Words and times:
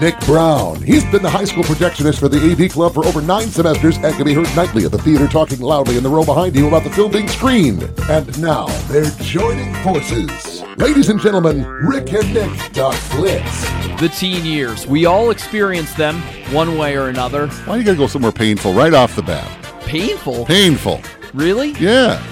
Nick 0.00 0.18
Brown. 0.20 0.80
He's 0.80 1.04
been 1.10 1.22
the 1.22 1.30
high 1.30 1.44
school 1.44 1.64
projectionist 1.64 2.20
for 2.20 2.28
the 2.28 2.38
AV 2.38 2.70
Club 2.70 2.94
for 2.94 3.04
over 3.04 3.20
nine 3.20 3.48
semesters 3.48 3.96
and 3.96 4.14
can 4.14 4.24
be 4.24 4.32
heard 4.32 4.46
nightly 4.54 4.84
at 4.84 4.92
the 4.92 4.98
theater 4.98 5.26
talking 5.26 5.58
loudly 5.58 5.96
in 5.96 6.04
the 6.04 6.08
row 6.08 6.24
behind 6.24 6.54
you 6.54 6.68
about 6.68 6.84
the 6.84 6.90
film 6.90 7.10
being 7.10 7.26
screened. 7.26 7.82
And 8.08 8.40
now 8.40 8.66
they're 8.88 9.10
joining 9.22 9.74
forces. 9.82 10.62
Ladies 10.76 11.08
and 11.08 11.20
gentlemen, 11.20 11.64
Rick 11.66 12.12
and 12.12 12.32
Nick 12.32 12.72
Talk 12.72 12.94
Flicks. 12.94 13.62
The 14.00 14.08
teen 14.08 14.44
years. 14.44 14.86
We 14.86 15.06
all 15.06 15.30
experience 15.30 15.92
them 15.94 16.20
one 16.54 16.78
way 16.78 16.96
or 16.96 17.08
another. 17.08 17.48
Why 17.48 17.78
you 17.78 17.82
gotta 17.84 17.98
go 17.98 18.06
somewhere 18.06 18.30
painful 18.30 18.74
right 18.74 18.94
off 18.94 19.16
the 19.16 19.22
bat? 19.22 19.50
Painful. 19.82 20.44
Painful. 20.46 21.00
Really? 21.34 21.70
Yeah. 21.72 22.22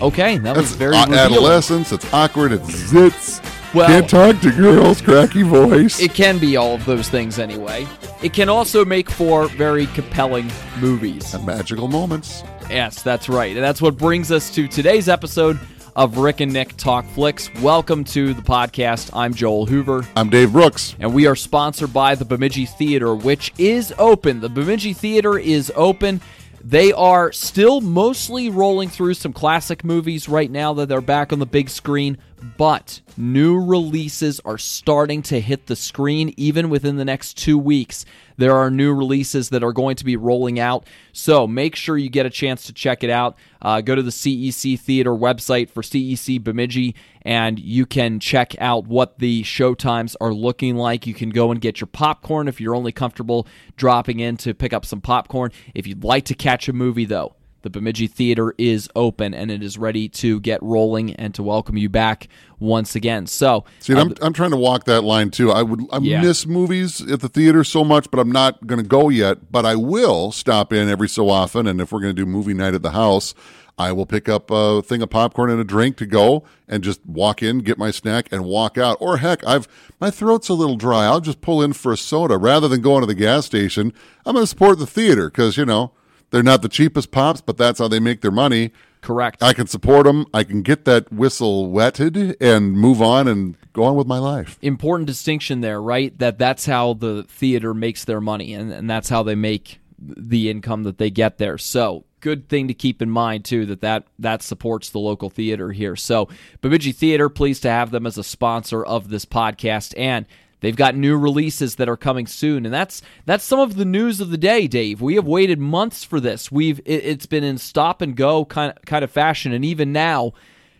Okay, 0.00 0.38
that 0.38 0.56
was 0.56 0.66
That's 0.68 0.76
very 0.76 0.96
revealing. 0.96 1.18
adolescence. 1.18 1.90
It's 1.90 2.12
awkward. 2.14 2.52
It's 2.52 2.70
zits. 2.92 3.44
Well- 3.74 3.86
Can't 3.86 4.08
talk 4.08 4.40
to 4.40 4.50
girls. 4.50 5.00
Cracky 5.02 5.42
voice. 5.42 6.00
It 6.00 6.14
can 6.14 6.38
be 6.38 6.56
all 6.56 6.74
of 6.74 6.86
those 6.86 7.08
things 7.10 7.38
anyway. 7.38 7.86
It 8.22 8.32
can 8.32 8.48
also 8.48 8.84
make 8.84 9.10
for 9.10 9.46
very 9.48 9.86
compelling 9.88 10.50
movies. 10.80 11.34
And 11.34 11.44
magical 11.44 11.86
moments. 11.86 12.42
Yes, 12.70 13.02
that's 13.02 13.28
right. 13.28 13.54
And 13.54 13.62
that's 13.64 13.82
what 13.82 13.98
brings 13.98 14.32
us 14.32 14.50
to 14.54 14.68
today's 14.68 15.08
episode 15.08 15.58
of 15.96 16.16
Rick 16.16 16.40
and 16.40 16.52
Nick 16.52 16.76
Talk 16.78 17.04
Flicks. 17.08 17.50
Welcome 17.60 18.04
to 18.04 18.32
the 18.32 18.40
podcast. 18.42 19.10
I'm 19.12 19.34
Joel 19.34 19.66
Hoover. 19.66 20.04
I'm 20.16 20.30
Dave 20.30 20.52
Brooks. 20.52 20.94
and 20.98 21.12
we 21.12 21.26
are 21.26 21.36
sponsored 21.36 21.92
by 21.92 22.14
the 22.14 22.24
Bemidji 22.24 22.64
Theater, 22.66 23.14
which 23.14 23.52
is 23.58 23.92
open. 23.98 24.40
The 24.40 24.48
Bemidji 24.48 24.94
Theater 24.94 25.38
is 25.38 25.70
open. 25.76 26.22
They 26.64 26.92
are 26.92 27.32
still 27.32 27.80
mostly 27.80 28.48
rolling 28.50 28.88
through 28.88 29.14
some 29.14 29.32
classic 29.32 29.84
movies 29.84 30.28
right 30.28 30.50
now 30.50 30.72
that 30.74 30.88
they're 30.88 31.00
back 31.00 31.32
on 31.32 31.38
the 31.38 31.46
big 31.46 31.68
screen, 31.70 32.18
but 32.56 33.00
new 33.16 33.58
releases 33.58 34.40
are 34.40 34.58
starting 34.58 35.22
to 35.22 35.40
hit 35.40 35.66
the 35.66 35.76
screen 35.76 36.32
even 36.36 36.70
within 36.70 36.96
the 36.96 37.04
next 37.04 37.36
two 37.36 37.58
weeks. 37.58 38.04
There 38.36 38.54
are 38.54 38.70
new 38.70 38.94
releases 38.94 39.48
that 39.48 39.64
are 39.64 39.72
going 39.72 39.96
to 39.96 40.04
be 40.04 40.16
rolling 40.16 40.60
out, 40.60 40.86
so 41.12 41.46
make 41.46 41.74
sure 41.74 41.98
you 41.98 42.08
get 42.08 42.26
a 42.26 42.30
chance 42.30 42.64
to 42.66 42.72
check 42.72 43.02
it 43.02 43.10
out. 43.10 43.36
Uh, 43.60 43.80
go 43.80 43.94
to 43.94 44.02
the 44.02 44.10
CEC 44.10 44.78
Theater 44.78 45.10
website 45.10 45.68
for 45.68 45.82
CEC 45.82 46.42
Bemidji, 46.42 46.94
and 47.22 47.58
you 47.58 47.84
can 47.84 48.20
check 48.20 48.54
out 48.60 48.86
what 48.86 49.18
the 49.18 49.42
show 49.42 49.74
times 49.74 50.16
are 50.20 50.32
looking 50.32 50.76
like. 50.76 51.06
You 51.06 51.14
can 51.14 51.30
go 51.30 51.50
and 51.50 51.60
get 51.60 51.80
your 51.80 51.88
popcorn 51.88 52.46
if 52.46 52.60
you're 52.60 52.76
only 52.76 52.92
comfortable 52.92 53.48
dropping 53.76 54.20
in 54.20 54.36
to 54.38 54.54
pick 54.54 54.72
up 54.72 54.86
some 54.86 55.00
popcorn. 55.00 55.50
If 55.74 55.86
you'd 55.86 56.04
like 56.04 56.26
to 56.26 56.34
catch 56.34 56.68
a 56.68 56.72
movie, 56.72 57.04
though, 57.04 57.34
the 57.62 57.70
Bemidji 57.70 58.06
Theater 58.06 58.54
is 58.58 58.88
open 58.94 59.34
and 59.34 59.50
it 59.50 59.62
is 59.62 59.76
ready 59.78 60.08
to 60.10 60.40
get 60.40 60.62
rolling 60.62 61.14
and 61.16 61.34
to 61.34 61.42
welcome 61.42 61.76
you 61.76 61.88
back 61.88 62.28
once 62.58 62.94
again. 62.94 63.26
So, 63.26 63.64
See, 63.80 63.94
uh, 63.94 64.00
I'm, 64.00 64.14
I'm 64.22 64.32
trying 64.32 64.50
to 64.52 64.56
walk 64.56 64.84
that 64.84 65.02
line 65.02 65.30
too. 65.30 65.50
I 65.50 65.62
would 65.62 65.80
I 65.92 65.98
Yeah. 65.98 66.20
miss 66.22 66.46
movies 66.46 67.00
at 67.10 67.20
the 67.20 67.28
theater 67.28 67.64
so 67.64 67.84
much, 67.84 68.10
but 68.10 68.20
I'm 68.20 68.32
not 68.32 68.66
going 68.66 68.80
to 68.80 68.86
go 68.88 69.08
yet. 69.08 69.50
But 69.50 69.66
I 69.66 69.74
will 69.76 70.32
stop 70.32 70.72
in 70.72 70.88
every 70.88 71.08
so 71.08 71.28
often, 71.28 71.66
and 71.66 71.80
if 71.80 71.92
we're 71.92 72.00
going 72.00 72.14
to 72.14 72.22
do 72.22 72.26
movie 72.26 72.54
night 72.54 72.74
at 72.74 72.82
the 72.82 72.92
house, 72.92 73.34
I 73.80 73.92
will 73.92 74.06
pick 74.06 74.28
up 74.28 74.50
a 74.50 74.82
thing 74.82 75.02
of 75.02 75.10
popcorn 75.10 75.50
and 75.50 75.60
a 75.60 75.64
drink 75.64 75.96
to 75.98 76.06
go, 76.06 76.42
and 76.66 76.82
just 76.82 77.04
walk 77.06 77.42
in, 77.44 77.58
get 77.60 77.78
my 77.78 77.92
snack, 77.92 78.28
and 78.32 78.44
walk 78.44 78.76
out. 78.76 78.96
Or 79.00 79.18
heck, 79.18 79.46
I've 79.46 79.68
my 80.00 80.10
throat's 80.10 80.48
a 80.48 80.54
little 80.54 80.76
dry. 80.76 81.04
I'll 81.04 81.20
just 81.20 81.40
pull 81.40 81.62
in 81.62 81.72
for 81.72 81.92
a 81.92 81.96
soda 81.96 82.38
rather 82.38 82.66
than 82.68 82.80
going 82.80 83.00
to 83.02 83.06
the 83.06 83.14
gas 83.14 83.46
station. 83.46 83.92
I'm 84.26 84.34
going 84.34 84.42
to 84.42 84.46
support 84.48 84.78
the 84.80 84.86
theater 84.86 85.28
because 85.30 85.56
you 85.56 85.64
know 85.64 85.92
they're 86.30 86.42
not 86.42 86.62
the 86.62 86.68
cheapest 86.68 87.10
pops, 87.10 87.40
but 87.40 87.56
that's 87.56 87.78
how 87.78 87.88
they 87.88 88.00
make 88.00 88.20
their 88.20 88.30
money. 88.30 88.72
correct. 89.00 89.42
I 89.42 89.52
can 89.52 89.66
support 89.66 90.06
them. 90.06 90.26
I 90.34 90.44
can 90.44 90.62
get 90.62 90.84
that 90.84 91.12
whistle 91.12 91.70
wetted 91.70 92.36
and 92.40 92.72
move 92.72 93.00
on 93.00 93.28
and 93.28 93.56
go 93.72 93.84
on 93.84 93.96
with 93.96 94.06
my 94.06 94.18
life. 94.18 94.58
important 94.60 95.06
distinction 95.06 95.60
there, 95.60 95.80
right? 95.80 96.16
That 96.18 96.38
that's 96.38 96.66
how 96.66 96.94
the 96.94 97.22
theater 97.24 97.72
makes 97.74 98.04
their 98.04 98.20
money, 98.20 98.54
and, 98.54 98.72
and 98.72 98.90
that's 98.90 99.08
how 99.08 99.22
they 99.22 99.34
make 99.34 99.80
the 99.98 100.48
income 100.50 100.84
that 100.84 100.98
they 100.98 101.10
get 101.10 101.38
there. 101.38 101.58
So 101.58 102.04
good 102.20 102.48
thing 102.48 102.66
to 102.68 102.74
keep 102.74 103.00
in 103.00 103.10
mind 103.10 103.44
too 103.44 103.64
that 103.66 103.80
that 103.80 104.04
that 104.18 104.42
supports 104.42 104.90
the 104.90 104.98
local 104.98 105.30
theater 105.30 105.70
here. 105.70 105.96
So 105.96 106.28
Bemidji 106.60 106.92
Theater, 106.92 107.28
pleased 107.28 107.62
to 107.62 107.70
have 107.70 107.90
them 107.90 108.06
as 108.06 108.18
a 108.18 108.24
sponsor 108.24 108.84
of 108.84 109.08
this 109.08 109.24
podcast, 109.24 109.94
and 109.96 110.26
they've 110.60 110.76
got 110.76 110.94
new 110.94 111.16
releases 111.16 111.76
that 111.76 111.88
are 111.88 111.96
coming 111.96 112.26
soon, 112.26 112.64
and 112.64 112.74
that's 112.74 113.02
that's 113.26 113.44
some 113.44 113.60
of 113.60 113.76
the 113.76 113.84
news 113.84 114.20
of 114.20 114.30
the 114.30 114.38
day, 114.38 114.66
Dave. 114.66 115.00
We 115.00 115.14
have 115.14 115.26
waited 115.26 115.58
months 115.58 116.04
for 116.04 116.20
this. 116.20 116.50
We've 116.50 116.78
it, 116.80 117.04
it's 117.04 117.26
been 117.26 117.44
in 117.44 117.58
stop 117.58 118.00
and 118.00 118.16
go 118.16 118.44
kind 118.44 118.72
of 118.76 118.82
kind 118.84 119.04
of 119.04 119.10
fashion, 119.10 119.52
and 119.52 119.64
even 119.64 119.92
now. 119.92 120.32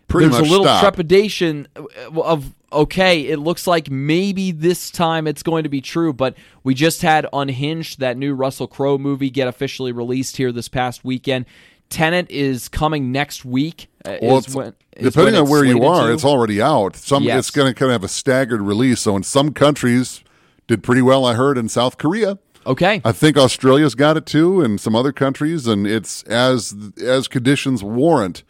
Pretty 0.06 0.28
There's 0.30 0.40
a 0.40 0.50
little 0.50 0.64
stop. 0.64 0.80
trepidation 0.80 1.68
of 2.14 2.54
okay, 2.72 3.26
it 3.26 3.38
looks 3.38 3.66
like 3.66 3.90
maybe 3.90 4.52
this 4.52 4.90
time 4.90 5.26
it's 5.26 5.42
going 5.42 5.64
to 5.64 5.68
be 5.68 5.82
true, 5.82 6.14
but 6.14 6.34
we 6.62 6.74
just 6.74 7.02
had 7.02 7.26
Unhinged, 7.32 8.00
that 8.00 8.16
new 8.16 8.34
Russell 8.34 8.66
Crowe 8.66 8.96
movie, 8.96 9.28
get 9.28 9.48
officially 9.48 9.92
released 9.92 10.38
here 10.38 10.50
this 10.50 10.68
past 10.68 11.04
weekend. 11.04 11.44
Tenet 11.90 12.30
is 12.30 12.68
coming 12.68 13.10
next 13.12 13.44
week. 13.44 13.88
uh, 14.04 14.16
Well, 14.22 14.38
is 14.38 14.54
when- 14.54 14.74
is 14.96 15.12
depending 15.12 15.34
on 15.40 15.48
where 15.48 15.64
you 15.64 15.84
are, 15.84 16.08
to. 16.08 16.12
it's 16.12 16.24
already 16.24 16.60
out. 16.60 16.96
Some 16.96 17.22
Yes. 17.22 17.38
it's 17.38 17.50
going 17.50 17.72
to 17.72 17.74
kind 17.78 17.90
of 17.90 17.94
have 17.94 18.04
a 18.04 18.08
staggered 18.08 18.60
release. 18.60 19.00
So 19.00 19.16
in 19.16 19.22
some 19.22 19.52
countries, 19.52 20.22
did 20.66 20.82
pretty 20.82 21.02
well. 21.02 21.24
I 21.24 21.34
heard 21.34 21.56
in 21.58 21.68
South 21.68 21.98
Korea. 21.98 22.38
okay. 22.66 23.00
I 23.04 23.12
think 23.12 23.36
Australia's 23.38 23.94
got 23.94 24.16
it 24.18 24.26
too, 24.26 24.60
and 24.60 24.78
some 24.80 24.94
other 24.94 25.12
countries. 25.12 25.66
And 25.66 25.86
it's 25.86 26.22
as 26.24 26.74
as 27.02 27.26
conditions 27.28 27.82
warrant, 27.82 28.42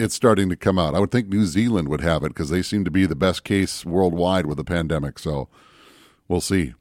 it's 0.00 0.14
starting 0.16 0.48
to 0.48 0.56
come 0.56 0.78
out. 0.78 0.94
I 0.96 1.00
would 1.00 1.12
think 1.12 1.28
New 1.28 1.44
Zealand 1.46 1.88
would 1.88 2.00
have 2.00 2.24
it 2.24 2.28
because 2.28 2.50
they 2.50 2.62
seem 2.62 2.84
to 2.84 2.90
be 2.90 3.06
the 3.06 3.14
best 3.14 3.44
case 3.44 3.84
worldwide 3.84 4.46
with 4.46 4.56
the 4.56 4.64
pandemic. 4.64 5.18
So 5.20 5.48
we'll 6.28 6.40
see. 6.40 6.74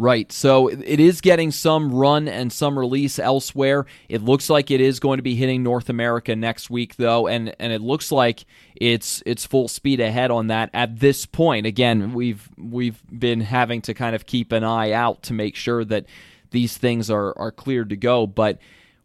Right. 0.00 0.30
So 0.30 0.68
it 0.68 1.00
is 1.00 1.20
getting 1.20 1.50
some 1.50 1.92
run 1.92 2.28
and 2.28 2.52
some 2.52 2.78
release 2.78 3.18
elsewhere. 3.18 3.84
It 4.08 4.22
looks 4.22 4.48
like 4.48 4.70
it 4.70 4.80
is 4.80 5.00
going 5.00 5.16
to 5.16 5.24
be 5.24 5.34
hitting 5.34 5.64
North 5.64 5.88
America 5.88 6.36
next 6.36 6.70
week 6.70 6.94
though 6.94 7.26
and 7.26 7.52
and 7.58 7.72
it 7.72 7.80
looks 7.80 8.12
like 8.12 8.44
it's 8.76 9.24
it's 9.26 9.44
full 9.44 9.66
speed 9.66 9.98
ahead 9.98 10.30
on 10.30 10.46
that 10.46 10.70
at 10.72 11.00
this 11.00 11.26
point. 11.26 11.66
Again, 11.66 12.12
we've 12.12 12.48
we've 12.56 13.02
been 13.10 13.40
having 13.40 13.82
to 13.82 13.94
kind 13.94 14.14
of 14.14 14.24
keep 14.24 14.52
an 14.52 14.62
eye 14.62 14.92
out 14.92 15.24
to 15.24 15.32
make 15.32 15.56
sure 15.56 15.84
that 15.86 16.06
these 16.52 16.76
things 16.76 17.10
are 17.10 17.36
are 17.36 17.50
cleared 17.50 17.90
to 17.90 17.96
go, 17.96 18.24
but 18.24 18.60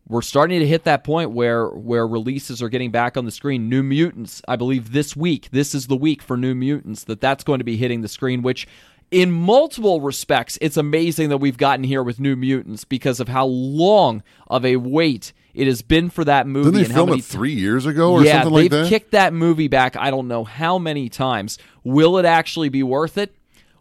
we're 0.08 0.22
starting 0.22 0.60
to 0.60 0.68
hit 0.68 0.84
that 0.84 1.04
point 1.04 1.32
where 1.32 1.70
where 1.70 2.06
releases 2.06 2.62
are 2.62 2.70
getting 2.70 2.92
back 2.92 3.18
on 3.18 3.26
the 3.26 3.32
screen. 3.32 3.68
New 3.68 3.82
Mutants, 3.82 4.44
I 4.48 4.58
believe 4.58 4.92
this 4.92 5.16
week. 5.16 5.50
This 5.52 5.74
is 5.74 5.88
the 5.88 5.96
week 5.96 6.22
for 6.22 6.38
New 6.38 6.54
Mutants 6.54 7.06
that 7.06 7.20
that's 7.22 7.44
going 7.44 7.60
to 7.60 7.66
be 7.66 7.78
hitting 7.78 8.02
the 8.02 8.08
screen, 8.08 8.44
which 8.44 8.68
in 9.14 9.32
multiple 9.32 10.02
respects, 10.02 10.58
it's 10.60 10.76
amazing 10.76 11.30
that 11.30 11.38
we've 11.38 11.58
gotten 11.58 11.84
here 11.84 12.02
with 12.02 12.20
New 12.20 12.36
Mutants 12.36 12.84
because 12.84 13.20
of 13.20 13.28
how 13.28 13.46
long 13.46 14.24
of 14.48 14.66
a 14.66 14.78
wait 14.78 15.34
it 15.54 15.68
has 15.68 15.84
been 15.84 16.10
for 16.10 16.26
that 16.26 16.48
movie. 16.48 16.72
Didn't 16.72 16.74
they 16.74 16.86
and 16.86 16.94
how 16.94 17.00
film 17.00 17.10
many 17.12 17.20
it 17.20 17.26
three 17.26 17.54
years 17.54 17.86
ago 17.86 18.14
or 18.14 18.24
yeah, 18.24 18.42
something 18.42 18.54
like 18.54 18.72
they've 18.72 18.90
kicked 18.90 19.12
that 19.12 19.32
movie 19.32 19.68
back. 19.68 19.96
I 19.96 20.10
don't 20.10 20.28
know 20.28 20.44
how 20.44 20.80
many 20.80 21.10
times. 21.10 21.60
Will 21.84 22.18
it 22.18 22.26
actually 22.26 22.70
be 22.70 22.82
worth 22.82 23.20
it? 23.20 23.36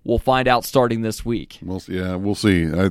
We'll 0.05 0.19
find 0.19 0.49
out 0.49 0.67
starting 0.67 1.01
this 1.01 1.25
week. 1.25 1.59
We'll 1.63 1.81
see. 1.81 1.95
Yeah, 1.95 2.17
we'll 2.17 2.35
see. 2.35 2.67
I, 2.67 2.91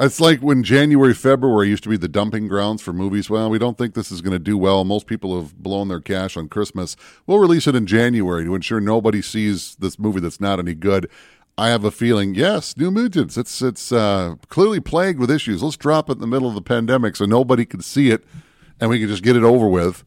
it's 0.00 0.20
like 0.20 0.40
when 0.40 0.62
January, 0.62 1.12
February 1.12 1.68
used 1.68 1.82
to 1.82 1.90
be 1.90 1.98
the 1.98 2.08
dumping 2.08 2.48
grounds 2.48 2.80
for 2.80 2.94
movies. 2.94 3.28
Well, 3.28 3.50
we 3.50 3.58
don't 3.58 3.76
think 3.76 3.94
this 3.94 4.10
is 4.10 4.22
going 4.22 4.32
to 4.32 4.38
do 4.38 4.56
well. 4.56 4.84
Most 4.84 5.06
people 5.06 5.38
have 5.38 5.54
blown 5.56 5.88
their 5.88 6.00
cash 6.00 6.36
on 6.36 6.48
Christmas. 6.48 6.96
We'll 7.26 7.38
release 7.38 7.66
it 7.66 7.74
in 7.74 7.86
January 7.86 8.44
to 8.44 8.54
ensure 8.54 8.80
nobody 8.80 9.20
sees 9.20 9.76
this 9.76 9.98
movie 9.98 10.20
that's 10.20 10.40
not 10.40 10.58
any 10.58 10.74
good. 10.74 11.10
I 11.58 11.68
have 11.68 11.84
a 11.84 11.90
feeling, 11.90 12.34
yes, 12.34 12.76
New 12.76 12.90
Mutants. 12.90 13.36
It's 13.36 13.60
it's 13.60 13.92
uh, 13.92 14.36
clearly 14.48 14.80
plagued 14.80 15.18
with 15.18 15.30
issues. 15.30 15.62
Let's 15.62 15.76
drop 15.76 16.08
it 16.08 16.12
in 16.14 16.18
the 16.20 16.26
middle 16.26 16.48
of 16.48 16.54
the 16.54 16.62
pandemic 16.62 17.14
so 17.16 17.24
nobody 17.26 17.64
can 17.66 17.80
see 17.82 18.10
it, 18.10 18.24
and 18.80 18.88
we 18.90 18.98
can 18.98 19.08
just 19.08 19.22
get 19.22 19.36
it 19.36 19.42
over 19.44 19.68
with. 19.68 20.04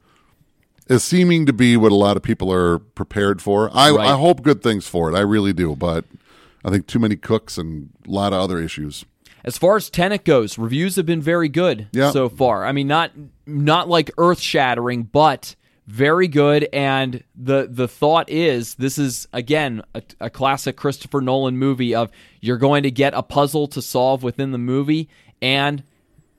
Is 0.87 1.03
seeming 1.03 1.45
to 1.47 1.53
be 1.53 1.77
what 1.77 1.91
a 1.91 1.95
lot 1.95 2.15
of 2.15 2.21
people 2.23 2.51
are 2.51 2.77
prepared 2.77 3.41
for. 3.41 3.69
I, 3.73 3.89
Right. 3.91 4.09
I 4.09 4.17
hope 4.17 4.43
good 4.43 4.61
things 4.61 4.87
for 4.87 5.11
it. 5.11 5.15
I 5.15 5.21
really 5.21 5.51
do, 5.53 5.75
but 5.75 6.05
I 6.63 6.69
think 6.69 6.85
too 6.85 6.99
many 6.99 7.15
cooks 7.15 7.57
and 7.57 7.89
a 8.07 8.11
lot 8.11 8.33
of 8.33 8.39
other 8.39 8.59
issues. 8.59 9.03
As 9.43 9.57
far 9.57 9.77
as 9.77 9.89
Tenet 9.89 10.25
goes, 10.25 10.57
reviews 10.59 10.95
have 10.95 11.05
been 11.07 11.21
very 11.21 11.49
good 11.49 11.87
Yeah. 11.91 12.11
so 12.11 12.29
far. 12.29 12.65
I 12.65 12.71
mean, 12.71 12.87
not 12.87 13.11
not 13.47 13.87
like 13.89 14.11
earth 14.17 14.39
shattering, 14.39 15.03
but 15.03 15.55
very 15.87 16.27
good. 16.27 16.67
And 16.73 17.23
the 17.35 17.67
the 17.69 17.87
thought 17.87 18.29
is, 18.29 18.75
this 18.75 18.97
is 18.97 19.27
again 19.33 19.81
a, 19.93 20.01
a 20.19 20.29
classic 20.29 20.75
Christopher 20.75 21.21
Nolan 21.21 21.57
movie 21.57 21.93
of 21.93 22.09
you're 22.41 22.57
going 22.57 22.83
to 22.83 22.91
get 22.91 23.13
a 23.13 23.21
puzzle 23.23 23.67
to 23.67 23.81
solve 23.81 24.23
within 24.23 24.51
the 24.51 24.57
movie, 24.57 25.09
and 25.41 25.83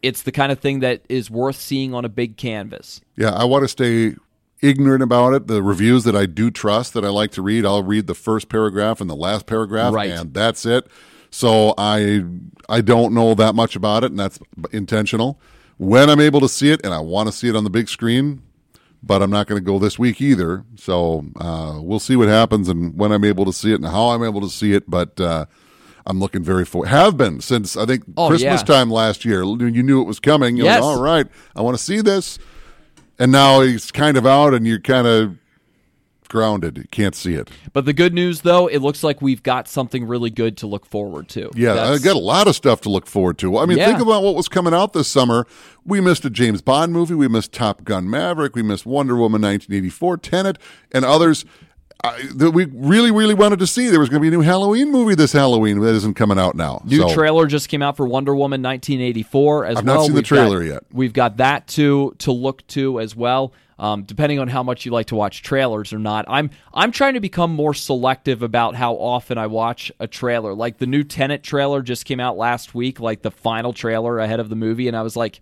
it's 0.03 0.23
the 0.23 0.33
kind 0.33 0.53
of 0.53 0.59
thing 0.61 0.81
that 0.81 1.03
is 1.09 1.31
worth 1.31 1.57
seeing 1.57 1.95
on 1.95 2.05
a 2.05 2.09
big 2.09 2.37
canvas. 2.37 3.01
Yeah, 3.17 3.31
I 3.31 3.45
want 3.45 3.65
to 3.65 3.69
stay 3.69 4.15
ignorant 4.63 5.03
about 5.03 5.33
it. 5.35 5.47
The 5.49 5.63
reviews 5.63 6.05
that 6.05 6.17
I 6.17 6.27
do 6.27 6.51
trust 6.51 6.95
that 6.95 7.05
I 7.05 7.09
like 7.09 7.31
to 7.33 7.43
read, 7.43 7.65
I'll 7.67 7.83
read 7.83 8.07
the 8.07 8.15
first 8.15 8.49
paragraph 8.49 9.01
and 9.01 9.09
the 9.11 9.17
last 9.17 9.47
paragraph, 9.47 9.93
Right. 9.93 10.11
and 10.11 10.33
that's 10.33 10.65
it. 10.67 10.87
So 11.31 11.75
I 11.77 12.25
I 12.69 12.81
don't 12.81 13.13
know 13.15 13.35
that 13.35 13.55
much 13.55 13.77
about 13.77 14.03
it, 14.05 14.11
and 14.11 14.19
that's 14.19 14.39
intentional. 14.73 15.41
When 15.79 16.09
I'm 16.09 16.21
able 16.21 16.41
to 16.41 16.49
see 16.49 16.71
it, 16.71 16.81
and 16.85 16.95
I 16.95 17.01
want 17.01 17.29
to 17.29 17.33
see 17.33 17.49
it 17.49 17.57
on 17.57 17.65
the 17.65 17.71
big 17.71 17.89
screen, 17.89 18.43
but 19.07 19.23
I'm 19.23 19.31
not 19.31 19.47
going 19.47 19.61
to 19.61 19.65
go 19.65 19.79
this 19.79 19.99
week 19.99 20.21
either. 20.21 20.65
So 20.77 21.25
uh, 21.41 21.79
we'll 21.81 22.01
see 22.01 22.17
what 22.17 22.29
happens 22.29 22.69
and 22.69 22.99
when 22.99 23.13
I'm 23.13 23.25
able 23.25 23.45
to 23.45 23.53
see 23.53 23.73
it 23.73 23.77
and 23.77 23.87
how 23.87 24.09
I'm 24.09 24.25
able 24.25 24.41
to 24.41 24.49
see 24.51 24.73
it. 24.73 24.91
But 24.91 25.21
uh, 25.21 25.47
I'm 26.07 26.19
looking 26.19 26.43
very 26.43 26.65
forward. 26.65 26.89
Have 26.89 27.17
been 27.17 27.41
since 27.41 27.77
I 27.77 27.87
think 27.87 28.05
Oh, 28.17 28.29
Christmas 28.29 28.61
yeah. 28.61 28.65
time 28.67 28.91
last 28.91 29.25
year. 29.25 29.43
You 29.45 29.83
knew 29.83 30.01
it 30.01 30.07
was 30.07 30.19
coming. 30.21 30.57
You're 30.57 30.67
Yes. 30.67 30.81
like, 30.81 30.85
all 30.97 31.01
right, 31.01 31.27
I 31.55 31.63
want 31.63 31.77
to 31.77 31.83
see 31.83 32.01
this. 32.01 32.39
And 33.19 33.33
now 33.33 33.63
he's 33.63 33.91
kind 33.91 34.17
of 34.19 34.27
out, 34.27 34.53
and 34.53 34.67
you're 34.67 34.79
kind 34.81 35.07
of 35.07 35.37
grounded. 36.29 36.79
You 36.79 36.85
can't 36.91 37.15
see 37.15 37.35
it. 37.35 37.51
But 37.73 37.85
the 37.85 37.93
good 37.93 38.13
news, 38.15 38.43
though, 38.43 38.67
it 38.67 38.79
looks 38.81 39.03
like 39.05 39.21
we've 39.23 39.43
got 39.43 39.69
something 39.69 40.07
really 40.07 40.31
good 40.31 40.57
to 40.59 40.67
look 40.67 40.87
forward 40.87 41.29
to. 41.31 41.51
Yeah, 41.55 41.91
I 41.91 41.99
got 41.99 42.17
a 42.17 42.19
lot 42.19 42.49
of 42.49 42.55
stuff 42.57 42.81
to 42.83 42.89
look 42.91 43.07
forward 43.07 43.39
to. 43.39 43.59
I 43.59 43.67
mean, 43.67 43.79
Yeah. 43.79 43.87
think 43.87 44.01
about 44.01 44.23
what 44.23 44.35
was 44.35 44.49
coming 44.49 44.75
out 44.75 44.93
this 44.93 45.09
summer. 45.09 45.47
We 45.85 46.01
missed 46.01 46.25
a 46.25 46.31
James 46.31 46.63
Bond 46.63 46.93
movie. 46.93 47.15
We 47.15 47.29
missed 47.29 47.53
Top 47.53 47.85
Gun 47.85 48.09
Maverick. 48.11 48.55
We 48.57 48.63
missed 48.63 48.87
Wonder 48.87 49.17
Woman 49.17 49.41
1984, 49.43 50.17
Tenet, 50.19 50.59
and 50.93 51.05
others 51.05 51.45
I, 52.05 52.29
that 52.35 52.51
we 52.51 52.67
really, 52.67 53.11
really 53.11 53.33
wanted 53.33 53.59
to 53.61 53.67
see. 53.67 53.89
There 53.89 53.99
was 54.01 54.11
going 54.11 54.21
to 54.21 54.23
be 54.23 54.29
a 54.29 54.31
new 54.39 54.43
Halloween 54.45 54.93
movie 54.93 55.15
this 55.15 55.33
Halloween 55.33 55.81
that 55.81 55.95
isn't 55.95 56.13
coming 56.15 56.39
out 56.39 56.55
now. 56.55 56.83
New 56.85 56.99
So, 56.99 57.15
trailer 57.15 57.47
just 57.47 57.71
came 57.71 57.81
out 57.83 57.97
for 57.97 58.07
Wonder 58.07 58.35
Woman 58.37 58.61
1984 58.61 59.65
as 59.65 59.79
I've 59.79 59.85
not 59.87 59.97
well. 59.97 60.03
seen 60.05 60.13
the 60.13 60.17
We've 60.19 60.25
trailer 60.27 60.61
got- 60.61 60.67
yet. 60.73 60.83
We've 60.93 61.13
got 61.15 61.37
that 61.39 61.67
to 61.69 62.15
to 62.19 62.33
look 62.33 62.67
to 62.69 63.01
as 63.01 63.17
well. 63.17 63.53
Um, 63.79 64.05
depending 64.05 64.39
on 64.39 64.49
how 64.49 64.63
much 64.63 64.87
you 64.87 64.93
like 64.93 65.07
to 65.09 65.15
watch 65.17 65.43
trailers 65.43 65.93
or 65.93 65.99
not, 65.99 66.25
I'm 66.29 66.51
I'm 66.73 66.93
trying 66.93 67.13
to 67.15 67.21
become 67.21 67.53
more 67.55 67.75
selective 67.75 68.43
about 68.43 68.75
how 68.75 68.95
often 68.95 69.37
I 69.37 69.47
watch 69.49 69.93
a 70.01 70.07
trailer. 70.07 70.55
Like 70.55 70.79
the 70.79 70.87
new 70.87 71.05
Tenet 71.05 71.43
trailer 71.43 71.83
just 71.83 72.05
came 72.07 72.19
out 72.19 72.39
last 72.39 72.75
week, 72.75 73.01
like 73.01 73.21
the 73.23 73.31
final 73.31 73.73
trailer 73.75 74.19
ahead 74.19 74.41
of 74.41 74.49
the 74.49 74.57
movie, 74.57 74.89
and 74.89 74.97
I 74.97 75.03
was 75.03 75.15
like, 75.15 75.41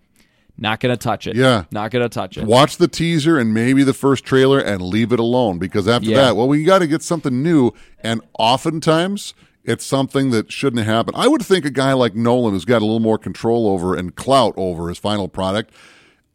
not 0.58 0.81
gonna 0.81 0.96
touch 0.96 1.26
it. 1.28 1.36
Yeah. 1.36 1.64
not 1.70 1.90
gonna 1.92 2.08
touch 2.08 2.36
it. 2.36 2.44
Watch 2.44 2.76
the 2.76 2.88
teaser 2.88 3.38
and 3.38 3.54
maybe 3.54 3.84
the 3.84 3.94
first 3.94 4.25
trailer 4.25 4.58
and 4.58 4.82
leave 4.82 5.12
it 5.12 5.20
alone 5.20 5.58
because 5.58 5.86
after 5.86 6.10
Yeah. 6.10 6.16
that, 6.16 6.36
well, 6.36 6.48
we 6.48 6.64
got 6.64 6.81
to 6.81 6.86
get 6.88 7.02
something 7.02 7.42
new. 7.42 7.70
And 8.02 8.20
oftentimes, 8.38 9.34
it's 9.64 9.84
something 9.84 10.31
that 10.31 10.52
shouldn't 10.52 10.84
happen. 10.84 11.14
I 11.16 11.26
would 11.28 11.42
think 11.42 11.64
a 11.64 11.70
guy 11.70 11.92
like 11.92 12.14
Nolan, 12.14 12.52
who's 12.52 12.64
got 12.64 12.82
a 12.82 12.84
little 12.84 13.00
more 13.00 13.19
control 13.19 13.66
over 13.69 13.94
and 13.94 14.14
clout 14.14 14.54
over 14.56 14.88
his 14.88 14.98
final 14.98 15.26
product. 15.28 15.72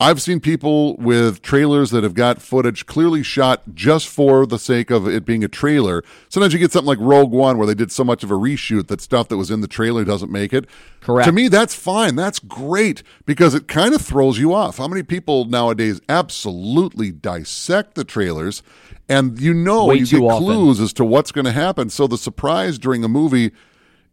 I've 0.01 0.21
seen 0.21 0.39
people 0.39 0.95
with 0.95 1.41
trailers 1.41 1.91
that 1.91 2.03
have 2.03 2.13
got 2.13 2.41
footage 2.41 2.85
clearly 2.85 3.21
shot 3.21 3.75
just 3.75 4.07
for 4.07 4.45
the 4.45 4.57
sake 4.57 4.89
of 4.89 5.09
it 5.09 5.25
being 5.25 5.43
a 5.43 5.49
trailer. 5.49 6.03
Sometimes 6.29 6.53
you 6.53 6.59
get 6.59 6.71
something 6.71 6.87
like 6.87 6.99
Rogue 7.01 7.31
One 7.31 7.57
where 7.57 7.67
they 7.67 7.73
did 7.75 7.91
so 7.91 8.05
much 8.05 8.23
of 8.23 8.31
a 8.31 8.35
reshoot 8.35 8.87
that 8.87 9.01
stuff 9.01 9.27
that 9.27 9.35
was 9.35 9.51
in 9.51 9.59
the 9.59 9.67
trailer 9.67 10.05
doesn't 10.05 10.31
make 10.31 10.53
it. 10.53 10.67
Correct. 11.01 11.25
To 11.27 11.33
me, 11.33 11.49
that's 11.49 11.75
fine. 11.75 12.15
That's 12.15 12.39
great 12.39 13.03
because 13.25 13.53
it 13.53 13.67
kind 13.67 13.93
of 13.93 14.01
throws 14.01 14.39
you 14.39 14.53
off. 14.53 14.77
How 14.77 14.87
many 14.87 15.03
people 15.03 15.43
nowadays 15.43 15.99
absolutely 16.07 17.11
dissect 17.11 17.95
the 17.95 18.05
trailers 18.05 18.63
and 19.09 19.37
you 19.37 19.53
know 19.53 19.87
Way 19.87 19.95
you 19.95 20.05
get 20.05 20.21
often. 20.21 20.45
clues 20.45 20.79
as 20.79 20.93
to 20.93 21.03
what's 21.03 21.33
going 21.33 21.43
to 21.45 21.51
happen. 21.51 21.89
So 21.89 22.07
the 22.07 22.17
surprise 22.17 22.79
during 22.79 23.03
a 23.03 23.09
movie 23.09 23.51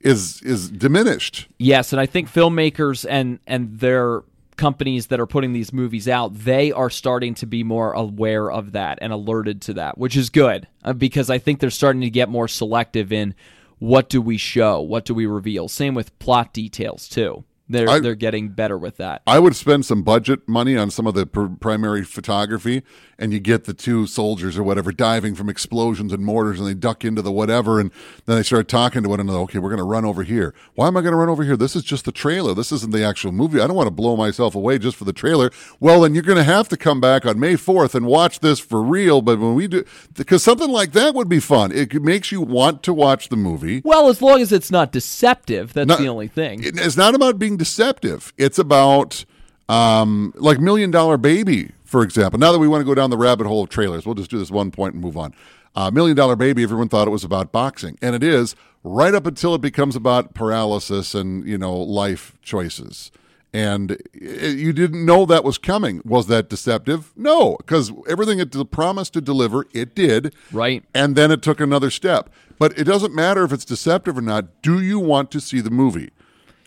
is 0.00 0.42
is 0.42 0.68
diminished. 0.68 1.46
Yes, 1.58 1.92
and 1.92 2.00
I 2.00 2.06
think 2.06 2.28
filmmakers 2.28 3.06
and 3.08 3.38
and 3.46 3.78
their 3.78 4.22
companies 4.56 5.08
that 5.08 5.20
are 5.20 5.26
putting 5.26 5.52
these 5.52 5.72
movies 5.72 6.08
out, 6.08 6.34
they 6.34 6.72
are 6.72 6.90
starting 6.90 7.34
to 7.34 7.46
be 7.46 7.62
more 7.62 7.92
aware 7.92 8.50
of 8.50 8.72
that 8.72 8.98
and 9.00 9.12
alerted 9.12 9.60
to 9.62 9.74
that, 9.74 9.98
which 9.98 10.16
is 10.16 10.30
good 10.30 10.68
uh, 10.84 10.92
because 10.92 11.30
I 11.30 11.38
think 11.38 11.60
they're 11.60 11.70
starting 11.70 12.02
to 12.02 12.10
get 12.10 12.28
more 12.28 12.48
selective 12.48 13.12
in 13.12 13.34
what 13.78 14.08
do 14.08 14.22
we 14.22 14.36
show, 14.36 14.80
what 14.80 15.04
do 15.04 15.14
we 15.14 15.26
reveal. 15.26 15.68
Same 15.68 15.94
with 15.94 16.18
plot 16.18 16.52
details 16.52 17.08
too. 17.08 17.44
They're 17.68 17.88
I- 17.88 17.98
they're 18.00 18.14
getting 18.14 18.50
better 18.50 18.78
with 18.78 18.96
that. 18.98 19.22
I 19.26 19.38
would 19.40 19.56
spend 19.56 19.84
some 19.84 20.02
budget 20.02 20.48
money 20.48 20.76
on 20.76 20.90
some 20.90 21.06
of 21.06 21.14
the 21.14 21.26
pr- 21.26 21.46
primary 21.46 22.04
photography, 22.04 22.82
and 23.18 23.32
you 23.32 23.40
get 23.40 23.64
the 23.64 23.74
two 23.74 24.06
soldiers 24.06 24.56
or 24.56 24.62
whatever 24.62 24.92
diving 24.92 25.34
from 25.34 25.48
explosions 25.48 26.12
and 26.12 26.24
mortars, 26.24 26.60
and 26.60 26.68
they 26.68 26.74
duck 26.74 27.04
into 27.04 27.22
the 27.22 27.32
whatever, 27.32 27.80
and 27.80 27.90
then 28.26 28.36
they 28.36 28.42
start 28.44 28.68
talking 28.68 29.02
to 29.02 29.08
one 29.08 29.18
another. 29.18 29.38
Okay, 29.40 29.58
we're 29.58 29.70
going 29.70 29.78
to 29.78 29.84
run 29.84 30.04
over 30.04 30.22
here. 30.22 30.54
Why 30.74 30.86
am 30.86 30.96
I 30.96 31.00
going 31.00 31.12
to 31.12 31.16
run 31.18 31.28
over 31.28 31.42
here? 31.42 31.56
This 31.56 31.74
is 31.74 31.82
just 31.82 32.04
the 32.04 32.12
trailer. 32.12 32.54
This 32.54 32.70
isn't 32.70 32.92
the 32.92 33.02
actual 33.04 33.32
movie. 33.32 33.60
I 33.60 33.66
don't 33.66 33.74
want 33.76 33.88
to 33.88 33.90
blow 33.94 34.16
myself 34.16 34.54
away 34.54 34.78
just 34.78 34.96
for 34.96 35.04
the 35.04 35.12
trailer. 35.12 35.50
Well, 35.80 36.02
then 36.02 36.14
you're 36.14 36.22
going 36.22 36.36
to 36.38 36.44
have 36.44 36.68
to 36.68 36.76
come 36.76 37.00
back 37.00 37.26
on 37.26 37.40
May 37.40 37.54
4th 37.54 37.94
and 37.96 38.06
watch 38.06 38.40
this 38.40 38.60
for 38.60 38.80
real. 38.82 39.22
But 39.22 39.40
when 39.40 39.54
we 39.54 39.66
do, 39.66 39.84
because 40.14 40.42
something 40.44 40.70
like 40.70 40.92
that 40.92 41.14
would 41.14 41.28
be 41.28 41.40
fun. 41.40 41.72
It 41.72 41.92
makes 42.00 42.30
you 42.30 42.42
want 42.42 42.82
to 42.84 42.92
watch 42.94 43.28
the 43.28 43.36
movie. 43.36 43.82
Well, 43.84 44.08
as 44.08 44.22
long 44.22 44.40
as 44.40 44.52
it's 44.52 44.70
not 44.70 44.92
deceptive, 44.92 45.72
that's 45.72 45.88
Not- 45.88 45.98
the 45.98 46.08
only 46.08 46.28
thing. 46.28 46.62
It- 46.62 46.78
It's 46.78 46.96
not 46.96 47.14
about 47.14 47.38
being 47.38 47.55
deceptive. 47.56 48.32
It's 48.38 48.58
about 48.58 49.24
um, 49.68 50.32
like 50.36 50.60
Million 50.60 50.90
Dollar 50.90 51.16
Baby, 51.16 51.72
for 51.84 52.02
example. 52.02 52.38
Now 52.38 52.52
that 52.52 52.58
we 52.58 52.68
want 52.68 52.80
to 52.80 52.84
go 52.84 52.94
down 52.94 53.10
the 53.10 53.16
rabbit 53.18 53.46
hole 53.46 53.64
of 53.64 53.68
trailers, 53.68 54.06
we'll 54.06 54.14
just 54.14 54.30
do 54.30 54.38
this 54.38 54.50
one 54.50 54.70
point 54.70 54.94
and 54.94 55.02
move 55.02 55.16
on. 55.16 55.34
Uh, 55.74 55.90
Million 55.90 56.16
Dollar 56.16 56.36
Baby, 56.36 56.62
everyone 56.62 56.88
thought 56.88 57.06
it 57.06 57.10
was 57.10 57.24
about 57.24 57.52
boxing, 57.52 57.98
and 58.00 58.14
it 58.14 58.22
is 58.22 58.56
right 58.82 59.14
up 59.14 59.26
until 59.26 59.54
it 59.54 59.60
becomes 59.60 59.96
about 59.96 60.32
paralysis 60.34 61.14
and 61.14 61.46
you 61.46 61.58
know 61.58 61.76
life 61.76 62.36
choices. 62.42 63.10
And 63.52 63.92
it, 64.12 64.58
you 64.58 64.72
didn't 64.72 65.04
know 65.06 65.24
that 65.26 65.42
was 65.44 65.56
coming. 65.56 66.02
Was 66.04 66.26
that 66.26 66.48
deceptive? 66.50 67.12
No, 67.16 67.56
because 67.56 67.90
everything 68.08 68.38
it 68.38 68.54
promised 68.70 69.14
to 69.14 69.20
deliver, 69.22 69.66
it 69.72 69.94
did 69.94 70.34
Right. 70.52 70.84
and 70.94 71.16
then 71.16 71.30
it 71.30 71.40
took 71.42 71.58
another 71.60 71.90
step. 71.90 72.28
But 72.58 72.78
it 72.78 72.84
doesn't 72.84 73.14
matter 73.14 73.44
if 73.44 73.52
it's 73.52 73.64
deceptive 73.64 74.18
or 74.18 74.22
not. 74.22 74.62
Do 74.62 74.80
you 74.80 74.98
want 74.98 75.30
to 75.30 75.40
see 75.40 75.60
the 75.60 75.70
movie? 75.70 76.10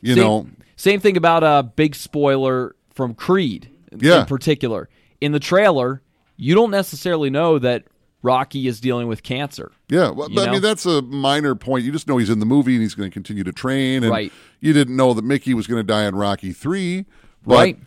You 0.02 0.16
Same, 0.16 0.24
know, 0.24 0.48
same 0.80 1.00
thing 1.00 1.18
about 1.18 1.44
a 1.44 1.64
big 1.64 1.94
spoiler 1.96 2.76
from 2.90 3.14
Creed 3.14 3.70
Yeah. 3.98 4.22
in 4.22 4.26
particular. 4.26 4.88
In 5.22 5.34
the 5.34 5.40
trailer, 5.40 6.02
you 6.38 6.56
don't 6.56 6.72
necessarily 6.72 7.30
know 7.30 7.60
that 7.60 7.84
Rocky 8.22 8.68
is 8.68 8.80
dealing 8.80 9.08
with 9.08 9.22
cancer. 9.24 9.72
yeah. 9.90 10.10
Well, 10.10 10.30
I 10.40 10.46
know? 10.46 10.52
mean, 10.54 10.62
that's 10.62 10.86
a 10.86 11.02
minor 11.02 11.56
point. 11.56 11.84
You 11.86 11.92
just 11.92 12.08
know 12.08 12.18
he's 12.18 12.30
in 12.30 12.40
the 12.40 12.46
movie 12.46 12.74
and 12.74 12.82
he's 12.82 12.94
going 12.96 13.10
to 13.10 13.14
continue 13.14 13.44
to 13.44 13.52
train. 13.54 14.04
And 14.04 14.12
Right. 14.12 14.32
You 14.62 14.74
didn't 14.74 14.96
know 14.96 15.14
that 15.14 15.24
Mickey 15.24 15.54
was 15.54 15.68
going 15.68 15.80
to 15.80 15.88
die 15.88 16.06
in 16.06 16.16
Rocky 16.16 16.52
Three, 16.54 17.06
but, 17.46 17.56
Right. 17.56 17.80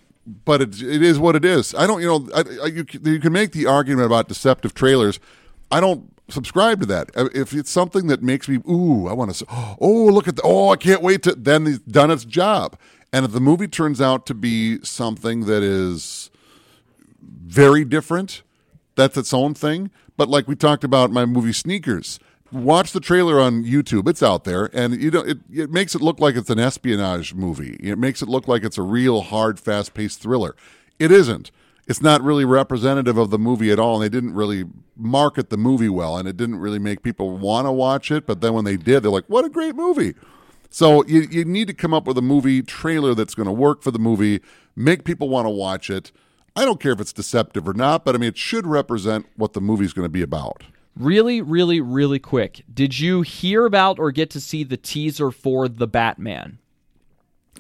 But 0.45 0.63
it, 0.63 0.81
it 0.83 1.03
is 1.03 1.19
what 1.19 1.35
it 1.35 1.45
is. 1.45 1.75
I 1.75 1.87
don't. 1.87 2.01
You 2.01 2.07
know, 2.07 2.29
I, 2.35 2.45
I, 2.63 2.67
you, 2.67 2.87
you 3.03 3.19
can 3.19 3.33
make 3.33 3.51
the 3.53 3.67
argument 3.67 4.07
about 4.07 4.29
deceptive 4.29 4.73
trailers. 4.73 5.19
I 5.71 5.81
don't 5.81 6.13
subscribe 6.33 6.81
to 6.81 6.87
that. 6.87 7.11
Uh, 7.17 7.29
If 7.35 7.53
it's 7.55 7.71
something 7.71 8.07
that 8.09 8.23
makes 8.23 8.49
me, 8.49 8.57
ooh, 8.69 9.07
I 9.09 9.13
want 9.13 9.35
to. 9.35 9.47
Oh, 9.81 10.07
look 10.07 10.29
at 10.29 10.37
the. 10.37 10.43
Oh, 10.43 10.71
I 10.71 10.77
can't 10.77 11.03
wait 11.03 11.23
to. 11.25 11.35
Then 11.35 11.67
it's 11.67 11.79
done 11.81 12.11
its 12.11 12.25
job. 12.25 12.77
And 13.13 13.25
if 13.25 13.33
the 13.33 13.41
movie 13.41 13.69
turns 13.69 14.01
out 14.01 14.25
to 14.27 14.35
be 14.35 14.83
something 14.83 15.45
that 15.47 15.63
is 15.63 16.31
very 17.21 17.85
different. 17.85 18.43
That's 18.95 19.17
its 19.17 19.33
own 19.33 19.55
thing. 19.55 19.91
But 20.17 20.29
like 20.29 20.47
we 20.49 20.55
talked 20.55 20.85
about 20.85 21.11
my 21.11 21.25
movie 21.25 21.53
Sneakers, 21.53 22.19
watch 22.51 22.93
the 22.93 23.01
trailer 23.01 23.41
on 23.41 23.65
YouTube. 23.65 24.09
It's 24.09 24.23
out 24.23 24.45
there, 24.45 24.71
and 24.73 25.01
you 25.01 25.11
know 25.11 25.21
it, 25.21 25.39
it 25.51 25.71
makes 25.71 25.95
it 25.95 26.03
look 26.03 26.21
like 26.21 26.37
it's 26.37 26.51
an 26.51 26.59
espionage 26.59 27.35
movie. 27.35 27.77
It 27.81 27.99
makes 27.99 28.23
it 28.23 28.29
look 28.29 28.49
like 28.49 28.65
it's 28.65 28.79
a 28.79 28.83
real 28.83 29.23
hard, 29.23 29.59
fast 29.59 29.95
paced 29.95 30.21
thriller. 30.21 30.55
It 30.99 31.11
isn't. 31.11 31.51
It's 31.93 32.01
not 32.01 32.23
really 32.23 32.47
representative 32.47 33.19
of 33.19 33.29
the 33.29 33.39
movie 33.39 33.71
at 33.71 33.79
all, 33.79 33.97
and 33.97 34.03
they 34.03 34.09
didn't 34.09 34.33
really 34.33 34.65
market 34.97 35.51
the 35.51 35.59
movie 35.59 35.91
well, 35.91 36.17
and 36.17 36.27
it 36.27 36.39
didn't 36.39 36.57
really 36.57 36.79
make 36.79 37.03
people 37.03 37.37
want 37.37 37.67
to 37.67 37.71
watch 37.71 38.11
it. 38.11 38.27
But 38.27 38.41
then 38.41 38.55
when 38.55 38.65
they 38.65 38.79
did, 38.79 39.03
they're 39.03 39.11
like, 39.11 39.27
"What 39.27 39.45
a 39.45 39.51
great 39.51 39.77
movie!" 39.77 40.15
So 40.71 41.05
you, 41.05 41.29
you 41.31 41.45
need 41.45 41.69
to 41.69 41.75
come 41.75 41.93
up 41.93 42.07
with 42.07 42.17
a 42.17 42.23
movie 42.23 42.63
trailer 42.63 43.15
that's 43.15 43.35
going 43.35 43.47
to 43.47 43.53
work 43.53 43.83
for 43.83 43.91
the 43.91 43.99
movie, 43.99 44.41
make 44.75 45.05
people 45.05 45.29
want 45.29 45.45
to 45.45 45.51
watch 45.51 45.91
it. 45.91 46.13
I 46.57 46.65
don't 46.65 46.81
care 46.81 46.93
if 46.93 47.01
it's 47.01 47.13
deceptive 47.13 47.69
or 47.69 47.75
not, 47.75 48.07
but 48.07 48.15
I 48.15 48.19
mean, 48.19 48.31
it 48.31 48.39
should 48.39 48.67
represent 48.67 49.27
what 49.37 49.53
the 49.53 49.61
movie's 49.61 49.93
going 49.93 50.07
to 50.07 50.09
be 50.09 50.23
about. 50.23 50.63
Really, 50.97 51.43
really, 51.43 51.83
really 51.83 52.19
quick. 52.19 52.65
Did 52.73 53.01
you 53.01 53.21
hear 53.21 53.67
about 53.67 53.99
or 53.99 54.13
get 54.13 54.31
to 54.31 54.41
see 54.41 54.65
the 54.65 54.79
teaser 54.79 55.31
for 55.31 55.69
The 55.69 55.87
Batman? 55.87 56.57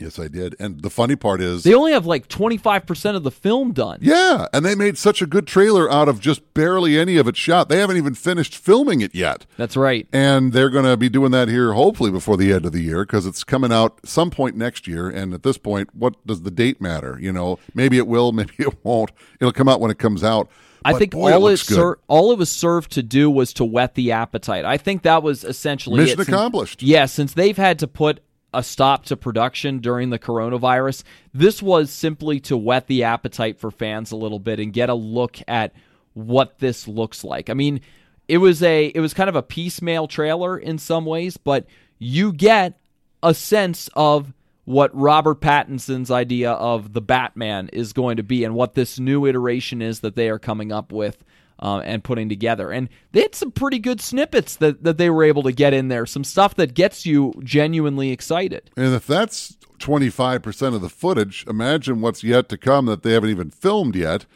Yes, 0.00 0.18
I 0.18 0.26
did. 0.26 0.56
And 0.58 0.80
the 0.82 0.88
funny 0.90 1.16
part 1.16 1.40
is, 1.42 1.64
They 1.64 1.74
only 1.74 1.92
have 1.92 2.06
like 2.06 2.26
25% 2.28 3.14
of 3.14 3.24
the 3.24 3.30
film 3.30 3.72
done. 3.72 3.98
yeah, 4.00 4.46
and 4.52 4.64
they 4.64 4.74
made 4.74 4.96
such 4.96 5.20
a 5.20 5.26
good 5.26 5.46
trailer 5.46 5.90
out 5.92 6.08
of 6.08 6.18
just 6.18 6.54
barely 6.54 6.98
any 6.98 7.18
of 7.18 7.28
it 7.28 7.36
shot. 7.36 7.68
They 7.68 7.78
haven't 7.78 7.98
even 7.98 8.14
finished 8.14 8.56
filming 8.56 9.02
it 9.02 9.14
yet. 9.14 9.44
That's 9.58 9.76
right. 9.76 10.08
And 10.12 10.52
they're 10.54 10.70
going 10.70 10.86
to 10.86 10.96
be 10.96 11.08
doing 11.10 11.30
that 11.32 11.48
here 11.48 11.74
hopefully 11.74 12.10
before 12.10 12.36
the 12.38 12.52
end 12.52 12.64
of 12.64 12.72
the 12.72 12.80
year 12.80 13.04
because 13.04 13.26
it's 13.26 13.44
coming 13.44 13.70
out 13.70 14.00
some 14.04 14.30
point 14.30 14.56
next 14.56 14.88
year. 14.88 15.10
And 15.10 15.34
at 15.34 15.42
this 15.42 15.58
point, 15.58 15.94
what 15.94 16.26
does 16.26 16.42
the 16.42 16.50
date 16.50 16.80
matter? 16.80 17.18
You 17.20 17.32
know, 17.32 17.58
maybe 17.74 17.98
it 17.98 18.06
will, 18.06 18.32
maybe 18.32 18.54
it 18.58 18.82
won't. 18.84 19.12
It'll 19.40 19.52
come 19.52 19.68
out 19.68 19.80
when 19.80 19.90
it 19.90 19.98
comes 19.98 20.24
out. 20.24 20.48
I 20.84 20.92
But 20.92 20.98
think 20.98 21.12
boy, 21.12 21.32
all 21.34 21.46
it, 21.48 21.50
good. 21.68 21.76
ser- 21.76 21.98
all 22.08 22.32
it 22.32 22.38
was 22.38 22.50
served 22.50 22.92
to 22.92 23.02
do 23.04 23.30
was 23.30 23.52
to 23.52 23.64
whet 23.64 23.94
the 23.94 24.10
appetite. 24.12 24.64
I 24.64 24.78
think 24.78 25.02
that 25.02 25.22
was 25.22 25.44
essentially 25.44 25.98
Mission 25.98 26.20
it. 26.20 26.28
Accomplished. 26.28 26.82
yeah, 26.82 27.04
since 27.06 27.34
they've 27.34 27.56
had 27.56 27.78
to 27.80 27.86
put 27.86 28.20
a 28.54 28.62
stop 28.62 29.04
to 29.06 29.16
production 29.16 29.78
during 29.78 30.10
the 30.10 30.18
coronavirus, 30.18 31.04
this 31.32 31.62
was 31.62 31.90
simply 31.90 32.40
to 32.40 32.56
whet 32.56 32.86
the 32.86 33.04
appetite 33.04 33.58
for 33.58 33.70
fans 33.70 34.12
a 34.12 34.16
little 34.16 34.38
bit 34.38 34.60
and 34.60 34.72
get 34.72 34.88
a 34.88 34.94
look 34.94 35.38
at 35.48 35.72
what 36.14 36.58
this 36.58 36.86
looks 36.86 37.24
like. 37.24 37.48
I 37.48 37.54
mean, 37.54 37.80
it 38.28 38.38
was 38.38 38.62
a 38.62 38.86
it 38.86 39.00
was 39.00 39.14
kind 39.14 39.28
of 39.28 39.36
a 39.36 39.42
piecemeal 39.42 40.06
trailer 40.06 40.58
in 40.58 40.78
some 40.78 41.04
ways, 41.04 41.36
but 41.36 41.66
you 41.98 42.32
get 42.32 42.78
a 43.22 43.34
sense 43.34 43.88
of 43.94 44.32
what 44.64 44.94
Robert 44.94 45.40
Pattinson's 45.40 46.10
idea 46.10 46.52
of 46.52 46.92
the 46.92 47.00
Batman 47.00 47.68
is 47.72 47.92
going 47.92 48.16
to 48.16 48.22
be 48.22 48.44
and 48.44 48.54
what 48.54 48.74
this 48.74 48.98
new 48.98 49.26
iteration 49.26 49.82
is 49.82 50.00
that 50.00 50.14
they 50.14 50.28
are 50.28 50.38
coming 50.38 50.70
up 50.70 50.92
with 50.92 51.24
uh, 51.62 51.78
and 51.78 52.02
putting 52.02 52.28
together. 52.28 52.70
And 52.72 52.88
they 53.12 53.22
had 53.22 53.34
some 53.34 53.52
pretty 53.52 53.78
good 53.78 54.00
snippets 54.00 54.56
that, 54.56 54.82
that 54.82 54.98
they 54.98 55.08
were 55.08 55.22
able 55.22 55.44
to 55.44 55.52
get 55.52 55.72
in 55.72 55.88
there, 55.88 56.04
some 56.04 56.24
stuff 56.24 56.56
that 56.56 56.74
gets 56.74 57.06
you 57.06 57.32
genuinely 57.42 58.10
excited. 58.10 58.70
And 58.76 58.92
if 58.92 59.06
that's 59.06 59.56
25% 59.78 60.74
of 60.74 60.82
the 60.82 60.88
footage, 60.88 61.46
imagine 61.48 62.00
what's 62.00 62.24
yet 62.24 62.48
to 62.50 62.58
come 62.58 62.86
that 62.86 63.02
they 63.02 63.12
haven't 63.12 63.30
even 63.30 63.50
filmed 63.50 63.94
yet. 63.94 64.26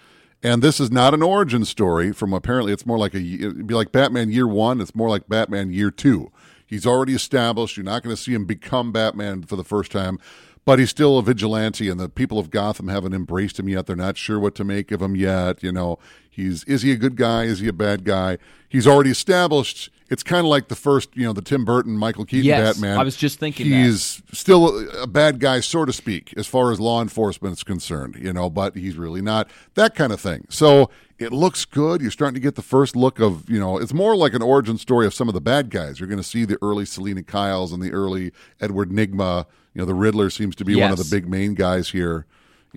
And 0.42 0.62
this 0.62 0.78
is 0.78 0.92
not 0.92 1.14
an 1.14 1.22
origin 1.22 1.64
story 1.64 2.12
from 2.12 2.32
apparently 2.32 2.72
it's 2.72 2.86
more 2.86 2.98
like 2.98 3.14
a 3.14 3.18
it'd 3.18 3.66
be 3.66 3.74
like 3.74 3.90
Batman 3.90 4.30
year 4.30 4.46
1, 4.46 4.80
it's 4.80 4.94
more 4.94 5.08
like 5.08 5.28
Batman 5.28 5.72
year 5.72 5.90
2. 5.90 6.30
He's 6.64 6.86
already 6.86 7.14
established. 7.14 7.76
You're 7.76 7.84
not 7.84 8.02
going 8.02 8.14
to 8.14 8.20
see 8.20 8.34
him 8.34 8.44
become 8.44 8.92
Batman 8.92 9.42
for 9.42 9.56
the 9.56 9.64
first 9.64 9.90
time, 9.90 10.18
but 10.66 10.80
he's 10.80 10.90
still 10.90 11.16
a 11.16 11.22
vigilante, 11.22 11.88
and 11.88 11.98
the 11.98 12.08
people 12.08 12.38
of 12.38 12.50
Gotham 12.50 12.88
haven't 12.88 13.14
embraced 13.14 13.58
him 13.58 13.68
yet. 13.68 13.86
They're 13.86 13.96
not 13.96 14.18
sure 14.18 14.38
what 14.38 14.56
to 14.56 14.64
make 14.64 14.90
of 14.90 15.00
him 15.00 15.16
yet. 15.16 15.62
You 15.62 15.72
know, 15.72 15.98
he's 16.28 16.64
is 16.64 16.82
he 16.82 16.90
a 16.92 16.96
good 16.96 17.16
guy? 17.16 17.44
Is 17.44 17.60
he 17.60 17.68
a 17.68 17.72
bad 17.72 18.04
guy? 18.04 18.36
He's 18.68 18.86
already 18.86 19.10
established. 19.10 19.90
It's 20.08 20.22
kind 20.22 20.40
of 20.40 20.46
like 20.46 20.68
the 20.68 20.76
first, 20.76 21.16
you 21.16 21.24
know, 21.24 21.32
the 21.32 21.42
Tim 21.42 21.64
Burton, 21.64 21.96
Michael 21.96 22.24
Keaton 22.24 22.46
Yes, 22.46 22.74
Batman. 22.74 22.98
I 22.98 23.02
was 23.02 23.16
just 23.16 23.40
thinking 23.40 23.66
he's 23.66 24.22
still 24.32 24.88
a, 25.02 25.06
bad 25.06 25.40
guy, 25.40 25.60
so 25.60 25.84
to 25.84 25.92
speak, 25.92 26.32
as 26.36 26.46
far 26.46 26.70
as 26.70 26.78
law 26.78 27.02
enforcement 27.02 27.54
is 27.54 27.64
concerned. 27.64 28.16
You 28.20 28.32
know, 28.32 28.48
but 28.48 28.76
he's 28.76 28.96
really 28.96 29.20
not 29.20 29.50
that 29.74 29.94
kind 29.94 30.12
of 30.12 30.20
thing. 30.20 30.46
So 30.48 30.90
it 31.18 31.32
looks 31.32 31.64
good. 31.64 32.00
You're 32.00 32.10
starting 32.10 32.34
to 32.34 32.40
get 32.40 32.54
the 32.54 32.62
first 32.62 32.94
look 32.94 33.18
of, 33.18 33.48
you 33.48 33.58
know, 33.58 33.78
it's 33.78 33.94
more 33.94 34.14
like 34.16 34.34
an 34.34 34.42
origin 34.42 34.78
story 34.78 35.06
of 35.06 35.14
some 35.14 35.28
of 35.28 35.34
the 35.34 35.40
bad 35.40 35.70
guys. 35.70 35.98
You're 35.98 36.08
going 36.08 36.18
to 36.18 36.24
see 36.24 36.44
the 36.44 36.58
early 36.62 36.84
Selina 36.84 37.22
Kyles 37.22 37.72
and 37.72 37.82
the 37.82 37.92
early 37.92 38.32
Edward 38.60 38.90
Nygma. 38.90 39.46
You 39.74 39.82
know, 39.82 39.86
the 39.86 39.94
Riddler 39.94 40.30
seems 40.30 40.54
to 40.56 40.64
be 40.64 40.76
one 40.76 40.92
of 40.92 40.98
the 40.98 41.08
big 41.10 41.28
main 41.28 41.54
guys 41.54 41.90
here. 41.90 42.26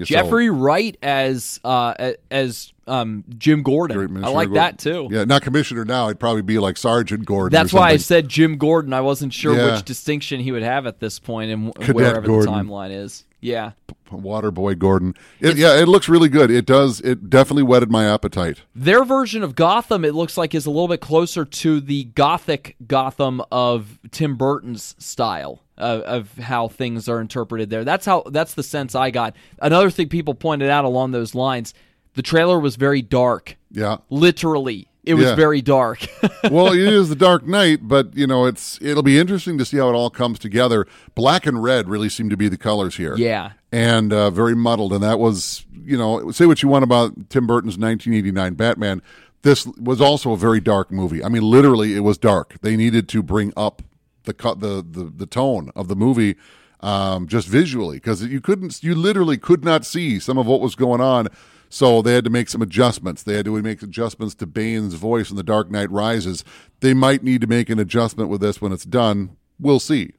Jeffrey 0.05 0.49
Wright 0.49 0.97
as 1.01 1.59
uh, 1.63 2.13
as 2.31 2.73
um, 2.87 3.23
Jim 3.37 3.63
Gordon. 3.63 4.23
I 4.23 4.29
like 4.29 4.47
Gordon. 4.47 4.53
that 4.53 4.77
too. 4.79 5.07
Yeah, 5.11 5.23
not 5.25 5.41
commissioner 5.41 5.85
now. 5.85 6.07
I'd 6.09 6.19
probably 6.19 6.41
be 6.41 6.59
like 6.59 6.77
Sergeant 6.77 7.25
Gordon. 7.25 7.53
That's 7.55 7.73
why 7.73 7.89
I 7.89 7.97
said 7.97 8.27
Jim 8.27 8.57
Gordon. 8.57 8.93
I 8.93 9.01
wasn't 9.01 9.33
sure 9.33 9.55
Yeah. 9.55 9.75
which 9.75 9.85
distinction 9.85 10.39
he 10.39 10.51
would 10.51 10.63
have 10.63 10.85
at 10.85 10.99
this 10.99 11.19
point 11.19 11.51
and 11.51 11.73
Cadet 11.75 11.95
wherever 11.95 12.21
Gordon. 12.21 12.53
the 12.53 12.59
timeline 12.63 12.91
is. 12.91 13.25
Yeah. 13.41 13.71
Waterboy 14.11 14.77
Gordon. 14.79 15.13
It, 15.39 15.55
yeah, 15.55 15.79
it 15.79 15.87
looks 15.87 16.09
really 16.09 16.27
good. 16.27 16.51
It 16.51 16.65
does. 16.65 16.99
It 16.99 17.29
definitely 17.29 17.63
whetted 17.63 17.89
my 17.89 18.05
appetite. 18.11 18.63
Their 18.75 19.05
version 19.05 19.43
of 19.43 19.55
Gotham, 19.55 20.03
it 20.03 20.13
looks 20.13 20.35
like, 20.35 20.53
is 20.53 20.65
a 20.65 20.69
little 20.69 20.87
bit 20.89 20.99
closer 20.99 21.45
to 21.45 21.79
the 21.79 22.05
gothic 22.05 22.75
Gotham 22.85 23.41
of 23.51 23.97
Tim 24.11 24.35
Burton's 24.35 24.95
style 24.99 25.61
of, 25.79 26.01
of 26.01 26.37
how 26.37 26.67
things 26.67 27.07
are 27.09 27.19
interpreted 27.21 27.69
there. 27.69 27.83
That's 27.83 28.05
how. 28.05 28.23
That's 28.29 28.53
the 28.53 28.63
sense 28.63 28.95
I 28.95 29.11
got. 29.11 29.35
Another 29.61 29.89
thing 29.89 30.09
people 30.09 30.33
pointed 30.35 30.69
out 30.69 30.85
along 30.85 31.11
those 31.11 31.33
lines: 31.35 31.73
the 32.13 32.21
trailer 32.21 32.59
was 32.59 32.75
very 32.75 33.01
dark. 33.01 33.57
Yeah. 33.71 33.97
Literally, 34.09 34.87
it 35.03 35.13
was 35.13 35.25
Yeah. 35.25 35.35
very 35.35 35.61
dark. 35.61 36.05
well, 36.51 36.73
it 36.73 36.79
is 36.79 37.09
the 37.09 37.15
Dark 37.15 37.45
Knight, 37.47 37.79
but 37.87 38.15
you 38.15 38.27
know, 38.27 38.45
it's 38.45 38.79
it'll 38.81 39.03
be 39.03 39.17
interesting 39.17 39.57
to 39.57 39.65
see 39.65 39.77
how 39.77 39.89
it 39.89 39.93
all 39.93 40.09
comes 40.09 40.39
together. 40.39 40.85
Black 41.15 41.45
and 41.45 41.61
red 41.63 41.87
really 41.89 42.09
seem 42.09 42.29
to 42.29 42.37
be 42.37 42.47
the 42.49 42.57
colors 42.57 42.97
here. 42.97 43.15
yeah. 43.15 43.51
and 43.71 44.11
uh, 44.11 44.29
very 44.31 44.55
muddled. 44.55 44.91
And 44.93 45.03
that 45.03 45.19
was, 45.19 45.65
you 45.85 45.97
know, 45.97 46.31
say 46.31 46.45
what 46.45 46.61
you 46.63 46.69
want 46.69 46.83
about 46.83 47.29
Tim 47.29 47.45
Burton's 47.47 47.77
1989 47.77 48.53
Batman. 48.55 49.01
This 49.41 49.65
was 49.79 50.01
also 50.01 50.33
a 50.33 50.37
very 50.37 50.59
dark 50.59 50.91
movie. 50.91 51.23
I 51.23 51.29
mean, 51.29 51.43
literally, 51.43 51.95
it 51.95 52.01
was 52.01 52.17
dark. 52.17 52.55
They 52.61 52.75
needed 52.75 53.07
to 53.09 53.23
bring 53.23 53.53
up 53.55 53.81
the 54.29 54.33
cut, 54.33 54.59
the, 54.61 54.85
the 54.89 55.11
the 55.15 55.25
tone 55.25 55.71
of 55.75 55.87
the 55.89 55.95
movie, 55.95 56.35
um, 56.79 57.27
just 57.27 57.47
visually, 57.47 57.97
because 57.97 58.23
you 58.23 58.39
couldn't, 58.39 58.81
you 58.83 58.95
literally 58.95 59.37
could 59.37 59.65
not 59.65 59.85
see 59.85 60.19
some 60.19 60.37
of 60.37 60.45
what 60.47 60.61
was 60.61 60.75
going 60.75 61.01
on. 61.01 61.27
So 61.71 62.01
they 62.01 62.13
had 62.15 62.23
to 62.23 62.31
make 62.31 62.49
some 62.49 62.63
adjustments. 62.63 63.21
They 63.21 63.35
had 63.35 63.45
to 63.45 63.61
make 63.61 63.83
adjustments 63.83 64.33
to 64.35 64.47
Bane's 64.47 64.95
voice 64.95 65.29
in 65.29 65.35
The 65.35 65.43
Dark 65.43 65.69
Knight 65.69 65.91
Rises. 65.91 66.43
They 66.79 66.95
might 66.95 67.23
need 67.23 67.41
to 67.41 67.47
make 67.47 67.69
an 67.69 67.77
adjustment 67.77 68.29
with 68.29 68.41
this 68.41 68.59
when 68.59 68.71
it's 68.71 68.85
done. 68.85 69.35
We'll 69.59 69.79
see. 69.79 70.13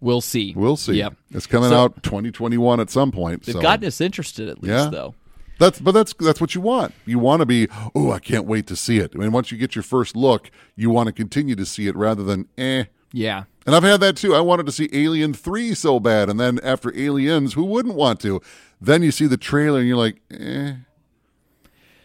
We'll 0.00 0.20
see. 0.20 0.54
We'll 0.56 0.76
see. 0.76 0.94
Yep. 0.94 1.14
It's 1.30 1.46
coming 1.46 1.70
So- 1.70 1.76
out 1.76 2.02
2021 2.02 2.80
at 2.80 2.90
some 2.90 3.12
point. 3.12 3.44
They've 3.44 3.52
so. 3.54 3.60
gotten 3.60 3.86
us 3.86 4.00
interested 4.00 4.48
at 4.48 4.62
least, 4.62 4.70
Yeah. 4.70 4.88
though. 4.90 5.14
That's 5.60 5.80
but 5.80 5.90
that's 5.92 6.14
that's 6.20 6.40
what 6.40 6.54
you 6.54 6.60
want. 6.60 6.94
You 7.04 7.18
want 7.18 7.40
to 7.40 7.46
be, 7.46 7.66
oh, 7.94 8.12
I 8.12 8.20
can't 8.20 8.46
wait 8.46 8.68
to 8.68 8.76
see 8.76 8.98
it. 8.98 9.10
I 9.14 9.18
mean, 9.18 9.32
once 9.32 9.50
you 9.50 9.58
get 9.58 9.74
your 9.74 9.82
first 9.82 10.14
look, 10.14 10.52
you 10.76 10.88
want 10.88 11.08
to 11.08 11.12
continue 11.12 11.56
to 11.56 11.66
see 11.66 11.88
it 11.88 11.96
rather 11.96 12.22
than 12.22 12.46
eh. 12.56 12.84
Yeah. 13.12 13.44
And 13.66 13.74
I've 13.74 13.82
had 13.82 14.00
that 14.00 14.16
too. 14.16 14.34
I 14.34 14.40
wanted 14.40 14.66
to 14.66 14.72
see 14.72 14.88
Alien 14.92 15.34
3 15.34 15.74
so 15.74 16.00
bad, 16.00 16.28
and 16.28 16.38
then 16.38 16.58
after 16.62 16.94
Aliens, 16.96 17.54
who 17.54 17.64
wouldn't 17.64 17.94
want 17.94 18.20
to? 18.20 18.40
Then 18.80 19.02
you 19.02 19.10
see 19.10 19.26
the 19.26 19.36
trailer 19.36 19.80
and 19.80 19.88
you're 19.88 19.96
like, 19.96 20.20
eh. 20.30 20.74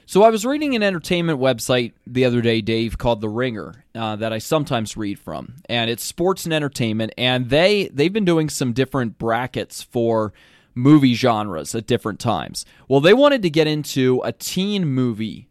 So 0.05 0.23
I 0.23 0.29
was 0.29 0.45
reading 0.45 0.75
an 0.75 0.83
entertainment 0.83 1.39
website 1.39 1.93
the 2.05 2.25
other 2.25 2.41
day, 2.41 2.61
Dave, 2.61 2.97
called 2.97 3.21
The 3.21 3.29
Ringer, 3.29 3.85
uh, 3.95 4.17
that 4.17 4.33
I 4.33 4.37
sometimes 4.37 4.97
read 4.97 5.17
from, 5.17 5.55
and 5.69 5.89
it's 5.89 6.03
sports 6.03 6.43
and 6.43 6.53
entertainment, 6.53 7.13
and 7.17 7.49
they 7.49 7.87
they've 7.93 8.11
been 8.11 8.25
doing 8.25 8.49
some 8.49 8.73
different 8.73 9.17
brackets 9.17 9.81
for 9.81 10.33
movie 10.75 11.13
genres 11.13 11.73
at 11.73 11.87
different 11.87 12.19
times. 12.19 12.65
Well, 12.87 12.99
they 12.99 13.13
wanted 13.13 13.41
to 13.43 13.49
get 13.49 13.67
into 13.67 14.21
a 14.23 14.33
teen 14.33 14.85
movie 14.85 15.47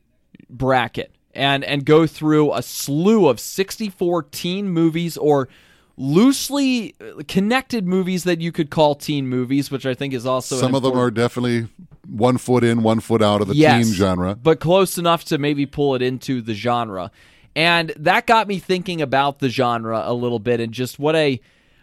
bracket 0.50 1.12
and 1.34 1.64
and 1.64 1.84
go 1.84 2.06
through 2.06 2.52
a 2.52 2.62
slew 2.62 3.28
of 3.28 3.40
64 3.40 4.24
teen 4.24 4.68
movies 4.68 5.16
or 5.16 5.48
loosely 5.96 6.94
connected 7.28 7.86
movies 7.86 8.24
that 8.24 8.40
you 8.40 8.50
could 8.50 8.70
call 8.70 8.94
teen 8.94 9.28
movies, 9.28 9.70
which 9.70 9.86
I 9.86 9.94
think 9.94 10.14
is 10.14 10.26
also 10.26 10.56
Some 10.56 10.74
of 10.74 10.82
them 10.82 10.96
are 10.96 11.10
definitely 11.10 11.68
one 12.08 12.38
foot 12.38 12.64
in, 12.64 12.82
one 12.82 13.00
foot 13.00 13.22
out 13.22 13.40
of 13.40 13.48
the 13.48 13.54
yes, 13.54 13.84
teen 13.84 13.94
genre. 13.94 14.34
but 14.34 14.60
close 14.60 14.98
enough 14.98 15.24
to 15.26 15.38
maybe 15.38 15.66
pull 15.66 15.94
it 15.94 16.02
into 16.02 16.40
the 16.40 16.54
genre. 16.54 17.10
And 17.54 17.92
that 17.96 18.26
got 18.26 18.48
me 18.48 18.58
thinking 18.58 19.02
about 19.02 19.38
the 19.40 19.48
genre 19.50 20.02
a 20.04 20.14
little 20.14 20.38
bit 20.38 20.60
and 20.60 20.72
just 20.72 20.98
what 20.98 21.14
a 21.14 21.40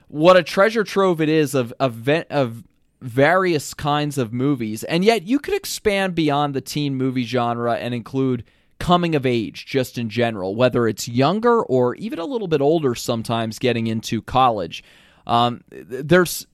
what 0.07 0.35
a 0.35 0.43
treasure 0.43 0.83
trove 0.83 1.21
it 1.21 1.29
is 1.29 1.53
of 1.53 1.71
of, 1.79 2.07
of 2.29 2.63
various 3.01 3.73
kinds 3.73 4.17
of 4.17 4.33
movies. 4.33 4.83
And 4.83 5.05
yet 5.05 5.23
you 5.23 5.39
could 5.39 5.53
expand 5.53 6.15
beyond 6.15 6.53
the 6.53 6.61
teen 6.61 6.95
movie 6.95 7.23
genre 7.23 7.75
and 7.75 7.93
include 7.93 8.43
coming 8.79 9.15
of 9.15 9.25
age 9.25 9.65
just 9.65 9.97
in 9.97 10.09
general, 10.09 10.55
whether 10.55 10.87
it's 10.87 11.07
younger 11.07 11.61
or 11.61 11.95
even 11.95 12.19
a 12.19 12.25
little 12.25 12.47
bit 12.47 12.61
older 12.61 12.95
sometimes 12.95 13.59
getting 13.59 13.87
into 13.87 14.21
college. 14.21 14.83
Um, 15.27 15.63
there's 15.69 16.47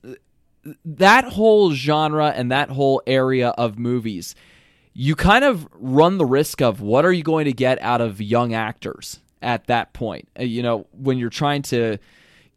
that 0.84 1.24
whole 1.24 1.72
genre 1.72 2.28
and 2.28 2.50
that 2.50 2.70
whole 2.70 3.02
area 3.06 3.50
of 3.50 3.78
movies, 3.78 4.34
you 4.92 5.14
kind 5.14 5.44
of 5.44 5.68
run 5.72 6.18
the 6.18 6.24
risk 6.24 6.60
of 6.60 6.80
what 6.80 7.04
are 7.04 7.12
you 7.12 7.22
going 7.22 7.44
to 7.44 7.52
get 7.52 7.80
out 7.80 8.00
of 8.00 8.20
young 8.20 8.54
actors 8.54 9.20
at 9.42 9.66
that 9.66 9.92
point? 9.92 10.28
Uh, 10.38 10.44
You 10.44 10.62
know, 10.62 10.86
when 10.92 11.18
you're 11.18 11.30
trying 11.30 11.62
to 11.62 11.98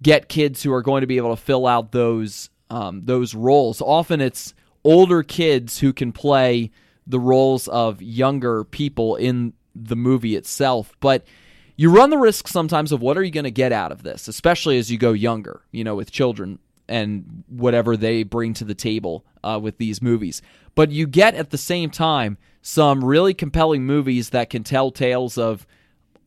get 0.02 0.30
kids 0.30 0.64
who 0.64 0.74
are 0.74 0.82
going 0.82 1.02
to 1.02 1.08
be 1.08 1.18
able 1.18 1.36
to 1.36 1.42
fill 1.42 1.68
out 1.68 1.92
those 1.92 2.50
um, 2.70 3.02
those 3.06 3.34
roles. 3.34 3.82
Often 3.82 4.22
it's 4.22 4.54
older 4.84 5.24
kids 5.24 5.80
who 5.80 5.92
can 5.92 6.12
play 6.12 6.72
the 7.08 7.20
roles 7.20 7.68
of 7.68 8.02
younger 8.02 8.64
people 8.64 9.16
in 9.16 9.54
the 9.88 9.96
movie 9.96 10.36
itself, 10.36 10.94
but 11.00 11.26
you 11.76 11.90
run 11.90 12.10
the 12.10 12.18
risk 12.18 12.48
sometimes 12.48 12.92
of 12.92 13.02
what 13.02 13.18
are 13.18 13.24
you 13.24 13.32
going 13.32 13.46
to 13.46 13.52
get 13.52 13.72
out 13.72 13.92
of 13.92 14.04
this, 14.04 14.28
especially 14.28 14.78
as 14.78 14.92
you 14.92 14.98
go 14.98 15.14
younger, 15.14 15.62
you 15.72 15.84
know, 15.84 15.96
with 15.96 16.12
children 16.12 16.60
and 16.90 17.44
whatever 17.48 17.96
they 17.96 18.24
bring 18.24 18.54
to 18.56 18.66
the 18.66 18.76
table 18.76 19.24
uh, 19.44 19.60
with 19.62 19.78
these 19.78 20.02
movies. 20.02 20.42
But 20.76 20.92
you 20.92 21.08
get 21.08 21.36
at 21.36 21.52
the 21.52 21.58
same 21.58 21.90
time 21.90 22.38
some 22.62 23.06
really 23.06 23.34
compelling 23.34 23.86
movies 23.86 24.32
that 24.32 24.50
can 24.50 24.64
tell 24.64 24.92
tales 24.92 25.38
of 25.38 25.66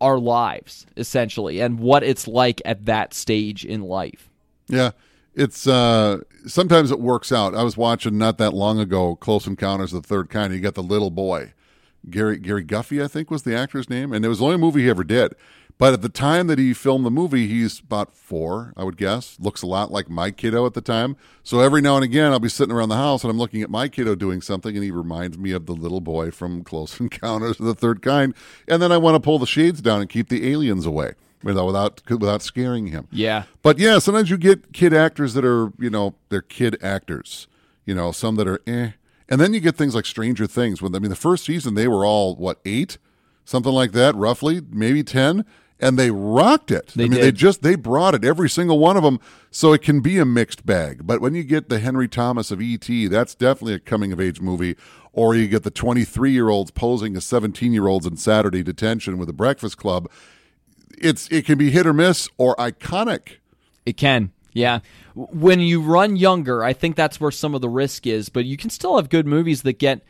our 0.00 0.18
lives, 0.18 0.86
essentially, 0.96 1.60
and 1.60 1.78
what 1.78 2.02
it's 2.02 2.26
like 2.26 2.62
at 2.64 2.86
that 2.86 3.12
stage 3.12 3.64
in 3.64 3.82
life. 3.82 4.30
Yeah. 4.68 4.92
It's 5.34 5.66
uh 5.66 6.20
sometimes 6.46 6.90
it 6.90 7.00
works 7.00 7.32
out. 7.32 7.54
I 7.54 7.62
was 7.62 7.76
watching 7.76 8.18
not 8.18 8.38
that 8.38 8.52
long 8.52 8.78
ago 8.78 9.16
Close 9.16 9.46
Encounters 9.46 9.92
of 9.92 10.02
the 10.02 10.08
Third 10.08 10.28
Kind. 10.28 10.52
You 10.52 10.60
got 10.60 10.74
the 10.74 10.82
little 10.82 11.10
boy. 11.10 11.52
Gary 12.10 12.38
Gary 12.38 12.64
Guffey, 12.64 13.02
I 13.02 13.08
think 13.08 13.30
was 13.30 13.42
the 13.42 13.56
actor's 13.56 13.88
name, 13.88 14.12
and 14.12 14.24
it 14.24 14.28
was 14.28 14.38
the 14.38 14.44
only 14.46 14.56
movie 14.58 14.82
he 14.82 14.90
ever 14.90 15.04
did. 15.04 15.34
But 15.78 15.94
at 15.94 16.02
the 16.02 16.08
time 16.08 16.46
that 16.46 16.58
he 16.58 16.74
filmed 16.74 17.04
the 17.04 17.10
movie, 17.10 17.48
he's 17.48 17.80
about 17.80 18.14
four, 18.14 18.72
I 18.76 18.84
would 18.84 18.96
guess. 18.96 19.36
Looks 19.40 19.62
a 19.62 19.66
lot 19.66 19.90
like 19.90 20.08
my 20.08 20.30
kiddo 20.30 20.64
at 20.66 20.74
the 20.74 20.80
time. 20.80 21.16
So 21.42 21.60
every 21.60 21.80
now 21.80 21.96
and 21.96 22.04
again, 22.04 22.30
I'll 22.30 22.38
be 22.38 22.48
sitting 22.48 22.72
around 22.72 22.90
the 22.90 22.96
house 22.96 23.24
and 23.24 23.30
I'm 23.30 23.38
looking 23.38 23.62
at 23.62 23.70
my 23.70 23.88
kiddo 23.88 24.14
doing 24.14 24.40
something, 24.40 24.76
and 24.76 24.84
he 24.84 24.90
reminds 24.90 25.38
me 25.38 25.50
of 25.50 25.66
the 25.66 25.72
little 25.72 26.00
boy 26.00 26.30
from 26.30 26.62
Close 26.62 27.00
Encounters 27.00 27.58
of 27.58 27.66
the 27.66 27.74
Third 27.74 28.02
Kind. 28.02 28.34
And 28.68 28.80
then 28.80 28.92
I 28.92 28.96
want 28.96 29.16
to 29.16 29.20
pull 29.20 29.38
the 29.38 29.46
shades 29.46 29.80
down 29.80 30.00
and 30.00 30.08
keep 30.08 30.28
the 30.28 30.48
aliens 30.50 30.86
away, 30.86 31.14
know, 31.42 31.66
without 31.66 32.02
without 32.08 32.42
scaring 32.42 32.88
him. 32.88 33.08
Yeah. 33.10 33.44
But 33.62 33.78
yeah, 33.78 33.98
sometimes 33.98 34.30
you 34.30 34.38
get 34.38 34.72
kid 34.72 34.94
actors 34.94 35.34
that 35.34 35.44
are, 35.44 35.72
you 35.78 35.90
know, 35.90 36.14
they're 36.28 36.42
kid 36.42 36.76
actors. 36.82 37.48
You 37.84 37.96
know, 37.96 38.12
some 38.12 38.36
that 38.36 38.46
are 38.46 38.60
eh. 38.66 38.92
And 39.32 39.40
then 39.40 39.54
you 39.54 39.60
get 39.60 39.76
things 39.76 39.94
like 39.94 40.04
Stranger 40.04 40.46
Things. 40.46 40.82
When 40.82 40.94
I 40.94 40.98
mean, 40.98 41.08
the 41.08 41.16
first 41.16 41.46
season 41.46 41.72
they 41.74 41.88
were 41.88 42.04
all 42.04 42.36
what 42.36 42.60
eight, 42.66 42.98
something 43.46 43.72
like 43.72 43.92
that, 43.92 44.14
roughly, 44.14 44.60
maybe 44.70 45.02
ten, 45.02 45.46
and 45.80 45.98
they 45.98 46.10
rocked 46.10 46.70
it. 46.70 46.88
They 46.88 47.04
I 47.04 47.08
mean, 47.08 47.18
did. 47.18 47.22
they 47.22 47.32
just 47.32 47.62
they 47.62 47.74
brought 47.74 48.14
it 48.14 48.26
every 48.26 48.50
single 48.50 48.78
one 48.78 48.98
of 48.98 49.02
them. 49.02 49.18
So 49.50 49.72
it 49.72 49.80
can 49.80 50.00
be 50.00 50.18
a 50.18 50.26
mixed 50.26 50.66
bag. 50.66 51.06
But 51.06 51.22
when 51.22 51.34
you 51.34 51.44
get 51.44 51.70
the 51.70 51.78
Henry 51.78 52.08
Thomas 52.08 52.50
of 52.50 52.60
ET, 52.60 52.86
that's 53.08 53.34
definitely 53.34 53.72
a 53.72 53.78
coming 53.78 54.12
of 54.12 54.20
age 54.20 54.42
movie. 54.42 54.76
Or 55.14 55.34
you 55.34 55.48
get 55.48 55.62
the 55.62 55.70
23 55.70 56.30
year 56.30 56.50
olds 56.50 56.70
posing 56.70 57.16
as 57.16 57.24
17 57.24 57.72
year 57.72 57.86
olds 57.86 58.04
in 58.04 58.18
Saturday 58.18 58.62
detention 58.62 59.16
with 59.16 59.28
the 59.28 59.32
Breakfast 59.32 59.78
Club. 59.78 60.10
It's 60.98 61.26
it 61.32 61.46
can 61.46 61.56
be 61.56 61.70
hit 61.70 61.86
or 61.86 61.94
miss 61.94 62.28
or 62.36 62.54
iconic. 62.56 63.38
It 63.86 63.96
can. 63.96 64.32
Yeah. 64.52 64.80
When 65.14 65.60
you 65.60 65.80
run 65.80 66.16
younger, 66.16 66.62
I 66.62 66.72
think 66.72 66.96
that's 66.96 67.20
where 67.20 67.30
some 67.30 67.54
of 67.54 67.60
the 67.60 67.68
risk 67.68 68.06
is, 68.06 68.28
but 68.28 68.44
you 68.44 68.56
can 68.56 68.70
still 68.70 68.96
have 68.96 69.08
good 69.08 69.26
movies 69.26 69.62
that 69.62 69.78
get 69.78 70.02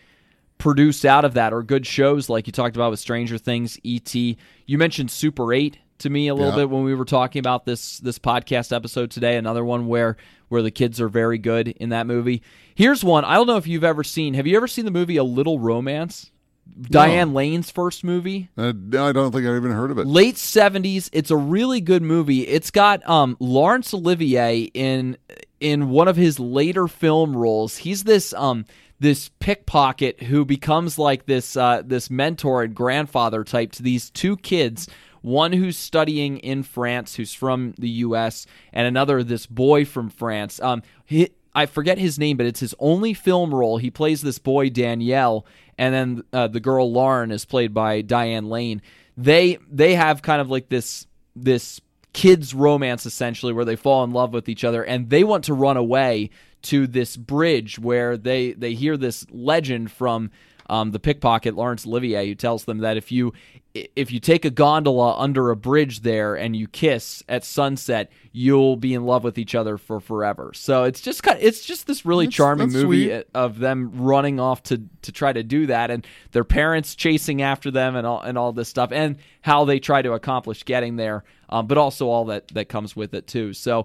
produced 0.59 1.05
out 1.05 1.25
of 1.25 1.35
that 1.35 1.53
or 1.53 1.63
good 1.63 1.87
shows 1.87 2.29
like 2.29 2.47
you 2.47 2.53
talked 2.53 2.77
about 2.77 2.91
with 2.91 3.01
Stranger 3.01 3.39
Things, 3.39 3.79
ET. 3.85 4.15
You 4.15 4.37
mentioned 4.79 5.11
Super 5.11 5.53
8 5.53 5.79
to 5.99 6.11
me 6.11 6.27
a 6.29 6.35
little 6.35 6.51
Yeah. 6.51 6.57
bit 6.57 6.71
when 6.71 6.83
we 6.83 6.95
were 6.95 7.05
talking 7.05 7.39
about 7.39 7.65
this 7.65 7.99
this 8.01 8.19
podcast 8.19 8.75
episode 8.75 9.11
today, 9.13 9.37
another 9.37 9.65
one 9.65 9.87
where 9.87 10.17
where 10.49 10.63
the 10.63 10.71
kids 10.73 11.01
are 11.01 11.09
very 11.09 11.39
good 11.39 11.69
in 11.69 11.91
that 11.91 12.07
movie. 12.09 12.43
Here's 12.75 13.05
one. 13.05 13.25
I 13.25 13.37
don't 13.37 13.47
know 13.47 13.57
if 13.59 13.67
you've 13.69 13.85
ever 13.85 14.03
seen. 14.03 14.35
Have 14.35 14.47
you 14.49 14.57
ever 14.57 14.67
seen 14.67 14.85
the 14.85 14.91
movie 14.91 15.17
A 15.17 15.23
Little 15.25 15.61
Romance? 15.61 16.32
Diane 16.81 17.35
Lane's 17.35 17.71
first 17.71 18.02
movie? 18.05 18.49
Uh, 18.57 18.69
I 18.69 19.12
don't 19.12 19.31
think 19.33 19.47
I've 19.47 19.57
even 19.57 19.73
heard 19.73 19.91
of 19.91 19.99
it. 19.99 20.07
late 20.07 20.37
70s 20.37 21.09
it's 21.12 21.31
a 21.31 21.37
really 21.37 21.81
good 21.81 22.02
movie 22.02 22.43
it's 22.43 22.71
got 22.71 23.07
um 23.09 23.37
Laurence 23.41 23.93
Olivier 23.93 24.71
in 24.75 25.17
in 25.61 25.91
one 25.91 26.09
of 26.09 26.17
his 26.17 26.41
later 26.41 26.88
film 26.88 27.37
roles 27.37 27.79
he's 27.79 28.05
this 28.05 28.33
um 28.35 28.64
this 29.00 29.31
pickpocket 29.41 30.23
who 30.25 30.45
becomes 30.45 30.99
like 30.99 31.26
this 31.26 31.57
uh 31.57 31.83
this 31.85 32.11
mentor 32.11 32.62
and 32.62 32.75
grandfather 32.75 33.45
type 33.45 33.73
to 33.73 33.83
these 33.83 34.11
two 34.11 34.37
kids 34.38 34.88
one 35.21 35.52
who's 35.52 35.76
studying 35.76 36.38
in 36.38 36.62
France 36.62 37.17
who's 37.17 37.35
from 37.35 37.75
the 37.79 37.88
US 37.88 38.47
and 38.73 38.87
another 38.87 39.23
this 39.23 39.47
boy 39.47 39.85
from 39.85 40.09
France 40.09 40.61
um 40.61 40.83
he, 41.05 41.29
I 41.55 41.67
forget 41.67 41.99
his 41.99 42.19
name, 42.19 42.38
but 42.38 42.47
it's 42.47 42.61
his 42.61 42.75
only 42.79 43.12
film 43.12 43.55
role. 43.55 43.76
He 43.76 43.91
plays 43.91 44.23
this 44.23 44.38
boy 44.38 44.71
Daniel, 44.71 45.47
and 45.79 45.95
then 45.95 46.25
uh, 46.33 46.49
the 46.49 46.61
girl 46.61 46.91
Lauren 46.91 47.31
is 47.31 47.45
played 47.45 47.75
by 47.75 48.02
Diane 48.02 48.49
Lane. 48.49 48.83
They 49.17 49.59
they 49.71 49.95
have 49.95 50.23
kind 50.23 50.41
of 50.41 50.50
like 50.50 50.69
this 50.69 51.07
this 51.35 51.81
kids 52.12 52.55
romance 52.55 53.07
essentially, 53.07 53.52
where 53.52 53.64
they 53.64 53.76
fall 53.76 54.05
in 54.05 54.12
love 54.12 54.33
with 54.33 54.49
each 54.49 54.64
other, 54.64 54.85
and 54.85 55.11
they 55.11 55.25
want 55.25 55.45
to 55.45 55.55
run 55.55 55.76
away 55.76 56.31
to 56.62 56.87
this 56.87 57.17
bridge 57.17 57.79
where 57.79 58.17
they 58.17 58.52
they 58.52 58.75
hear 58.75 58.97
this 58.97 59.26
legend 59.31 59.91
from 59.91 60.31
um, 60.73 60.91
the 60.91 60.99
pickpocket 60.99 61.55
Laurence 61.55 61.87
Olivier, 61.87 62.26
who 62.26 62.35
tells 62.35 62.64
them 62.64 62.79
that 62.79 62.97
if 62.97 63.12
you 63.12 63.35
if 63.75 64.11
you 64.11 64.21
take 64.21 64.45
a 64.47 64.50
gondola 64.50 65.19
under 65.19 65.50
a 65.50 65.57
bridge 65.57 66.00
there 66.00 66.35
and 66.35 66.57
you 66.57 66.67
kiss 66.67 67.23
at 67.29 67.45
sunset, 67.45 68.11
you'll 68.33 68.76
be 68.76 68.95
in 68.95 69.05
love 69.05 69.23
with 69.23 69.37
each 69.38 69.55
other 69.55 69.76
for 69.76 70.00
forever. 70.00 70.52
So 70.55 70.85
it's 70.85 71.02
just 71.02 71.23
kind 71.23 71.38
it's 71.43 71.64
just 71.64 71.87
this 71.87 72.07
really 72.07 72.25
That's- 72.25 72.37
charming 72.37 72.69
that's 72.71 72.83
movie 72.85 73.09
sweet. 73.09 73.26
of 73.35 73.59
them 73.59 73.91
running 73.95 74.41
off 74.41 74.62
to 74.64 74.81
to 75.02 75.12
try 75.12 75.33
to 75.35 75.43
do 75.43 75.67
that 75.67 75.91
and 75.91 76.07
their 76.31 76.45
parents 76.45 76.95
chasing 76.95 77.43
after 77.43 77.71
them 77.71 77.95
and 77.95 78.07
all 78.07 78.23
and 78.23 78.38
all 78.38 78.52
this 78.52 78.71
stuff 78.71 78.93
and 78.93 79.17
how 79.43 79.67
they 79.67 79.79
try 79.79 80.00
to 80.00 80.12
accomplish 80.14 80.64
getting 80.64 80.97
there, 80.97 81.23
um, 81.50 81.67
but 81.67 81.76
also 81.76 82.09
all 82.09 82.25
that 82.26 82.49
that 82.49 82.71
comes 82.71 82.97
with 82.97 83.12
it 83.12 83.26
too. 83.26 83.52
So 83.52 83.85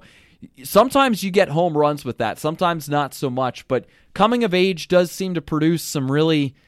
sometimes 0.64 1.22
you 1.24 1.32
get 1.32 1.50
home 1.50 1.78
runs 1.78 2.06
with 2.06 2.18
that, 2.20 2.40
sometimes 2.40 2.88
not 2.88 3.14
so 3.14 3.30
much, 3.30 3.68
but 3.68 3.86
coming 4.14 4.46
of 4.46 4.54
age 4.54 4.88
does 4.88 5.12
seem 5.12 5.34
to 5.34 5.42
produce 5.42 5.84
some 5.84 6.10
really 6.12 6.56
uh, 6.56 6.67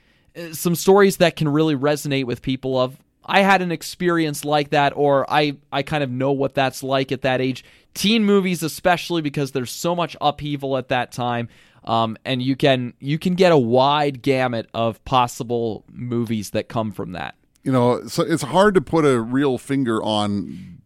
some 0.54 0.76
stories 0.76 1.18
that 1.18 1.36
can 1.36 1.48
really 1.48 1.76
resonate 1.76 2.26
with 2.26 2.42
people 2.42 2.80
of 2.80 2.98
I 3.26 3.42
had 3.42 3.62
an 3.62 3.72
experience 3.72 4.44
like 4.44 4.72
that 4.72 4.94
or 4.96 5.30
I 5.32 5.58
I 5.72 5.84
kind 5.84 6.04
of 6.04 6.10
know 6.10 6.32
what 6.32 6.56
that's 6.56 6.84
like 6.84 7.12
at 7.12 7.22
that 7.22 7.42
age. 7.42 7.64
Teen 7.94 8.26
movies 8.26 8.64
especially 8.64 9.22
because 9.22 9.52
there's 9.52 9.72
so 9.72 9.96
much 9.96 10.16
upheaval 10.20 10.78
at 10.78 10.88
that 10.90 11.12
time. 11.12 11.50
Um, 11.84 12.18
and 12.26 12.42
you 12.42 12.56
can 12.56 12.94
you 13.00 13.18
can 13.20 13.36
get 13.36 13.52
a 13.52 13.58
wide 13.58 14.22
gamut 14.22 14.70
of 14.74 15.04
possible 15.06 15.86
movies 15.92 16.52
that 16.52 16.68
come 16.68 16.92
from 16.92 17.14
that. 17.14 17.36
you 17.64 17.72
know, 17.72 18.06
so 18.08 18.24
it's 18.24 18.44
hard 18.44 18.74
to 18.76 18.82
put 18.82 19.06
a 19.06 19.22
real 19.22 19.58
finger 19.58 20.02
on 20.04 20.80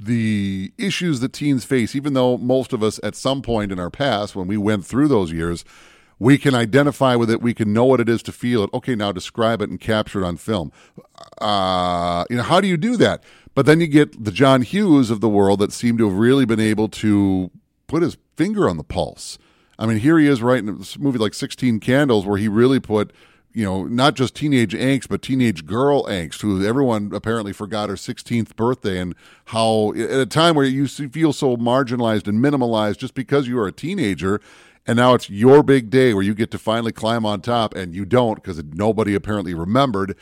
the 0.00 0.72
issues 0.78 1.20
that 1.20 1.32
teens 1.32 1.64
face, 1.64 1.94
even 1.94 2.14
though 2.14 2.36
most 2.36 2.72
of 2.72 2.82
us 2.82 3.00
at 3.02 3.14
some 3.14 3.42
point 3.42 3.72
in 3.72 3.78
our 3.78 3.90
past, 3.90 4.36
when 4.36 4.46
we 4.46 4.56
went 4.56 4.84
through 4.84 5.08
those 5.08 5.32
years, 5.32 5.64
we 6.18 6.38
can 6.38 6.54
identify 6.54 7.14
with 7.14 7.30
it. 7.30 7.42
We 7.42 7.54
can 7.54 7.72
know 7.72 7.84
what 7.84 8.00
it 8.00 8.08
is 8.08 8.22
to 8.24 8.32
feel 8.32 8.64
it. 8.64 8.70
Okay, 8.72 8.94
now 8.94 9.12
describe 9.12 9.60
it 9.60 9.68
and 9.68 9.78
capture 9.78 10.22
it 10.22 10.26
on 10.26 10.36
film. 10.36 10.72
Uh, 11.38 12.24
you 12.30 12.36
know, 12.36 12.42
how 12.42 12.60
do 12.60 12.68
you 12.68 12.76
do 12.76 12.96
that? 12.96 13.22
But 13.54 13.66
then 13.66 13.80
you 13.80 13.86
get 13.86 14.22
the 14.22 14.32
John 14.32 14.62
Hughes 14.62 15.10
of 15.10 15.20
the 15.20 15.28
world 15.28 15.60
that 15.60 15.72
seem 15.72 15.96
to 15.98 16.08
have 16.08 16.18
really 16.18 16.44
been 16.44 16.60
able 16.60 16.88
to 16.88 17.50
put 17.86 18.02
his 18.02 18.16
finger 18.36 18.68
on 18.68 18.76
the 18.76 18.84
pulse. 18.84 19.38
I 19.78 19.86
mean, 19.86 19.98
here 19.98 20.18
he 20.18 20.26
is 20.26 20.42
writing 20.42 20.68
a 20.68 20.98
movie 20.98 21.18
like 21.18 21.34
16 21.34 21.80
Candles, 21.80 22.26
where 22.26 22.38
he 22.38 22.48
really 22.48 22.80
put, 22.80 23.12
you 23.52 23.64
know, 23.64 23.84
not 23.84 24.14
just 24.14 24.34
teenage 24.34 24.72
angst, 24.72 25.08
but 25.08 25.22
teenage 25.22 25.66
girl 25.66 26.04
angst, 26.04 26.40
who 26.40 26.66
everyone 26.66 27.12
apparently 27.14 27.52
forgot 27.52 27.90
her 27.90 27.94
16th 27.94 28.56
birthday, 28.56 28.98
and 28.98 29.14
how 29.46 29.92
at 29.92 30.20
a 30.20 30.26
time 30.26 30.54
where 30.54 30.64
you 30.64 30.88
feel 30.88 31.32
so 31.32 31.56
marginalized 31.56 32.26
and 32.26 32.42
minimalized 32.42 32.98
just 32.98 33.14
because 33.14 33.46
you 33.48 33.58
are 33.58 33.66
a 33.66 33.72
teenager, 33.72 34.40
and 34.86 34.96
now 34.96 35.14
it's 35.14 35.28
your 35.28 35.62
big 35.62 35.90
day 35.90 36.14
where 36.14 36.22
you 36.22 36.34
get 36.34 36.50
to 36.52 36.58
finally 36.58 36.92
climb 36.92 37.26
on 37.26 37.40
top, 37.40 37.74
and 37.74 37.94
you 37.94 38.04
don't 38.04 38.36
because 38.36 38.62
nobody 38.62 39.14
apparently 39.14 39.54
remembered. 39.54 40.16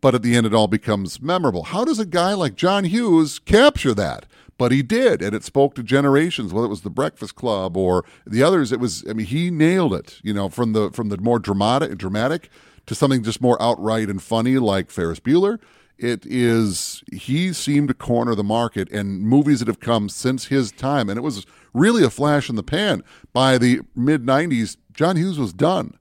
But 0.00 0.14
at 0.14 0.22
the 0.22 0.34
end, 0.34 0.46
it 0.46 0.54
all 0.54 0.66
becomes 0.66 1.20
memorable. 1.20 1.64
How 1.64 1.84
does 1.84 1.98
a 1.98 2.06
guy 2.06 2.32
like 2.32 2.54
John 2.54 2.84
Hughes 2.84 3.38
capture 3.38 3.94
that? 3.94 4.26
But 4.56 4.72
he 4.72 4.82
did, 4.82 5.22
and 5.22 5.34
it 5.34 5.42
spoke 5.44 5.74
to 5.74 5.82
generations. 5.82 6.52
Whether 6.52 6.66
it 6.66 6.70
was 6.70 6.82
the 6.82 6.90
Breakfast 6.90 7.34
Club 7.34 7.76
or 7.76 8.04
the 8.26 8.42
others, 8.42 8.72
it 8.72 8.80
was. 8.80 9.04
I 9.08 9.14
mean, 9.14 9.26
he 9.26 9.50
nailed 9.50 9.94
it. 9.94 10.20
You 10.22 10.34
know, 10.34 10.48
from 10.48 10.72
the 10.74 10.90
from 10.90 11.08
the 11.08 11.18
more 11.18 11.38
dramatic 11.38 11.96
dramatic 11.96 12.50
to 12.86 12.94
something 12.94 13.22
just 13.22 13.40
more 13.40 13.60
outright 13.62 14.10
and 14.10 14.22
funny, 14.22 14.58
like 14.58 14.90
Ferris 14.90 15.20
Bueller. 15.20 15.58
It 16.00 16.24
is. 16.24 17.04
He 17.12 17.52
seemed 17.52 17.88
to 17.88 17.94
corner 17.94 18.34
the 18.34 18.42
market, 18.42 18.90
and 18.90 19.20
movies 19.20 19.58
that 19.58 19.68
have 19.68 19.80
come 19.80 20.08
since 20.08 20.46
his 20.46 20.72
time, 20.72 21.10
and 21.10 21.18
it 21.18 21.22
was 21.22 21.44
really 21.74 22.02
a 22.02 22.10
flash 22.10 22.48
in 22.48 22.56
the 22.56 22.62
pan. 22.62 23.02
By 23.34 23.58
the 23.58 23.80
mid 23.94 24.24
'90s, 24.24 24.78
John 24.94 25.16
Hughes 25.16 25.38
was 25.38 25.52
done, 25.52 25.94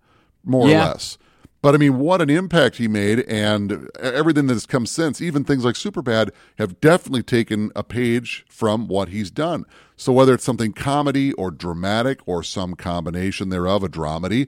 more 0.45 0.69
Yeah. 0.69 0.85
or 0.85 0.88
less. 0.91 1.17
But 1.62 1.75
I 1.75 1.77
mean, 1.77 1.99
what 1.99 2.21
an 2.21 2.29
impact 2.29 2.77
he 2.77 2.88
made, 2.88 3.19
and 3.27 3.89
everything 3.99 4.47
that 4.47 4.53
has 4.53 4.65
come 4.65 4.85
since, 4.85 5.21
even 5.21 5.43
things 5.43 5.65
like 5.65 5.75
Superbad, 5.75 6.29
have 6.57 6.79
definitely 6.79 7.23
taken 7.23 7.69
a 7.75 7.83
page 7.83 8.45
from 8.49 8.88
what 8.88 9.09
he's 9.09 9.29
done. 9.29 9.65
So 9.97 10.13
whether 10.13 10.33
it's 10.33 10.45
something 10.45 10.71
comedy 10.71 11.33
or 11.33 11.51
dramatic 11.51 12.21
or 12.25 12.41
some 12.43 12.75
combination 12.75 13.49
thereof, 13.49 13.83
a 13.83 13.89
dramedy, 13.89 14.47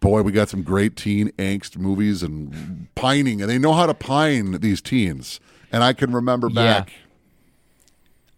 boy, 0.00 0.22
we 0.22 0.32
got 0.32 0.48
some 0.48 0.62
great 0.62 0.96
teen 0.96 1.28
angst 1.32 1.76
movies 1.76 2.22
and 2.22 2.88
pining, 2.94 3.40
and 3.40 3.50
they 3.50 3.58
know 3.58 3.72
how 3.74 3.86
to 3.86 3.94
pine 3.94 4.52
these 4.60 4.80
teens. 4.80 5.40
And 5.70 5.84
I 5.84 5.92
can 5.92 6.12
remember 6.12 6.48
Yeah. 6.48 6.80
back. 6.80 6.92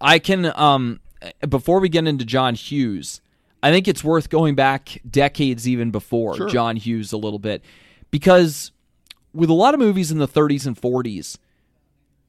I 0.01 0.19
can 0.19 0.53
um 0.57 1.01
before 1.49 1.79
we 1.81 1.89
get 1.89 2.07
into 2.07 2.25
John 2.25 2.55
Hughes, 2.57 3.21
I 3.63 3.71
think 3.71 3.87
it's 3.87 4.03
worth 4.03 4.29
going 4.29 4.55
back 4.57 5.01
decades 5.09 5.69
even 5.69 5.91
before 5.93 6.37
Sure. 6.37 6.49
John 6.49 6.77
Hughes 6.77 7.13
a 7.13 7.17
little 7.17 7.39
bit 7.39 7.63
because 8.11 8.73
with 9.33 9.49
a 9.49 9.55
lot 9.55 9.73
of 9.73 9.81
movies 9.81 10.11
in 10.11 10.19
the 10.19 10.27
30s 10.29 10.67
and 10.67 10.77
40s, 10.79 11.39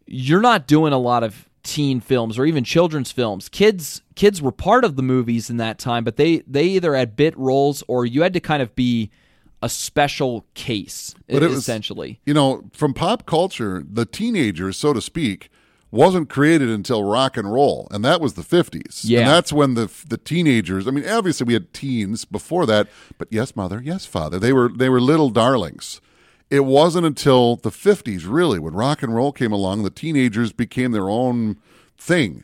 you're 0.05 0.41
not 0.41 0.67
doing 0.67 0.93
a 0.93 0.97
lot 0.99 1.23
of 1.23 1.49
teen 1.63 1.99
films 1.99 2.37
or 2.37 2.45
even 2.45 2.63
children's 2.63 3.11
films. 3.11 3.49
Kids 3.49 4.01
kids 4.15 4.41
were 4.41 4.51
part 4.51 4.85
of 4.85 4.95
the 4.95 5.01
movies 5.01 5.49
in 5.49 5.57
that 5.57 5.79
time, 5.79 6.03
but 6.03 6.17
they 6.17 6.43
they 6.47 6.65
either 6.65 6.95
had 6.95 7.15
bit 7.15 7.35
roles 7.37 7.83
or 7.87 8.05
you 8.05 8.21
had 8.21 8.33
to 8.33 8.39
kind 8.39 8.61
of 8.61 8.75
be 8.75 9.09
a 9.63 9.69
special 9.69 10.45
case 10.55 11.15
But 11.27 11.41
it 11.43 11.49
was- 11.49 11.57
essentially. 11.59 12.19
You 12.25 12.33
know, 12.33 12.65
from 12.73 12.93
pop 12.93 13.25
culture, 13.25 13.83
the 13.89 14.05
teenager, 14.05 14.71
so 14.73 14.91
to 14.93 15.01
speak, 15.01 15.49
wasn't 15.89 16.27
created 16.27 16.69
until 16.69 17.03
rock 17.03 17.37
and 17.37 17.51
roll, 17.51 17.87
and 17.91 18.03
that 18.03 18.19
was 18.19 18.33
the 18.33 18.43
fifties. 18.43 19.01
Yeah. 19.05 19.19
and 19.21 19.29
that's 19.29 19.53
when 19.53 19.75
the 19.75 19.89
the 20.09 20.17
teenagers. 20.17 20.87
I 20.87 20.91
mean, 20.91 21.07
obviously 21.07 21.45
we 21.45 21.53
had 21.53 21.71
teens 21.73 22.25
before 22.25 22.65
that, 22.65 22.87
but 23.17 23.27
yes, 23.31 23.55
mother, 23.55 23.79
yes, 23.83 24.05
father. 24.05 24.39
They 24.39 24.53
were 24.53 24.69
they 24.69 24.89
were 24.89 24.99
little 24.99 25.29
darlings. 25.29 26.01
It 26.49 26.65
wasn't 26.65 27.05
until 27.05 27.55
the 27.57 27.71
fifties, 27.71 28.25
really, 28.25 28.59
when 28.59 28.73
rock 28.73 29.01
and 29.03 29.15
roll 29.15 29.31
came 29.31 29.51
along, 29.51 29.83
the 29.83 29.89
teenagers 29.89 30.51
became 30.51 30.91
their 30.91 31.09
own 31.09 31.57
thing. 31.97 32.43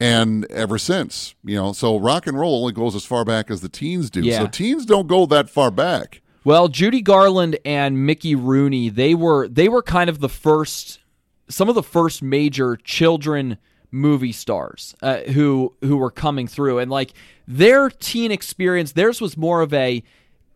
And 0.00 0.46
ever 0.50 0.78
since, 0.78 1.34
you 1.44 1.54
know, 1.56 1.72
so 1.72 1.96
rock 1.98 2.26
and 2.26 2.38
roll 2.38 2.60
only 2.60 2.72
goes 2.72 2.94
as 2.96 3.04
far 3.04 3.24
back 3.24 3.50
as 3.50 3.60
the 3.60 3.68
teens 3.68 4.10
do. 4.10 4.20
Yeah. 4.20 4.38
So 4.40 4.46
teens 4.48 4.84
don't 4.84 5.06
go 5.06 5.26
that 5.26 5.48
far 5.48 5.70
back. 5.70 6.21
Well, 6.44 6.68
Judy 6.68 7.02
Garland 7.02 7.58
and 7.64 8.04
Mickey 8.04 8.34
Rooney, 8.34 8.88
they 8.88 9.14
were 9.14 9.46
they 9.48 9.68
were 9.68 9.82
kind 9.82 10.10
of 10.10 10.20
the 10.20 10.28
first 10.28 10.98
some 11.48 11.68
of 11.68 11.74
the 11.74 11.82
first 11.82 12.22
major 12.22 12.76
children 12.76 13.58
movie 13.90 14.32
stars 14.32 14.94
uh, 15.02 15.18
who 15.18 15.74
who 15.82 15.96
were 15.96 16.10
coming 16.10 16.46
through 16.48 16.78
and 16.78 16.90
like 16.90 17.12
their 17.46 17.90
teen 17.90 18.32
experience 18.32 18.92
theirs 18.92 19.20
was 19.20 19.36
more 19.36 19.60
of 19.60 19.74
a 19.74 20.02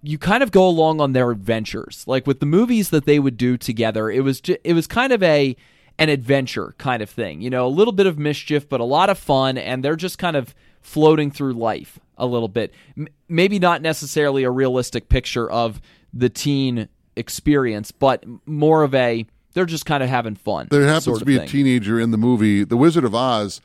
you 0.03 0.19
kind 0.19 0.43
of 0.43 0.51
go 0.53 0.67
along 0.67 1.01
on 1.01 1.13
their 1.13 1.31
adventures. 1.31 2.05
Like 2.07 2.27
with 2.27 2.41
the 2.41 2.47
movies 2.47 2.91
that 2.91 3.07
they 3.07 3.19
would 3.19 3.37
do 3.37 3.57
together, 3.57 4.11
it 4.11 4.21
was 4.21 4.41
ju- 4.41 4.59
it 4.65 4.73
was 4.73 4.87
kind 4.87 5.13
of 5.13 5.23
a 5.23 5.57
an 5.99 6.09
adventure 6.09 6.75
kind 6.79 7.03
of 7.03 7.11
thing. 7.11 7.41
You 7.41 7.51
know, 7.51 7.67
a 7.67 7.69
little 7.69 7.93
bit 7.93 8.07
of 8.07 8.19
mischief, 8.19 8.69
but 8.69 8.81
a 8.81 8.85
lot 8.85 9.11
of 9.11 9.19
fun, 9.19 9.59
and 9.59 9.85
they're 9.85 9.97
just 9.97 10.19
kind 10.19 10.37
of 10.37 10.55
floating 10.81 11.31
through 11.31 11.55
life 11.55 11.99
a 12.19 12.27
little 12.27 12.49
bit. 12.49 12.73
M- 12.97 13.09
maybe 13.29 13.59
not 13.59 13.83
necessarily 13.83 14.45
a 14.45 14.51
realistic 14.51 15.09
picture 15.09 15.51
of 15.51 15.81
the 16.13 16.29
teen 16.29 16.89
experience, 17.17 17.91
but 17.93 18.25
more 18.47 18.83
of 18.83 18.95
a 18.95 19.27
they're 19.55 19.65
just 19.67 19.87
kind 19.87 20.03
of 20.03 20.09
having 20.11 20.35
fun. 20.35 20.69
There 20.71 20.83
happens 20.87 21.05
sort 21.05 21.19
to 21.19 21.23
of 21.23 21.27
be 21.27 21.37
a 21.39 21.47
teenager 21.47 21.99
in 21.99 22.11
the 22.11 22.19
movie 22.19 22.63
The 22.65 22.77
Wizard 22.77 23.05
of 23.05 23.15
Oz. 23.15 23.61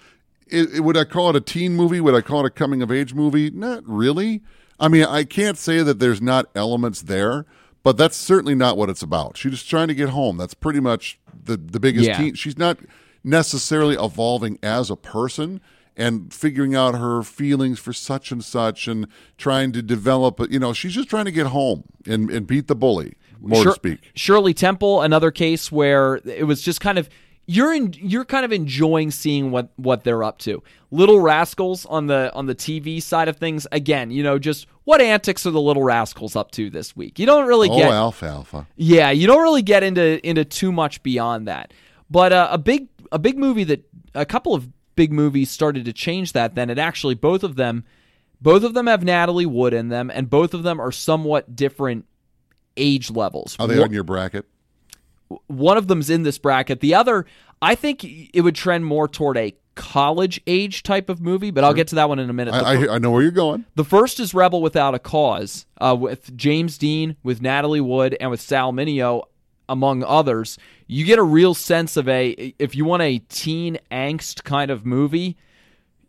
It, 0.48 0.76
it- 0.76 0.80
would 0.82 0.96
I 0.98 1.04
call 1.04 1.30
it 1.30 1.36
a 1.36 1.42
teen 1.42 1.76
movie? 1.76 2.00
Would 2.02 2.16
I 2.16 2.22
call 2.22 2.42
it 2.42 2.46
a 2.48 2.50
coming 2.50 2.82
of 2.82 2.92
age 2.92 3.14
movie? 3.14 3.50
Not 3.50 3.84
really. 3.86 4.42
I 4.80 4.88
mean, 4.88 5.04
I 5.04 5.24
can't 5.26 5.58
say 5.58 5.84
that 5.84 6.00
there's 6.00 6.22
not 6.22 6.48
elements 6.56 7.02
there, 7.04 7.46
but 7.84 7.98
that's 7.98 8.16
certainly 8.18 8.56
not 8.56 8.78
what 8.78 8.90
it's 8.90 9.02
about. 9.04 9.38
She's 9.38 9.52
just 9.52 9.70
trying 9.70 9.90
to 9.90 9.94
get 9.96 10.10
home. 10.10 10.38
That's 10.38 10.54
pretty 10.54 10.80
much 10.80 11.20
the 11.44 11.58
the 11.58 11.80
biggest 11.80 12.08
Yeah. 12.08 12.18
teen. 12.18 12.34
She's 12.36 12.58
not 12.58 12.80
necessarily 13.24 13.96
evolving 13.96 14.58
as 14.64 14.90
a 14.90 14.96
person 14.96 15.62
and 15.98 16.34
figuring 16.34 16.74
out 16.76 16.96
her 16.96 17.22
feelings 17.24 17.80
for 17.80 17.94
such 17.94 18.32
and 18.32 18.44
such 18.44 18.88
and 18.88 19.08
trying 19.38 19.72
to 19.74 19.82
develop. 19.82 20.40
You 20.50 20.60
know, 20.60 20.74
she's 20.74 20.94
just 20.94 21.10
trying 21.10 21.26
to 21.26 21.32
get 21.32 21.48
home 21.48 21.84
and, 22.06 22.30
and 22.32 22.48
beat 22.48 22.68
the 22.68 22.76
bully, 22.76 23.14
more 23.42 23.64
Shir- 23.64 23.70
to 23.70 23.76
speak. 23.76 24.00
Shirley 24.16 24.54
Temple, 24.54 25.02
another 25.02 25.32
case 25.32 25.72
where 25.72 26.22
it 26.26 26.46
was 26.48 26.62
just 26.62 26.82
kind 26.82 26.98
of 26.98 27.10
you're 27.48 27.74
in, 27.74 27.94
you're 27.98 28.24
kind 28.24 28.46
of 28.46 28.54
enjoying 28.54 29.12
seeing 29.12 29.52
what 29.52 29.70
what 29.76 30.04
they're 30.04 30.24
up 30.24 30.38
to. 30.40 30.64
Little 30.92 31.20
Rascals 31.20 31.86
on 31.88 32.08
the 32.08 32.32
on 32.34 32.46
the 32.46 32.56
TV 32.56 33.02
side 33.02 33.28
of 33.28 33.38
things, 33.38 33.68
again, 33.72 34.12
you 34.12 34.24
know, 34.24 34.40
just 34.40 34.68
what 34.86 35.02
antics 35.02 35.46
are 35.46 35.52
the 35.52 35.60
Little 35.62 35.84
Rascals 35.84 36.36
up 36.36 36.52
to 36.52 36.70
this 36.70 36.96
week? 36.96 37.20
You 37.20 37.26
don't 37.26 37.48
really 37.48 37.68
Oh, 37.70 37.78
get 37.78 37.92
alfalfa. 37.92 38.68
yeah, 38.78 39.10
you 39.10 39.28
don't 39.28 39.42
really 39.42 39.64
get 39.64 39.84
into 39.84 40.26
into 40.26 40.46
too 40.46 40.72
much 40.72 41.02
beyond 41.04 41.48
that. 41.48 41.74
But 42.10 42.32
uh, 42.32 42.48
a 42.52 42.58
big 42.58 42.88
a 43.12 43.20
big 43.20 43.38
movie 43.38 43.64
that 43.66 43.84
a 44.14 44.26
couple 44.26 44.54
of 44.54 44.70
big 45.02 45.12
movies 45.12 45.50
started 45.50 45.84
to 45.86 45.94
change 45.94 46.34
that. 46.34 46.54
Then 46.54 46.70
it 46.70 46.78
actually 46.78 47.16
both 47.16 47.44
of 47.44 47.56
them 47.56 47.84
both 48.40 48.64
of 48.64 48.76
them 48.76 48.86
have 48.86 49.04
Natalie 49.04 49.48
Wood 49.48 49.74
in 49.74 49.90
them, 49.90 50.12
and 50.14 50.30
both 50.30 50.54
of 50.54 50.62
them 50.62 50.80
are 50.80 50.92
somewhat 50.92 51.56
different 51.56 52.06
age 52.78 53.10
levels. 53.10 53.56
Are 53.60 53.68
they 53.68 53.80
One- 53.80 53.90
on 53.90 53.94
your 53.94 54.04
bracket? 54.04 54.46
one 55.48 55.78
of 55.78 55.88
them's 55.88 56.10
in 56.10 56.24
this 56.24 56.38
bracket. 56.38 56.82
The 56.82 56.94
other, 56.94 57.26
I 57.62 57.74
think 57.74 58.04
it 58.04 58.42
would 58.42 58.54
trend 58.56 58.86
more 58.86 59.08
toward 59.08 59.38
a 59.38 59.56
college 59.76 60.42
age 60.46 60.84
type 60.84 61.08
of 61.10 61.22
movie, 61.22 61.52
but 61.52 61.64
I'll 61.64 61.74
get 61.74 61.88
to 61.90 61.96
that 61.96 62.10
one 62.10 62.20
in 62.20 62.30
a 62.30 62.34
minute. 62.34 62.54
I, 62.54 62.60
I, 62.86 62.96
I 62.96 62.98
know 62.98 63.12
where 63.12 63.22
you're 63.22 63.32
going. 63.32 63.64
the 63.76 63.86
first 63.86 64.20
is 64.20 64.34
Rebel 64.34 64.62
Without 64.62 64.94
a 64.94 65.00
Cause 65.00 65.66
uh, 65.80 65.96
with 65.98 66.36
James 66.36 66.78
Dean, 66.78 67.16
with 67.24 67.42
Natalie 67.42 67.80
Wood, 67.80 68.18
and 68.20 68.30
with 68.30 68.42
Sal 68.42 68.74
Mineo, 68.74 69.24
among 69.72 70.04
others. 70.04 70.58
You 70.88 71.06
get 71.06 71.18
a 71.18 71.24
real 71.24 71.54
sense 71.54 71.96
of 71.96 72.08
a, 72.10 72.54
if 72.60 72.76
you 72.76 72.84
want 72.84 73.04
a 73.04 73.20
teen 73.30 73.80
angst 73.90 74.44
kind 74.44 74.70
of 74.70 74.86
movie, 74.86 75.38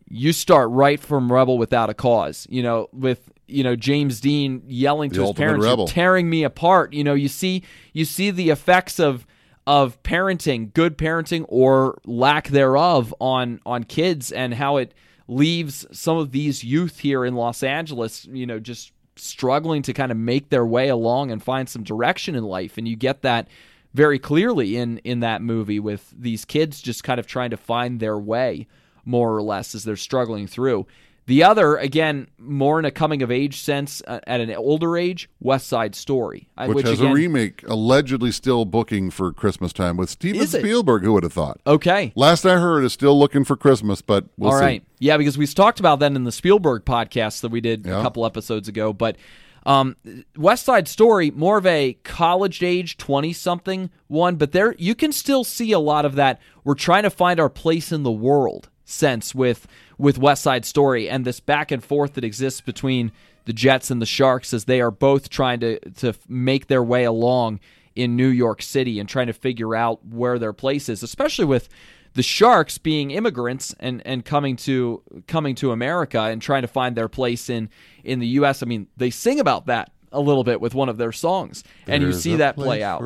you 0.09 0.33
start 0.33 0.69
right 0.71 0.99
from 1.01 1.33
Rebel 1.33 1.57
Without 1.57 1.89
a 1.89 1.95
Cause. 1.95 2.47
You 2.51 2.63
know, 2.63 2.89
with 2.93 3.31
you 3.47 3.63
know 3.63 3.77
James 3.77 4.21
Dean 4.21 4.63
yelling 4.67 5.11
to 5.13 5.23
his 5.23 5.33
parents, 5.33 5.63
"You're 5.65 5.73
rebel. 5.73 5.87
tearing 5.87 6.29
me 6.29 6.43
apart." 6.43 6.93
You 6.93 7.05
know, 7.05 7.15
you 7.15 7.29
see 7.29 7.63
you 7.93 8.05
see 8.05 8.31
the 8.31 8.51
effects 8.51 8.99
of 8.99 9.27
of 9.67 10.03
parenting, 10.03 10.75
good 10.75 10.99
parenting 10.99 11.47
or 11.49 11.99
lack 12.05 12.49
thereof 12.49 13.15
on 13.21 13.61
on 13.65 13.85
kids, 13.85 14.33
and 14.33 14.55
how 14.55 14.77
it 14.77 14.93
leaves 15.29 15.87
some 15.93 16.19
of 16.19 16.33
these 16.33 16.65
youth 16.65 16.99
here 16.99 17.25
in 17.25 17.35
Los 17.35 17.63
Angeles, 17.63 18.27
you 18.27 18.45
know, 18.45 18.59
just 18.59 18.93
struggling 19.17 19.83
to 19.83 19.93
kind 19.93 20.11
of 20.11 20.19
make 20.19 20.49
their 20.49 20.67
way 20.67 20.89
along 20.89 21.31
and 21.31 21.43
find 21.43 21.69
some 21.69 21.83
direction 21.83 22.35
in 22.35 22.45
life. 22.45 22.79
And 22.79 22.89
you 22.89 22.97
get 22.97 23.23
that 23.23 23.49
very 23.95 24.19
clearly 24.19 24.77
in 24.77 24.99
in 24.99 25.21
that 25.21 25.43
movie 25.43 25.81
with 25.81 26.13
these 26.17 26.45
kids 26.45 26.81
just 26.81 27.05
kind 27.05 27.21
of 27.21 27.27
trying 27.27 27.51
to 27.51 27.57
find 27.57 28.01
their 28.01 28.19
way 28.19 28.67
more 29.05 29.35
or 29.35 29.43
less 29.43 29.75
as 29.75 29.85
they're 29.85 29.97
struggling 29.97 30.47
through. 30.47 30.87
The 31.27 31.45
other, 31.45 31.77
again, 31.77 32.29
more 32.37 32.81
in 32.81 32.85
a 32.85 32.91
coming 32.91 33.23
of 33.23 33.31
age 33.31 33.61
sense 33.61 34.03
uh, 34.09 34.19
at 34.27 34.41
an 34.41 34.53
older 34.55 34.97
age, 34.97 35.31
West 35.39 35.69
Side 35.69 35.95
Story, 35.95 36.49
uh, 36.59 36.67
which, 36.67 36.85
has 36.85 36.99
again, 36.99 37.13
a 37.13 37.15
remake 37.15 37.63
allegedly 37.69 38.33
still 38.33 38.65
booking 38.65 39.11
for 39.11 39.33
Christmas 39.33 39.73
time 39.73 39.97
with 39.97 40.11
Steven? 40.11 40.47
Spielberg. 40.47 41.05
Who 41.05 41.13
would 41.13 41.23
have 41.23 41.33
thought? 41.33 41.61
Okay, 41.67 42.13
Last 42.17 42.45
I 42.45 42.59
heard, 42.59 42.85
is 42.85 42.93
still 42.93 43.17
looking 43.17 43.45
for 43.45 43.57
Christmas, 43.57 44.03
but 44.03 44.25
we'll 44.37 44.51
All 44.51 44.59
see. 44.59 44.65
right. 44.65 44.85
Yeah, 44.99 45.17
because 45.17 45.39
we 45.39 45.47
talked 45.47 45.79
about 45.79 46.01
that 46.01 46.13
in 46.13 46.25
the 46.25 46.33
Spielberg 46.33 46.85
podcast 46.85 47.43
that 47.43 47.51
we 47.51 47.61
did 47.61 47.87
a 47.87 48.03
couple 48.03 48.27
episodes 48.27 48.69
ago. 48.69 48.93
But 48.93 49.17
um, 49.65 49.97
West 50.37 50.65
Side 50.65 50.89
Story, 50.89 51.31
more 51.31 51.59
of 51.59 51.67
a 51.67 51.95
college 52.03 52.63
age, 52.63 52.97
20 52.97 53.33
something 53.33 53.91
one, 54.09 54.37
but 54.37 54.53
there 54.53 54.75
you 54.79 54.95
can 54.95 55.13
still 55.13 55.45
see 55.45 55.73
a 55.73 55.79
lot 55.79 56.05
of 56.05 56.17
that. 56.17 56.41
We're 56.65 56.75
trying 56.75 57.05
to 57.05 57.11
find 57.11 57.39
our 57.39 57.49
place 57.49 57.93
in 57.93 58.03
the 58.03 58.11
world 58.11 58.69
sense 58.85 59.35
with 59.35 59.67
with 60.03 60.19
West 60.19 60.43
Side 60.43 60.65
Story 60.65 61.09
and 61.09 61.25
this 61.25 61.39
back 61.39 61.71
and 61.71 61.83
forth 61.83 62.15
that 62.15 62.25
exists 62.25 62.61
between 62.61 63.13
the 63.45 63.53
Jets 63.53 63.89
and 63.89 64.03
the 64.03 64.07
Sharks 64.07 64.53
as 64.53 64.65
they 64.65 64.81
are 64.81 64.91
both 64.91 65.31
trying 65.31 65.61
to 65.61 65.79
to 65.79 66.13
make 66.29 66.67
their 66.67 66.83
way 66.83 67.05
along 67.05 67.61
in 67.95 68.17
New 68.17 68.29
York 68.29 68.63
City 68.63 68.99
and 68.99 69.09
trying 69.09 69.29
to 69.29 69.33
figure 69.33 69.77
out 69.77 70.05
where 70.05 70.41
their 70.41 70.53
place 70.53 70.89
is, 70.89 71.05
especially 71.05 71.45
with 71.45 71.69
the 72.15 72.23
Sharks 72.23 72.79
being 72.79 73.13
immigrants 73.13 73.77
and, 73.79 74.03
and 74.05 74.25
coming 74.25 74.57
to 74.57 75.03
coming 75.29 75.55
to 75.55 75.71
America 75.71 76.21
and 76.21 76.43
trying 76.43 76.63
to 76.63 76.69
find 76.69 76.97
their 76.97 77.09
place 77.09 77.49
in 77.49 77.71
in 78.03 78.19
the 78.19 78.27
U.S. 78.29 78.61
I 78.61 78.67
mean, 78.67 78.89
they 78.97 79.11
sing 79.11 79.39
about 79.39 79.67
that 79.67 79.93
a 80.11 80.21
little 80.21 80.43
bit 80.43 80.61
with 80.61 80.75
one 80.75 80.89
of 80.89 80.97
their 80.99 81.13
songs, 81.13 81.63
and 81.87 82.03
you 82.03 82.13
see 82.13 82.37
that 82.37 82.57
play 82.57 82.83
out. 82.83 83.03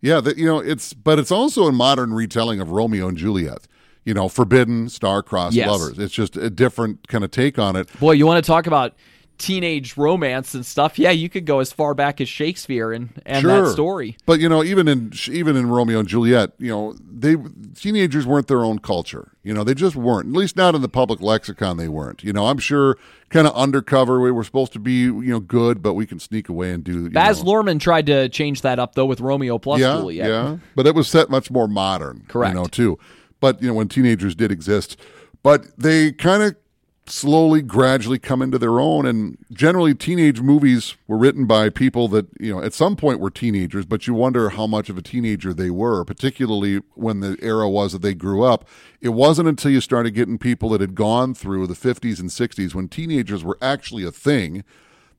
Yeah, 0.00 0.20
that 0.20 0.38
you 0.38 0.44
know, 0.44 0.58
it's 0.58 0.92
but 0.92 1.20
it's 1.20 1.30
also 1.30 1.68
a 1.68 1.72
modern 1.72 2.12
retelling 2.12 2.58
of 2.58 2.70
Romeo 2.70 3.06
and 3.06 3.16
Juliet. 3.16 3.68
You 4.04 4.14
know, 4.14 4.28
forbidden 4.28 4.88
star-crossed 4.88 5.56
Yes. 5.56 5.68
lovers. 5.68 5.98
It's 5.98 6.12
just 6.12 6.36
a 6.36 6.50
different 6.50 7.08
kind 7.08 7.24
of 7.24 7.30
take 7.30 7.58
on 7.58 7.76
it. 7.76 7.88
Boy, 7.98 8.12
you 8.12 8.26
want 8.26 8.44
to 8.44 8.46
talk 8.46 8.66
about 8.66 8.94
teenage 9.38 9.96
romance 9.96 10.54
and 10.54 10.64
stuff? 10.64 10.98
Yeah, 10.98 11.10
you 11.10 11.28
could 11.28 11.44
go 11.44 11.60
as 11.60 11.72
far 11.72 11.94
back 11.94 12.20
as 12.20 12.28
Shakespeare 12.28 12.92
and 12.92 13.10
and 13.26 13.42
sure. 13.42 13.62
that 13.62 13.72
story. 13.72 14.16
But 14.26 14.40
you 14.40 14.48
know, 14.48 14.62
even 14.62 14.88
in 14.88 15.12
even 15.30 15.56
in 15.56 15.68
Romeo 15.68 16.00
and 16.00 16.08
Juliet, 16.08 16.52
you 16.58 16.68
know, 16.70 16.94
they 17.00 17.36
teenagers 17.74 18.26
weren't 18.26 18.46
their 18.46 18.64
own 18.64 18.78
culture. 18.78 19.32
You 19.42 19.52
know, 19.54 19.64
they 19.64 19.74
just 19.74 19.96
weren't. 19.96 20.28
At 20.28 20.32
least 20.38 20.56
not 20.56 20.74
in 20.74 20.82
the 20.82 20.88
public 20.88 21.20
lexicon. 21.20 21.76
They 21.76 21.88
weren't. 21.88 22.22
You 22.22 22.32
know, 22.32 22.46
I'm 22.46 22.58
sure 22.58 22.96
kind 23.30 23.46
of 23.46 23.54
undercover. 23.54 24.20
We 24.20 24.30
were 24.30 24.44
supposed 24.44 24.72
to 24.74 24.78
be, 24.78 25.00
you 25.00 25.22
know, 25.22 25.40
good, 25.40 25.82
but 25.82 25.94
we 25.94 26.06
can 26.06 26.20
sneak 26.20 26.48
away 26.48 26.70
and 26.72 26.84
do. 26.84 27.10
Baz 27.10 27.42
know, 27.42 27.50
Luhrmann 27.52 27.80
tried 27.80 28.06
to 28.06 28.28
change 28.28 28.62
that 28.62 28.78
up 28.78 28.94
though 28.94 29.06
with 29.06 29.20
Romeo 29.20 29.58
plus 29.58 29.80
yeah, 29.80 29.94
Juliet. 29.94 30.28
yeah. 30.28 30.58
But 30.74 30.86
it 30.86 30.94
was 30.94 31.08
set 31.08 31.28
much 31.30 31.50
more 31.50 31.68
modern. 31.68 32.24
Correct. 32.28 32.54
You 32.54 32.60
know, 32.60 32.66
too. 32.66 32.98
But 33.44 33.60
you 33.60 33.68
know, 33.68 33.74
when 33.74 33.88
teenagers 33.88 34.34
did 34.34 34.50
exist, 34.50 34.98
but 35.42 35.66
they 35.76 36.12
kind 36.12 36.42
of 36.42 36.56
slowly, 37.04 37.60
gradually 37.60 38.18
come 38.18 38.40
into 38.40 38.58
their 38.58 38.80
own. 38.80 39.04
And 39.04 39.36
generally, 39.52 39.94
teenage 39.94 40.40
movies 40.40 40.96
were 41.06 41.18
written 41.18 41.44
by 41.44 41.68
people 41.68 42.08
that 42.08 42.26
you 42.40 42.54
know 42.54 42.62
at 42.62 42.72
some 42.72 42.96
point 42.96 43.20
were 43.20 43.28
teenagers, 43.28 43.84
but 43.84 44.06
you 44.06 44.14
wonder 44.14 44.48
how 44.48 44.66
much 44.66 44.88
of 44.88 44.96
a 44.96 45.02
teenager 45.02 45.52
they 45.52 45.68
were, 45.68 46.06
particularly 46.06 46.76
when 46.94 47.20
the 47.20 47.36
era 47.42 47.68
was 47.68 47.92
that 47.92 48.00
they 48.00 48.14
grew 48.14 48.42
up. 48.42 48.66
It 49.02 49.10
wasn't 49.10 49.50
until 49.50 49.72
you 49.72 49.82
started 49.82 50.12
getting 50.12 50.38
people 50.38 50.70
that 50.70 50.80
had 50.80 50.94
gone 50.94 51.34
through 51.34 51.66
the 51.66 51.74
50s 51.74 52.20
and 52.20 52.30
60s 52.30 52.74
when 52.74 52.88
teenagers 52.88 53.44
were 53.44 53.58
actually 53.60 54.04
a 54.04 54.10
thing 54.10 54.64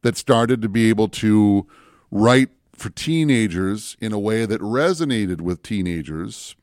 that 0.01 0.17
started 0.17 0.63
to 0.63 0.67
be 0.67 0.89
able 0.89 1.09
to 1.09 1.67
write 2.09 2.49
for 2.73 2.89
teenagers 2.89 3.95
in 4.01 4.13
a 4.13 4.17
way 4.19 4.47
that 4.47 4.61
resonated 4.61 5.41
with 5.41 5.61
teenagers 5.61 6.55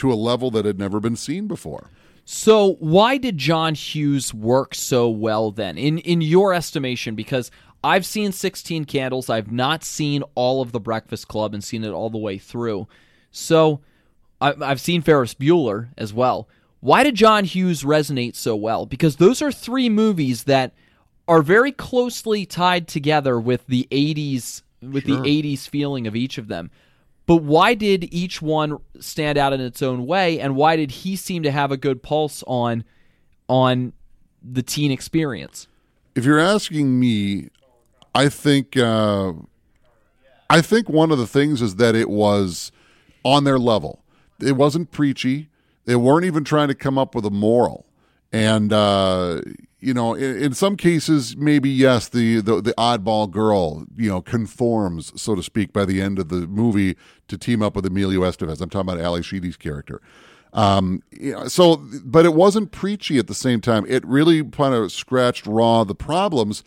to 0.00 0.12
a 0.12 0.14
level 0.14 0.50
that 0.50 0.64
had 0.64 0.78
never 0.78 1.00
been 1.00 1.16
seen 1.16 1.46
before. 1.46 1.90
So 2.24 2.74
why 2.80 3.16
did 3.16 3.38
John 3.38 3.74
Hughes 3.74 4.32
work 4.34 4.74
so 4.74 5.08
well 5.08 5.50
then, 5.50 5.76
in 5.78 5.98
in 5.98 6.20
your 6.20 6.52
estimation? 6.54 7.14
Because 7.14 7.50
I've 7.82 8.06
seen 8.06 8.30
Sixteen 8.32 8.84
Candles, 8.84 9.28
I've 9.30 9.50
not 9.50 9.82
seen 9.84 10.22
all 10.34 10.60
of 10.62 10.72
The 10.72 10.80
Breakfast 10.80 11.28
Club 11.28 11.54
and 11.54 11.64
seen 11.64 11.82
it 11.84 11.90
all 11.90 12.10
the 12.10 12.18
way 12.18 12.38
through. 12.38 12.86
So 13.30 13.80
I, 14.40 14.54
I've 14.60 14.80
seen 14.80 15.02
Ferris 15.02 15.34
Bueller 15.34 15.88
as 15.96 16.12
well. 16.12 16.48
Why 16.80 17.02
did 17.02 17.14
John 17.14 17.44
Hughes 17.44 17.82
resonate 17.82 18.36
so 18.36 18.54
well? 18.56 18.86
Because 18.86 19.16
those 19.16 19.42
are 19.42 19.52
three 19.52 19.88
movies 19.88 20.44
that 20.44 20.72
are 21.28 21.42
very 21.42 21.72
closely 21.72 22.46
tied 22.46 22.86
together 22.86 23.38
with 23.40 23.66
the 23.66 23.88
'80s, 23.90 24.62
with 24.82 25.06
Sure. 25.06 25.20
the 25.20 25.28
'80s 25.42 25.68
feeling 25.68 26.06
of 26.06 26.14
each 26.16 26.38
of 26.38 26.48
them. 26.48 26.70
But 27.30 27.44
why 27.44 27.74
did 27.74 28.12
each 28.12 28.42
one 28.42 28.78
stand 28.98 29.38
out 29.38 29.52
in 29.52 29.60
its 29.60 29.82
own 29.82 30.04
way, 30.04 30.40
and 30.40 30.56
why 30.56 30.74
did 30.74 30.90
he 30.90 31.14
seem 31.14 31.44
to 31.44 31.52
have 31.52 31.70
a 31.70 31.76
good 31.76 32.02
pulse 32.02 32.42
on 32.44 32.82
on 33.48 33.92
the 34.42 34.64
teen 34.64 34.90
experience? 34.90 35.68
If 36.16 36.24
you're 36.24 36.40
asking 36.40 36.98
me, 36.98 37.50
I 38.16 38.30
think 38.30 38.76
uh, 38.76 39.34
I 40.50 40.60
think 40.60 40.88
one 40.88 41.12
of 41.12 41.18
the 41.18 41.26
things 41.28 41.62
is 41.62 41.76
that 41.76 41.94
it 41.94 42.10
was 42.10 42.72
on 43.22 43.44
their 43.44 43.60
level. 43.60 44.02
It 44.40 44.56
wasn't 44.56 44.90
preachy. 44.90 45.50
They 45.84 45.94
weren't 45.94 46.24
even 46.24 46.42
trying 46.42 46.66
to 46.66 46.74
come 46.74 46.98
up 46.98 47.14
with 47.14 47.24
a 47.24 47.30
moral. 47.30 47.86
And 48.32 48.72
uh, 48.72 49.42
you 49.80 49.94
know, 49.94 50.14
in, 50.14 50.36
in, 50.42 50.54
some 50.54 50.76
cases, 50.76 51.36
maybe 51.36 51.70
yes, 51.70 52.08
the, 52.08 52.40
the 52.40 52.60
the 52.60 52.74
oddball 52.74 53.30
girl, 53.30 53.86
you 53.96 54.08
know, 54.10 54.20
conforms, 54.20 55.12
so 55.20 55.34
to 55.34 55.42
speak, 55.42 55.72
by 55.72 55.84
the 55.84 56.02
end 56.02 56.18
of 56.18 56.28
the 56.28 56.46
movie 56.46 56.96
to 57.28 57.38
team 57.38 57.62
up 57.62 57.74
with 57.76 57.86
Emilio 57.86 58.20
Estevez. 58.20 58.60
I'm 58.60 58.68
talking 58.68 58.90
about 58.92 59.02
Ally 59.02 59.22
Sheedy's 59.22 59.56
character. 59.56 60.02
Um, 60.52 61.02
you 61.10 61.32
know, 61.32 61.48
so, 61.48 61.76
but 62.04 62.26
it 62.26 62.34
wasn't 62.34 62.72
preachy 62.72 63.18
at 63.18 63.26
the 63.26 63.34
same 63.34 63.60
time. 63.60 63.86
It 63.88 64.04
really 64.04 64.44
kind 64.44 64.74
of 64.74 64.92
scratched 64.92 65.46
raw 65.46 65.84
the 65.84 65.94
problems 65.94 66.62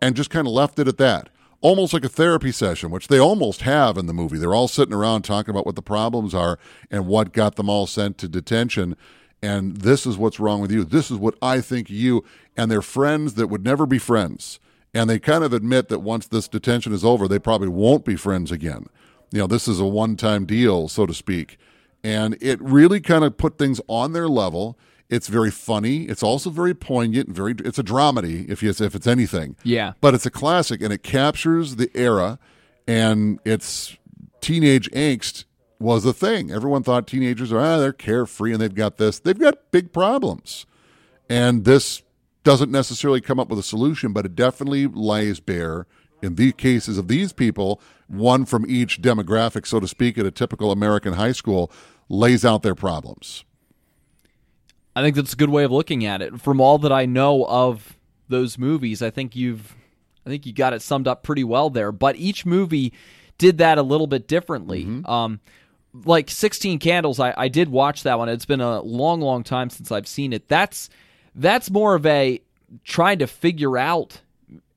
and 0.00 0.14
just 0.14 0.30
kind 0.30 0.46
of 0.46 0.52
left 0.52 0.78
it 0.78 0.88
at 0.88 0.98
that. 0.98 1.28
Almost 1.60 1.92
like 1.92 2.04
a 2.04 2.08
therapy 2.08 2.52
session, 2.52 2.90
which 2.90 3.08
they 3.08 3.18
almost 3.18 3.62
have 3.62 3.98
in 3.98 4.06
the 4.06 4.14
movie. 4.14 4.38
They're 4.38 4.54
all 4.54 4.68
sitting 4.68 4.94
around 4.94 5.22
talking 5.22 5.50
about 5.50 5.66
what 5.66 5.74
the 5.74 5.82
problems 5.82 6.34
are 6.34 6.58
and 6.90 7.06
what 7.06 7.32
got 7.32 7.56
them 7.56 7.68
all 7.68 7.86
sent 7.86 8.18
to 8.18 8.28
detention 8.28 8.96
and 9.42 9.78
this 9.78 10.06
is 10.06 10.16
what's 10.16 10.40
wrong 10.40 10.60
with 10.60 10.72
you. 10.72 10.84
This 10.84 11.10
is 11.10 11.18
what 11.18 11.36
I 11.40 11.60
think 11.60 11.90
you 11.90 12.24
and 12.56 12.70
they're 12.70 12.82
friends 12.82 13.34
that 13.34 13.48
would 13.48 13.64
never 13.64 13.86
be 13.86 13.98
friends. 13.98 14.58
And 14.94 15.10
they 15.10 15.18
kind 15.18 15.44
of 15.44 15.52
admit 15.52 15.88
that 15.88 15.98
once 15.98 16.26
this 16.26 16.48
detention 16.48 16.92
is 16.92 17.04
over, 17.04 17.28
they 17.28 17.38
probably 17.38 17.68
won't 17.68 18.04
be 18.04 18.16
friends 18.16 18.50
again. 18.50 18.86
You 19.30 19.40
know, 19.40 19.46
this 19.46 19.68
is 19.68 19.78
a 19.78 19.84
one-time 19.84 20.46
deal, 20.46 20.88
so 20.88 21.04
to 21.04 21.12
speak. 21.12 21.58
And 22.02 22.38
it 22.40 22.60
really 22.62 23.00
kind 23.00 23.24
of 23.24 23.36
put 23.36 23.58
things 23.58 23.80
on 23.88 24.12
their 24.12 24.28
level. 24.28 24.78
It's 25.10 25.28
very 25.28 25.50
funny. 25.50 26.04
It's 26.04 26.22
also 26.22 26.50
very 26.50 26.74
poignant 26.74 27.28
and 27.28 27.36
very 27.36 27.54
it's 27.58 27.78
a 27.78 27.82
dramedy 27.82 28.48
if 28.48 28.62
you 28.62 28.70
if 28.70 28.94
it's 28.94 29.06
anything. 29.06 29.56
Yeah. 29.62 29.92
But 30.00 30.14
it's 30.14 30.26
a 30.26 30.30
classic 30.30 30.80
and 30.80 30.92
it 30.92 31.02
captures 31.02 31.76
the 31.76 31.90
era 31.94 32.38
and 32.88 33.38
it's 33.44 33.96
teenage 34.40 34.90
angst 34.92 35.44
was 35.78 36.04
a 36.04 36.12
thing. 36.12 36.50
Everyone 36.50 36.82
thought 36.82 37.06
teenagers 37.06 37.52
are 37.52 37.60
ah, 37.60 37.78
they're 37.78 37.92
carefree 37.92 38.52
and 38.52 38.60
they've 38.60 38.74
got 38.74 38.96
this. 38.96 39.18
They've 39.18 39.38
got 39.38 39.70
big 39.70 39.92
problems, 39.92 40.66
and 41.28 41.64
this 41.64 42.02
doesn't 42.44 42.70
necessarily 42.70 43.20
come 43.20 43.40
up 43.40 43.48
with 43.48 43.58
a 43.58 43.62
solution, 43.62 44.12
but 44.12 44.24
it 44.24 44.34
definitely 44.36 44.86
lays 44.86 45.40
bare 45.40 45.86
in 46.22 46.36
the 46.36 46.52
cases 46.52 46.96
of 46.96 47.08
these 47.08 47.32
people, 47.32 47.80
one 48.06 48.44
from 48.44 48.64
each 48.68 49.02
demographic, 49.02 49.66
so 49.66 49.80
to 49.80 49.88
speak, 49.88 50.16
at 50.16 50.26
a 50.26 50.30
typical 50.30 50.70
American 50.70 51.14
high 51.14 51.32
school, 51.32 51.70
lays 52.08 52.44
out 52.44 52.62
their 52.62 52.74
problems. 52.74 53.44
I 54.94 55.02
think 55.02 55.16
that's 55.16 55.34
a 55.34 55.36
good 55.36 55.50
way 55.50 55.64
of 55.64 55.72
looking 55.72 56.06
at 56.06 56.22
it. 56.22 56.40
From 56.40 56.60
all 56.60 56.78
that 56.78 56.92
I 56.92 57.04
know 57.04 57.44
of 57.46 57.98
those 58.28 58.58
movies, 58.58 59.02
I 59.02 59.10
think 59.10 59.36
you've 59.36 59.76
I 60.24 60.30
think 60.30 60.46
you 60.46 60.52
got 60.52 60.72
it 60.72 60.82
summed 60.82 61.06
up 61.06 61.22
pretty 61.22 61.44
well 61.44 61.70
there. 61.70 61.92
But 61.92 62.16
each 62.16 62.46
movie 62.46 62.92
did 63.38 63.58
that 63.58 63.78
a 63.78 63.82
little 63.82 64.06
bit 64.06 64.26
differently. 64.26 64.84
Mm-hmm. 64.84 65.06
Um, 65.06 65.40
like 66.04 66.30
16 66.30 66.78
Candles, 66.78 67.20
I, 67.20 67.34
I 67.36 67.48
did 67.48 67.68
watch 67.68 68.02
that 68.02 68.18
one. 68.18 68.28
It's 68.28 68.46
been 68.46 68.60
a 68.60 68.80
long, 68.80 69.20
long 69.20 69.42
time 69.42 69.70
since 69.70 69.90
I've 69.90 70.06
seen 70.06 70.32
it. 70.32 70.48
That's 70.48 70.90
that's 71.34 71.70
more 71.70 71.94
of 71.94 72.06
a 72.06 72.40
trying 72.84 73.18
to 73.20 73.26
figure 73.26 73.76
out 73.78 74.20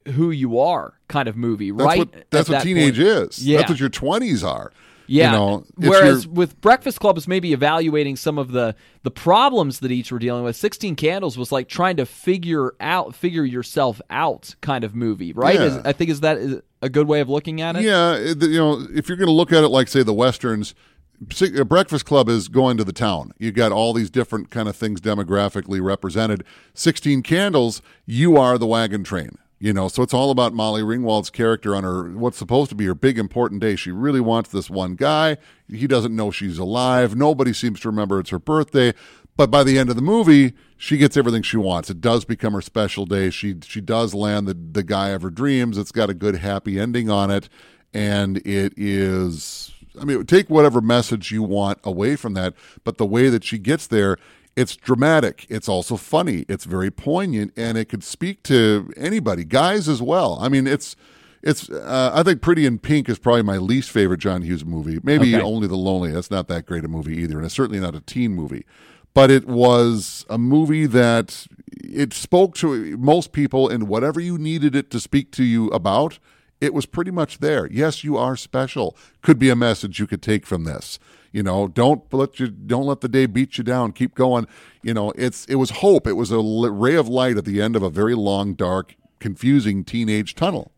who 0.08 0.32
you 0.32 0.60
are 0.60 0.94
kind 1.08 1.28
of 1.28 1.36
movie, 1.36 1.72
that's 1.72 1.84
right? 1.84 2.00
What, 2.00 2.26
that's 2.30 2.50
what 2.50 2.60
that 2.60 2.64
teenage 2.64 2.96
point. 2.96 3.08
is. 3.08 3.46
Yeah. 3.46 3.58
That's 3.58 3.70
what 3.70 3.80
your 3.80 3.90
20s 3.90 4.48
are. 4.48 4.72
Yeah. 5.10 5.32
You 5.32 5.38
know, 5.38 5.66
Whereas 5.76 6.28
with 6.28 6.62
Breakfast 6.62 7.00
Club 7.00 7.18
is 7.18 7.28
maybe 7.28 7.52
evaluating 7.52 8.16
some 8.16 8.38
of 8.38 8.52
the 8.52 8.76
the 9.02 9.10
problems 9.10 9.80
that 9.80 9.92
each 9.92 10.12
were 10.12 10.20
dealing 10.20 10.44
with. 10.44 10.56
Sixteen 10.56 10.96
Candles 10.96 11.36
was 11.36 11.52
like 11.52 11.68
trying 11.68 11.98
to 11.98 12.06
figure 12.06 12.76
out 12.80 13.16
figure 13.16 13.44
yourself 13.44 14.00
out 14.12 14.54
kind 14.62 14.84
of 14.84 14.94
movie, 14.94 15.34
right? 15.34 15.56
Yeah. 15.56 15.66
Is, 15.66 15.78
I 15.78 15.94
think 15.94 16.12
is 16.12 16.20
that 16.20 16.62
a 16.84 16.90
good 16.90 17.08
way 17.08 17.22
of 17.22 17.30
looking 17.30 17.60
at 17.60 17.76
it? 17.76 17.82
Yeah, 17.82 18.20
you 18.20 18.60
know, 18.60 18.86
if 18.94 19.10
you're 19.10 19.18
going 19.18 19.28
to 19.28 19.34
look 19.34 19.52
at 19.52 19.64
it 19.64 19.70
like 19.70 19.88
say 19.88 20.04
the 20.04 20.14
westerns, 20.14 20.76
Breakfast 21.22 22.06
Club 22.06 22.30
is 22.30 22.48
going 22.48 22.78
to 22.78 22.84
the 22.84 22.94
town. 22.94 23.34
You 23.38 23.52
got 23.52 23.72
all 23.72 23.94
these 23.94 24.10
different 24.10 24.52
kind 24.52 24.70
of 24.70 24.76
things 24.76 25.02
demographically 25.02 25.82
represented. 25.82 26.44
16 26.74 27.24
Candles, 27.24 27.82
you 28.06 28.38
are 28.38 28.58
the 28.58 28.68
wagon 28.68 29.04
train. 29.04 29.38
You 29.62 29.74
know, 29.74 29.90
so 29.90 30.02
it's 30.04 30.14
all 30.14 30.32
about 30.32 30.54
Molly 30.54 30.82
Ringwald's 30.82 31.30
character 31.30 31.76
on 31.76 31.84
her 31.84 32.12
what's 32.12 32.38
supposed 32.38 32.70
to 32.70 32.76
be 32.76 32.86
her 32.86 32.96
big 32.96 33.20
important 33.20 33.60
day. 33.60 33.76
She 33.76 33.92
really 33.92 34.22
wants 34.22 34.52
this 34.52 34.70
one 34.70 34.96
guy. 34.96 35.36
He 35.68 35.86
doesn't 35.86 36.16
know 36.16 36.32
she's 36.32 36.58
alive. 36.58 37.14
Nobody 37.14 37.52
seems 37.52 37.82
to 37.82 37.90
remember 37.90 38.22
it's 38.22 38.30
her 38.30 38.40
birthday. 38.40 38.94
But 39.36 39.52
by 39.52 39.66
the 39.66 39.78
end 39.78 39.90
of 39.90 39.98
the 39.98 40.02
movie, 40.02 40.54
she 40.78 40.98
gets 40.98 41.18
everything 41.18 41.44
she 41.44 41.58
wants. 41.58 41.90
It 41.90 42.00
does 42.00 42.24
become 42.24 42.54
her 42.54 42.62
special 42.62 43.06
day. 43.06 43.30
She 43.30 43.58
she 43.66 43.82
does 43.82 44.14
land 44.14 44.48
the 44.48 44.54
the 44.54 44.84
guy 44.84 45.10
of 45.10 45.24
her 45.24 45.30
dreams. 45.30 45.78
It's 45.78 45.92
got 45.92 46.10
a 46.10 46.14
good 46.14 46.36
happy 46.36 46.80
ending 46.80 47.10
on 47.10 47.30
it, 47.30 47.50
and 47.94 48.38
it 48.46 48.74
is 48.78 49.74
I 50.00 50.06
mean, 50.06 50.26
take 50.26 50.50
whatever 50.50 50.82
message 50.82 51.32
you 51.32 51.44
want 51.44 51.80
away 51.84 52.16
from 52.16 52.34
that, 52.34 52.54
but 52.84 52.98
the 52.98 53.06
way 53.06 53.30
that 53.30 53.44
she 53.44 53.58
gets 53.58 53.88
there, 53.88 54.18
it's 54.56 54.76
dramatic. 54.76 55.46
It's 55.50 55.70
also 55.70 55.96
funny. 55.96 56.46
It's 56.50 56.66
very 56.66 56.92
poignant, 56.92 57.54
and 57.56 57.78
it 57.78 57.86
could 57.86 58.04
speak 58.04 58.44
to 58.44 58.92
anybody, 58.98 59.44
guys 59.44 59.88
as 59.88 60.02
well. 60.02 60.38
I 60.42 60.50
mean, 60.50 60.68
it's 60.68 60.96
it's. 61.42 61.70
Uh, 61.70 62.12
I 62.14 62.24
think 62.24 62.42
Pretty 62.42 62.66
in 62.66 62.80
Pink 62.80 63.08
is 63.10 63.20
probably 63.20 63.44
my 63.44 63.58
least 63.58 63.90
favorite 63.90 64.20
John 64.20 64.42
Hughes 64.42 64.66
movie. 64.66 65.00
Maybe 65.04 65.36
okay. 65.36 65.44
only 65.44 65.68
The 65.68 65.78
Lonely. 65.78 66.12
That's 66.12 66.32
not 66.32 66.48
that 66.50 66.66
great 66.66 66.84
a 66.84 66.88
movie 66.88 67.18
either, 67.18 67.38
and 67.38 67.46
it's 67.46 67.56
certainly 67.56 67.80
not 67.80 67.96
a 67.96 68.02
teen 68.02 68.34
movie. 68.34 68.66
But 69.14 69.32
it 69.32 69.48
was 69.48 70.26
a 70.30 70.38
movie 70.38 70.86
that 70.86 71.48
it 71.82 72.14
spoke 72.14 72.56
to 72.56 72.98
most 72.98 73.32
people, 73.32 73.70
and 73.70 73.88
whatever 73.88 74.20
you 74.20 74.38
needed 74.38 74.76
it 74.76 74.92
to 74.92 75.00
speak 75.00 75.32
to 75.32 75.44
you 75.44 75.68
about, 75.70 76.20
it 76.62 76.74
was 76.74 76.86
pretty 76.86 77.12
much 77.12 77.40
there. 77.40 77.68
Yes, 77.68 78.04
you 78.04 78.18
are 78.18 78.36
special. 78.36 78.98
Could 79.22 79.40
be 79.40 79.50
a 79.50 79.56
message 79.56 80.00
you 80.00 80.08
could 80.08 80.22
take 80.22 80.46
from 80.46 80.64
this. 80.64 81.00
You 81.32 81.44
know, 81.44 81.68
don't 81.68 82.12
let 82.12 82.40
you 82.40 82.48
don't 82.48 82.86
let 82.86 83.02
the 83.02 83.08
day 83.08 83.26
beat 83.26 83.58
you 83.58 83.64
down. 83.64 83.92
Keep 83.92 84.16
going. 84.16 84.48
You 84.82 84.94
know, 84.94 85.12
it's 85.12 85.46
it 85.46 85.56
was 85.56 85.70
hope. 85.70 86.08
It 86.08 86.14
was 86.14 86.32
a 86.32 86.40
ray 86.40 86.96
of 86.96 87.08
light 87.08 87.38
at 87.38 87.46
the 87.46 87.62
end 87.62 87.76
of 87.76 87.84
a 87.84 87.90
very 87.90 88.16
long, 88.16 88.56
dark, 88.56 88.96
confusing 89.20 89.84
teenage 89.84 90.36
tunnel. 90.36 90.72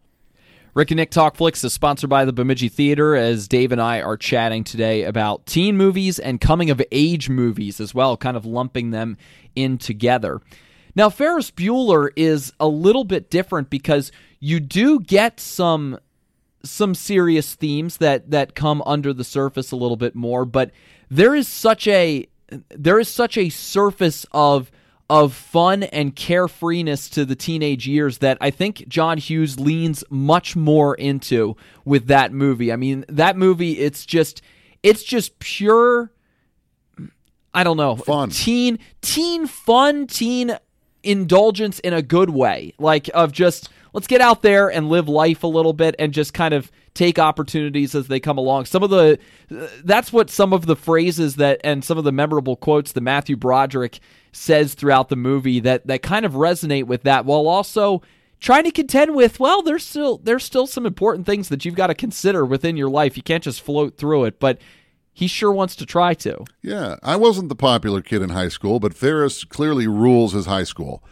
Rick 0.73 0.91
and 0.91 0.97
Nick 0.97 1.11
Talk 1.11 1.35
Flicks 1.35 1.65
is 1.65 1.73
sponsored 1.73 2.09
by 2.09 2.23
the 2.23 2.31
Bemidji 2.31 2.69
Theater 2.69 3.13
as 3.13 3.49
Dave 3.49 3.73
and 3.73 3.81
I 3.81 4.01
are 4.01 4.15
chatting 4.15 4.63
today 4.63 5.03
about 5.03 5.45
teen 5.45 5.75
movies 5.75 6.17
and 6.17 6.39
coming 6.39 6.69
of 6.69 6.81
age 6.93 7.27
movies 7.27 7.81
as 7.81 7.93
well, 7.93 8.15
kind 8.15 8.37
of 8.37 8.45
lumping 8.45 8.91
them 8.91 9.17
in 9.53 9.77
together. 9.77 10.39
Now, 10.95 11.10
Ferris 11.10 11.51
Bueller 11.51 12.10
is 12.15 12.51
a 12.60 12.67
little 12.67 13.04
bit 13.04 13.30
different 13.30 13.69
because 13.69 14.12
you 14.39 14.60
do 14.60 14.99
get 14.99 15.39
some 15.39 15.99
some 16.63 16.93
serious 16.93 17.56
themes 17.56 17.97
that 17.97 18.30
that 18.32 18.56
come 18.56 18.84
under 18.86 19.13
the 19.13 19.23
surface 19.23 19.71
a 19.71 19.75
little 19.75 19.97
bit 19.97 20.15
more, 20.15 20.45
but 20.45 20.71
there 21.10 21.34
is 21.36 21.47
such 21.47 21.88
a 21.88 22.27
there 22.69 22.99
is 22.99 23.08
such 23.08 23.38
a 23.38 23.49
surface 23.49 24.25
of 24.32 24.71
of 25.10 25.34
fun 25.34 25.84
and 25.84 26.15
carefreeness 26.15 27.12
to 27.12 27.25
the 27.25 27.36
teenage 27.36 27.86
years 27.86 28.19
that 28.19 28.38
I 28.39 28.49
think 28.49 28.88
John 28.88 29.17
Hughes 29.17 29.60
leans 29.60 30.06
much 30.10 30.56
more 30.56 30.95
into 30.95 31.58
with 31.84 32.08
that 32.08 32.32
movie. 32.32 32.71
I 32.71 32.77
mean, 32.77 33.04
that 33.10 33.36
movie 33.36 33.80
it's 33.80 34.06
just 34.06 34.41
it's 34.84 35.04
just 35.04 35.39
pure 35.39 36.12
I 37.54 37.65
don't 37.65 37.75
know, 37.77 37.95
fun. 37.97 38.30
Teen 38.30 38.80
teen 39.01 39.47
fun, 39.47 40.08
teen 40.08 40.58
indulgence 41.03 41.79
in 41.79 41.93
a 41.93 42.01
good 42.01 42.29
way. 42.29 42.73
Like 42.77 43.09
of 43.13 43.31
just 43.31 43.69
let's 43.93 44.07
get 44.07 44.21
out 44.21 44.41
there 44.41 44.71
and 44.71 44.89
live 44.89 45.09
life 45.09 45.43
a 45.43 45.47
little 45.47 45.73
bit 45.73 45.95
and 45.99 46.13
just 46.13 46.33
kind 46.33 46.53
of 46.53 46.71
take 46.93 47.19
opportunities 47.19 47.95
as 47.95 48.07
they 48.07 48.19
come 48.19 48.37
along. 48.37 48.65
Some 48.65 48.83
of 48.83 48.89
the 48.89 49.19
that's 49.83 50.11
what 50.11 50.29
some 50.29 50.53
of 50.53 50.65
the 50.65 50.75
phrases 50.75 51.35
that 51.37 51.61
and 51.63 51.83
some 51.83 51.97
of 51.97 52.03
the 52.03 52.11
memorable 52.11 52.55
quotes 52.55 52.91
that 52.91 53.01
Matthew 53.01 53.35
Broderick 53.35 53.99
says 54.31 54.73
throughout 54.73 55.09
the 55.09 55.15
movie 55.15 55.59
that 55.59 55.87
that 55.87 56.01
kind 56.01 56.25
of 56.25 56.33
resonate 56.33 56.85
with 56.85 57.03
that 57.03 57.25
while 57.25 57.47
also 57.47 58.01
trying 58.39 58.63
to 58.63 58.71
contend 58.71 59.13
with 59.13 59.39
well 59.39 59.61
there's 59.61 59.85
still 59.85 60.17
there's 60.17 60.43
still 60.43 60.65
some 60.65 60.85
important 60.85 61.25
things 61.25 61.49
that 61.49 61.65
you've 61.65 61.75
got 61.75 61.87
to 61.87 61.95
consider 61.95 62.45
within 62.45 62.77
your 62.77 62.89
life. 62.89 63.17
You 63.17 63.23
can't 63.23 63.43
just 63.43 63.61
float 63.61 63.97
through 63.97 64.25
it, 64.25 64.39
but 64.39 64.59
he 65.13 65.28
sure 65.28 65.52
wants 65.52 65.76
to 65.78 65.86
try 65.86 66.13
to. 66.15 66.45
Yeah, 66.62 66.95
I 67.04 67.15
wasn't 67.15 67.50
the 67.50 67.56
popular 67.56 68.02
kid 68.02 68.21
in 68.21 68.30
high 68.30 68.50
school, 68.50 68.80
but 68.80 68.93
Ferris 68.93 69.43
clearly 69.43 69.88
rules 69.88 70.34
his 70.34 70.45
high 70.45 70.63
school. 70.63 71.04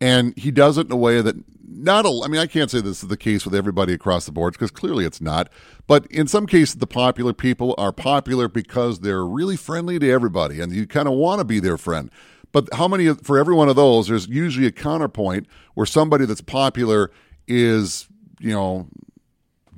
And 0.00 0.36
he 0.38 0.50
does 0.50 0.78
it 0.78 0.86
in 0.86 0.92
a 0.92 0.96
way 0.96 1.20
that 1.20 1.36
not 1.68 2.06
a, 2.06 2.20
I 2.24 2.28
mean, 2.28 2.40
I 2.40 2.46
can't 2.46 2.70
say 2.70 2.80
this 2.80 3.02
is 3.02 3.08
the 3.08 3.16
case 3.16 3.44
with 3.44 3.54
everybody 3.54 3.92
across 3.92 4.26
the 4.26 4.32
board 4.32 4.54
because 4.54 4.70
clearly 4.70 5.04
it's 5.04 5.20
not. 5.20 5.50
But 5.86 6.06
in 6.06 6.26
some 6.26 6.46
cases, 6.46 6.76
the 6.76 6.86
popular 6.86 7.32
people 7.32 7.74
are 7.78 7.92
popular 7.92 8.48
because 8.48 9.00
they're 9.00 9.24
really 9.24 9.56
friendly 9.56 9.98
to 9.98 10.10
everybody 10.10 10.60
and 10.60 10.72
you 10.72 10.86
kind 10.86 11.08
of 11.08 11.14
want 11.14 11.40
to 11.40 11.44
be 11.44 11.60
their 11.60 11.76
friend. 11.76 12.10
But 12.52 12.72
how 12.74 12.88
many, 12.88 13.12
for 13.14 13.38
every 13.38 13.54
one 13.54 13.68
of 13.68 13.76
those, 13.76 14.08
there's 14.08 14.26
usually 14.28 14.66
a 14.66 14.72
counterpoint 14.72 15.46
where 15.74 15.86
somebody 15.86 16.24
that's 16.24 16.40
popular 16.40 17.10
is, 17.46 18.08
you 18.40 18.52
know, 18.52 18.88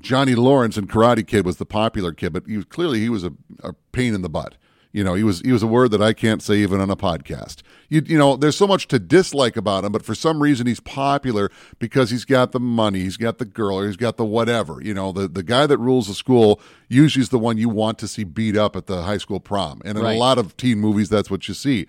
Johnny 0.01 0.35
Lawrence 0.35 0.77
in 0.77 0.87
Karate 0.87 1.27
Kid 1.27 1.45
was 1.45 1.57
the 1.57 1.67
popular 1.67 2.13
kid, 2.13 2.33
but 2.33 2.45
he 2.47 2.57
was, 2.57 2.65
clearly 2.67 3.01
he 3.01 3.09
was 3.09 3.25
a, 3.25 3.33
a 3.63 3.73
pain 3.93 4.15
in 4.15 4.23
the 4.23 4.29
butt. 4.29 4.57
You 4.93 5.05
know, 5.05 5.15
he 5.15 5.23
was 5.23 5.41
he 5.43 5.53
was 5.53 5.63
a 5.63 5.69
word 5.69 5.93
that 5.93 6.03
I 6.03 6.13
can't 6.13 6.43
say 6.43 6.57
even 6.57 6.81
on 6.81 6.91
a 6.91 6.97
podcast. 6.97 7.63
You 7.89 8.03
you 8.05 8.19
know, 8.19 8.37
there's 8.37 8.57
so 8.57 8.67
much 8.67 8.89
to 8.89 8.99
dislike 8.99 9.57
about 9.57 9.85
him, 9.85 9.93
but 9.93 10.05
for 10.05 10.17
some 10.17 10.43
reason 10.43 10.67
he's 10.67 10.81
popular 10.81 11.49
because 11.79 12.11
he's 12.11 12.25
got 12.25 12.51
the 12.51 12.59
money, 12.59 13.01
he's 13.01 13.17
got 13.17 13.39
the 13.39 13.45
girl, 13.45 13.79
or 13.79 13.87
he's 13.87 13.97
got 13.97 14.17
the 14.17 14.25
whatever. 14.25 14.83
You 14.83 14.93
know, 14.93 15.13
the 15.13 15.29
the 15.29 15.45
guy 15.45 15.69
that 15.69 15.79
rules 15.79 16.09
the 16.09 16.15
school 16.15 16.61
usually 16.89 17.23
is 17.23 17.29
the 17.29 17.39
one 17.39 17.57
you 17.57 17.69
want 17.69 18.01
to 18.01 18.09
see 18.09 18.25
beat 18.25 18.57
up 18.57 18.75
at 18.75 18.87
the 18.87 19.03
high 19.03 19.19
school 19.19 19.39
prom, 19.39 19.81
and 19.85 19.97
in 19.97 20.03
right. 20.03 20.17
a 20.17 20.19
lot 20.19 20.39
of 20.39 20.57
teen 20.57 20.81
movies 20.81 21.09
that's 21.09 21.31
what 21.31 21.47
you 21.47 21.55
see. 21.55 21.87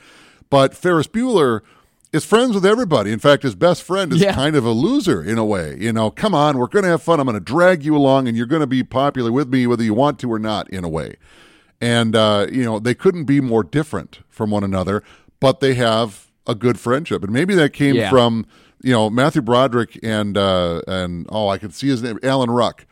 But 0.52 0.76
Ferris 0.76 1.08
Bueller 1.08 1.62
is 2.14 2.26
friends 2.26 2.54
with 2.54 2.66
everybody. 2.66 3.12
In 3.12 3.20
fact, 3.20 3.44
his 3.44 3.56
best 3.56 3.84
friend 3.84 4.12
is 4.12 4.20
Yeah. 4.22 4.34
kind 4.34 4.56
of 4.56 4.66
a 4.66 4.72
loser 4.72 5.24
in 5.24 5.38
a 5.38 5.46
way. 5.46 5.78
You 5.80 5.94
know, 5.94 6.12
come 6.12 6.36
on, 6.36 6.58
we're 6.58 6.68
going 6.68 6.84
to 6.84 6.90
have 6.90 7.02
fun. 7.02 7.20
I'm 7.20 7.26
going 7.26 7.36
to 7.36 7.40
drag 7.40 7.84
you 7.86 7.96
along, 7.96 8.28
and 8.28 8.36
you're 8.36 8.46
going 8.46 8.60
to 8.62 8.68
be 8.68 8.84
popular 8.84 9.32
with 9.32 9.50
me 9.50 9.66
whether 9.68 9.84
you 9.84 9.94
want 9.94 10.20
to 10.20 10.32
or 10.32 10.40
not. 10.40 10.70
In 10.70 10.84
a 10.84 10.90
way, 10.90 11.16
and 11.80 12.16
uh, 12.16 12.48
you 12.52 12.64
know 12.64 12.80
they 12.80 12.94
couldn't 12.94 13.26
be 13.26 13.40
more 13.42 13.64
different 13.64 14.20
from 14.30 14.52
one 14.52 14.64
another, 14.64 15.04
but 15.40 15.60
they 15.62 15.74
have 15.76 16.28
a 16.48 16.56
good 16.56 16.80
friendship, 16.80 17.24
and 17.24 17.32
maybe 17.32 17.56
that 17.56 17.72
came 17.74 17.96
Yeah. 17.96 18.10
from 18.10 18.46
you 18.84 18.92
know 18.92 19.10
Matthew 19.10 19.42
Broderick 19.42 19.98
and 20.04 20.38
uh, 20.38 20.82
and 20.88 21.26
oh 21.30 21.48
I 21.48 21.58
could 21.58 21.74
see 21.74 21.88
his 21.88 22.04
name 22.04 22.20
Alan 22.24 22.52
Ruck. 22.52 22.86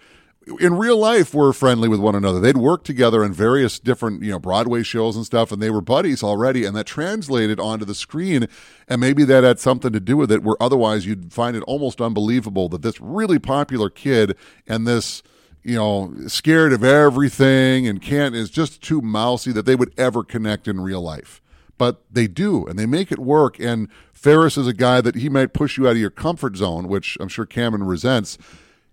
In 0.59 0.75
real 0.75 0.97
life, 0.97 1.33
were 1.33 1.53
friendly 1.53 1.87
with 1.87 1.99
one 1.99 2.15
another. 2.15 2.39
They'd 2.39 2.57
worked 2.57 2.85
together 2.85 3.23
in 3.23 3.33
various 3.33 3.77
different, 3.77 4.23
you 4.23 4.31
know, 4.31 4.39
Broadway 4.39 4.83
shows 4.83 5.15
and 5.15 5.25
stuff, 5.25 5.51
and 5.51 5.61
they 5.61 5.69
were 5.69 5.81
buddies 5.81 6.23
already. 6.23 6.65
And 6.65 6.75
that 6.75 6.87
translated 6.87 7.59
onto 7.59 7.85
the 7.85 7.95
screen, 7.95 8.47
and 8.87 8.99
maybe 8.99 9.23
that 9.25 9.43
had 9.43 9.59
something 9.59 9.91
to 9.91 9.99
do 9.99 10.17
with 10.17 10.31
it. 10.31 10.43
Where 10.43 10.55
otherwise, 10.61 11.05
you'd 11.05 11.31
find 11.31 11.55
it 11.55 11.63
almost 11.63 12.01
unbelievable 12.01 12.69
that 12.69 12.81
this 12.81 12.99
really 12.99 13.39
popular 13.39 13.89
kid 13.89 14.35
and 14.67 14.87
this 14.87 15.21
you 15.63 15.75
know, 15.75 16.13
scared 16.27 16.73
of 16.73 16.83
everything 16.83 17.87
and 17.87 18.01
can't 18.01 18.35
is 18.35 18.49
just 18.49 18.81
too 18.81 19.01
mousy 19.01 19.51
that 19.51 19.65
they 19.65 19.75
would 19.75 19.93
ever 19.97 20.23
connect 20.23 20.67
in 20.67 20.81
real 20.81 21.01
life. 21.01 21.41
But 21.77 22.01
they 22.11 22.27
do, 22.27 22.65
and 22.65 22.77
they 22.77 22.85
make 22.85 23.11
it 23.11 23.19
work. 23.19 23.59
And 23.59 23.87
Ferris 24.11 24.57
is 24.57 24.67
a 24.67 24.73
guy 24.73 24.99
that 25.01 25.15
he 25.15 25.29
might 25.29 25.53
push 25.53 25.77
you 25.77 25.87
out 25.87 25.91
of 25.91 25.97
your 25.97 26.09
comfort 26.09 26.57
zone, 26.57 26.87
which 26.87 27.17
I'm 27.19 27.29
sure 27.29 27.45
Cameron 27.45 27.83
resents. 27.83 28.37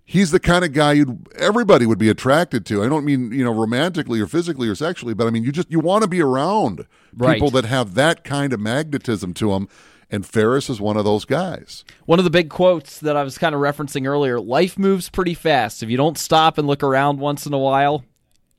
He's 0.09 0.31
the 0.31 0.39
kind 0.39 0.65
of 0.65 0.73
guy 0.73 0.93
you'd 0.93 1.27
everybody 1.37 1.85
would 1.85 1.99
be 1.99 2.09
attracted 2.09 2.65
to. 2.67 2.83
I 2.83 2.89
don't 2.89 3.05
mean 3.05 3.33
you 3.33 3.45
know 3.45 3.53
romantically 3.53 4.21
or 4.21 4.27
physically 4.29 4.69
or 4.69 4.75
sexually, 4.77 5.15
but 5.15 5.27
I 5.27 5.31
mean 5.31 5.43
you 5.43 5.51
just 5.53 5.71
you 5.71 5.81
want 5.81 6.03
to 6.03 6.09
be 6.09 6.23
around 6.23 6.87
Right. 7.13 7.35
people 7.35 7.51
that 7.51 7.65
have 7.65 7.95
that 7.95 8.23
kind 8.25 8.53
of 8.53 8.61
magnetism 8.61 9.35
to 9.35 9.51
them. 9.51 9.69
And 10.09 10.25
Ferris 10.25 10.71
is 10.71 10.81
one 10.81 10.97
of 10.97 11.05
those 11.05 11.25
guys. 11.25 11.85
One 12.05 12.21
of 12.21 12.25
the 12.25 12.31
big 12.31 12.49
quotes 12.49 13.01
that 13.01 13.17
I 13.17 13.25
was 13.25 13.37
kind 13.39 13.57
of 13.57 13.61
referencing 13.61 14.07
earlier 14.07 14.39
life 14.39 14.79
moves 14.79 15.09
pretty 15.09 15.35
fast. 15.35 15.83
If 15.83 15.91
you 15.91 15.97
don't 15.97 16.17
stop 16.17 16.59
and 16.59 16.69
look 16.69 16.85
around 16.85 17.19
once 17.19 17.45
in 17.45 17.53
a 17.53 17.59
while, 17.59 18.05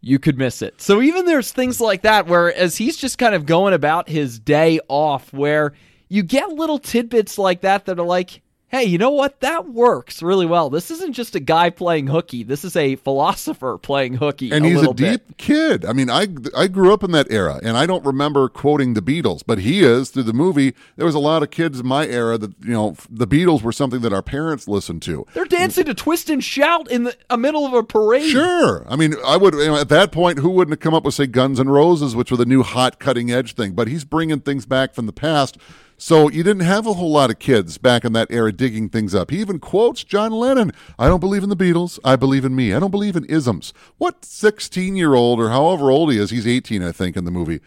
you 0.01 0.19
could 0.19 0.37
miss 0.37 0.61
it. 0.61 0.81
So 0.81 1.01
even 1.01 1.23
there's 1.25 1.53
things 1.53 1.79
like 1.79 2.01
that 2.01 2.27
where 2.27 2.53
as 2.53 2.75
he's 2.75 2.97
just 2.97 3.17
kind 3.17 3.33
of 3.33 3.45
going 3.45 3.73
about 3.73 4.09
his 4.09 4.39
day 4.39 4.81
off 4.89 5.31
where 5.31 5.71
you 6.09 6.21
get 6.23 6.49
little 6.49 6.79
tidbits 6.79 7.37
like 7.37 7.61
that 7.61 7.85
that 7.85 7.97
are 7.97 8.05
like, 8.05 8.41
hey, 8.69 8.83
you 8.83 8.97
know 8.97 9.09
what? 9.11 9.39
That 9.39 9.69
works 9.69 10.21
really 10.21 10.45
well. 10.45 10.69
This 10.69 10.91
isn't 10.91 11.13
just 11.13 11.35
a 11.35 11.39
guy 11.39 11.69
playing 11.69 12.07
hooky. 12.07 12.43
This 12.43 12.65
is 12.65 12.75
a 12.75 12.95
philosopher 12.97 13.77
playing 13.77 14.15
hooky. 14.15 14.51
and 14.51 14.65
a 14.65 14.69
he's 14.69 14.81
a 14.81 14.93
deep 14.93 14.97
bit. 15.27 15.37
kid. 15.37 15.85
I 15.85 15.93
mean, 15.93 16.09
I 16.09 16.27
I 16.55 16.67
grew 16.67 16.93
up 16.93 17.03
in 17.03 17.11
that 17.11 17.27
era, 17.31 17.59
and 17.63 17.77
I 17.77 17.85
don't 17.85 18.05
remember 18.05 18.49
quoting 18.49 18.93
the 18.93 19.01
Beatles, 19.01 19.41
but 19.45 19.59
he 19.59 19.81
is 19.83 20.09
through 20.09 20.23
the 20.23 20.33
movie. 20.33 20.73
There 20.95 21.05
was 21.05 21.15
a 21.15 21.19
lot 21.19 21.43
of 21.43 21.49
kids 21.51 21.79
in 21.79 21.87
my 21.87 22.05
era 22.07 22.37
that 22.37 22.53
you 22.61 22.73
know 22.73 22.95
the 23.09 23.27
Beatles 23.27 23.61
were 23.61 23.71
something 23.71 24.01
that 24.01 24.13
our 24.13 24.21
parents 24.21 24.67
listened 24.67 25.01
to. 25.03 25.25
They're 25.33 25.45
dancing 25.45 25.85
to 25.85 25.93
twist 25.93 26.29
and 26.29 26.43
shout 26.43 26.91
in 26.91 27.05
the 27.05 27.15
a 27.29 27.37
middle 27.37 27.65
of 27.65 27.73
a 27.73 27.83
parade. 27.83 28.29
Sure, 28.31 28.85
I 28.89 28.95
mean, 28.95 29.15
I 29.25 29.37
would 29.37 29.53
you 29.53 29.67
know, 29.67 29.77
at 29.77 29.89
that 29.89 30.11
point, 30.11 30.39
who 30.39 30.49
wouldn't 30.49 30.73
have 30.73 30.79
come 30.81 30.93
up 30.93 31.03
with 31.03 31.13
say 31.13 31.27
Guns 31.27 31.59
N' 31.59 31.69
Roses, 31.69 32.15
which 32.15 32.31
were 32.31 32.37
the 32.37 32.45
new 32.45 32.63
hot 32.63 32.99
cutting 32.99 33.31
edge 33.31 33.53
thing? 33.55 33.73
But 33.73 33.87
he's 33.87 34.03
bringing 34.03 34.39
things 34.41 34.65
back 34.65 34.93
from 34.93 35.05
the 35.05 35.13
past. 35.13 35.57
So 35.99 36.29
you 36.29 36.43
didn't 36.43 36.61
have 36.61 36.85
a 36.85 36.93
whole 36.93 37.11
lot 37.11 37.31
of 37.31 37.39
kids 37.39 37.79
back 37.79 38.05
in 38.05 38.13
that 38.13 38.27
era 38.29 38.51
digging 38.51 38.87
things 38.87 39.15
up. 39.15 39.31
He 39.31 39.39
even 39.39 39.57
quotes 39.57 40.03
John 40.03 40.31
Lennon. 40.31 40.71
I 40.99 41.07
don't 41.07 41.19
believe 41.19 41.41
in 41.41 41.49
the 41.49 41.57
Beatles. 41.57 41.97
I 42.05 42.15
believe 42.15 42.45
in 42.45 42.55
me. 42.55 42.71
I 42.71 42.79
don't 42.79 42.91
believe 42.91 43.15
in 43.15 43.25
isms. 43.25 43.73
What 43.97 44.23
16 44.23 44.95
year 44.95 45.15
old 45.15 45.39
or 45.39 45.49
however 45.49 45.89
old 45.89 46.11
he 46.11 46.19
is, 46.19 46.29
he's 46.29 46.47
18, 46.47 46.83
I 46.83 46.91
think, 46.91 47.17
in 47.17 47.25
the 47.25 47.31
movie, 47.31 47.61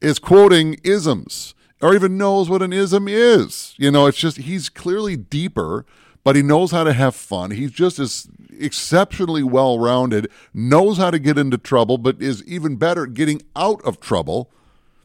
is 0.00 0.20
quoting 0.20 0.78
isms 0.84 1.54
or 1.80 1.92
even 1.92 2.16
knows 2.16 2.48
what 2.48 2.62
an 2.62 2.72
ism 2.72 3.08
is? 3.08 3.74
You 3.76 3.90
know, 3.90 4.06
it's 4.06 4.18
just 4.18 4.36
he's 4.36 4.68
clearly 4.68 5.16
deeper, 5.16 5.84
but 6.22 6.36
he 6.36 6.42
knows 6.42 6.70
how 6.70 6.84
to 6.84 6.92
have 6.92 7.16
fun. 7.16 7.50
He's 7.50 7.72
just 7.72 7.98
as 7.98 8.28
exceptionally 8.56 9.42
well 9.42 9.80
rounded, 9.80 10.30
knows 10.54 10.98
how 10.98 11.10
to 11.10 11.18
get 11.18 11.36
into 11.36 11.58
trouble, 11.58 11.98
but 11.98 12.22
is 12.22 12.44
even 12.44 12.76
better 12.76 13.04
at 13.04 13.14
getting 13.14 13.42
out 13.56 13.82
of 13.82 13.98
trouble. 13.98 14.52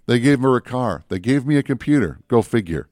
They 0.07 0.19
gave 0.19 0.39
her 0.41 0.55
a 0.55 0.61
car. 0.61 1.03
They 1.09 1.19
gave 1.19 1.45
me 1.45 1.57
a 1.57 1.63
computer. 1.63 2.19
Go 2.27 2.41
figure. 2.41 2.87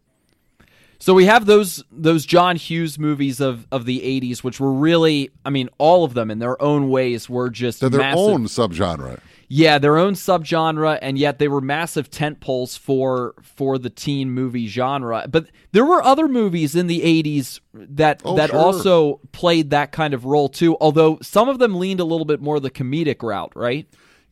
So 1.00 1.14
we 1.14 1.26
have 1.26 1.46
those 1.46 1.84
those 1.92 2.26
John 2.26 2.56
Hughes 2.56 2.98
movies 2.98 3.40
of 3.42 3.68
of 3.72 3.86
the 3.86 4.00
80s 4.00 4.44
which 4.44 4.60
were 4.60 4.72
really 4.72 5.30
I 5.44 5.50
mean 5.50 5.70
all 5.78 6.04
of 6.04 6.14
them 6.14 6.32
in 6.32 6.40
their 6.40 6.60
own 6.62 6.90
ways 6.90 7.30
were 7.30 7.50
just 7.50 7.82
They're 7.82 7.90
their 7.90 8.00
massive. 8.00 8.20
own 8.20 8.46
subgenre. 8.46 9.20
Yeah, 9.48 9.78
their 9.78 9.98
own 9.98 10.14
subgenre 10.14 10.98
and 11.02 11.20
yet 11.20 11.38
they 11.38 11.48
were 11.50 11.62
massive 11.62 12.10
tent 12.10 12.40
poles 12.40 12.76
for 12.78 13.36
for 13.42 13.78
the 13.78 13.90
teen 13.90 14.32
movie 14.32 14.68
genre. 14.68 15.26
But 15.30 15.48
there 15.74 15.86
were 15.86 16.02
other 16.02 16.28
movies 16.30 16.76
in 16.76 16.88
the 16.88 17.02
80s 17.02 17.60
that 17.74 18.22
Oh, 18.26 18.36
that 18.38 18.50
sure. 18.52 18.60
also 18.60 19.20
played 19.34 19.70
that 19.72 19.92
kind 19.92 20.14
of 20.14 20.24
role 20.26 20.48
too, 20.50 20.78
although 20.80 21.20
some 21.22 21.50
of 21.50 21.60
them 21.60 21.76
leaned 21.76 22.00
a 22.00 22.06
little 22.06 22.26
bit 22.26 22.42
more 22.42 22.60
the 22.60 22.72
comedic 22.72 23.22
route, 23.22 23.52
right? 23.54 23.86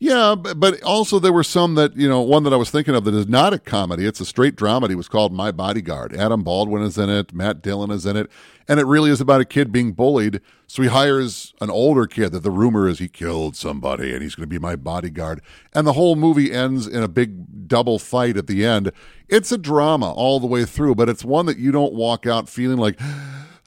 Yeah, 0.04 0.36
but, 0.36 0.84
also 0.84 1.18
there 1.18 1.32
were 1.32 1.46
some 1.46 1.76
that, 1.76 1.96
you 1.96 2.10
know, 2.10 2.20
one 2.20 2.44
that 2.44 2.52
I 2.52 2.58
was 2.58 2.70
thinking 2.70 2.94
of 2.94 3.06
that 3.06 3.14
is 3.14 3.30
not 3.30 3.54
a 3.54 3.58
comedy. 3.58 4.06
It's 4.06 4.20
a 4.20 4.26
straight 4.26 4.58
dramedy. 4.58 4.92
It 4.92 4.96
was 4.96 5.08
called 5.08 5.32
My 5.32 5.50
Bodyguard. 5.50 6.14
Adam 6.14 6.44
Baldwin 6.44 6.84
is 6.84 6.98
in 6.98 7.10
it. 7.10 7.34
Matt 7.34 7.62
Dillon 7.62 7.90
is 7.90 8.06
in 8.06 8.18
it. 8.18 8.30
And 8.68 8.82
it 8.82 8.86
really 8.86 9.12
is 9.12 9.22
about 9.22 9.40
a 9.40 9.46
kid 9.46 9.72
being 9.72 9.94
bullied. 9.94 10.42
So 10.68 10.82
he 10.82 10.90
hires 10.90 11.54
an 11.62 11.70
older 11.70 12.06
kid 12.06 12.34
that 12.34 12.44
the 12.44 12.52
rumor 12.52 12.86
is 12.90 13.00
he 13.00 13.08
killed 13.08 13.56
somebody 13.56 14.12
and 14.12 14.22
he's 14.22 14.36
going 14.36 14.44
to 14.44 14.54
be 14.54 14.60
my 14.60 14.76
bodyguard. 14.76 15.42
And 15.72 15.88
the 15.88 15.94
whole 15.94 16.18
movie 16.18 16.52
ends 16.52 16.86
in 16.86 17.02
a 17.02 17.08
big 17.08 17.70
double 17.70 17.98
fight 17.98 18.36
at 18.36 18.48
the 18.48 18.66
end. 18.66 18.92
It's 19.30 19.54
a 19.54 19.58
drama 19.58 20.12
all 20.12 20.42
the 20.42 20.48
way 20.48 20.66
through, 20.66 20.96
but 20.96 21.08
it's 21.08 21.24
one 21.24 21.46
that 21.46 21.60
you 21.60 21.72
don't 21.72 21.94
walk 21.94 22.26
out 22.26 22.50
feeling 22.50 22.78
like, 22.78 23.00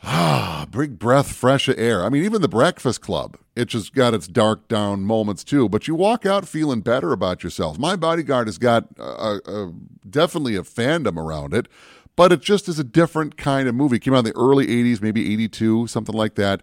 ah, 0.07 0.67
big 0.71 0.99
breath, 0.99 1.33
fresh 1.33 1.69
air. 1.69 2.05
I 2.05 2.09
mean, 2.09 2.25
even 2.25 2.41
the 2.41 2.49
Breakfast 2.49 3.01
Club, 3.01 3.37
it 3.55 3.67
just 3.67 3.95
got 3.95 4.15
its 4.15 4.29
dark 4.29 4.69
down 4.69 5.03
moments 5.03 5.45
too. 5.45 5.69
But 5.69 5.89
you 5.89 5.95
walk 5.95 6.25
out 6.25 6.47
feeling 6.49 6.81
better 6.81 7.13
about 7.13 7.43
yourself. 7.43 7.79
My 7.79 7.97
Bodyguard 7.97 8.47
has 8.47 8.59
got 8.59 8.87
a, 8.99 9.41
a, 9.45 9.73
definitely 10.09 10.57
a 10.57 10.63
fandom 10.63 11.17
around 11.17 11.53
it, 11.53 11.69
but 12.15 12.33
it 12.33 12.41
just 12.41 12.69
is 12.69 12.79
a 12.79 12.85
different 12.85 13.37
kind 13.37 13.69
of 13.69 13.75
movie. 13.75 13.97
It 13.97 14.01
came 14.01 14.15
out 14.15 14.21
in 14.21 14.25
the 14.27 14.37
early 14.37 14.67
'80s, 14.67 15.03
maybe 15.03 15.33
'82, 15.33 15.89
something 15.89 16.15
like 16.15 16.37
that. 16.37 16.63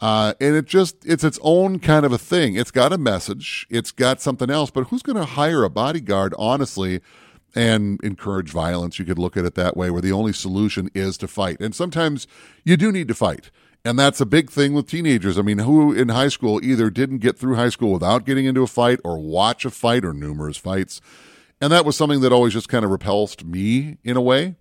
Uh, 0.00 0.34
and 0.40 0.56
it 0.56 0.66
just 0.66 1.04
it's 1.06 1.24
its 1.24 1.38
own 1.42 1.78
kind 1.78 2.04
of 2.04 2.12
a 2.12 2.18
thing. 2.18 2.56
It's 2.56 2.72
got 2.72 2.92
a 2.92 2.98
message. 2.98 3.66
It's 3.70 3.92
got 3.92 4.20
something 4.20 4.50
else. 4.50 4.70
But 4.70 4.88
who's 4.88 5.02
going 5.02 5.16
to 5.16 5.24
hire 5.24 5.64
a 5.64 5.70
bodyguard, 5.70 6.34
honestly? 6.36 7.00
And 7.54 8.00
encourage 8.02 8.50
violence. 8.50 8.98
You 8.98 9.04
could 9.04 9.18
look 9.18 9.36
at 9.36 9.44
it 9.44 9.54
that 9.54 9.76
way, 9.76 9.90
where 9.90 10.02
the 10.02 10.12
only 10.12 10.32
solution 10.32 10.90
is 10.94 11.16
to 11.18 11.28
fight. 11.28 11.60
And 11.60 11.74
sometimes 11.74 12.26
you 12.64 12.76
do 12.76 12.90
need 12.92 13.08
to 13.08 13.14
fight. 13.14 13.50
And 13.84 13.98
that's 13.98 14.20
a 14.20 14.26
big 14.26 14.50
thing 14.50 14.74
with 14.74 14.86
teenagers. 14.86 15.38
I 15.38 15.42
mean, 15.42 15.58
who 15.58 15.92
in 15.92 16.08
high 16.08 16.28
school 16.28 16.64
either 16.64 16.88
didn't 16.88 17.18
get 17.18 17.36
through 17.36 17.56
high 17.56 17.68
school 17.68 17.92
without 17.92 18.24
getting 18.24 18.46
into 18.46 18.62
a 18.62 18.68
fight 18.68 19.00
or 19.04 19.18
watch 19.18 19.64
a 19.64 19.70
fight 19.70 20.04
or 20.04 20.12
numerous 20.12 20.56
fights? 20.56 21.00
And 21.60 21.72
that 21.72 21.84
was 21.84 21.96
something 21.96 22.20
that 22.20 22.32
always 22.32 22.52
just 22.52 22.68
kind 22.68 22.84
of 22.84 22.90
repulsed 22.90 23.44
me 23.44 23.98
in 24.04 24.16
a 24.16 24.20
way. 24.20 24.54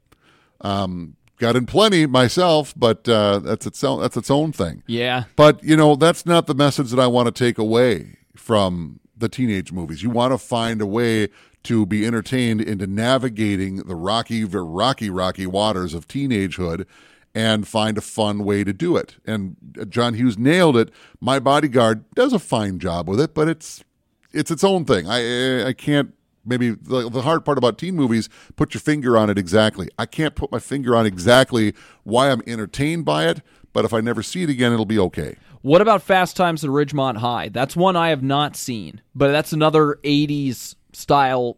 Um, 0.62 1.15
got 1.38 1.56
in 1.56 1.65
plenty 1.65 2.06
myself, 2.06 2.73
but 2.75 3.08
uh, 3.10 3.39
that's 3.39 3.65
its 3.65 3.84
own, 3.84 4.01
that's 4.01 4.17
its 4.17 4.32
own 4.32 4.51
thing. 4.51 4.84
Yeah. 4.88 5.25
But 5.36 5.63
you 5.63 5.75
know, 5.75 5.95
that's 5.95 6.25
not 6.25 6.47
the 6.47 6.56
message 6.56 6.89
that 6.91 6.99
I 6.99 7.08
want 7.08 7.27
to 7.27 7.32
take 7.32 7.58
away 7.58 8.17
from 8.36 9.00
the 9.21 9.29
teenage 9.29 9.71
movies. 9.71 10.03
You 10.03 10.10
want 10.10 10.34
to 10.34 10.38
find 10.38 10.81
a 10.81 10.86
way 10.86 11.29
to 11.63 11.86
be 11.86 12.05
entertained 12.05 12.60
into 12.62 12.88
navigating 12.88 13.77
the 13.77 13.95
rocky, 13.95 14.43
rocky, 14.43 15.10
rocky 15.10 15.45
waters 15.45 15.93
of 15.93 16.07
teenagehood 16.07 16.86
and 17.34 17.67
find 17.67 17.97
a 17.97 18.01
fun 18.01 18.43
way 18.43 18.63
to 18.63 18.73
do 18.73 18.97
it. 18.97 19.15
And 19.25 19.55
uh, 19.79 19.86
John 19.86 20.15
Hughes 20.15 20.38
nailed 20.38 20.75
it. 20.75 20.89
My 21.19 21.39
Bodyguard 21.39 22.03
does 22.13 22.34
a 22.34 22.39
fine 22.39 22.79
job 22.79 23.07
with 23.07 23.19
it, 23.19 23.34
but 23.34 23.47
it's 23.47 23.84
it's 24.34 24.51
its 24.51 24.63
own 24.63 24.86
thing. 24.86 25.07
I 25.07 25.67
I 25.67 25.73
can't 25.73 26.13
maybe 26.45 26.71
the, 26.71 27.10
the 27.10 27.21
hard 27.21 27.45
part 27.45 27.57
about 27.57 27.77
teen 27.77 27.95
movies 27.95 28.27
put 28.55 28.73
your 28.73 28.81
finger 28.81 29.17
on 29.17 29.29
it 29.29 29.38
exactly. 29.38 29.88
I 29.97 30.05
can't 30.05 30.36
put 30.36 30.51
my 30.51 30.60
finger 30.60 30.95
on 30.95 31.05
exactly 31.05 31.73
why 32.03 32.31
I'm 32.31 32.41
entertained 32.47 33.05
by 33.05 33.27
it, 33.27 33.41
but 33.73 33.86
if 33.86 33.93
I 33.93 34.01
never 34.01 34.23
see 34.23 34.43
it 34.43 34.49
again, 34.49 34.74
it'll 34.74 34.86
be 34.86 34.99
okay. 34.99 35.36
What 35.62 35.82
about 35.82 36.01
Fast 36.01 36.36
Times 36.36 36.64
at 36.64 36.70
Ridgemont 36.70 37.18
High? 37.18 37.49
That's 37.49 37.76
one 37.76 37.95
I 37.95 38.09
have 38.09 38.24
not 38.24 38.55
seen, 38.55 39.01
but 39.14 39.32
that's 39.32 39.53
another 39.53 39.99
80s 40.03 40.76
style 40.93 41.57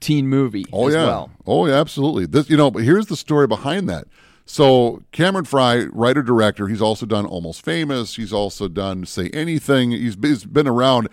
teen 0.00 0.26
movie 0.26 0.64
Oh 0.72 0.88
as 0.88 0.94
yeah. 0.94 1.04
well. 1.04 1.30
Oh 1.46 1.66
yeah, 1.66 1.74
absolutely. 1.74 2.26
This 2.26 2.48
you 2.48 2.56
know, 2.56 2.70
but 2.70 2.82
here's 2.82 3.06
the 3.06 3.16
story 3.16 3.46
behind 3.46 3.88
that. 3.88 4.06
So 4.46 5.02
Cameron 5.12 5.44
Fry, 5.44 5.84
writer 5.92 6.22
director, 6.22 6.66
he's 6.66 6.82
also 6.82 7.06
done 7.06 7.26
Almost 7.26 7.64
Famous. 7.64 8.16
He's 8.16 8.32
also 8.32 8.68
done 8.68 9.04
Say 9.06 9.28
Anything. 9.30 9.92
He's, 9.92 10.16
he's 10.20 10.44
been 10.44 10.66
around. 10.66 11.08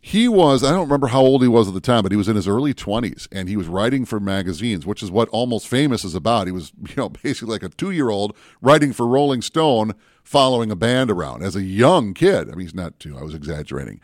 He 0.00 0.28
was 0.28 0.62
I 0.62 0.70
don't 0.70 0.86
remember 0.86 1.06
how 1.06 1.22
old 1.22 1.42
he 1.42 1.48
was 1.48 1.66
at 1.68 1.74
the 1.74 1.80
time, 1.80 2.02
but 2.02 2.12
he 2.12 2.16
was 2.18 2.28
in 2.28 2.36
his 2.36 2.46
early 2.46 2.74
20s 2.74 3.26
and 3.32 3.48
he 3.48 3.56
was 3.56 3.68
writing 3.68 4.04
for 4.04 4.20
magazines, 4.20 4.84
which 4.84 5.02
is 5.02 5.10
what 5.10 5.28
Almost 5.30 5.66
Famous 5.68 6.04
is 6.04 6.14
about. 6.14 6.46
He 6.46 6.52
was 6.52 6.72
you 6.88 6.94
know 6.96 7.08
basically 7.08 7.52
like 7.52 7.62
a 7.62 7.68
two 7.68 7.90
year 7.90 8.10
old 8.10 8.36
writing 8.60 8.92
for 8.92 9.06
Rolling 9.06 9.42
Stone, 9.42 9.94
following 10.24 10.70
a 10.70 10.76
band 10.76 11.10
around 11.10 11.44
as 11.44 11.54
a 11.54 11.62
young 11.62 12.14
kid. 12.14 12.48
I 12.48 12.52
mean, 12.52 12.60
he's 12.60 12.74
not 12.74 12.98
two. 12.98 13.16
I 13.16 13.22
was 13.22 13.34
exaggerating. 13.34 14.00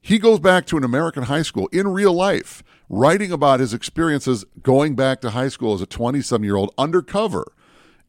He 0.00 0.18
goes 0.18 0.38
back 0.38 0.66
to 0.66 0.76
an 0.76 0.84
American 0.84 1.24
high 1.24 1.42
school 1.42 1.66
in 1.72 1.88
real 1.88 2.12
life, 2.12 2.62
writing 2.88 3.32
about 3.32 3.60
his 3.60 3.74
experiences 3.74 4.44
going 4.62 4.94
back 4.94 5.20
to 5.22 5.30
high 5.30 5.48
school 5.48 5.74
as 5.74 5.80
a 5.80 5.86
20 5.86 6.20
some 6.22 6.44
year 6.44 6.56
old 6.56 6.72
undercover. 6.78 7.52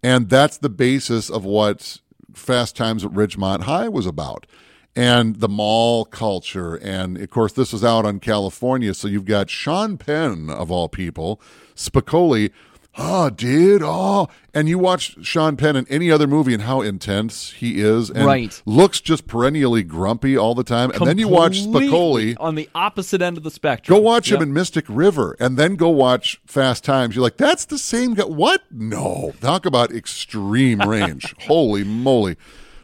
And 0.03 0.29
that's 0.29 0.57
the 0.57 0.69
basis 0.69 1.29
of 1.29 1.45
what 1.45 1.99
Fast 2.33 2.75
Times 2.75 3.03
at 3.03 3.11
Ridgemont 3.11 3.63
High 3.63 3.89
was 3.89 4.05
about. 4.05 4.45
And 4.95 5.37
the 5.37 5.49
mall 5.49 6.05
culture. 6.05 6.75
And 6.75 7.17
of 7.17 7.29
course, 7.29 7.53
this 7.53 7.73
was 7.73 7.83
out 7.83 8.05
on 8.05 8.19
California. 8.19 8.93
So 8.93 9.07
you've 9.07 9.25
got 9.25 9.49
Sean 9.49 9.97
Penn, 9.97 10.49
of 10.49 10.69
all 10.71 10.87
people, 10.87 11.41
Spicoli. 11.75 12.51
Oh, 12.97 13.29
dude. 13.29 13.81
Oh. 13.83 14.29
And 14.53 14.69
you 14.69 14.79
watch 14.79 15.17
Sean 15.21 15.57
Penn 15.57 15.75
in 15.75 15.85
any 15.89 16.09
other 16.09 16.27
movie 16.27 16.53
and 16.53 16.63
how 16.63 16.79
intense 16.81 17.51
he 17.51 17.81
is. 17.81 18.09
And 18.09 18.25
Right. 18.25 18.61
looks 18.65 19.01
just 19.01 19.27
perennially 19.27 19.83
grumpy 19.83 20.37
all 20.37 20.55
the 20.55 20.63
time. 20.63 20.91
And 20.91 21.05
then 21.05 21.17
you 21.17 21.27
watch 21.27 21.61
Completely 21.63 21.89
Spicoli. 22.35 22.37
on 22.39 22.55
the 22.55 22.69
opposite 22.73 23.21
end 23.21 23.35
of 23.35 23.43
the 23.43 23.51
spectrum. 23.51 23.97
Go 23.97 24.01
watch 24.01 24.31
him 24.31 24.41
in 24.41 24.53
Mystic 24.53 24.85
River 24.87 25.35
and 25.41 25.57
then 25.57 25.75
go 25.75 25.89
watch 25.89 26.39
Fast 26.45 26.85
Times. 26.85 27.15
You're 27.15 27.23
like, 27.23 27.35
that's 27.37 27.65
the 27.65 27.77
same 27.77 28.13
guy. 28.13 28.23
What? 28.23 28.61
No. 28.71 29.33
Talk 29.41 29.65
about 29.65 29.91
extreme 29.91 30.79
range. 30.79 31.35
Holy 31.47 31.83
moly. 31.83 32.37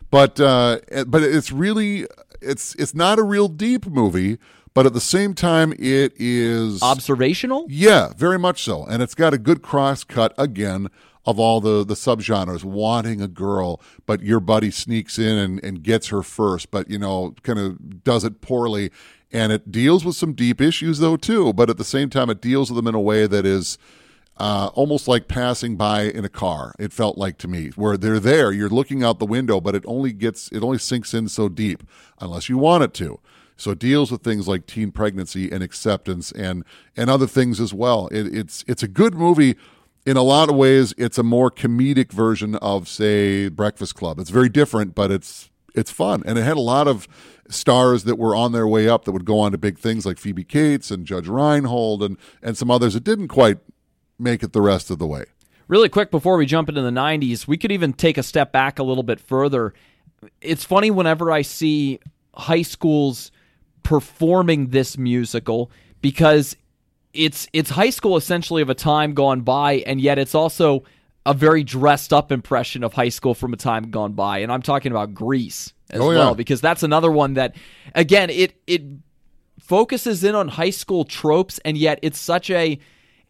But 0.09 0.41
uh 0.41 0.79
but 1.07 1.23
it's 1.23 1.53
really 1.53 2.05
it's 2.41 2.75
it's 2.75 2.93
not 2.95 3.19
a 3.19 3.23
real 3.23 3.47
deep 3.47 3.85
movie, 3.87 4.37
but 4.73 4.85
at 4.85 4.93
the 4.93 5.01
same 5.01 5.33
time 5.33 5.73
it 5.73 6.13
is 6.17 6.81
observational. 6.81 7.65
yeah, 7.69 8.13
very 8.15 8.39
much 8.39 8.63
so. 8.63 8.85
And 8.85 9.01
it's 9.01 9.15
got 9.15 9.33
a 9.33 9.37
good 9.37 9.61
cross 9.61 10.03
cut 10.03 10.33
again 10.37 10.89
of 11.25 11.39
all 11.39 11.61
the 11.61 11.83
the 11.85 11.93
subgenres 11.93 12.63
wanting 12.63 13.21
a 13.21 13.27
girl 13.27 13.79
but 14.05 14.21
your 14.23 14.39
buddy 14.39 14.71
sneaks 14.71 15.19
in 15.19 15.37
and, 15.37 15.63
and 15.63 15.83
gets 15.83 16.07
her 16.07 16.23
first 16.23 16.71
but 16.71 16.89
you 16.89 16.97
know 16.97 17.35
kind 17.43 17.59
of 17.59 18.03
does 18.03 18.23
it 18.23 18.41
poorly 18.41 18.89
and 19.31 19.51
it 19.51 19.71
deals 19.71 20.03
with 20.03 20.15
some 20.15 20.33
deep 20.33 20.59
issues 20.59 20.97
though 20.97 21.15
too 21.15 21.53
but 21.53 21.69
at 21.69 21.77
the 21.77 21.83
same 21.83 22.09
time 22.09 22.31
it 22.31 22.41
deals 22.41 22.71
with 22.71 22.75
them 22.75 22.87
in 22.87 22.95
a 22.95 22.99
way 22.99 23.27
that 23.27 23.45
is 23.45 23.77
uh, 24.41 24.71
almost 24.73 25.07
like 25.07 25.27
passing 25.27 25.75
by 25.75 26.01
in 26.01 26.25
a 26.25 26.29
car. 26.29 26.73
It 26.79 26.91
felt 26.91 27.15
like 27.15 27.37
to 27.37 27.47
me, 27.47 27.67
where 27.75 27.95
they're 27.95 28.19
there, 28.19 28.51
you're 28.51 28.69
looking 28.69 29.03
out 29.03 29.19
the 29.19 29.25
window, 29.27 29.61
but 29.61 29.75
it 29.75 29.83
only 29.85 30.11
gets 30.13 30.51
it 30.51 30.63
only 30.63 30.79
sinks 30.79 31.13
in 31.13 31.27
so 31.27 31.47
deep, 31.47 31.83
unless 32.19 32.49
you 32.49 32.57
want 32.57 32.83
it 32.83 32.91
to. 32.95 33.19
So 33.55 33.69
it 33.69 33.77
deals 33.77 34.11
with 34.11 34.23
things 34.23 34.47
like 34.47 34.65
teen 34.65 34.91
pregnancy 34.91 35.51
and 35.51 35.61
acceptance 35.61 36.31
and 36.31 36.65
and 36.97 37.07
other 37.07 37.27
things 37.27 37.61
as 37.61 37.71
well. 37.71 38.07
It, 38.07 38.35
it's 38.35 38.65
it's 38.67 38.81
a 38.81 38.87
good 38.87 39.13
movie. 39.13 39.57
In 40.07 40.17
a 40.17 40.23
lot 40.23 40.49
of 40.49 40.55
ways, 40.55 40.95
it's 40.97 41.19
a 41.19 41.23
more 41.23 41.51
comedic 41.51 42.11
version 42.11 42.55
of, 42.55 42.87
say, 42.87 43.47
Breakfast 43.49 43.93
Club. 43.93 44.17
It's 44.17 44.31
very 44.31 44.49
different, 44.49 44.95
but 44.95 45.11
it's 45.11 45.51
it's 45.75 45.91
fun, 45.91 46.23
and 46.25 46.39
it 46.39 46.41
had 46.41 46.57
a 46.57 46.61
lot 46.61 46.87
of 46.87 47.07
stars 47.47 48.05
that 48.05 48.17
were 48.17 48.35
on 48.35 48.53
their 48.53 48.67
way 48.67 48.89
up 48.89 49.05
that 49.05 49.11
would 49.11 49.25
go 49.25 49.37
on 49.39 49.51
to 49.51 49.59
big 49.59 49.77
things 49.77 50.03
like 50.03 50.17
Phoebe 50.17 50.43
Cates 50.43 50.89
and 50.89 51.05
Judge 51.05 51.27
Reinhold 51.27 52.01
and 52.01 52.17
and 52.41 52.57
some 52.57 52.71
others 52.71 52.95
that 52.95 53.03
didn't 53.03 53.27
quite 53.27 53.59
make 54.21 54.43
it 54.43 54.53
the 54.53 54.61
rest 54.61 54.89
of 54.89 54.99
the 54.99 55.07
way. 55.07 55.25
Really 55.67 55.89
quick 55.89 56.11
before 56.11 56.37
we 56.37 56.45
jump 56.45 56.69
into 56.69 56.81
the 56.81 56.89
90s, 56.91 57.47
we 57.47 57.57
could 57.57 57.71
even 57.71 57.93
take 57.93 58.17
a 58.17 58.23
step 58.23 58.51
back 58.51 58.77
a 58.79 58.83
little 58.83 59.03
bit 59.03 59.19
further. 59.19 59.73
It's 60.41 60.63
funny 60.63 60.91
whenever 60.91 61.31
I 61.31 61.41
see 61.43 61.99
high 62.35 62.61
schools 62.61 63.31
performing 63.83 64.67
this 64.69 64.97
musical 64.97 65.71
because 66.01 66.55
it's 67.13 67.47
it's 67.51 67.71
high 67.71 67.89
school 67.89 68.15
essentially 68.15 68.61
of 68.61 68.69
a 68.69 68.75
time 68.75 69.13
gone 69.13 69.41
by 69.41 69.73
and 69.87 69.99
yet 69.99 70.17
it's 70.19 70.33
also 70.35 70.83
a 71.25 71.33
very 71.33 71.63
dressed 71.63 72.13
up 72.13 72.31
impression 72.31 72.83
of 72.83 72.93
high 72.93 73.09
school 73.09 73.33
from 73.33 73.53
a 73.53 73.57
time 73.57 73.89
gone 73.91 74.13
by 74.13 74.37
and 74.37 74.51
I'm 74.51 74.61
talking 74.61 74.91
about 74.91 75.13
Grease 75.13 75.73
as 75.89 75.99
Oh, 75.99 76.11
yeah. 76.11 76.19
well 76.19 76.35
because 76.35 76.61
that's 76.61 76.83
another 76.83 77.11
one 77.11 77.33
that 77.33 77.55
again 77.95 78.29
it 78.29 78.53
it 78.67 78.83
focuses 79.59 80.23
in 80.23 80.35
on 80.35 80.47
high 80.47 80.69
school 80.69 81.03
tropes 81.03 81.59
and 81.65 81.77
yet 81.77 81.99
it's 82.01 82.19
such 82.19 82.49
a 82.49 82.79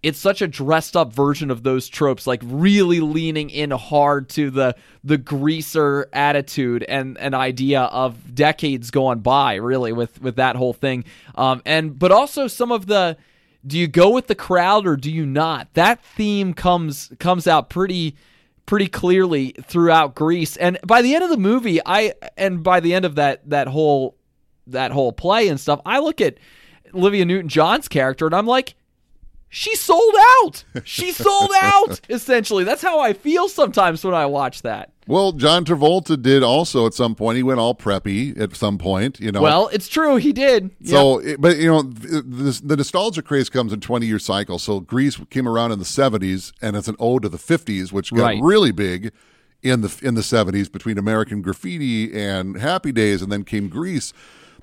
it's 0.04 0.18
such 0.18 0.42
a 0.42 0.48
dressed 0.48 0.96
up 0.96 1.14
version 1.14 1.52
of 1.52 1.64
those 1.64 1.88
tropes 1.88 2.26
like 2.26 2.42
really 2.46 3.00
leaning 3.00 3.50
in 3.50 3.72
hard 3.72 4.30
to 4.30 4.50
the 4.50 4.76
the 5.04 5.18
greaser 5.18 6.08
attitude 6.14 6.84
and 6.84 7.18
an 7.20 7.34
idea 7.34 7.82
of 7.82 8.34
decades 8.34 8.92
gone 8.92 9.20
by 9.20 9.56
really 9.56 9.94
with 9.94 10.22
with 10.22 10.36
that 10.36 10.56
whole 10.56 10.74
thing 10.74 11.04
um 11.36 11.62
and 11.66 11.98
but 11.98 12.12
also 12.12 12.48
some 12.48 12.72
of 12.72 12.88
the 12.88 13.18
do 13.66 13.78
you 13.78 13.88
go 13.88 14.10
with 14.10 14.28
the 14.28 14.36
crowd 14.36 14.88
or 14.88 14.96
do 14.96 15.12
you 15.12 15.26
not 15.26 15.74
that 15.74 16.04
theme 16.04 16.54
comes 16.54 17.12
comes 17.20 17.48
out 17.48 17.70
pretty 17.70 18.16
pretty 18.72 18.88
clearly 18.88 19.54
throughout 19.64 20.16
Grease. 20.16 20.56
And 20.56 20.80
by 20.86 21.02
the 21.02 21.14
end 21.14 21.26
of 21.26 21.30
the 21.30 21.36
movie, 21.36 21.82
I 21.86 22.14
and 22.38 22.64
by 22.64 22.80
the 22.80 22.94
end 22.94 23.04
of 23.04 23.16
that 23.16 23.50
that 23.50 23.68
whole 23.68 24.16
that 24.68 24.92
whole 24.92 25.12
play 25.12 25.50
and 25.50 25.60
stuff, 25.60 25.82
I 25.86 26.00
look 26.00 26.22
at 26.22 26.38
Olivia 26.94 27.26
Newton-John's 27.26 27.90
character 27.90 28.26
and 28.26 28.34
I'm 28.34 28.46
like 28.46 28.76
she 29.52 29.76
sold 29.76 30.16
out. 30.42 30.64
She 30.86 31.12
sold 31.12 31.52
out 31.62 32.00
essentially. 32.10 32.64
That's 32.64 32.82
how 32.82 33.00
I 33.00 33.14
feel 33.14 33.48
sometimes 33.50 34.04
when 34.04 34.16
I 34.16 34.26
watch 34.26 34.64
that. 34.64 34.92
Well, 35.08 35.34
John 35.34 35.66
Travolta 35.66 36.20
did 36.22 36.42
also 36.42 36.86
at 36.86 36.94
some 36.94 37.16
point. 37.16 37.36
He 37.36 37.44
went 37.44 37.60
all 37.60 37.76
preppy 37.76 38.40
at 38.40 38.56
some 38.56 38.78
point, 38.78 39.20
you 39.20 39.32
know. 39.32 39.42
Well, 39.42 39.68
it's 39.74 39.90
true 39.90 40.16
he 40.16 40.32
did. 40.32 40.72
So, 40.86 41.20
it- 41.20 41.42
but 41.42 41.58
you 41.58 41.68
know, 41.68 41.84
th- 41.84 42.24
this, 42.26 42.62
the 42.62 42.78
nostalgia 42.78 43.22
craze 43.22 43.50
comes 43.50 43.74
in 43.74 43.82
twenty 43.82 44.06
year 44.08 44.20
cycles. 44.20 44.64
So, 44.64 44.80
Grease 44.80 45.20
came 45.30 45.48
around 45.50 45.72
in 45.74 45.80
the 45.80 45.86
seventies, 45.86 46.54
and 46.62 46.76
it's 46.78 46.88
an 46.88 46.96
ode 46.98 47.24
to 47.24 47.30
the 47.30 47.38
fifties, 47.38 47.92
which 47.92 48.12
got 48.14 48.24
Right. 48.24 48.40
really 48.42 48.72
big 48.72 49.12
in 49.62 49.82
the 49.82 49.94
in 50.02 50.14
the 50.16 50.24
seventies 50.24 50.70
between 50.70 50.98
American 50.98 51.42
Graffiti 51.42 52.18
and 52.18 52.56
Happy 52.58 52.92
Days, 52.94 53.22
and 53.22 53.32
then 53.32 53.44
came 53.44 53.68
Grease. 53.68 54.14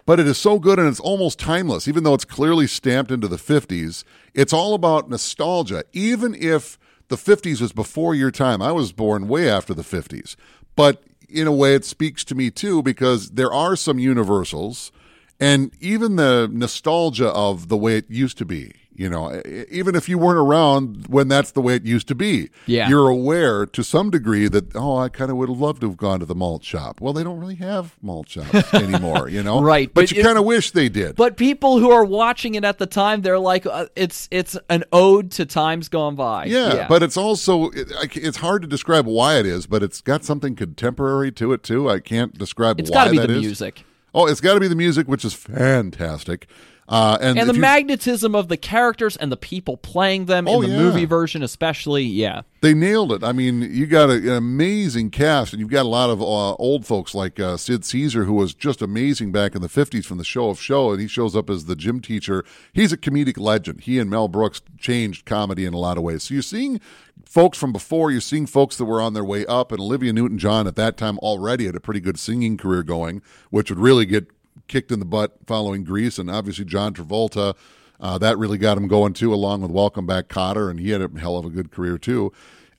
But 0.08 0.18
it 0.18 0.26
is 0.26 0.38
so 0.38 0.58
good, 0.58 0.78
and 0.78 0.88
it's 0.88 1.00
almost 1.00 1.38
timeless, 1.38 1.86
even 1.86 2.02
though 2.02 2.14
it's 2.14 2.24
clearly 2.24 2.66
stamped 2.66 3.10
into 3.10 3.28
the 3.28 3.36
fifties. 3.36 4.06
It's 4.32 4.54
all 4.54 4.72
about 4.72 5.10
nostalgia, 5.10 5.84
even 5.92 6.34
if 6.34 6.78
the 7.08 7.16
50s 7.16 7.60
was 7.60 7.74
before 7.74 8.14
your 8.14 8.30
time. 8.30 8.62
I 8.62 8.72
was 8.72 8.90
born 8.90 9.28
way 9.28 9.50
after 9.50 9.74
the 9.74 9.82
50s. 9.82 10.34
But 10.74 11.02
in 11.28 11.46
a 11.46 11.52
way, 11.52 11.74
it 11.74 11.84
speaks 11.84 12.24
to 12.24 12.34
me 12.34 12.50
too, 12.50 12.82
because 12.82 13.32
there 13.32 13.52
are 13.52 13.76
some 13.76 13.98
universals 13.98 14.92
and 15.38 15.72
even 15.78 16.16
the 16.16 16.48
nostalgia 16.50 17.28
of 17.28 17.68
the 17.68 17.76
way 17.76 17.98
it 17.98 18.08
used 18.08 18.38
to 18.38 18.46
be. 18.46 18.72
You 18.98 19.08
know, 19.08 19.40
even 19.70 19.94
if 19.94 20.08
you 20.08 20.18
weren't 20.18 20.40
around 20.40 21.06
when 21.06 21.28
that's 21.28 21.52
the 21.52 21.60
way 21.62 21.76
it 21.76 21.84
used 21.84 22.08
to 22.08 22.16
be, 22.16 22.50
Yeah. 22.66 22.88
you're 22.88 23.08
aware 23.08 23.64
to 23.64 23.84
some 23.84 24.10
degree 24.10 24.48
that, 24.48 24.74
oh, 24.74 24.96
I 24.96 25.08
kind 25.08 25.30
of 25.30 25.36
would 25.36 25.48
have 25.48 25.60
loved 25.60 25.82
to 25.82 25.88
have 25.88 25.96
gone 25.96 26.18
to 26.18 26.26
the 26.26 26.34
malt 26.34 26.64
shop. 26.64 27.00
Well, 27.00 27.12
they 27.12 27.22
don't 27.22 27.38
really 27.38 27.54
have 27.54 27.94
malt 28.02 28.28
shops 28.28 28.74
anymore, 28.74 29.28
you 29.28 29.44
know? 29.44 29.62
Right, 29.62 29.88
But, 29.94 30.06
but 30.10 30.12
you 30.12 30.24
kind 30.24 30.36
of 30.36 30.44
wish 30.44 30.72
they 30.72 30.88
did. 30.88 31.14
But 31.14 31.36
people 31.36 31.78
who 31.78 31.92
are 31.92 32.04
watching 32.04 32.56
it 32.56 32.64
at 32.64 32.78
the 32.78 32.86
time, 32.86 33.22
they're 33.22 33.38
like, 33.38 33.66
uh, 33.66 33.86
it's 33.94 34.26
it's 34.32 34.58
an 34.68 34.82
ode 34.92 35.30
to 35.30 35.46
times 35.46 35.88
gone 35.88 36.16
by. 36.16 36.46
Yeah, 36.46 36.86
but 36.88 37.04
it's 37.04 37.16
also 37.16 37.70
it, 37.70 37.92
it's 38.16 38.38
hard 38.38 38.62
to 38.62 38.68
describe 38.68 39.06
why 39.06 39.38
it 39.38 39.46
is, 39.46 39.68
but 39.68 39.84
it's 39.84 40.00
got 40.00 40.24
something 40.24 40.56
contemporary 40.56 41.30
to 41.32 41.52
it 41.52 41.62
too. 41.62 41.88
I 41.88 42.00
can't 42.00 42.36
describe 42.36 42.80
it's 42.80 42.90
why 42.90 42.94
got 42.96 43.04
to 43.04 43.10
be 43.12 43.18
that 43.18 43.26
the 43.28 43.34
is. 43.34 43.42
music. 43.42 43.84
Oh, 44.12 44.26
it's 44.26 44.40
got 44.40 44.54
to 44.54 44.60
be 44.60 44.66
the 44.66 44.74
music, 44.74 45.06
which 45.06 45.24
is 45.24 45.34
fantastic. 45.34 46.48
Uh, 46.88 47.18
and 47.20 47.38
and 47.38 47.50
the 47.50 47.54
you- 47.54 47.60
magnetism 47.60 48.34
of 48.34 48.48
the 48.48 48.56
characters 48.56 49.14
and 49.18 49.30
the 49.30 49.36
people 49.36 49.76
playing 49.76 50.24
them 50.24 50.48
Oh, 50.48 50.62
in 50.62 50.70
the 50.70 50.74
yeah. 50.76 50.82
movie 50.82 51.04
version, 51.04 51.42
especially. 51.42 52.02
Yeah, 52.04 52.42
they 52.62 52.72
nailed 52.72 53.12
it. 53.12 53.22
I 53.22 53.32
mean, 53.32 53.60
you 53.60 53.86
got 53.86 54.08
a, 54.08 54.14
an 54.14 54.28
amazing 54.30 55.10
cast, 55.10 55.52
and 55.52 55.60
you've 55.60 55.68
got 55.68 55.84
a 55.84 55.88
lot 55.88 56.08
of 56.08 56.22
uh, 56.22 56.54
old 56.54 56.86
folks 56.86 57.14
like 57.14 57.38
uh, 57.38 57.58
Sid 57.58 57.84
Caesar, 57.84 58.24
who 58.24 58.32
was 58.32 58.54
just 58.54 58.80
amazing 58.80 59.32
back 59.32 59.54
in 59.54 59.60
the 59.60 59.68
'50s 59.68 60.06
from 60.06 60.16
the 60.16 60.24
Show 60.24 60.48
of 60.48 60.58
Show, 60.60 60.92
and 60.92 61.00
he 61.00 61.06
shows 61.08 61.36
up 61.36 61.50
as 61.50 61.66
the 61.66 61.76
gym 61.76 62.00
teacher. 62.00 62.42
He's 62.72 62.92
a 62.92 62.96
comedic 62.96 63.38
legend. 63.38 63.82
He 63.82 63.98
and 63.98 64.08
Mel 64.08 64.28
Brooks 64.28 64.62
changed 64.78 65.26
comedy 65.26 65.66
in 65.66 65.74
a 65.74 65.78
lot 65.78 65.98
of 65.98 66.02
ways. 66.02 66.22
So 66.22 66.32
you're 66.34 66.42
seeing 66.42 66.80
folks 67.26 67.58
from 67.58 67.72
before. 67.72 68.10
You're 68.10 68.22
seeing 68.22 68.46
folks 68.46 68.76
that 68.78 68.86
were 68.86 69.02
on 69.02 69.12
their 69.12 69.24
way 69.24 69.44
up, 69.44 69.72
and 69.72 69.80
Olivia 69.80 70.14
Newton-John 70.14 70.66
at 70.66 70.76
that 70.76 70.96
time 70.96 71.18
already 71.18 71.66
had 71.66 71.76
a 71.76 71.80
pretty 71.80 72.00
good 72.00 72.18
singing 72.18 72.56
career 72.56 72.82
going, 72.82 73.20
which 73.50 73.68
would 73.70 73.78
really 73.78 74.06
get 74.06 74.28
kicked 74.68 74.92
in 74.92 74.98
the 74.98 75.04
butt 75.04 75.36
following 75.46 75.82
Grease, 75.84 76.18
and 76.18 76.30
obviously 76.30 76.64
John 76.64 76.94
Travolta. 76.94 77.56
Uh, 78.00 78.16
that 78.18 78.38
really 78.38 78.58
got 78.58 78.78
him 78.78 78.86
going 78.86 79.12
too, 79.12 79.34
along 79.34 79.62
with 79.62 79.72
Welcome 79.72 80.06
Back 80.06 80.28
Kotter, 80.28 80.70
and 80.70 80.78
he 80.78 80.90
had 80.90 81.02
a 81.02 81.10
hell 81.18 81.36
of 81.36 81.44
a 81.44 81.50
good 81.50 81.72
career 81.72 81.98
too. 81.98 82.32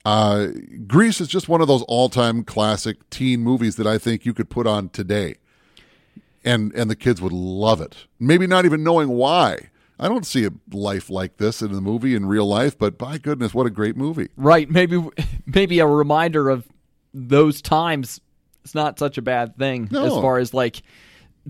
Uh, 0.06 0.48
Grease 0.88 1.20
is 1.20 1.28
just 1.28 1.50
one 1.50 1.60
of 1.60 1.68
those 1.68 1.82
all-time 1.84 2.46
classic 2.46 3.10
teen 3.10 3.42
movies 3.42 3.76
that 3.76 3.86
I 3.86 3.98
think 3.98 4.26
you 4.26 4.34
could 4.34 4.50
put 4.50 4.66
on 4.66 4.88
today, 4.90 5.36
and 6.46 6.72
and 6.74 6.90
the 6.90 6.96
kids 6.96 7.22
would 7.22 7.34
love 7.34 7.82
it. 7.82 8.06
Maybe 8.20 8.48
not 8.48 8.66
even 8.66 8.84
knowing 8.84 9.10
why. 9.10 9.70
I 10.00 10.08
don't 10.08 10.26
see 10.26 10.46
a 10.46 10.52
life 10.72 11.10
like 11.10 11.36
this 11.36 11.62
in 11.62 11.74
the 11.74 11.82
movie 11.82 12.16
in 12.16 12.26
real 12.26 12.46
life, 12.46 12.78
but 12.78 12.98
by 12.98 13.18
goodness, 13.18 13.54
what 13.54 13.66
a 13.68 13.70
great 13.70 13.98
movie! 13.98 14.30
right. 14.38 14.70
Maybe 14.70 15.04
maybe 15.46 15.80
a 15.80 15.88
reminder 15.88 16.50
of 16.50 16.66
those 17.14 17.62
times. 17.62 18.22
It's 18.64 18.76
not 18.76 19.00
such 19.00 19.18
a 19.18 19.22
bad 19.22 19.58
thing 19.58 19.88
No. 19.92 20.06
as 20.06 20.14
far 20.14 20.38
as 20.38 20.54
like 20.54 20.82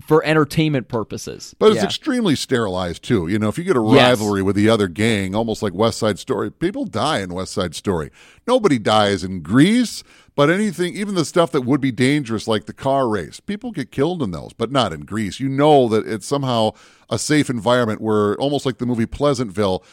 for 0.00 0.24
entertainment 0.24 0.88
purposes. 0.88 1.54
But 1.58 1.72
it's 1.72 1.76
Yeah. 1.78 1.84
extremely 1.84 2.34
sterilized 2.36 3.02
too. 3.02 3.26
You 3.26 3.38
know, 3.38 3.48
if 3.48 3.58
you 3.58 3.64
get 3.64 3.76
a 3.76 3.82
Yes. 3.84 4.18
rivalry 4.18 4.42
with 4.42 4.56
the 4.56 4.68
other 4.68 4.88
gang, 4.88 5.34
almost 5.34 5.62
like 5.62 5.74
West 5.74 5.98
Side 5.98 6.18
Story, 6.18 6.50
people 6.50 6.84
die 6.84 7.18
in 7.20 7.34
West 7.34 7.52
Side 7.52 7.74
Story. 7.74 8.10
Nobody 8.46 8.78
dies 8.78 9.24
in 9.24 9.42
Grease, 9.42 10.02
But 10.36 10.48
anything, 10.48 10.94
even 10.96 11.16
the 11.16 11.24
stuff 11.26 11.52
that 11.52 11.62
would 11.66 11.82
be 11.82 11.92
dangerous, 11.92 12.48
like 12.48 12.64
the 12.64 12.72
car 12.72 13.08
race, 13.08 13.40
people 13.40 13.72
get 13.72 13.90
killed 13.90 14.22
in 14.22 14.30
those, 14.30 14.52
but 14.56 14.72
not 14.72 14.90
in 14.90 15.00
Grease. 15.00 15.38
You 15.38 15.50
know 15.50 15.86
that 15.88 16.06
it's 16.06 16.24
somehow 16.26 16.70
a 17.10 17.18
safe 17.18 17.50
environment 17.50 18.00
where, 18.00 18.36
almost 18.36 18.64
like 18.64 18.78
the 18.78 18.86
movie 18.86 19.04
Pleasantville, 19.04 19.84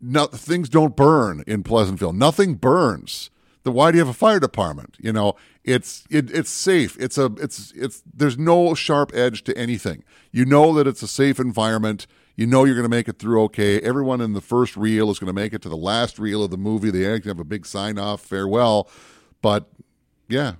no, 0.00 0.24
things 0.26 0.70
don't 0.70 0.96
burn 0.96 1.44
in 1.46 1.62
Pleasantville. 1.62 2.14
Nothing 2.14 2.54
burns. 2.54 3.28
Then 3.62 3.74
why 3.74 3.90
do 3.90 3.98
you 3.98 4.04
have 4.04 4.14
a 4.14 4.18
fire 4.18 4.40
department? 4.40 4.96
You 4.98 5.12
know, 5.12 5.34
it's 5.64 6.04
it, 6.10 6.30
it's 6.30 6.50
safe. 6.50 6.96
It's 6.98 7.18
a 7.18 7.26
it's 7.38 7.72
it's 7.76 8.02
there's 8.12 8.38
no 8.38 8.74
sharp 8.74 9.12
edge 9.14 9.44
to 9.44 9.56
anything. 9.56 10.04
You 10.32 10.44
know 10.44 10.72
that 10.74 10.86
it's 10.86 11.02
a 11.02 11.08
safe 11.08 11.38
environment. 11.38 12.06
You 12.36 12.46
know 12.46 12.64
you're 12.64 12.74
going 12.74 12.84
to 12.84 12.88
make 12.88 13.08
it 13.08 13.18
through 13.18 13.42
okay. 13.44 13.80
Everyone 13.80 14.20
in 14.20 14.32
the 14.32 14.40
first 14.40 14.76
reel 14.76 15.10
is 15.10 15.18
going 15.18 15.26
to 15.26 15.32
make 15.34 15.52
it 15.52 15.60
to 15.62 15.68
the 15.68 15.76
last 15.76 16.18
reel 16.18 16.42
of 16.42 16.50
the 16.50 16.56
movie. 16.56 16.90
They 16.90 17.02
have 17.02 17.40
a 17.40 17.44
big 17.44 17.66
sign 17.66 17.98
off 17.98 18.22
farewell. 18.22 18.88
But 19.42 19.68
yeah, 20.28 20.54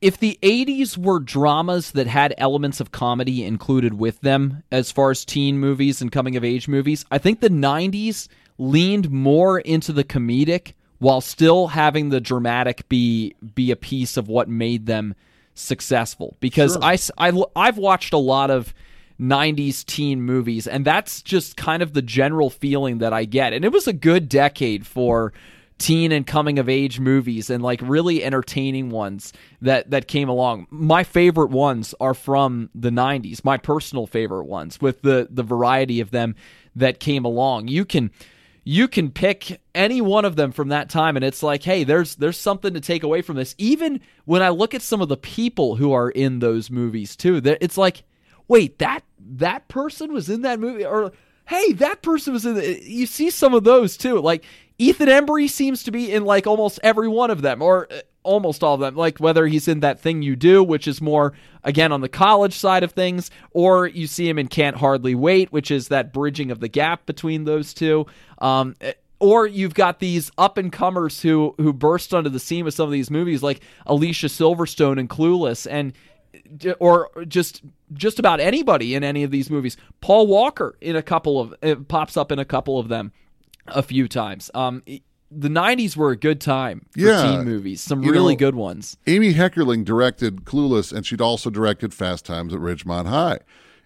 if 0.00 0.18
the 0.18 0.38
80s 0.42 0.96
were 0.96 1.20
dramas 1.20 1.92
that 1.92 2.06
had 2.06 2.34
elements 2.38 2.80
of 2.80 2.90
comedy 2.90 3.44
included 3.44 3.94
with 3.94 4.20
them 4.22 4.62
as 4.72 4.90
far 4.90 5.10
as 5.10 5.24
teen 5.24 5.58
movies 5.58 6.00
and 6.00 6.10
coming 6.10 6.36
of 6.36 6.44
age 6.44 6.68
movies, 6.68 7.04
I 7.10 7.18
think 7.18 7.40
the 7.40 7.50
90s 7.50 8.28
leaned 8.56 9.10
more 9.10 9.60
into 9.60 9.92
the 9.92 10.04
comedic 10.04 10.72
while 11.00 11.20
still 11.20 11.68
having 11.68 12.10
the 12.10 12.20
dramatic 12.20 12.88
be 12.88 13.34
be 13.54 13.70
a 13.70 13.76
piece 13.76 14.16
of 14.16 14.28
what 14.28 14.48
made 14.48 14.86
them 14.86 15.14
successful. 15.54 16.36
Because 16.40 16.74
Sure. 16.74 16.84
I, 16.84 16.98
I 17.18 17.42
I've 17.56 17.78
watched 17.78 18.12
a 18.12 18.18
lot 18.18 18.50
of 18.50 18.72
90s 19.20 19.84
teen 19.84 20.22
movies 20.22 20.66
and 20.66 20.84
that's 20.84 21.20
just 21.20 21.56
kind 21.56 21.82
of 21.82 21.92
the 21.92 22.00
general 22.02 22.48
feeling 22.48 22.98
that 22.98 23.12
I 23.12 23.24
get. 23.24 23.52
And 23.52 23.64
it 23.64 23.72
was 23.72 23.86
a 23.86 23.92
good 23.92 24.28
decade 24.28 24.86
for 24.86 25.32
teen 25.78 26.12
and 26.12 26.26
coming 26.26 26.58
of 26.58 26.68
age 26.68 27.00
movies 27.00 27.48
and 27.48 27.62
like 27.62 27.80
really 27.82 28.22
entertaining 28.22 28.90
ones 28.90 29.32
that 29.62 29.90
that 29.90 30.06
came 30.06 30.28
along. 30.28 30.66
My 30.70 31.02
favorite 31.04 31.50
ones 31.50 31.94
are 31.98 32.14
from 32.14 32.68
the 32.74 32.90
90s 32.90 33.42
my 33.42 33.56
personal 33.56 34.06
favorite 34.06 34.44
ones 34.44 34.80
with 34.82 35.00
the 35.00 35.28
the 35.30 35.42
variety 35.42 36.00
of 36.00 36.10
them 36.10 36.34
that 36.76 37.00
came 37.00 37.24
along. 37.24 37.68
You 37.68 37.86
can 37.86 38.10
you 38.70 38.86
can 38.86 39.10
pick 39.10 39.60
any 39.74 40.00
one 40.00 40.24
of 40.24 40.36
them 40.36 40.52
from 40.52 40.68
that 40.68 40.88
time 40.88 41.16
and 41.16 41.24
it's 41.24 41.42
like 41.42 41.64
hey 41.64 41.82
there's 41.82 42.14
there's 42.14 42.38
something 42.38 42.72
to 42.72 42.80
take 42.80 43.02
away 43.02 43.20
from 43.20 43.34
this. 43.34 43.56
Even 43.58 44.00
when 44.26 44.42
i 44.42 44.48
look 44.48 44.74
at 44.74 44.82
some 44.82 45.00
of 45.00 45.08
the 45.08 45.16
people 45.16 45.74
who 45.74 45.90
are 45.92 46.08
in 46.08 46.38
those 46.38 46.70
movies 46.70 47.16
too 47.16 47.40
it's 47.44 47.76
like 47.76 48.04
wait 48.46 48.78
that 48.78 49.02
that 49.18 49.66
person 49.66 50.12
was 50.12 50.30
in 50.30 50.42
that 50.42 50.60
movie? 50.60 50.84
Or 50.84 51.10
hey 51.48 51.72
that 51.72 52.00
person 52.02 52.32
was 52.32 52.46
in 52.46 52.54
the, 52.54 52.80
you 52.88 53.06
see 53.06 53.30
some 53.30 53.54
of 53.54 53.64
those 53.64 53.96
too. 53.96 54.20
Like 54.20 54.44
ethan 54.78 55.08
embry 55.08 55.50
seems 55.50 55.82
to 55.82 55.90
be 55.90 56.12
in 56.12 56.24
like 56.24 56.46
almost 56.46 56.78
every 56.84 57.08
one 57.08 57.32
of 57.32 57.42
them. 57.42 57.62
Or 57.62 57.88
uh, 57.90 58.02
almost 58.22 58.62
all 58.62 58.74
of 58.74 58.80
them 58.80 58.94
like 58.94 59.18
whether 59.18 59.46
he's 59.46 59.68
in 59.68 59.80
that 59.80 59.98
thing 60.00 60.22
you 60.22 60.36
do 60.36 60.62
which 60.62 60.86
is 60.86 61.00
more 61.00 61.32
again 61.64 61.92
on 61.92 62.00
the 62.00 62.08
college 62.08 62.54
side 62.54 62.82
of 62.82 62.92
things 62.92 63.30
or 63.52 63.86
you 63.86 64.06
see 64.06 64.28
him 64.28 64.38
in 64.38 64.46
can't 64.48 64.76
hardly 64.76 65.14
wait 65.14 65.52
which 65.52 65.70
is 65.70 65.88
that 65.88 66.12
bridging 66.12 66.50
of 66.50 66.60
the 66.60 66.68
gap 66.68 67.06
between 67.06 67.44
those 67.44 67.72
two 67.72 68.06
um, 68.38 68.74
eh, 68.80 68.92
or 69.18 69.46
you've 69.46 69.74
got 69.74 69.98
these 69.98 70.30
up 70.38 70.58
and 70.58 70.72
comers 70.72 71.22
who 71.22 71.54
who 71.58 71.72
burst 71.72 72.12
onto 72.12 72.30
the 72.30 72.40
scene 72.40 72.64
with 72.64 72.74
some 72.74 72.86
of 72.86 72.92
these 72.92 73.10
movies 73.10 73.42
like 73.42 73.62
alicia 73.86 74.26
silverstone 74.26 74.98
and 74.98 75.08
clueless 75.08 75.66
and 75.70 75.92
or 76.78 77.10
just 77.26 77.62
just 77.92 78.18
about 78.18 78.40
anybody 78.40 78.94
in 78.94 79.04
any 79.04 79.22
of 79.22 79.30
these 79.30 79.50
movies. 79.50 79.76
Paul 80.00 80.26
Walker 80.26 80.76
in 80.80 80.96
a 80.96 81.02
couple 81.02 81.40
of 81.40 81.54
it 81.62 81.88
pops 81.88 82.16
up 82.16 82.32
in 82.32 82.38
a 82.38 82.44
couple 82.44 82.78
of 82.78 82.88
them 82.88 83.12
a 83.66 83.82
few 83.82 84.08
times. 84.08 84.50
Um, 84.54 84.82
the 85.30 85.48
'90s 85.48 85.96
were 85.96 86.10
a 86.10 86.16
good 86.16 86.40
time 86.40 86.86
for 86.90 87.00
Yeah. 87.00 87.22
teen 87.22 87.44
movies. 87.44 87.80
Some 87.80 88.02
really 88.02 88.34
know- 88.34 88.38
good 88.38 88.54
ones. 88.54 88.96
Amy 89.06 89.34
Heckerling 89.34 89.84
directed 89.84 90.44
Clueless, 90.44 90.92
and 90.92 91.06
she'd 91.06 91.20
also 91.20 91.50
directed 91.50 91.94
Fast 91.94 92.24
Times 92.26 92.52
at 92.52 92.60
Ridgemont 92.60 93.06
High. 93.06 93.38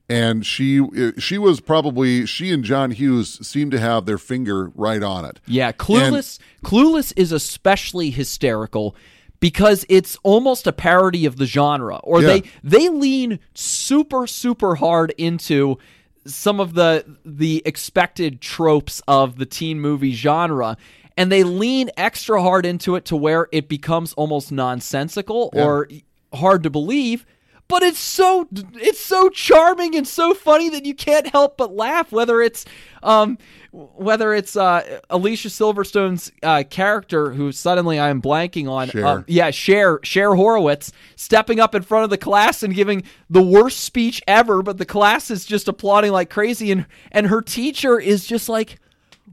And 0.08 0.44
she 0.44 0.80
uh, 0.80 1.12
she 1.18 1.38
was 1.38 1.60
probably 1.60 2.26
she 2.26 2.52
and 2.52 2.62
John 2.62 2.90
Hughes 2.90 3.46
seemed 3.46 3.70
to 3.72 3.80
have 3.80 4.04
their 4.04 4.18
finger 4.18 4.70
right 4.74 5.02
on 5.02 5.24
it. 5.24 5.40
Yeah, 5.46 5.72
Clueless. 5.72 6.38
Clueless 6.62 7.12
is 7.16 7.32
especially 7.32 8.10
hysterical 8.10 8.94
because 9.40 9.86
it's 9.88 10.18
almost 10.22 10.66
a 10.66 10.72
parody 10.72 11.24
of 11.24 11.36
the 11.36 11.46
genre, 11.46 12.00
or 12.02 12.20
Yeah. 12.20 12.28
they 12.28 12.42
they 12.62 12.88
lean 12.90 13.38
super 13.54 14.26
super 14.26 14.74
hard 14.74 15.14
into 15.16 15.78
some 16.26 16.60
of 16.60 16.74
the 16.74 17.04
the 17.24 17.62
expected 17.64 18.42
tropes 18.42 19.00
of 19.08 19.36
the 19.38 19.46
teen 19.46 19.80
movie 19.80 20.12
genre. 20.12 20.76
And 21.16 21.30
they 21.30 21.44
lean 21.44 21.90
extra 21.96 22.42
hard 22.42 22.66
into 22.66 22.96
it 22.96 23.04
to 23.06 23.16
where 23.16 23.48
it 23.52 23.68
becomes 23.68 24.12
almost 24.14 24.50
nonsensical 24.50 25.50
or 25.52 25.88
hard 26.32 26.64
to 26.64 26.70
believe 26.70 27.24
but 27.68 27.82
it's 27.82 27.98
so 27.98 28.46
it's 28.74 29.00
so 29.00 29.28
charming 29.30 29.94
and 29.94 30.06
so 30.06 30.34
funny 30.34 30.68
that 30.68 30.84
you 30.84 30.94
can't 30.94 31.26
help 31.28 31.56
but 31.56 31.74
laugh 31.74 32.12
whether 32.12 32.40
it's 32.42 32.64
um 33.02 33.38
whether 33.72 34.32
it's 34.34 34.56
uh 34.56 35.00
Alicia 35.10 35.48
Silverstone's 35.48 36.30
uh 36.42 36.64
character 36.68 37.32
who 37.32 37.52
suddenly 37.52 37.98
I 37.98 38.10
am 38.10 38.20
blanking 38.20 38.68
on 38.70 38.88
Cher. 38.88 39.06
um, 39.06 39.24
yeah 39.26 39.50
Cher 39.50 40.00
Cher 40.02 40.34
Horowitz 40.34 40.92
stepping 41.16 41.60
up 41.60 41.74
in 41.74 41.82
front 41.82 42.04
of 42.04 42.10
the 42.10 42.18
class 42.18 42.62
and 42.62 42.74
giving 42.74 43.02
the 43.30 43.42
worst 43.42 43.80
speech 43.80 44.22
ever 44.28 44.62
but 44.62 44.78
the 44.78 44.86
class 44.86 45.30
is 45.30 45.44
just 45.44 45.68
applauding 45.68 46.12
like 46.12 46.30
crazy 46.30 46.70
and 46.70 46.86
and 47.12 47.26
her 47.28 47.40
teacher 47.40 47.98
is 47.98 48.26
just 48.26 48.48
like 48.48 48.78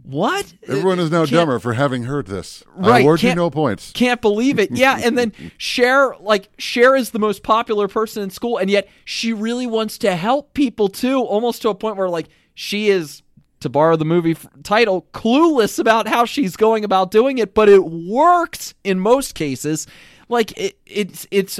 what 0.04 0.54
Everyone 0.68 1.00
is 1.00 1.12
now 1.12 1.20
Can't- 1.20 1.32
dumber 1.32 1.60
for 1.60 1.74
having 1.74 2.04
heard 2.04 2.28
this. 2.28 2.64
I 2.82 3.02
award 3.02 3.22
you 3.24 3.36
no 3.36 3.50
points. 3.50 3.92
can't 3.94 4.22
believe 4.22 4.58
it. 4.60 4.72
Yeah, 4.72 5.00
and 5.04 5.18
then 5.18 5.32
Cher, 5.58 6.16
like 6.20 6.50
Cher 6.58 6.96
is 6.96 7.12
the 7.12 7.20
most 7.20 7.44
popular 7.44 7.88
person 7.88 8.24
in 8.24 8.30
school, 8.30 8.58
and 8.58 8.70
yet 8.70 8.88
she 9.06 9.32
really 9.34 9.68
wants 9.68 9.98
to 10.00 10.16
help 10.16 10.54
people 10.54 10.88
too, 10.88 11.20
almost 11.22 11.62
to 11.64 11.70
a 11.70 11.76
point 11.76 11.98
where 11.98 12.10
like 12.10 12.30
she 12.56 12.90
is, 12.90 13.22
to 13.60 13.70
borrow 13.70 13.96
the 13.96 14.06
movie 14.06 14.32
f- 14.32 14.48
title, 14.64 15.06
clueless 15.14 15.78
about 15.78 16.08
how 16.08 16.26
she's 16.26 16.56
going 16.56 16.84
about 16.84 17.12
doing 17.12 17.38
it, 17.38 17.54
but 17.54 17.70
it 17.70 17.84
works 17.86 18.74
in 18.84 19.00
most 19.00 19.36
cases. 19.36 19.86
Like 20.30 20.58
it, 20.58 20.78
it's 20.88 21.28
it's 21.30 21.60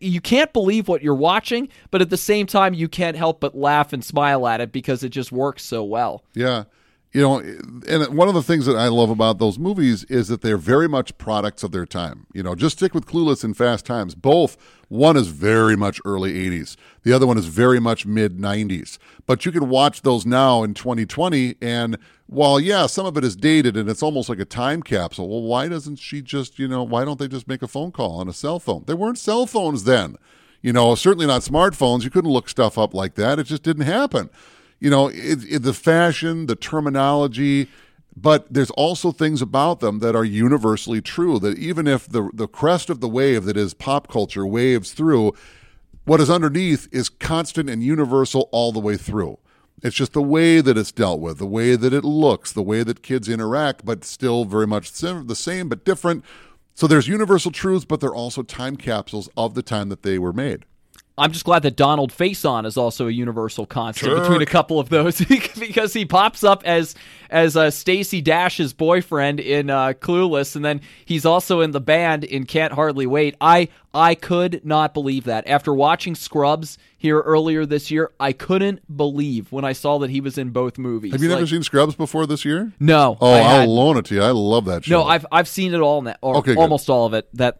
you 0.00 0.20
can't 0.20 0.52
believe 0.52 0.86
what 0.88 1.02
you're 1.02 1.14
watching, 1.14 1.68
but 1.90 2.00
at 2.00 2.08
the 2.10 2.16
same 2.16 2.46
time 2.46 2.72
you 2.72 2.88
can't 2.88 3.16
help 3.16 3.40
but 3.40 3.56
laugh 3.56 3.92
and 3.92 4.04
smile 4.04 4.46
at 4.46 4.60
it 4.60 4.70
because 4.72 5.02
it 5.02 5.08
just 5.10 5.32
works 5.32 5.64
so 5.64 5.82
well. 5.82 6.22
Yeah. 6.34 6.64
You 7.14 7.20
know, 7.20 7.38
and 7.38 8.16
one 8.16 8.26
of 8.26 8.34
the 8.34 8.42
things 8.42 8.66
that 8.66 8.74
I 8.74 8.88
love 8.88 9.08
about 9.08 9.38
those 9.38 9.56
movies 9.56 10.02
is 10.04 10.26
that 10.26 10.40
they're 10.40 10.56
very 10.56 10.88
much 10.88 11.16
products 11.16 11.62
of 11.62 11.70
their 11.70 11.86
time. 11.86 12.26
You 12.34 12.42
know, 12.42 12.56
just 12.56 12.78
stick 12.78 12.92
with 12.92 13.06
Clueless 13.06 13.44
and 13.44 13.56
Fast 13.56 13.86
Times. 13.86 14.16
Both, 14.16 14.56
one 14.88 15.16
is 15.16 15.28
very 15.28 15.76
much 15.76 16.00
early 16.04 16.32
80s, 16.32 16.76
the 17.04 17.12
other 17.12 17.24
one 17.24 17.38
is 17.38 17.46
very 17.46 17.78
much 17.78 18.04
mid 18.04 18.38
90s. 18.38 18.98
But 19.26 19.46
you 19.46 19.52
can 19.52 19.68
watch 19.68 20.02
those 20.02 20.26
now 20.26 20.64
in 20.64 20.74
2020, 20.74 21.54
and 21.62 21.98
while, 22.26 22.58
yeah, 22.58 22.86
some 22.86 23.06
of 23.06 23.16
it 23.16 23.22
is 23.22 23.36
dated 23.36 23.76
and 23.76 23.88
it's 23.88 24.02
almost 24.02 24.28
like 24.28 24.40
a 24.40 24.44
time 24.44 24.82
capsule, 24.82 25.28
well, 25.28 25.42
why 25.42 25.68
doesn't 25.68 26.00
she 26.00 26.20
just, 26.20 26.58
you 26.58 26.66
know, 26.66 26.82
why 26.82 27.04
don't 27.04 27.20
they 27.20 27.28
just 27.28 27.46
make 27.46 27.62
a 27.62 27.68
phone 27.68 27.92
call 27.92 28.18
on 28.18 28.28
a 28.28 28.32
cell 28.32 28.58
phone? 28.58 28.82
There 28.88 28.96
weren't 28.96 29.18
cell 29.18 29.46
phones 29.46 29.84
then. 29.84 30.16
You 30.62 30.72
know, 30.72 30.96
certainly 30.96 31.26
not 31.26 31.42
smartphones. 31.42 32.02
You 32.02 32.10
couldn't 32.10 32.32
look 32.32 32.48
stuff 32.48 32.76
up 32.76 32.92
like 32.92 33.14
that. 33.14 33.38
It 33.38 33.44
just 33.44 33.62
didn't 33.62 33.84
happen 33.84 34.30
you 34.84 34.90
know 34.90 35.08
it, 35.08 35.42
it, 35.48 35.62
the 35.62 35.72
fashion 35.72 36.44
the 36.44 36.54
terminology 36.54 37.68
but 38.14 38.46
there's 38.52 38.70
also 38.72 39.10
things 39.10 39.40
about 39.40 39.80
them 39.80 39.98
that 40.00 40.14
are 40.14 40.24
universally 40.24 41.00
true 41.00 41.38
that 41.38 41.56
even 41.56 41.88
if 41.88 42.06
the 42.06 42.28
the 42.34 42.46
crest 42.46 42.90
of 42.90 43.00
the 43.00 43.08
wave 43.08 43.44
that 43.46 43.56
is 43.56 43.72
pop 43.72 44.08
culture 44.08 44.46
waves 44.46 44.92
through 44.92 45.32
what 46.04 46.20
is 46.20 46.28
underneath 46.28 46.86
is 46.92 47.08
constant 47.08 47.70
and 47.70 47.82
universal 47.82 48.50
all 48.52 48.72
the 48.72 48.78
way 48.78 48.94
through. 48.94 49.38
It's 49.82 49.96
just 49.96 50.12
the 50.12 50.22
way 50.22 50.60
that 50.60 50.76
it's 50.76 50.92
dealt 50.92 51.20
with 51.20 51.38
the 51.38 51.46
way 51.46 51.76
that 51.76 51.94
it 51.94 52.04
looks 52.04 52.52
the 52.52 52.62
way 52.62 52.82
that 52.82 53.02
kids 53.02 53.26
interact 53.26 53.86
but 53.86 54.04
still 54.04 54.44
very 54.44 54.66
much 54.66 54.92
the 54.92 55.34
same 55.34 55.70
but 55.70 55.86
different. 55.86 56.24
So 56.74 56.86
there's 56.86 57.08
universal 57.08 57.50
truths 57.50 57.86
but 57.86 58.00
they're 58.00 58.14
also 58.14 58.42
time 58.42 58.76
capsules 58.76 59.30
of 59.34 59.54
the 59.54 59.62
time 59.62 59.88
that 59.88 60.02
they 60.02 60.18
were 60.18 60.34
made 60.34 60.66
I'm 61.16 61.30
just 61.30 61.44
glad 61.44 61.62
that 61.62 61.76
Donald 61.76 62.12
Faison 62.12 62.66
is 62.66 62.76
also 62.76 63.06
a 63.06 63.10
universal 63.10 63.66
constant 63.66 64.20
between 64.20 64.42
a 64.42 64.46
couple 64.46 64.80
of 64.80 64.88
those 64.88 65.20
because 65.58 65.92
he 65.92 66.04
pops 66.04 66.42
up 66.42 66.62
as 66.64 66.96
as 67.34 67.56
uh, 67.56 67.70
Stacey 67.70 68.22
Dash's 68.22 68.72
boyfriend 68.72 69.40
in 69.40 69.68
uh, 69.68 69.92
Clueless, 69.94 70.54
and 70.56 70.64
then 70.64 70.80
he's 71.04 71.26
also 71.26 71.60
in 71.60 71.72
the 71.72 71.80
band 71.80 72.22
in 72.24 72.46
Can't 72.46 72.72
Hardly 72.72 73.06
Wait. 73.06 73.34
I 73.40 73.68
I 73.92 74.14
could 74.14 74.64
not 74.64 74.94
believe 74.94 75.24
that. 75.24 75.46
After 75.46 75.72
watching 75.74 76.14
Scrubs 76.14 76.78
here 76.96 77.20
earlier 77.20 77.64
this 77.66 77.90
year, 77.90 78.10
I 78.18 78.32
couldn't 78.32 78.96
believe 78.96 79.52
when 79.52 79.64
I 79.64 79.72
saw 79.72 79.98
that 79.98 80.10
he 80.10 80.20
was 80.20 80.36
in 80.38 80.50
both 80.50 80.78
movies. 80.78 81.12
Have 81.12 81.22
you 81.22 81.28
never 81.28 81.46
seen 81.46 81.62
Scrubs 81.62 81.94
before 81.94 82.26
this 82.26 82.44
year? 82.44 82.72
No. 82.80 83.18
Oh, 83.20 83.32
I'll 83.32 83.68
loan 83.72 83.96
it 83.98 84.06
to 84.06 84.14
you. 84.16 84.22
I 84.22 84.30
love 84.30 84.64
that 84.66 84.84
show. 84.84 85.02
No, 85.02 85.04
I've 85.04 85.26
I've 85.30 85.48
seen 85.48 85.74
it 85.74 85.80
all 85.80 86.02
now, 86.02 86.14
or 86.22 86.36
Okay, 86.38 86.54
good. 86.54 86.60
almost 86.60 86.88
all 86.88 87.04
of 87.06 87.14
it. 87.14 87.28
That 87.34 87.58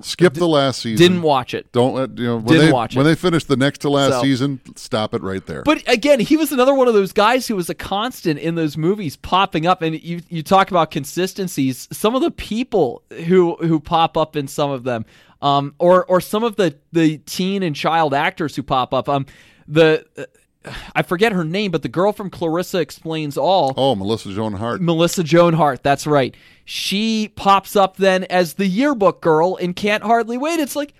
skip 0.00 0.34
the 0.34 0.48
last 0.48 0.80
season. 0.82 0.96
didn't 1.04 1.22
watch 1.22 1.52
it. 1.54 1.70
Don't 1.72 1.94
let 1.94 2.16
you 2.18 2.24
know 2.26 2.36
when 2.36 2.44
Didn't 2.46 2.66
they 2.66 2.72
watch 2.72 2.94
it. 2.94 2.98
when 2.98 3.06
they 3.06 3.14
finish 3.16 3.44
the 3.44 3.56
next 3.56 3.80
to 3.80 3.90
last 3.90 4.14
So- 4.14 4.22
season. 4.22 4.60
Stop 4.76 5.14
it 5.14 5.22
right 5.22 5.44
there. 5.46 5.62
But 5.62 5.82
again, 5.88 6.20
he 6.20 6.36
was 6.36 6.52
another 6.52 6.74
one 6.74 6.88
of 6.88 6.94
those 6.94 7.12
guys 7.12 7.46
who 7.48 7.56
was 7.56 7.68
a 7.70 7.74
constant 7.74 8.38
in 8.38 8.54
those 8.56 8.76
movies, 8.76 9.15
popping 9.16 9.66
up. 9.66 9.82
And 9.82 10.00
you 10.02 10.20
you 10.28 10.42
talk 10.42 10.70
about 10.70 10.90
consistencies. 10.90 11.88
Some 11.92 12.14
of 12.14 12.22
the 12.22 12.30
people 12.30 13.02
who 13.26 13.56
who 13.56 13.80
pop 13.80 14.16
up 14.16 14.36
in 14.36 14.48
some 14.48 14.70
of 14.70 14.84
them, 14.84 15.04
um, 15.42 15.74
or 15.78 16.04
or 16.06 16.20
some 16.20 16.44
of 16.44 16.56
the 16.56 16.76
the 16.92 17.18
teen 17.18 17.62
and 17.62 17.74
child 17.74 18.14
actors 18.14 18.56
who 18.56 18.62
pop 18.62 18.94
up. 18.94 19.08
Um, 19.08 19.26
the 19.68 20.06
uh, 20.16 20.24
I 20.94 21.02
forget 21.02 21.32
her 21.32 21.44
name, 21.44 21.70
but 21.70 21.82
the 21.82 21.88
girl 21.88 22.12
from 22.12 22.30
Clarissa 22.30 22.78
Explains 22.78 23.36
All. 23.36 23.72
oh, 23.76 23.94
Melissa 23.94 24.32
Joan 24.32 24.52
Hart. 24.54 24.80
Melissa 24.80 25.22
Joan 25.22 25.54
Hart, 25.54 25.82
that's 25.82 26.06
right. 26.06 26.36
She 26.64 27.32
pops 27.36 27.76
up 27.76 27.96
then 27.96 28.24
as 28.24 28.54
the 28.54 28.66
yearbook 28.66 29.20
girl 29.20 29.56
and 29.56 29.76
can't 29.76 30.02
hardly 30.02 30.36
wait. 30.36 30.58
It's 30.58 30.74
like, 30.74 30.92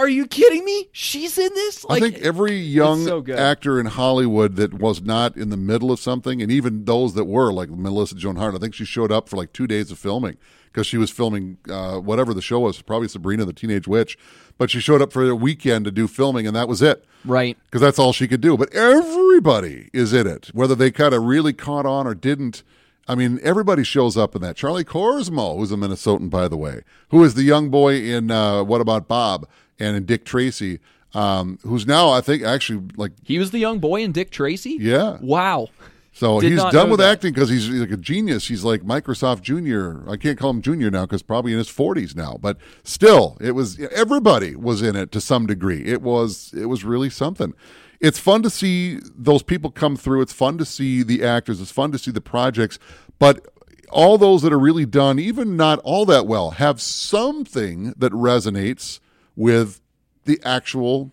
are 0.00 0.08
you 0.08 0.26
kidding 0.26 0.64
me? 0.64 0.88
She's 0.92 1.36
in 1.36 1.52
this? 1.54 1.84
I 1.88 2.00
think 2.00 2.18
every 2.18 2.56
young 2.56 3.04
so 3.04 3.22
actor 3.32 3.78
in 3.78 3.86
Hollywood 3.86 4.56
that 4.56 4.72
was 4.72 5.02
not 5.02 5.36
in 5.36 5.50
the 5.50 5.56
middle 5.58 5.92
of 5.92 6.00
something, 6.00 6.40
and 6.40 6.50
even 6.50 6.86
those 6.86 7.14
that 7.14 7.26
were, 7.26 7.52
like 7.52 7.68
Melissa 7.68 8.14
Joan 8.14 8.36
Hart, 8.36 8.54
I 8.54 8.58
think 8.58 8.74
she 8.74 8.86
showed 8.86 9.12
up 9.12 9.28
for 9.28 9.36
like 9.36 9.52
two 9.52 9.66
days 9.66 9.90
of 9.90 9.98
filming 9.98 10.38
because 10.72 10.86
she 10.86 10.96
was 10.96 11.10
filming 11.10 11.58
uh, 11.68 11.98
whatever 11.98 12.32
the 12.32 12.40
show 12.40 12.60
was, 12.60 12.80
probably 12.80 13.08
Sabrina 13.08 13.44
the 13.44 13.52
Teenage 13.52 13.86
Witch. 13.86 14.16
But 14.56 14.70
she 14.70 14.80
showed 14.80 15.02
up 15.02 15.12
for 15.12 15.28
a 15.28 15.34
weekend 15.34 15.84
to 15.84 15.90
do 15.90 16.06
filming, 16.06 16.46
and 16.46 16.56
that 16.56 16.68
was 16.68 16.80
it. 16.80 17.04
right. 17.24 17.58
because 17.66 17.80
that's 17.80 17.98
all 17.98 18.12
she 18.12 18.28
could 18.28 18.40
do. 18.40 18.56
But 18.56 18.74
everybody 18.74 19.90
is 19.92 20.12
in 20.12 20.26
it, 20.26 20.48
whether 20.54 20.74
they 20.74 20.90
kind 20.90 21.12
of 21.12 21.24
really 21.24 21.52
caught 21.52 21.86
on 21.86 22.06
or 22.06 22.14
didn't. 22.14 22.62
I 23.10 23.16
mean, 23.16 23.40
everybody 23.42 23.82
shows 23.82 24.16
up 24.16 24.36
in 24.36 24.42
that. 24.42 24.54
Charlie 24.54 24.84
Korsmo, 24.84 25.56
who's 25.58 25.72
a 25.72 25.76
Minnesotan, 25.76 26.30
by 26.30 26.46
the 26.46 26.56
way, 26.56 26.82
who 27.08 27.24
is 27.24 27.34
the 27.34 27.42
young 27.42 27.68
boy 27.68 27.96
in 27.96 28.30
uh, 28.30 28.62
What 28.62 28.80
About 28.80 29.08
Bob 29.08 29.48
and 29.80 29.96
in 29.96 30.04
Dick 30.04 30.24
Tracy, 30.24 30.78
um, 31.12 31.58
who's 31.62 31.88
now, 31.88 32.10
I 32.10 32.20
think, 32.20 32.44
actually 32.44 32.84
like 32.96 33.10
He 33.24 33.40
was 33.40 33.50
the 33.50 33.58
young 33.58 33.80
boy 33.80 34.02
in 34.02 34.12
Dick 34.12 34.30
Tracy? 34.30 34.76
Yeah. 34.80 35.18
Wow. 35.20 35.66
so 36.12 36.40
Did 36.40 36.52
he's 36.52 36.62
done 36.66 36.88
with 36.88 37.00
that. 37.00 37.10
acting 37.14 37.32
because 37.32 37.48
he's 37.48 37.68
like 37.68 37.90
a 37.90 37.96
genius. 37.96 38.46
He's 38.46 38.62
like 38.62 38.82
Microsoft 38.82 39.42
Junior. 39.42 40.08
I 40.08 40.16
can't 40.16 40.38
call 40.38 40.50
him 40.50 40.62
Junior 40.62 40.88
now 40.88 41.04
because 41.04 41.22
probably 41.22 41.50
in 41.50 41.58
his 41.58 41.68
forties 41.68 42.14
now. 42.14 42.38
But 42.40 42.58
still, 42.84 43.36
it 43.40 43.52
was 43.52 43.80
everybody 43.90 44.54
was 44.54 44.82
in 44.82 44.94
it 44.94 45.10
to 45.10 45.20
some 45.20 45.46
degree. 45.46 45.84
It 45.84 46.00
was 46.00 46.54
it 46.56 46.66
was 46.66 46.84
really 46.84 47.10
something. 47.10 47.54
It's 48.00 48.18
fun 48.18 48.42
to 48.42 48.50
see 48.50 48.98
those 49.14 49.42
people 49.42 49.70
come 49.70 49.96
through. 49.96 50.22
It's 50.22 50.32
fun 50.32 50.56
to 50.58 50.64
see 50.64 51.02
the 51.02 51.22
actors. 51.22 51.60
It's 51.60 51.70
fun 51.70 51.92
to 51.92 51.98
see 51.98 52.10
the 52.10 52.20
projects. 52.20 52.78
But 53.18 53.46
all 53.90 54.16
those 54.16 54.42
that 54.42 54.52
are 54.52 54.58
really 54.58 54.86
done, 54.86 55.18
even 55.18 55.56
not 55.56 55.78
all 55.80 56.06
that 56.06 56.26
well, 56.26 56.52
have 56.52 56.80
something 56.80 57.92
that 57.96 58.12
resonates 58.12 59.00
with 59.36 59.80
the 60.24 60.40
actual 60.44 61.12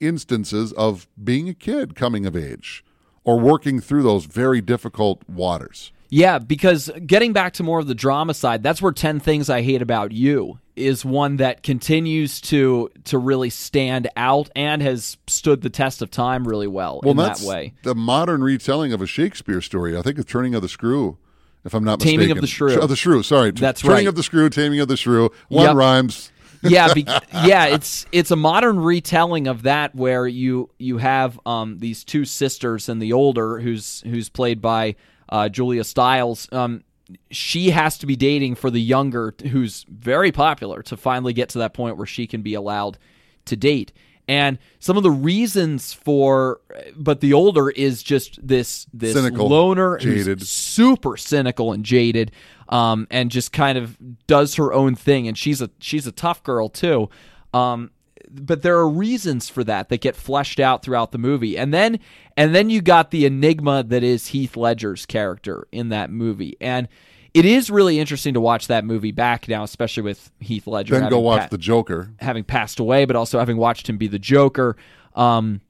instances 0.00 0.72
of 0.74 1.08
being 1.22 1.48
a 1.48 1.54
kid 1.54 1.96
coming 1.96 2.24
of 2.24 2.36
age 2.36 2.84
or 3.24 3.38
working 3.38 3.80
through 3.80 4.02
those 4.02 4.26
very 4.26 4.60
difficult 4.60 5.22
waters. 5.28 5.92
Yeah, 6.10 6.38
because 6.38 6.90
getting 7.04 7.32
back 7.32 7.52
to 7.54 7.62
more 7.62 7.80
of 7.80 7.86
the 7.86 7.94
drama 7.94 8.32
side, 8.32 8.62
that's 8.62 8.80
where 8.80 8.92
10 8.92 9.20
Things 9.20 9.50
I 9.50 9.62
Hate 9.62 9.82
About 9.82 10.12
You 10.12 10.58
is 10.78 11.04
one 11.04 11.36
that 11.36 11.62
continues 11.62 12.40
to 12.42 12.90
to 13.04 13.18
really 13.18 13.50
stand 13.50 14.08
out 14.16 14.48
and 14.56 14.80
has 14.82 15.16
stood 15.26 15.62
the 15.62 15.70
test 15.70 16.00
of 16.02 16.10
time 16.10 16.46
really 16.46 16.66
well, 16.66 17.00
in 17.04 17.16
that 17.18 17.40
way. 17.40 17.74
the 17.82 17.94
modern 17.94 18.42
retelling 18.42 18.92
of 18.92 19.02
a 19.02 19.06
Shakespeare 19.06 19.60
story. 19.60 19.96
I 19.96 20.02
think 20.02 20.18
it's 20.18 20.30
Turning 20.30 20.54
of 20.54 20.62
the 20.62 20.68
Screw, 20.68 21.18
if 21.64 21.74
I'm 21.74 21.84
not 21.84 22.00
Taming 22.00 22.18
mistaken. 22.18 22.38
of 22.38 22.42
the 22.42 22.46
Shrew. 22.46 22.70
Sh- 22.74 22.76
Of 22.76 22.88
the 22.88 22.96
Shrew, 22.96 23.22
sorry. 23.22 23.50
That's 23.50 23.80
Turning 23.82 23.96
right. 23.96 24.06
of 24.06 24.14
the 24.14 24.22
Screw, 24.22 24.48
Taming 24.50 24.80
of 24.80 24.88
the 24.88 24.96
Shrew. 24.96 25.30
One 25.48 25.66
Yep. 25.66 25.76
rhymes. 25.76 26.32
yeah, 26.62 26.92
be, 26.92 27.02
yeah, 27.32 27.66
it's 27.66 28.04
it's 28.10 28.30
a 28.32 28.36
modern 28.36 28.80
retelling 28.80 29.46
of 29.46 29.62
that 29.62 29.94
where 29.94 30.26
you 30.26 30.70
you 30.78 30.98
have 30.98 31.38
um, 31.46 31.78
these 31.78 32.02
two 32.04 32.24
sisters 32.24 32.88
and 32.88 33.00
the 33.00 33.12
older 33.12 33.60
who's 33.60 34.00
who's 34.06 34.28
played 34.28 34.60
by 34.60 34.96
uh, 35.28 35.48
Julia 35.48 35.84
Stiles. 35.84 36.48
Um, 36.50 36.82
she 37.30 37.70
has 37.70 37.98
to 37.98 38.06
be 38.06 38.16
dating 38.16 38.54
for 38.54 38.70
the 38.70 38.80
younger 38.80 39.34
who's 39.50 39.84
very 39.88 40.32
popular 40.32 40.82
to 40.82 40.96
finally 40.96 41.32
get 41.32 41.48
to 41.50 41.58
that 41.58 41.74
point 41.74 41.96
where 41.96 42.06
she 42.06 42.26
can 42.26 42.42
be 42.42 42.54
allowed 42.54 42.98
to 43.46 43.56
date. 43.56 43.92
And 44.28 44.58
some 44.78 44.98
of 44.98 45.02
the 45.02 45.10
reasons 45.10 45.94
for, 45.94 46.60
but 46.94 47.20
the 47.20 47.32
older 47.32 47.70
is 47.70 48.02
just 48.02 48.46
this 48.46 48.86
this 48.92 49.14
Cynical, 49.14 49.48
loner 49.48 49.96
jaded. 49.96 50.46
super 50.46 51.16
cynical 51.16 51.72
and 51.72 51.82
jaded, 51.82 52.32
um, 52.68 53.06
and 53.10 53.30
just 53.30 53.52
kind 53.52 53.78
of 53.78 53.96
does 54.26 54.56
her 54.56 54.74
own 54.74 54.94
thing. 54.94 55.28
And 55.28 55.38
she's 55.38 55.62
a 55.62 55.70
she's 55.78 56.06
a 56.06 56.12
tough 56.12 56.42
girl 56.42 56.68
too. 56.68 57.08
Um, 57.54 57.90
but 58.30 58.62
there 58.62 58.76
are 58.76 58.88
reasons 58.88 59.48
for 59.48 59.64
that 59.64 59.88
that 59.88 60.00
get 60.00 60.16
fleshed 60.16 60.60
out 60.60 60.82
throughout 60.82 61.12
the 61.12 61.18
movie, 61.18 61.56
and 61.56 61.72
then 61.72 61.98
and 62.36 62.54
then 62.54 62.70
you 62.70 62.80
got 62.80 63.10
the 63.10 63.26
enigma 63.26 63.82
that 63.84 64.02
is 64.02 64.28
Heath 64.28 64.56
Ledger's 64.56 65.06
character 65.06 65.66
in 65.72 65.88
that 65.90 66.10
movie, 66.10 66.56
and 66.60 66.88
it 67.34 67.44
is 67.44 67.70
really 67.70 68.00
interesting 68.00 68.34
to 68.34 68.40
watch 68.40 68.66
that 68.68 68.84
movie 68.84 69.12
back 69.12 69.48
now, 69.48 69.62
especially 69.62 70.02
with 70.02 70.30
Heath 70.40 70.66
Ledger. 70.66 70.98
Then 70.98 71.10
go 71.10 71.20
watch 71.20 71.42
pa- 71.42 71.48
The 71.50 71.58
Joker. 71.58 72.10
having 72.20 72.44
passed 72.44 72.80
away, 72.80 73.04
but 73.04 73.16
also 73.16 73.38
having 73.38 73.56
watched 73.56 73.88
him 73.88 73.98
be 73.98 74.08
the 74.08 74.18
Joker. 74.18 74.76
Um, 75.14 75.60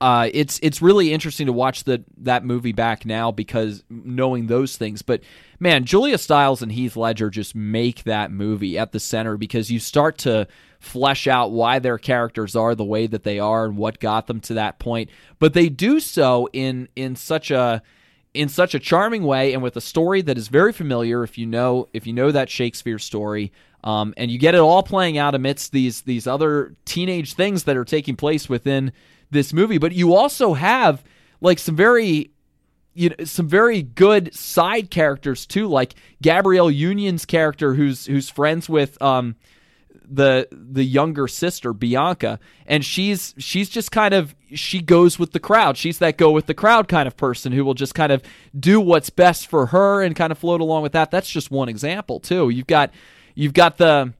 uh, 0.00 0.30
it's 0.32 0.58
it's 0.62 0.80
really 0.80 1.12
interesting 1.12 1.46
to 1.46 1.52
watch 1.52 1.84
the 1.84 2.02
that 2.16 2.44
movie 2.44 2.72
back 2.72 3.04
now 3.04 3.30
because 3.30 3.84
knowing 3.90 4.46
those 4.46 4.76
things. 4.76 5.02
But 5.02 5.20
man, 5.58 5.84
Julia 5.84 6.16
Stiles 6.16 6.62
and 6.62 6.72
Heath 6.72 6.96
Ledger 6.96 7.28
just 7.28 7.54
make 7.54 8.04
that 8.04 8.30
movie 8.30 8.78
at 8.78 8.92
the 8.92 9.00
center 9.00 9.36
because 9.36 9.70
you 9.70 9.78
start 9.78 10.16
to 10.18 10.46
flesh 10.80 11.26
out 11.26 11.52
why 11.52 11.78
their 11.78 11.98
characters 11.98 12.56
are 12.56 12.74
the 12.74 12.84
way 12.84 13.06
that 13.06 13.22
they 13.22 13.38
are 13.38 13.66
and 13.66 13.76
what 13.76 14.00
got 14.00 14.26
them 14.26 14.40
to 14.40 14.54
that 14.54 14.78
point. 14.78 15.10
But 15.38 15.52
they 15.52 15.68
do 15.68 16.00
so 16.00 16.48
in 16.52 16.88
in 16.96 17.14
such 17.14 17.50
a 17.50 17.82
in 18.32 18.48
such 18.48 18.74
a 18.74 18.78
charming 18.78 19.24
way 19.24 19.52
and 19.52 19.62
with 19.62 19.76
a 19.76 19.80
story 19.80 20.22
that 20.22 20.38
is 20.38 20.48
very 20.48 20.72
familiar 20.72 21.22
if 21.22 21.36
you 21.36 21.46
know 21.46 21.88
if 21.92 22.06
you 22.06 22.12
know 22.12 22.30
that 22.30 22.48
Shakespeare 22.48 22.98
story 22.98 23.52
um, 23.82 24.14
and 24.16 24.30
you 24.30 24.38
get 24.38 24.54
it 24.54 24.60
all 24.60 24.82
playing 24.82 25.18
out 25.18 25.34
amidst 25.34 25.72
these 25.72 26.02
these 26.02 26.26
other 26.26 26.74
teenage 26.84 27.34
things 27.34 27.64
that 27.64 27.76
are 27.76 27.84
taking 27.84 28.16
place 28.16 28.48
within 28.48 28.92
this 29.30 29.52
movie 29.52 29.78
but 29.78 29.92
you 29.92 30.14
also 30.14 30.54
have 30.54 31.02
like 31.40 31.58
some 31.58 31.76
very 31.76 32.30
you 32.94 33.10
know 33.10 33.24
some 33.24 33.48
very 33.48 33.82
good 33.82 34.32
side 34.32 34.90
characters 34.90 35.44
too 35.44 35.66
like 35.66 35.94
Gabrielle 36.22 36.70
Union's 36.70 37.26
character 37.26 37.74
who's 37.74 38.06
who's 38.06 38.30
friends 38.30 38.68
with 38.68 39.00
um 39.02 39.34
the 40.10 40.48
the 40.50 40.84
younger 40.84 41.28
sister 41.28 41.72
Bianca 41.72 42.40
and 42.66 42.84
she's 42.84 43.34
she's 43.38 43.68
just 43.68 43.92
kind 43.92 44.12
of 44.12 44.34
she 44.52 44.80
goes 44.80 45.18
with 45.18 45.32
the 45.32 45.40
crowd. 45.40 45.76
She's 45.76 45.98
that 45.98 46.16
go 46.16 46.30
with 46.30 46.46
the 46.46 46.54
crowd 46.54 46.88
kind 46.88 47.06
of 47.06 47.16
person 47.16 47.52
who 47.52 47.64
will 47.64 47.74
just 47.74 47.94
kind 47.94 48.10
of 48.10 48.22
do 48.58 48.80
what's 48.80 49.10
best 49.10 49.46
for 49.46 49.66
her 49.66 50.02
and 50.02 50.16
kind 50.16 50.32
of 50.32 50.38
float 50.38 50.60
along 50.60 50.82
with 50.82 50.92
that. 50.92 51.10
That's 51.10 51.30
just 51.30 51.50
one 51.50 51.68
example 51.68 52.20
too. 52.20 52.50
You've 52.50 52.66
got 52.66 52.92
you've 53.34 53.54
got 53.54 53.76
the 53.76 54.12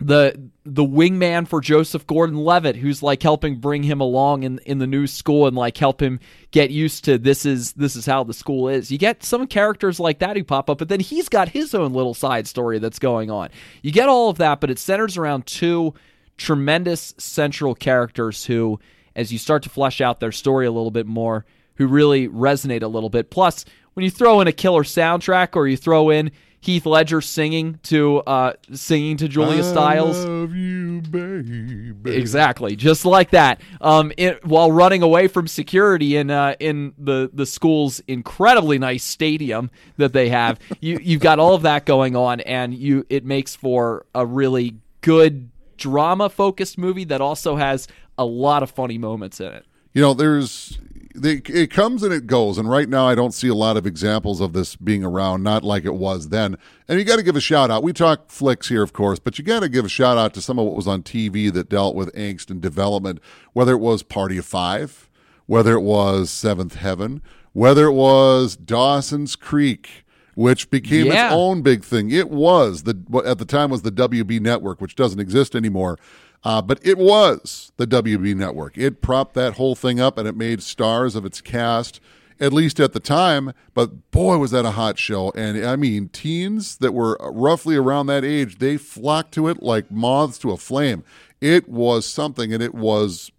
the 0.00 0.50
the 0.64 0.84
wingman 0.84 1.46
for 1.46 1.60
Joseph 1.60 2.06
Gordon-Levitt 2.06 2.76
who's 2.76 3.02
like 3.02 3.22
helping 3.22 3.56
bring 3.56 3.82
him 3.82 4.00
along 4.00 4.44
in 4.44 4.58
in 4.60 4.78
the 4.78 4.86
new 4.86 5.06
school 5.06 5.46
and 5.46 5.56
like 5.56 5.76
help 5.76 6.00
him 6.00 6.20
get 6.52 6.70
used 6.70 7.04
to 7.04 7.18
this 7.18 7.44
is 7.44 7.72
this 7.74 7.96
is 7.96 8.06
how 8.06 8.24
the 8.24 8.32
school 8.32 8.68
is. 8.68 8.90
You 8.90 8.98
get 8.98 9.22
some 9.22 9.46
characters 9.46 10.00
like 10.00 10.20
that 10.20 10.36
who 10.36 10.44
pop 10.44 10.70
up 10.70 10.78
but 10.78 10.88
then 10.88 11.00
he's 11.00 11.28
got 11.28 11.50
his 11.50 11.74
own 11.74 11.92
little 11.92 12.14
side 12.14 12.46
story 12.46 12.78
that's 12.78 12.98
going 12.98 13.30
on. 13.30 13.50
You 13.82 13.92
get 13.92 14.08
all 14.08 14.30
of 14.30 14.38
that 14.38 14.60
but 14.60 14.70
it 14.70 14.78
centers 14.78 15.16
around 15.18 15.46
two 15.46 15.94
tremendous 16.38 17.14
central 17.18 17.74
characters 17.74 18.46
who 18.46 18.80
as 19.14 19.30
you 19.32 19.38
start 19.38 19.62
to 19.64 19.68
flesh 19.68 20.00
out 20.00 20.20
their 20.20 20.32
story 20.32 20.66
a 20.66 20.72
little 20.72 20.90
bit 20.90 21.06
more 21.06 21.44
who 21.74 21.86
really 21.86 22.28
resonate 22.28 22.82
a 22.82 22.88
little 22.88 23.10
bit. 23.10 23.30
Plus 23.30 23.64
when 23.94 24.04
you 24.04 24.10
throw 24.10 24.40
in 24.40 24.48
a 24.48 24.52
killer 24.52 24.82
soundtrack 24.82 25.56
or 25.56 25.66
you 25.66 25.76
throw 25.76 26.08
in 26.08 26.30
Heath 26.62 26.84
Ledger 26.84 27.22
singing 27.22 27.78
to 27.84 28.18
uh, 28.18 28.52
singing 28.72 29.16
to 29.16 29.28
Julia 29.28 29.64
Stiles. 29.64 30.24
I 30.24 30.28
love 30.28 30.54
you, 30.54 31.00
baby. 31.00 32.14
Exactly, 32.14 32.76
just 32.76 33.06
like 33.06 33.30
that. 33.30 33.62
Um, 33.80 34.12
it, 34.18 34.44
while 34.44 34.70
running 34.70 35.02
away 35.02 35.26
from 35.26 35.48
security 35.48 36.16
in 36.16 36.30
uh, 36.30 36.56
in 36.60 36.92
the 36.98 37.30
the 37.32 37.46
school's 37.46 38.00
incredibly 38.00 38.78
nice 38.78 39.04
stadium 39.04 39.70
that 39.96 40.12
they 40.12 40.28
have, 40.28 40.58
you 40.80 40.98
you've 41.02 41.22
got 41.22 41.38
all 41.38 41.54
of 41.54 41.62
that 41.62 41.86
going 41.86 42.14
on, 42.14 42.40
and 42.40 42.74
you 42.74 43.06
it 43.08 43.24
makes 43.24 43.56
for 43.56 44.04
a 44.14 44.26
really 44.26 44.76
good 45.00 45.50
drama 45.78 46.28
focused 46.28 46.76
movie 46.76 47.04
that 47.04 47.22
also 47.22 47.56
has 47.56 47.88
a 48.18 48.24
lot 48.24 48.62
of 48.62 48.70
funny 48.70 48.98
moments 48.98 49.40
in 49.40 49.46
it. 49.46 49.64
You 49.94 50.02
know, 50.02 50.12
there's 50.12 50.78
they, 51.20 51.42
it 51.46 51.70
comes 51.70 52.02
and 52.02 52.12
it 52.12 52.26
goes. 52.26 52.58
And 52.58 52.68
right 52.68 52.88
now, 52.88 53.06
I 53.06 53.14
don't 53.14 53.32
see 53.34 53.48
a 53.48 53.54
lot 53.54 53.76
of 53.76 53.86
examples 53.86 54.40
of 54.40 54.52
this 54.52 54.76
being 54.76 55.04
around, 55.04 55.42
not 55.42 55.62
like 55.62 55.84
it 55.84 55.94
was 55.94 56.28
then. 56.28 56.56
And 56.88 56.98
you 56.98 57.04
got 57.04 57.16
to 57.16 57.22
give 57.22 57.36
a 57.36 57.40
shout 57.40 57.70
out. 57.70 57.82
We 57.82 57.92
talk 57.92 58.30
flicks 58.30 58.68
here, 58.68 58.82
of 58.82 58.92
course, 58.92 59.18
but 59.18 59.38
you 59.38 59.44
got 59.44 59.60
to 59.60 59.68
give 59.68 59.84
a 59.84 59.88
shout 59.88 60.18
out 60.18 60.34
to 60.34 60.42
some 60.42 60.58
of 60.58 60.66
what 60.66 60.76
was 60.76 60.88
on 60.88 61.02
TV 61.02 61.52
that 61.52 61.68
dealt 61.68 61.94
with 61.94 62.14
angst 62.14 62.50
and 62.50 62.60
development, 62.60 63.20
whether 63.52 63.72
it 63.72 63.78
was 63.80 64.02
Party 64.02 64.38
of 64.38 64.44
Five, 64.46 65.08
whether 65.46 65.74
it 65.74 65.82
was 65.82 66.30
Seventh 66.30 66.74
Heaven, 66.76 67.22
whether 67.52 67.86
it 67.86 67.92
was 67.94 68.56
Dawson's 68.56 69.36
Creek 69.36 70.04
which 70.36 70.70
became 70.70 71.06
Yeah. 71.06 71.26
its 71.26 71.34
own 71.34 71.60
big 71.60 71.84
thing. 71.84 72.10
It 72.10 72.30
was 72.30 72.84
the 72.84 72.96
at 73.26 73.38
the 73.38 73.44
time 73.44 73.68
was 73.68 73.82
the 73.82 73.90
WB 73.90 74.40
network, 74.40 74.80
which 74.80 74.94
doesn't 74.94 75.20
exist 75.20 75.54
anymore. 75.54 75.98
Uh, 76.42 76.62
but 76.62 76.78
it 76.82 76.96
was 76.98 77.72
the 77.76 77.86
WB 77.86 78.34
network. 78.34 78.78
It 78.78 79.02
propped 79.02 79.34
that 79.34 79.54
whole 79.54 79.74
thing 79.74 80.00
up 80.00 80.16
and 80.16 80.26
it 80.26 80.36
made 80.36 80.62
stars 80.62 81.14
of 81.14 81.26
its 81.26 81.40
cast, 81.40 82.00
at 82.38 82.52
least 82.52 82.80
at 82.80 82.92
the 82.92 83.00
time. 83.00 83.52
But 83.74 84.10
boy, 84.10 84.38
was 84.38 84.50
that 84.52 84.64
a 84.64 84.70
hot 84.70 84.98
show. 84.98 85.32
And 85.36 85.64
I 85.64 85.76
mean, 85.76 86.08
teens 86.08 86.78
that 86.78 86.92
were 86.92 87.18
roughly 87.20 87.76
around 87.76 88.06
that 88.06 88.24
age, 88.24 88.58
they 88.58 88.78
flocked 88.78 89.32
to 89.34 89.48
it 89.48 89.62
like 89.62 89.90
moths 89.90 90.38
to 90.38 90.50
a 90.50 90.56
flame. 90.56 91.04
It 91.40 91.68
was 91.68 92.06
something, 92.06 92.52
and 92.52 92.62
it 92.62 92.74
was 92.74 93.30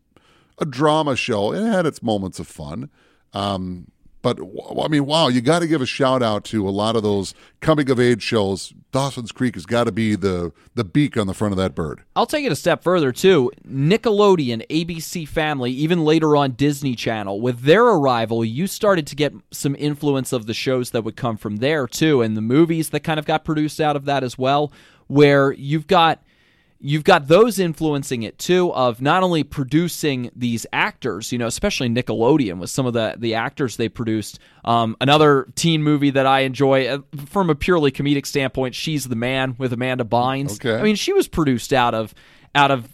a 0.60 0.66
drama 0.66 1.16
show. 1.16 1.54
It 1.54 1.64
had 1.64 1.86
its 1.86 2.04
moments 2.04 2.39
of 2.39 2.47
fun. 2.47 2.89
Um, 3.34 3.91
but 4.22 4.39
I 4.80 4.88
mean, 4.88 5.05
wow, 5.05 5.28
you 5.28 5.41
got 5.41 5.59
to 5.59 5.67
give 5.67 5.82
a 5.82 5.86
shout 5.86 6.22
out 6.22 6.43
to 6.45 6.67
a 6.67 6.72
lot 6.72 6.95
of 6.95 7.03
those 7.03 7.34
coming 7.59 7.89
of 7.89 7.99
age 7.99 8.22
shows. 8.22 8.74
Dawson's 8.91 9.32
Creek 9.32 9.55
has 9.55 9.65
got 9.65 9.86
to 9.86 9.91
be 9.91 10.15
the 10.15 10.51
the 10.76 10.84
beak 10.84 11.17
on 11.17 11.28
the 11.28 11.34
front 11.34 11.53
of 11.53 11.57
that 11.57 11.74
bird. 11.74 12.03
I'll 12.15 12.26
take 12.26 12.45
it 12.45 12.51
a 12.51 12.55
step 12.55 12.84
further 12.84 13.11
too. 13.11 13.51
Nickelodeon, 13.67 14.65
ABC 14.67 15.28
Family, 15.28 15.72
even 15.72 16.03
later 16.03 16.36
on 16.36 16.51
Disney 16.51 16.95
Channel, 16.95 17.41
with 17.41 17.61
their 17.61 17.84
arrival, 17.84 18.45
you 18.45 18.67
started 18.67 19.07
to 19.07 19.15
get 19.15 19.34
some 19.51 19.76
influence 19.80 20.34
of 20.34 20.45
the 20.45 20.53
shows 20.53 20.91
that 20.91 21.03
would 21.03 21.15
come 21.15 21.38
from 21.38 21.57
there 21.57 21.88
too, 21.88 22.22
and 22.22 22.38
the 22.38 22.41
movies 22.41 22.89
that 22.89 23.01
kind 23.01 23.19
of 23.19 23.26
got 23.26 23.43
produced 23.43 23.82
out 23.82 23.95
of 23.95 24.05
that 24.05 24.24
as 24.24 24.38
well, 24.38 24.72
where 25.07 25.51
you've 25.53 25.88
got 25.88 26.22
you've 26.84 27.03
got 27.03 27.27
those 27.27 27.59
influencing 27.59 28.23
it 28.23 28.38
too 28.39 28.73
of 28.73 29.01
not 29.01 29.21
only 29.23 29.43
producing 29.43 30.32
these 30.36 30.65
actors 30.73 31.32
you 31.32 31.38
know 31.38 31.45
especially 31.47 31.88
nickelodeon 31.88 32.57
with 32.59 32.69
some 32.71 32.86
of 32.88 32.93
the 32.93 33.15
the 33.19 33.36
actors 33.36 33.77
they 33.77 33.88
produced 33.88 34.39
um, 34.65 34.97
another 34.99 35.47
teen 35.55 35.84
movie 35.84 36.09
that 36.09 36.25
i 36.25 36.39
enjoy 36.39 36.88
uh, 36.88 36.97
from 37.27 37.49
a 37.49 37.55
purely 37.55 37.91
comedic 37.91 38.25
standpoint 38.25 38.73
she's 38.73 39.07
the 39.07 39.15
man 39.15 39.55
with 39.59 39.71
amanda 39.73 40.03
bynes 40.03 40.53
Okay. 40.55 40.75
i 40.79 40.82
mean 40.82 40.95
she 40.95 41.13
was 41.13 41.27
produced 41.27 41.71
out 41.71 41.93
of 41.93 42.13
out 42.55 42.71
of 42.71 42.89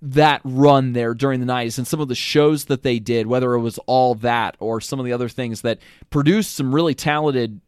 that 0.00 0.40
run 0.44 0.92
there 0.92 1.14
during 1.14 1.40
the 1.40 1.46
90s 1.46 1.78
and 1.78 1.86
some 1.86 2.00
of 2.00 2.08
the 2.08 2.14
shows 2.14 2.66
that 2.66 2.82
they 2.82 2.98
did 2.98 3.26
whether 3.26 3.54
it 3.54 3.60
was 3.60 3.78
all 3.86 4.14
that 4.14 4.56
or 4.60 4.80
some 4.80 4.98
of 5.00 5.04
the 5.04 5.12
other 5.12 5.28
things 5.28 5.62
that 5.62 5.78
produced 6.10 6.54
some 6.54 6.74
really 6.74 6.94
talented 6.94 7.60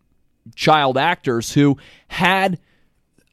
child 0.54 0.98
actors 0.98 1.52
who 1.54 1.76
had 2.08 2.58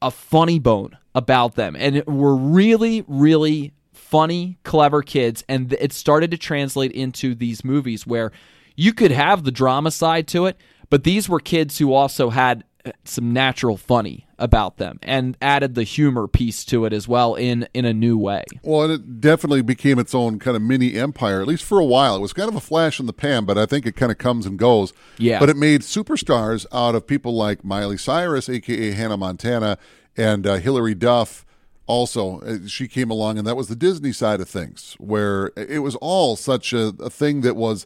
a 0.01 0.11
funny 0.11 0.59
bone 0.59 0.97
about 1.13 1.55
them. 1.55 1.75
And 1.75 2.05
were 2.05 2.35
really 2.35 3.03
really 3.07 3.73
funny 3.93 4.57
clever 4.63 5.01
kids. 5.01 5.43
And 5.47 5.73
it 5.73 5.93
started 5.93 6.31
to 6.31 6.37
translate 6.37 6.91
into 6.91 7.35
these 7.35 7.63
movies 7.63 8.05
where 8.05 8.31
you 8.75 8.93
could 8.93 9.11
have 9.11 9.43
the 9.43 9.51
drama 9.51 9.91
side 9.91 10.27
to 10.29 10.45
it 10.45 10.57
but 10.91 11.05
these 11.05 11.29
were 11.29 11.39
kids 11.39 11.79
who 11.79 11.93
also 11.93 12.29
had 12.29 12.65
some 13.03 13.31
natural 13.33 13.77
funny 13.77 14.27
about 14.39 14.77
them 14.77 14.99
and 15.03 15.37
added 15.41 15.75
the 15.75 15.83
humor 15.83 16.27
piece 16.27 16.65
to 16.65 16.85
it 16.85 16.93
as 16.93 17.07
well 17.07 17.35
in 17.35 17.67
in 17.73 17.85
a 17.85 17.93
new 17.93 18.17
way 18.17 18.43
Well, 18.63 18.83
and 18.83 18.93
it 18.93 19.21
definitely 19.21 19.61
became 19.61 19.99
its 19.99 20.15
own 20.15 20.39
kind 20.39 20.55
of 20.55 20.63
mini 20.63 20.95
empire, 20.95 21.41
at 21.41 21.47
least 21.47 21.63
for 21.63 21.79
a 21.79 21.85
while. 21.85 22.15
It 22.15 22.21
was 22.21 22.33
kind 22.33 22.49
of 22.49 22.55
a 22.55 22.59
flash 22.59 22.99
in 22.99 23.05
the 23.05 23.13
pan, 23.13 23.45
but 23.45 23.57
I 23.57 23.65
think 23.65 23.85
it 23.85 23.95
kind 23.95 24.11
of 24.11 24.17
comes 24.17 24.45
and 24.45 24.57
goes. 24.57 24.93
Yeah. 25.17 25.39
But 25.39 25.49
it 25.49 25.57
made 25.57 25.81
superstars 25.81 26.65
out 26.71 26.95
of 26.95 27.05
people 27.05 27.33
like 27.35 27.63
Miley 27.63 27.97
Cyrus, 27.97 28.49
aka 28.49 28.91
Hannah 28.91 29.17
Montana, 29.17 29.77
and 30.17 30.47
uh, 30.47 30.55
Hilary 30.55 30.95
Duff. 30.95 31.45
Also, 31.87 32.39
Uh, 32.41 32.67
she 32.67 32.87
came 32.87 33.09
along, 33.11 33.37
and 33.37 33.45
that 33.45 33.57
was 33.57 33.67
the 33.67 33.75
Disney 33.75 34.13
side 34.13 34.39
of 34.39 34.47
things, 34.49 34.95
where 34.97 35.51
it 35.57 35.79
was 35.79 35.95
all 35.97 36.35
such 36.35 36.73
a, 36.73 36.93
a 36.99 37.09
thing 37.09 37.41
that 37.41 37.55
was 37.55 37.85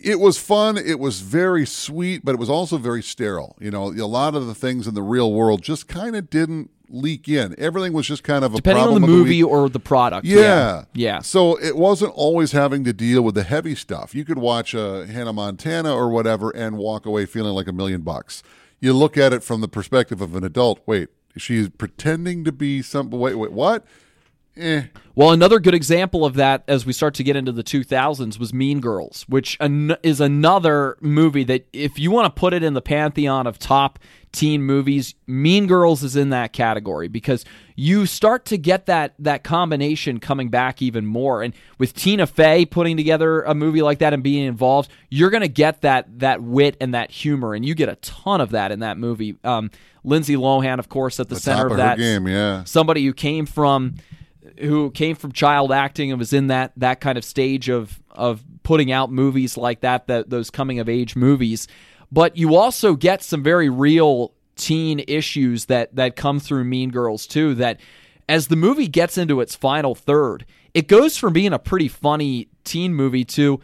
it 0.00 0.20
was 0.20 0.38
fun. 0.38 0.76
It 0.76 0.98
was 0.98 1.20
very 1.20 1.66
sweet, 1.66 2.24
but 2.24 2.32
it 2.32 2.38
was 2.38 2.50
also 2.50 2.78
very 2.78 3.02
sterile. 3.02 3.56
You 3.60 3.70
know, 3.70 3.88
a 3.92 4.06
lot 4.06 4.34
of 4.34 4.46
the 4.46 4.54
things 4.54 4.86
in 4.86 4.94
the 4.94 5.02
real 5.02 5.32
world 5.32 5.62
just 5.62 5.88
kind 5.88 6.14
of 6.16 6.30
didn't 6.30 6.70
leak 6.88 7.28
in. 7.28 7.54
Everything 7.58 7.92
was 7.94 8.06
just 8.06 8.22
kind 8.22 8.44
of 8.44 8.52
a 8.52 8.56
depending 8.56 8.82
on 8.82 8.88
problem 8.90 9.02
the 9.02 9.06
the 9.08 9.12
movie 9.12 9.42
week. 9.42 9.50
or 9.50 9.68
the 9.70 9.80
product 9.80 10.26
Yeah. 10.26 10.84
yeah 10.92 11.20
So 11.20 11.58
it 11.58 11.74
wasn't 11.76 12.12
always 12.14 12.52
having 12.52 12.84
to 12.84 12.92
deal 12.92 13.22
with 13.22 13.34
the 13.34 13.44
heavy 13.44 13.74
stuff. 13.74 14.14
You 14.14 14.24
could 14.26 14.36
watch 14.38 14.74
uh, 14.74 15.02
Hannah 15.04 15.32
Montana 15.32 15.94
or 15.94 16.10
whatever 16.10 16.50
and 16.50 16.76
walk 16.76 17.06
away 17.06 17.24
feeling 17.24 17.54
like 17.54 17.66
a 17.66 17.72
million 17.72 18.02
bucks. 18.02 18.42
You 18.78 18.92
look 18.92 19.16
at 19.16 19.32
it 19.32 19.42
from 19.42 19.62
the 19.62 19.68
perspective 19.68 20.20
of 20.20 20.34
an 20.34 20.44
adult. 20.44 20.80
Wait, 20.84 21.08
she's 21.36 21.70
pretending 21.70 22.44
to 22.44 22.52
be 22.52 22.82
some. 22.82 23.08
Wait, 23.10 23.36
wait, 23.36 23.52
what? 23.52 23.86
Eh. 24.56 24.82
Well, 25.14 25.30
another 25.30 25.58
good 25.60 25.74
example 25.74 26.24
of 26.26 26.34
that 26.34 26.62
as 26.68 26.84
we 26.84 26.92
start 26.92 27.14
to 27.14 27.22
get 27.24 27.36
into 27.36 27.52
the 27.52 27.62
2000s 27.62 28.38
was 28.38 28.52
Mean 28.52 28.80
Girls, 28.80 29.24
which 29.28 29.56
an- 29.60 29.96
is 30.02 30.20
another 30.20 30.96
movie 31.00 31.44
that, 31.44 31.66
if 31.72 31.98
you 31.98 32.10
want 32.10 32.34
to 32.34 32.38
put 32.38 32.52
it 32.52 32.62
in 32.62 32.74
the 32.74 32.82
pantheon 32.82 33.46
of 33.46 33.58
top 33.58 33.98
teen 34.30 34.62
movies, 34.62 35.14
Mean 35.26 35.66
Girls 35.66 36.02
is 36.02 36.16
in 36.16 36.30
that 36.30 36.52
category 36.52 37.08
because 37.08 37.44
you 37.76 38.04
start 38.06 38.44
to 38.46 38.58
get 38.58 38.86
that 38.86 39.14
that 39.18 39.42
combination 39.44 40.20
coming 40.20 40.48
back 40.48 40.80
even 40.82 41.04
more. 41.06 41.42
And 41.42 41.54
with 41.78 41.94
Tina 41.94 42.26
Fey 42.26 42.64
putting 42.66 42.96
together 42.96 43.42
a 43.42 43.54
movie 43.54 43.82
like 43.82 43.98
that 44.00 44.12
and 44.14 44.22
being 44.22 44.44
involved, 44.44 44.90
you're 45.10 45.30
going 45.30 45.42
to 45.42 45.48
get 45.48 45.80
that 45.82 46.18
that 46.20 46.42
wit 46.42 46.76
and 46.80 46.94
that 46.94 47.10
humor, 47.10 47.54
and 47.54 47.64
you 47.64 47.74
get 47.74 47.88
a 47.88 47.96
ton 47.96 48.40
of 48.42 48.50
that 48.50 48.70
in 48.72 48.80
that 48.80 48.98
movie. 48.98 49.36
Um, 49.44 49.70
Lindsay 50.04 50.36
Lohan, 50.36 50.78
of 50.78 50.88
course, 50.88 51.20
at 51.20 51.28
the, 51.28 51.36
The 51.36 51.40
center 51.40 51.66
of 51.66 51.72
of 51.72 51.78
that 51.78 51.96
game, 51.98 52.26
yeah. 52.26 52.64
somebody 52.64 53.04
who 53.04 53.12
came 53.12 53.46
from 53.46 53.96
who 54.58 54.90
came 54.90 55.16
from 55.16 55.32
child 55.32 55.72
acting 55.72 56.10
and 56.10 56.18
was 56.18 56.32
in 56.32 56.48
that 56.48 56.72
that 56.76 57.00
kind 57.00 57.18
of 57.18 57.24
stage 57.24 57.68
of 57.68 58.00
of 58.10 58.42
putting 58.62 58.92
out 58.92 59.10
movies 59.10 59.56
like 59.56 59.80
that 59.80 60.06
that 60.06 60.30
those 60.30 60.50
coming 60.50 60.78
of 60.78 60.88
age 60.88 61.16
movies. 61.16 61.68
But 62.10 62.36
you 62.36 62.56
also 62.56 62.94
get 62.94 63.22
some 63.22 63.42
very 63.42 63.68
real 63.68 64.32
teen 64.56 65.02
issues 65.08 65.66
that 65.66 65.94
that 65.96 66.16
come 66.16 66.40
through 66.40 66.64
Mean 66.64 66.90
Girls 66.90 67.26
too 67.26 67.54
that 67.56 67.80
as 68.28 68.48
the 68.48 68.56
movie 68.56 68.88
gets 68.88 69.18
into 69.18 69.40
its 69.40 69.56
final 69.56 69.94
third 69.94 70.46
it 70.74 70.88
goes 70.88 71.16
from 71.16 71.32
being 71.32 71.52
a 71.52 71.58
pretty 71.58 71.88
funny 71.88 72.48
teen 72.64 72.94
movie 72.94 73.24
to 73.24 73.60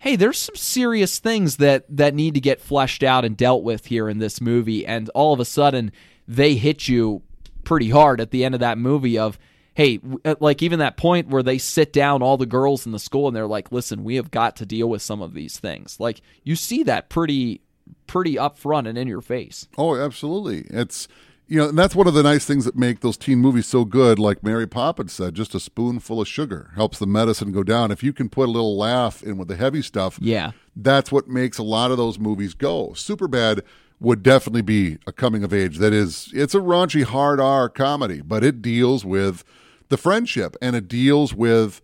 hey, 0.00 0.14
there's 0.14 0.38
some 0.38 0.54
serious 0.54 1.18
things 1.18 1.56
that 1.56 1.84
that 1.88 2.14
need 2.14 2.34
to 2.34 2.40
get 2.40 2.60
fleshed 2.60 3.02
out 3.02 3.24
and 3.24 3.36
dealt 3.36 3.62
with 3.62 3.86
here 3.86 4.08
in 4.08 4.18
this 4.18 4.40
movie, 4.40 4.86
and 4.86 5.08
all 5.10 5.32
of 5.32 5.40
a 5.40 5.44
sudden 5.44 5.92
they 6.26 6.54
hit 6.54 6.88
you 6.88 7.22
pretty 7.64 7.90
hard 7.90 8.20
at 8.20 8.30
the 8.30 8.44
end 8.44 8.54
of 8.54 8.60
that 8.60 8.78
movie 8.78 9.18
of 9.18 9.38
hey 9.78 10.00
uh, 10.24 10.34
like 10.40 10.62
even 10.62 10.80
that 10.80 10.96
point 10.98 11.28
where 11.28 11.42
they 11.42 11.56
sit 11.56 11.92
down 11.92 12.20
all 12.20 12.36
the 12.36 12.44
girls 12.44 12.84
in 12.84 12.92
the 12.92 12.98
school 12.98 13.28
and 13.28 13.34
they're 13.34 13.46
like 13.46 13.72
listen 13.72 14.04
we 14.04 14.16
have 14.16 14.30
got 14.30 14.56
to 14.56 14.66
deal 14.66 14.88
with 14.90 15.00
some 15.00 15.22
of 15.22 15.32
these 15.32 15.58
things 15.58 15.98
like 15.98 16.20
you 16.42 16.54
see 16.54 16.82
that 16.82 17.08
pretty 17.08 17.62
pretty 18.06 18.34
upfront 18.34 18.86
and 18.88 18.98
in 18.98 19.08
your 19.08 19.22
face 19.22 19.66
Oh, 19.78 19.96
absolutely. 19.96 20.66
It's 20.68 21.08
you 21.50 21.58
know, 21.58 21.70
and 21.70 21.78
that's 21.78 21.94
one 21.94 22.06
of 22.06 22.12
the 22.12 22.22
nice 22.22 22.44
things 22.44 22.66
that 22.66 22.76
make 22.76 23.00
those 23.00 23.16
teen 23.16 23.38
movies 23.38 23.66
so 23.66 23.86
good. 23.86 24.18
Like 24.18 24.42
Mary 24.42 24.66
Poppins 24.66 25.14
said, 25.14 25.34
just 25.34 25.54
a 25.54 25.60
spoonful 25.60 26.20
of 26.20 26.28
sugar 26.28 26.72
helps 26.74 26.98
the 26.98 27.06
medicine 27.06 27.52
go 27.52 27.62
down. 27.62 27.90
If 27.90 28.02
you 28.02 28.12
can 28.12 28.28
put 28.28 28.50
a 28.50 28.52
little 28.52 28.76
laugh 28.76 29.22
in 29.22 29.38
with 29.38 29.48
the 29.48 29.56
heavy 29.56 29.80
stuff, 29.80 30.18
yeah 30.20 30.50
that's 30.76 31.10
what 31.10 31.26
makes 31.26 31.56
a 31.56 31.62
lot 31.62 31.90
of 31.90 31.96
those 31.96 32.18
movies 32.18 32.52
go. 32.54 32.88
Superbad 32.90 33.62
would 33.98 34.22
definitely 34.22 34.62
be 34.62 34.98
a 35.06 35.12
coming 35.12 35.42
of 35.42 35.52
age 35.54 35.78
that 35.78 35.92
is 35.92 36.30
it's 36.34 36.54
a 36.54 36.60
raunchy 36.60 37.04
hard 37.04 37.40
R 37.40 37.68
comedy, 37.68 38.20
but 38.20 38.44
it 38.44 38.60
deals 38.60 39.04
with 39.04 39.42
the 39.88 39.96
friendship 39.96 40.56
and 40.60 40.76
it 40.76 40.88
deals 40.88 41.34
with 41.34 41.80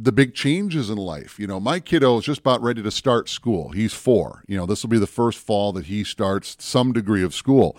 the 0.00 0.12
big 0.12 0.34
changes 0.34 0.90
in 0.90 0.96
life. 0.96 1.38
You 1.38 1.46
know, 1.46 1.58
my 1.58 1.80
kiddo 1.80 2.18
is 2.18 2.24
just 2.24 2.40
about 2.40 2.62
ready 2.62 2.82
to 2.82 2.90
start 2.90 3.28
school. 3.28 3.70
He's 3.70 3.92
4. 3.94 4.44
You 4.46 4.56
know, 4.56 4.66
this 4.66 4.82
will 4.82 4.90
be 4.90 4.98
the 4.98 5.06
first 5.06 5.38
fall 5.38 5.72
that 5.72 5.86
he 5.86 6.04
starts 6.04 6.56
some 6.60 6.92
degree 6.92 7.22
of 7.22 7.34
school. 7.34 7.76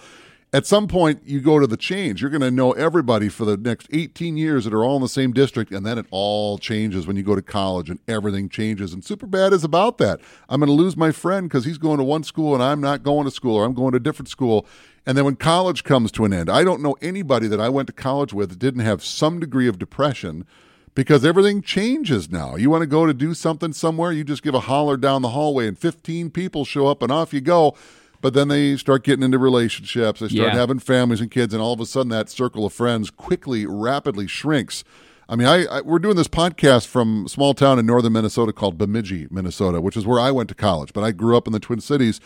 At 0.52 0.66
some 0.66 0.88
point, 0.88 1.22
you 1.26 1.42
go 1.42 1.60
to 1.60 1.68
the 1.68 1.78
change. 1.78 2.22
You're 2.22 2.32
going 2.32 2.42
to 2.42 2.50
know 2.50 2.72
everybody 2.72 3.30
for 3.30 3.46
the 3.46 3.56
next 3.56 3.88
18 3.94 4.36
years 4.36 4.66
that 4.66 4.74
are 4.74 4.84
all 4.84 4.96
in 4.96 5.04
the 5.04 5.08
same 5.08 5.32
district, 5.32 5.72
and 5.72 5.86
then 5.86 6.00
it 6.00 6.08
all 6.10 6.58
changes 6.58 7.06
when 7.06 7.16
you 7.16 7.22
go 7.22 7.36
to 7.36 7.42
college 7.44 7.88
and 7.88 8.00
everything 8.08 8.50
changes. 8.50 8.92
And 8.92 9.04
Superbad 9.04 9.54
is 9.54 9.64
about 9.64 10.00
that. 10.00 10.20
I'm 10.50 10.60
going 10.60 10.68
to 10.68 10.74
lose 10.74 10.98
my 10.98 11.12
friend 11.12 11.48
because 11.48 11.66
he's 11.66 11.78
going 11.78 12.00
to 12.00 12.04
one 12.04 12.24
school 12.24 12.56
and 12.56 12.64
I'm 12.64 12.82
not 12.82 13.04
going 13.04 13.26
to 13.26 13.32
school, 13.32 13.58
or 13.58 13.64
I'm 13.64 13.76
going 13.76 13.92
to 13.92 13.98
a 13.98 14.00
different 14.00 14.30
school. 14.30 14.66
And 15.06 15.18
then 15.18 15.26
when 15.26 15.36
college 15.38 15.84
comes 15.84 16.12
to 16.14 16.26
an 16.26 16.34
end, 16.34 16.50
I 16.50 16.64
don't 16.64 16.82
know 16.82 16.96
anybody 17.02 17.48
that 17.48 17.60
I 17.62 17.70
went 17.70 17.88
to 17.88 17.94
college 17.94 18.34
with 18.34 18.50
that 18.50 18.60
didn't 18.60 18.82
have 18.82 19.04
some 19.04 19.40
degree 19.40 19.68
of 19.68 19.80
depression 19.80 20.46
because 20.96 21.24
everything 21.26 21.62
changes 21.62 22.30
now. 22.30 22.56
You 22.56 22.70
want 22.70 22.82
to 22.82 22.88
go 22.88 23.06
to 23.06 23.14
do 23.14 23.34
something 23.34 23.74
somewhere, 23.74 24.12
you 24.12 24.24
just 24.24 24.44
give 24.44 24.54
a 24.56 24.60
holler 24.62 24.98
down 24.98 25.22
the 25.22 25.30
hallway, 25.30 25.68
and 25.68 25.78
15 25.78 26.30
people 26.32 26.66
show 26.66 26.88
up, 26.88 27.02
and 27.02 27.12
off 27.12 27.34
you 27.34 27.42
go. 27.42 27.76
But 28.22 28.34
then 28.34 28.50
they 28.50 28.76
start 28.76 29.04
getting 29.06 29.24
into 29.24 29.38
relationships, 29.40 30.20
they 30.20 30.28
start 30.28 30.54
Yeah. 30.54 30.60
having 30.60 30.80
families 30.80 31.22
and 31.22 31.32
kids, 31.32 31.54
and 31.54 31.64
all 31.64 31.72
of 31.74 31.80
a 31.80 31.86
sudden 31.86 32.10
that 32.10 32.30
circle 32.30 32.66
of 32.66 32.74
friends 32.74 33.10
quickly, 33.10 33.66
rapidly 33.66 34.28
shrinks. 34.28 34.84
I 35.30 35.36
mean, 35.38 35.48
I, 35.48 35.66
I 35.68 35.82
we're 35.82 36.00
doing 36.00 36.16
this 36.18 36.28
podcast 36.28 36.88
from 36.88 37.28
a 37.28 37.30
small 37.30 37.54
town 37.54 37.80
in 37.80 37.86
northern 37.86 38.12
Minnesota 38.14 38.52
called 38.52 38.78
Bemidji, 38.78 39.28
Minnesota, 39.32 39.80
which 39.80 39.96
is 39.96 40.06
where 40.06 40.20
I 40.20 40.32
went 40.32 40.50
to 40.50 40.56
college. 40.56 40.92
But 40.92 41.04
I 41.04 41.12
grew 41.12 41.38
up 41.38 41.48
in 41.48 41.54
the 41.54 41.60
Twin 41.60 41.80
Cities. 41.80 42.20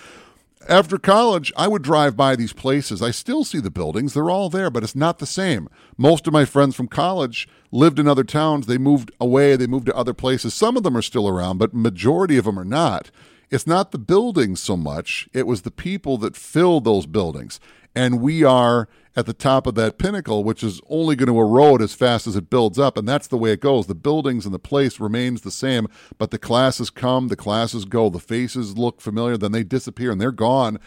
After 0.70 0.98
college, 0.98 1.52
I 1.58 1.68
would 1.68 1.82
drive 1.82 2.16
by 2.16 2.36
these 2.36 2.54
places. 2.54 3.02
I 3.02 3.12
still 3.12 3.44
see 3.44 3.60
the 3.60 3.70
buildings; 3.70 4.14
they're 4.14 4.30
all 4.30 4.50
there, 4.50 4.70
but 4.70 4.82
it's 4.82 4.96
not 4.96 5.20
the 5.20 5.26
same. 5.26 5.68
Most 5.98 6.26
of 6.26 6.32
my 6.32 6.46
friends 6.46 6.74
from 6.74 6.88
college 6.88 7.50
lived 7.72 8.00
in 8.00 8.08
other 8.08 8.24
towns. 8.24 8.66
They 8.66 8.78
moved 8.78 9.12
away. 9.20 9.58
They 9.58 9.68
moved 9.68 9.88
to 9.88 9.96
other 9.96 10.14
places. 10.14 10.54
Some 10.54 10.78
of 10.78 10.84
them 10.84 10.96
are 10.96 11.02
still 11.02 11.28
around, 11.28 11.58
but 11.58 11.74
majority 11.74 12.38
of 12.38 12.46
them 12.46 12.58
are 12.58 12.66
not. 12.66 13.12
It's 13.52 13.68
not 13.68 13.92
the 13.92 14.00
buildings 14.00 14.62
so 14.62 14.78
much; 14.78 15.28
it 15.34 15.46
was 15.46 15.64
the 15.64 15.72
people 15.72 16.18
that 16.20 16.38
filled 16.38 16.86
those 16.86 17.08
buildings, 17.08 17.60
and 17.94 18.22
we 18.22 18.44
are 18.44 18.88
at 19.16 19.26
the 19.26 19.34
top 19.34 19.68
of 19.68 19.76
that 19.76 19.98
pinnacle, 19.98 20.44
which 20.44 20.64
is 20.64 20.82
only 20.90 21.16
going 21.16 21.28
to 21.28 21.40
erode 21.40 21.82
as 21.82 21.94
fast 21.94 22.26
as 22.26 22.36
it 22.36 22.50
builds 22.50 22.80
up. 22.80 22.98
And 22.98 23.08
that's 23.08 23.28
the 23.28 23.38
way 23.38 23.52
it 23.52 23.62
goes. 23.62 23.86
The 23.86 23.96
buildings 23.96 24.46
and 24.46 24.54
the 24.54 24.60
place 24.60 25.00
remains 25.00 25.42
the 25.42 25.52
same, 25.52 25.88
but 26.18 26.32
the 26.32 26.40
classes 26.40 26.90
come, 26.90 27.28
the 27.28 27.36
classes 27.36 27.86
go, 27.86 28.10
the 28.10 28.20
faces 28.20 28.78
look 28.78 29.02
familiar, 29.02 29.38
then 29.38 29.52
they 29.52 29.64
disappear 29.64 30.12
and 30.12 30.20
they're 30.20 30.32
gone. 30.32 30.80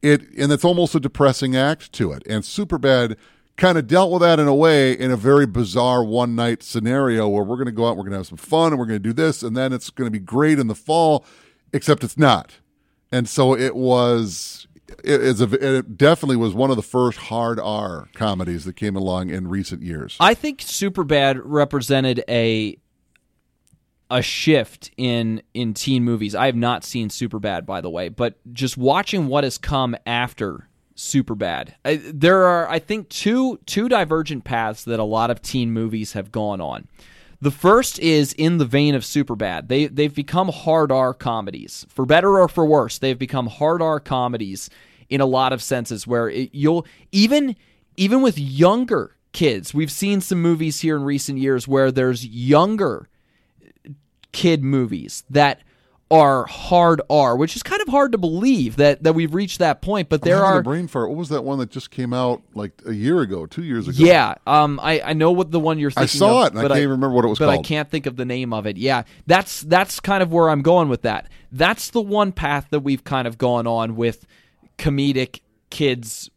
It 0.00 0.22
and 0.36 0.52
it's 0.52 0.64
almost 0.64 0.94
a 0.94 1.00
depressing 1.00 1.56
act 1.56 1.92
to 1.94 2.12
it. 2.12 2.22
And 2.26 2.42
Superbad 2.42 3.16
kind 3.56 3.78
of 3.78 3.86
dealt 3.86 4.10
with 4.10 4.22
that 4.22 4.40
in 4.40 4.48
a 4.48 4.54
way 4.54 4.92
in 4.92 5.10
a 5.10 5.16
very 5.16 5.46
bizarre 5.46 6.02
one 6.02 6.34
night 6.34 6.62
scenario 6.62 7.28
where 7.28 7.44
we're 7.44 7.56
going 7.56 7.66
to 7.66 7.72
go 7.72 7.86
out, 7.86 7.90
and 7.90 7.98
we're 7.98 8.04
going 8.04 8.12
to 8.12 8.18
have 8.18 8.26
some 8.26 8.38
fun, 8.38 8.72
and 8.72 8.78
we're 8.78 8.86
going 8.86 9.00
to 9.00 9.08
do 9.08 9.12
this, 9.12 9.42
and 9.42 9.56
then 9.56 9.72
it's 9.72 9.90
going 9.90 10.06
to 10.06 10.10
be 10.10 10.18
great 10.18 10.58
in 10.58 10.66
the 10.66 10.74
fall, 10.74 11.24
except 11.72 12.02
it's 12.02 12.18
not. 12.18 12.58
And 13.12 13.28
so 13.28 13.54
it 13.54 13.76
was 13.76 14.66
is 15.04 15.40
a, 15.40 15.78
it 15.78 15.96
definitely 15.96 16.36
was 16.36 16.54
one 16.54 16.70
of 16.70 16.76
the 16.76 16.82
first 16.82 17.18
hard 17.18 17.58
R 17.58 18.08
comedies 18.14 18.64
that 18.64 18.76
came 18.76 18.96
along 18.96 19.30
in 19.30 19.48
recent 19.48 19.82
years. 19.82 20.16
I 20.20 20.34
think 20.34 20.60
Superbad 20.60 21.40
represented 21.44 22.24
a 22.28 22.78
a 24.10 24.22
shift 24.22 24.90
in 24.96 25.42
in 25.54 25.74
teen 25.74 26.04
movies. 26.04 26.34
I 26.34 26.46
have 26.46 26.56
not 26.56 26.84
seen 26.84 27.08
Superbad, 27.08 27.64
by 27.64 27.80
the 27.80 27.90
way, 27.90 28.08
but 28.08 28.38
just 28.52 28.76
watching 28.76 29.26
what 29.26 29.44
has 29.44 29.58
come 29.58 29.96
after 30.06 30.68
Superbad, 30.96 31.74
I, 31.84 31.96
there 31.96 32.44
are 32.44 32.68
I 32.68 32.78
think 32.78 33.08
two 33.08 33.58
two 33.66 33.88
divergent 33.88 34.44
paths 34.44 34.84
that 34.84 35.00
a 35.00 35.04
lot 35.04 35.30
of 35.30 35.40
teen 35.40 35.72
movies 35.72 36.12
have 36.12 36.30
gone 36.30 36.60
on. 36.60 36.86
The 37.42 37.50
first 37.50 37.98
is 37.98 38.32
in 38.34 38.58
the 38.58 38.64
vein 38.64 38.94
of 38.94 39.02
Superbad. 39.02 39.66
They 39.66 39.88
they've 39.88 40.14
become 40.14 40.48
hard 40.48 40.92
R 40.92 41.12
comedies, 41.12 41.84
for 41.88 42.06
better 42.06 42.38
or 42.38 42.46
for 42.46 42.64
worse. 42.64 42.98
They've 42.98 43.18
become 43.18 43.48
hard 43.48 43.82
R 43.82 43.98
comedies 43.98 44.70
in 45.10 45.20
a 45.20 45.26
lot 45.26 45.52
of 45.52 45.60
senses, 45.60 46.06
where 46.06 46.30
it, 46.30 46.50
you'll 46.52 46.86
even 47.10 47.56
even 47.96 48.22
with 48.22 48.38
younger 48.38 49.16
kids. 49.32 49.74
We've 49.74 49.90
seen 49.90 50.20
some 50.20 50.40
movies 50.40 50.82
here 50.82 50.94
in 50.94 51.02
recent 51.02 51.38
years 51.38 51.66
where 51.66 51.90
there's 51.90 52.24
younger 52.24 53.08
kid 54.30 54.62
movies 54.62 55.24
that 55.28 55.62
are 56.12 56.44
hard 56.44 57.00
R, 57.08 57.36
which 57.36 57.56
is 57.56 57.62
kind 57.62 57.80
of 57.80 57.88
hard 57.88 58.12
to 58.12 58.18
believe 58.18 58.76
that 58.76 59.02
that 59.02 59.14
we've 59.14 59.34
reached 59.34 59.60
that 59.60 59.80
point. 59.80 60.10
But 60.10 60.20
there 60.20 60.44
are 60.44 60.58
a 60.58 60.62
brain 60.62 60.86
fart. 60.86 61.08
What 61.08 61.16
was 61.16 61.30
that 61.30 61.42
one 61.42 61.58
that 61.58 61.70
just 61.70 61.90
came 61.90 62.12
out 62.12 62.42
like 62.54 62.82
a 62.86 62.92
year 62.92 63.22
ago, 63.22 63.46
two 63.46 63.64
years 63.64 63.88
ago? 63.88 63.96
Yeah, 64.04 64.34
um, 64.46 64.78
I 64.82 65.00
I 65.00 65.12
know 65.14 65.32
what 65.32 65.50
the 65.50 65.58
one 65.58 65.78
you're 65.78 65.90
thinking. 65.90 66.20
About. 66.20 66.26
I 66.26 66.30
saw 66.30 66.40
of, 66.42 66.46
it, 66.46 66.58
and 66.58 66.58
I 66.58 66.68
can't 66.68 66.78
even 66.78 66.90
remember 66.90 67.14
what 67.16 67.24
it 67.24 67.28
was 67.28 67.38
but 67.38 67.46
called. 67.46 67.64
I 67.64 67.68
can't 67.68 67.90
think 67.90 68.04
of 68.04 68.16
the 68.16 68.26
name 68.26 68.52
of 68.52 68.66
it. 68.66 68.76
Yeah, 68.76 69.04
that's 69.26 69.62
that's 69.62 69.98
kind 70.00 70.22
of 70.22 70.30
where 70.30 70.50
I'm 70.50 70.62
going 70.62 70.90
with 70.90 71.02
that. 71.02 71.30
That's 71.50 71.90
the 71.90 72.02
one 72.02 72.32
path 72.32 72.68
that 72.70 72.80
we've 72.80 73.04
kind 73.04 73.26
of 73.26 73.38
gone 73.38 73.66
on 73.66 73.96
with 73.96 74.26
comedic 74.76 75.40
kids 75.70 76.30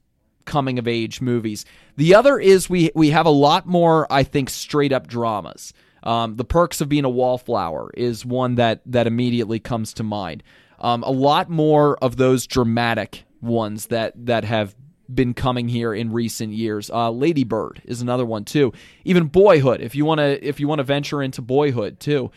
coming 0.46 0.80
of 0.80 0.88
age 0.88 1.20
movies. 1.20 1.66
The 1.98 2.16
other 2.16 2.40
is 2.40 2.70
we 2.70 2.92
we 2.96 3.10
have 3.10 3.26
a 3.26 3.32
lot 3.32 3.68
more, 3.68 4.12
I 4.12 4.24
think, 4.24 4.50
straight 4.50 4.94
up 4.94 5.08
dramas. 5.08 5.74
Um, 6.06 6.36
the 6.36 6.46
perks 6.46 6.82
of 6.82 6.90
being 6.90 7.06
a 7.06 7.10
wallflower 7.10 7.92
is 7.96 8.26
one 8.26 8.56
that 8.56 8.82
that 8.86 9.08
immediately 9.08 9.60
comes 9.60 9.94
to 9.96 10.04
mind. 10.04 10.44
Um, 10.80 11.04
a 11.04 11.12
lot 11.12 11.50
more 11.50 11.98
of 11.98 12.18
those 12.18 12.46
dramatic 12.46 13.24
ones 13.42 13.88
that 13.88 14.14
that 14.26 14.44
have 14.44 14.76
been 15.14 15.34
coming 15.34 15.68
here 15.68 15.94
in 15.94 16.12
recent 16.12 16.54
years. 16.54 16.90
Uh, 16.90 17.12
Lady 17.12 17.44
Bird 17.44 17.82
is 17.86 18.02
another 18.02 18.26
one 18.26 18.44
too. 18.44 18.74
Even 19.04 19.26
Boyhood, 19.26 19.82
if 19.82 19.96
you 19.96 20.06
want 20.06 20.20
to 20.20 20.48
if 20.48 20.60
you 20.60 20.68
want 20.68 20.80
to 20.80 20.84
venture 20.84 21.22
into 21.22 21.42
Boyhood 21.42 22.00
too. 22.00 22.32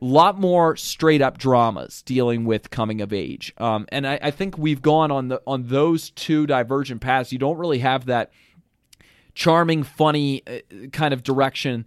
A 0.00 0.04
lot 0.04 0.36
more 0.36 0.74
straight 0.74 1.22
up 1.22 1.38
dramas 1.38 2.02
dealing 2.02 2.44
with 2.44 2.70
coming 2.70 3.00
of 3.00 3.12
age, 3.12 3.54
um, 3.58 3.86
and 3.90 4.04
I, 4.04 4.18
I 4.20 4.30
think 4.32 4.58
we've 4.58 4.82
gone 4.82 5.12
on 5.12 5.28
the 5.28 5.40
on 5.46 5.68
those 5.68 6.10
two 6.10 6.44
divergent 6.44 7.00
paths. 7.00 7.30
You 7.30 7.38
don't 7.38 7.56
really 7.56 7.78
have 7.78 8.06
that 8.06 8.32
charming, 9.34 9.84
funny 9.84 10.42
uh, 10.44 10.88
kind 10.92 11.14
of 11.14 11.22
direction 11.22 11.86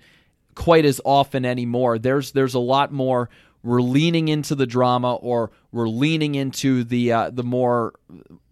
quite 0.55 0.85
as 0.85 0.99
often 1.05 1.45
anymore. 1.45 1.99
There's 1.99 2.31
there's 2.31 2.53
a 2.53 2.59
lot 2.59 2.91
more. 2.91 3.29
We're 3.63 3.81
leaning 3.81 4.27
into 4.27 4.53
the 4.53 4.67
drama, 4.67 5.15
or 5.15 5.49
we're 5.71 5.87
leaning 5.87 6.35
into 6.35 6.83
the 6.83 7.11
uh, 7.11 7.29
the 7.31 7.43
more 7.43 7.93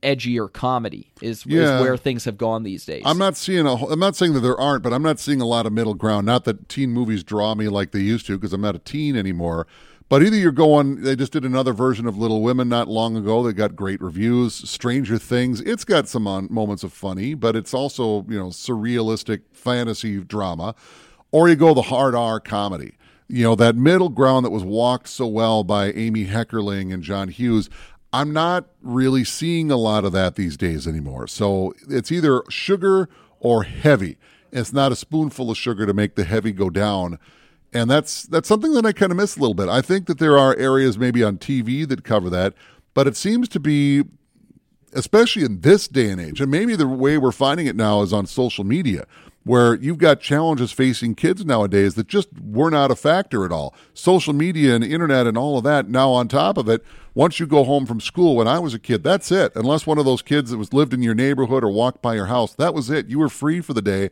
edgier 0.02 0.52
comedy. 0.52 1.12
Is, 1.22 1.46
Yeah. 1.46 1.76
is 1.78 1.82
where 1.82 1.98
things 1.98 2.26
have 2.26 2.38
gone 2.38 2.64
these 2.64 2.86
days. 2.86 3.04
I'm 3.06 3.20
not 3.20 3.38
seeing 3.38 3.66
a. 3.68 3.76
I'm 3.76 4.00
not 4.00 4.16
saying 4.16 4.34
that 4.34 4.40
there 4.40 4.60
aren't, 4.60 4.82
but 4.84 4.92
I'm 4.92 5.04
not 5.04 5.20
seeing 5.20 5.40
a 5.40 5.46
lot 5.46 5.66
of 5.66 5.74
middle 5.74 5.94
ground. 5.94 6.26
Not 6.26 6.46
that 6.46 6.68
teen 6.68 6.92
movies 6.92 7.24
draw 7.24 7.54
me 7.54 7.68
like 7.68 7.92
they 7.92 8.00
used 8.00 8.26
to, 8.28 8.38
because 8.38 8.54
I'm 8.54 8.62
not 8.62 8.76
a 8.76 8.80
teen 8.80 9.16
anymore. 9.16 9.68
But 10.10 10.22
either 10.22 10.36
you're 10.36 10.52
going, 10.52 11.02
they 11.02 11.16
just 11.16 11.32
did 11.32 11.46
another 11.46 11.74
version 11.74 12.06
of 12.06 12.18
Little 12.18 12.42
Women 12.44 12.68
not 12.70 12.88
long 12.88 13.16
ago 13.16 13.42
that 13.44 13.54
got 13.54 13.76
great 13.76 14.02
reviews. 14.02 14.54
Stranger 14.54 15.18
Things, 15.18 15.62
it's 15.62 15.86
got 15.86 16.08
some 16.08 16.28
on, 16.28 16.48
moments 16.52 16.84
of 16.84 16.92
funny, 16.92 17.34
but 17.36 17.56
it's 17.56 17.74
also 17.74 18.26
you 18.28 18.38
know 18.38 18.48
surrealistic 18.48 19.42
fantasy 19.54 20.20
drama. 20.20 20.76
Or 21.34 21.50
you 21.50 21.56
go 21.56 21.74
the 21.74 21.82
hard 21.82 22.16
R 22.16 22.40
comedy. 22.40 22.94
You 23.28 23.44
know 23.44 23.56
that 23.56 23.76
middle 23.76 24.10
ground 24.10 24.46
that 24.46 24.52
was 24.52 24.64
walked 24.64 25.08
so 25.08 25.26
well 25.28 25.64
by 25.64 25.92
Amy 25.92 26.28
Heckerling 26.28 26.94
and 26.94 27.02
John 27.02 27.28
Hughes. 27.28 27.70
I'm 28.14 28.32
not 28.32 28.68
really 28.82 29.24
seeing 29.24 29.72
a 29.72 29.76
lot 29.76 30.06
of 30.06 30.12
that 30.12 30.36
these 30.36 30.56
days 30.56 30.88
anymore. 30.88 31.28
So 31.28 31.74
it's 31.90 32.12
either 32.12 32.44
sugar 32.50 33.10
or 33.40 33.64
heavy. 33.64 34.18
It's 34.52 34.72
not 34.72 34.92
a 34.92 34.96
spoonful 34.96 35.50
of 35.50 35.58
sugar 35.58 35.88
to 35.88 35.94
make 35.94 36.14
the 36.14 36.24
heavy 36.24 36.52
go 36.52 36.70
down. 36.70 37.18
And 37.74 37.90
that's 37.90 38.24
that's 38.24 38.48
something 38.48 38.74
that 38.74 38.86
I 38.86 38.94
kind 38.94 39.12
of 39.12 39.18
miss 39.18 39.36
a 39.36 39.40
little 39.40 39.56
bit. 39.56 39.68
I 39.68 39.82
think 39.82 40.06
that 40.06 40.20
there 40.20 40.38
are 40.38 40.56
areas 40.58 41.00
maybe 41.00 41.24
on 41.24 41.40
TV 41.40 41.88
that 41.88 42.04
cover 42.04 42.30
that, 42.30 42.54
but 42.94 43.08
it 43.08 43.18
seems 43.18 43.50
to 43.50 43.60
be 43.60 44.04
especially 44.94 45.44
in 45.44 45.62
this 45.62 45.88
day 45.88 46.10
and 46.10 46.22
age, 46.22 46.40
and 46.40 46.52
maybe 46.52 46.76
the 46.76 46.88
way 46.88 47.18
we're 47.18 47.32
finding 47.32 47.66
it 47.66 47.76
now 47.76 48.04
is 48.04 48.14
on 48.14 48.28
social 48.28 48.64
media, 48.64 49.06
where 49.44 49.76
you've 49.76 49.98
got 49.98 50.22
challenges 50.22 50.72
facing 50.72 51.16
kids 51.16 51.46
nowadays 51.46 51.96
that 51.96 52.08
just 52.08 52.30
were 52.42 52.70
not 52.70 52.92
a 52.92 52.96
factor 52.96 53.46
at 53.46 53.52
all. 53.52 53.76
Social 53.94 54.34
media 54.34 54.74
and 54.74 54.84
internet 54.84 55.28
and 55.28 55.38
all 55.38 55.58
of 55.58 55.64
that 55.66 55.90
now 55.90 56.12
on 56.12 56.28
top 56.28 56.58
of 56.58 56.70
it. 56.70 56.84
Once 57.14 57.40
you 57.40 57.46
go 57.46 57.64
home 57.64 57.86
from 57.86 58.00
school, 58.00 58.36
when 58.36 58.48
I 58.48 58.60
was 58.60 58.74
a 58.74 58.80
kid, 58.80 59.04
that's 59.04 59.32
it. 59.32 59.52
Unless 59.56 59.86
one 59.86 60.00
of 60.00 60.06
those 60.06 60.22
kids 60.22 60.50
that 60.50 60.58
was 60.58 60.74
lived 60.74 60.94
in 60.94 61.04
your 61.04 61.14
neighborhood 61.14 61.64
or 61.64 61.70
walked 61.70 62.02
by 62.02 62.16
your 62.16 62.26
house, 62.28 62.56
that 62.56 62.74
was 62.74 62.90
it. 62.90 63.08
You 63.08 63.20
were 63.20 63.30
free 63.30 63.62
for 63.62 63.74
the 63.74 63.82
day. 63.82 64.10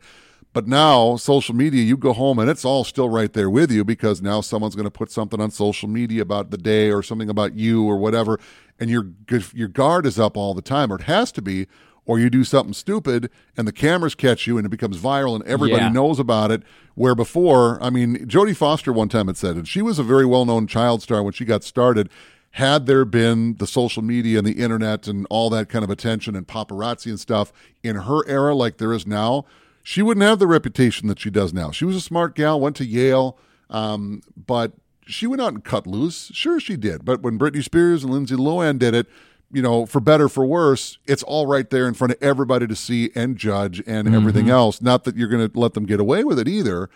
But 0.52 0.68
now, 0.68 1.16
social 1.16 1.54
media, 1.54 1.82
you 1.82 1.96
go 1.96 2.12
home 2.12 2.38
and 2.38 2.50
it's 2.50 2.64
all 2.64 2.84
still 2.84 3.08
right 3.08 3.32
there 3.32 3.48
with 3.48 3.70
you 3.70 3.84
because 3.84 4.20
now 4.20 4.42
someone's 4.42 4.74
going 4.74 4.84
to 4.84 4.90
put 4.90 5.10
something 5.10 5.40
on 5.40 5.50
social 5.50 5.88
media 5.88 6.20
about 6.20 6.50
the 6.50 6.58
day 6.58 6.90
or 6.90 7.02
something 7.02 7.30
about 7.30 7.54
you 7.54 7.84
or 7.86 7.96
whatever, 7.96 8.38
and 8.78 8.90
your 8.90 9.08
your 9.54 9.68
guard 9.68 10.04
is 10.04 10.18
up 10.18 10.36
all 10.36 10.52
the 10.52 10.60
time, 10.60 10.92
or 10.92 10.96
it 10.96 11.02
has 11.02 11.32
to 11.32 11.42
be, 11.42 11.68
or 12.04 12.18
you 12.18 12.28
do 12.28 12.42
something 12.44 12.72
stupid 12.74 13.30
and 13.56 13.66
the 13.68 13.72
cameras 13.72 14.14
catch 14.14 14.46
you 14.46 14.56
and 14.58 14.66
it 14.66 14.70
becomes 14.70 14.98
viral 14.98 15.34
and 15.36 15.44
everybody 15.44 15.82
Yeah. 15.82 15.88
knows 15.90 16.18
about 16.18 16.50
it. 16.50 16.62
Where 16.94 17.14
before, 17.14 17.82
I 17.82 17.90
mean, 17.90 18.26
Jodie 18.26 18.56
Foster 18.56 18.92
one 18.92 19.08
time 19.08 19.28
had 19.28 19.36
said, 19.36 19.56
and 19.56 19.66
she 19.68 19.80
was 19.82 19.98
a 19.98 20.02
very 20.02 20.26
well 20.26 20.44
known 20.44 20.66
child 20.66 21.02
star 21.02 21.22
when 21.22 21.32
she 21.32 21.44
got 21.44 21.62
started. 21.64 22.08
Had 22.56 22.84
there 22.86 23.04
been 23.06 23.54
the 23.56 23.66
social 23.66 24.02
media 24.02 24.36
and 24.38 24.46
the 24.46 24.52
internet 24.62 25.06
and 25.08 25.26
all 25.30 25.48
that 25.50 25.70
kind 25.70 25.84
of 25.84 25.90
attention 25.90 26.36
and 26.36 26.46
paparazzi 26.46 27.06
and 27.06 27.18
stuff 27.18 27.50
in 27.82 27.96
her 27.96 28.28
era 28.28 28.54
like 28.54 28.76
there 28.76 28.92
is 28.92 29.06
now, 29.06 29.46
she 29.82 30.02
wouldn't 30.02 30.22
have 30.26 30.38
the 30.38 30.46
reputation 30.46 31.08
that 31.08 31.18
she 31.18 31.30
does 31.30 31.54
now. 31.54 31.70
She 31.70 31.84
was 31.86 31.96
a 31.96 32.00
smart 32.00 32.34
gal, 32.34 32.60
went 32.60 32.76
to 32.76 32.84
Yale, 32.84 33.38
um, 33.70 34.20
but 34.36 34.72
she 35.06 35.26
went 35.26 35.40
out 35.40 35.54
and 35.54 35.64
cut 35.64 35.86
loose. 35.86 36.30
Sure, 36.34 36.60
she 36.60 36.76
did. 36.76 37.04
But 37.06 37.22
when 37.22 37.38
Britney 37.38 37.64
Spears 37.64 38.04
and 38.04 38.12
Lindsay 38.12 38.36
Lohan 38.36 38.78
did 38.78 38.94
it, 38.94 39.06
you 39.52 39.62
know, 39.62 39.86
for 39.86 40.00
better 40.00 40.28
for 40.28 40.46
worse, 40.46 40.98
it's 41.06 41.22
all 41.22 41.46
right 41.46 41.68
there 41.68 41.86
in 41.86 41.94
front 41.94 42.12
of 42.12 42.22
everybody 42.22 42.66
to 42.66 42.74
see 42.74 43.10
and 43.14 43.36
judge 43.36 43.82
and 43.86 44.06
mm-hmm. 44.06 44.14
everything 44.16 44.48
else. 44.50 44.80
Not 44.80 45.04
that 45.04 45.16
you're 45.16 45.28
going 45.28 45.48
to 45.48 45.58
let 45.58 45.74
them 45.74 45.86
get 45.86 46.00
away 46.00 46.24
with 46.24 46.38
it 46.38 46.48
either, 46.48 46.88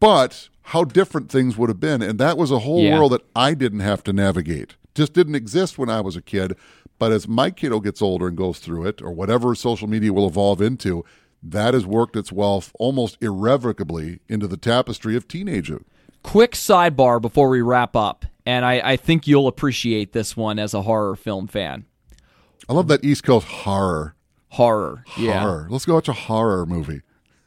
but 0.00 0.48
how 0.62 0.84
different 0.84 1.30
things 1.30 1.56
would 1.56 1.68
have 1.68 1.80
been. 1.80 2.02
And 2.02 2.18
that 2.18 2.36
was 2.36 2.50
a 2.50 2.60
whole 2.60 2.82
Yeah. 2.82 2.98
world 2.98 3.12
that 3.12 3.24
I 3.36 3.54
didn't 3.54 3.80
have 3.80 4.02
to 4.04 4.12
navigate. 4.12 4.74
Just 4.94 5.12
didn't 5.12 5.36
exist 5.36 5.78
when 5.78 5.88
I 5.88 6.00
was 6.00 6.16
a 6.16 6.22
kid. 6.22 6.56
But 6.98 7.12
as 7.12 7.28
my 7.28 7.50
kiddo 7.50 7.80
gets 7.80 8.00
older 8.02 8.26
and 8.26 8.36
goes 8.36 8.58
through 8.58 8.86
it, 8.86 9.02
or 9.02 9.12
whatever 9.12 9.54
social 9.54 9.86
media 9.86 10.12
will 10.12 10.26
evolve 10.26 10.60
into, 10.62 11.04
that 11.42 11.74
has 11.74 11.86
worked 11.86 12.16
its 12.16 12.32
wealth 12.32 12.72
almost 12.78 13.22
irrevocably 13.22 14.20
into 14.28 14.46
the 14.46 14.56
tapestry 14.56 15.14
of 15.14 15.28
teenager. 15.28 15.82
Quick 16.22 16.52
sidebar 16.52 17.20
before 17.20 17.48
we 17.48 17.60
wrap 17.60 17.94
up, 17.94 18.24
and 18.46 18.64
I, 18.64 18.80
I 18.92 18.96
think 18.96 19.26
you'll 19.26 19.48
appreciate 19.48 20.12
this 20.12 20.36
one 20.36 20.58
as 20.58 20.72
a 20.72 20.82
horror 20.82 21.16
film 21.16 21.48
fan. 21.48 21.84
I 22.68 22.72
love 22.72 22.88
that 22.88 23.04
East 23.04 23.24
Coast 23.24 23.46
horror. 23.46 24.14
Horror, 24.50 25.04
yeah. 25.18 25.40
Horror. 25.40 25.66
Let's 25.68 25.84
go 25.84 25.94
watch 25.94 26.08
a 26.08 26.14
horror 26.14 26.64
movie. 26.64 27.02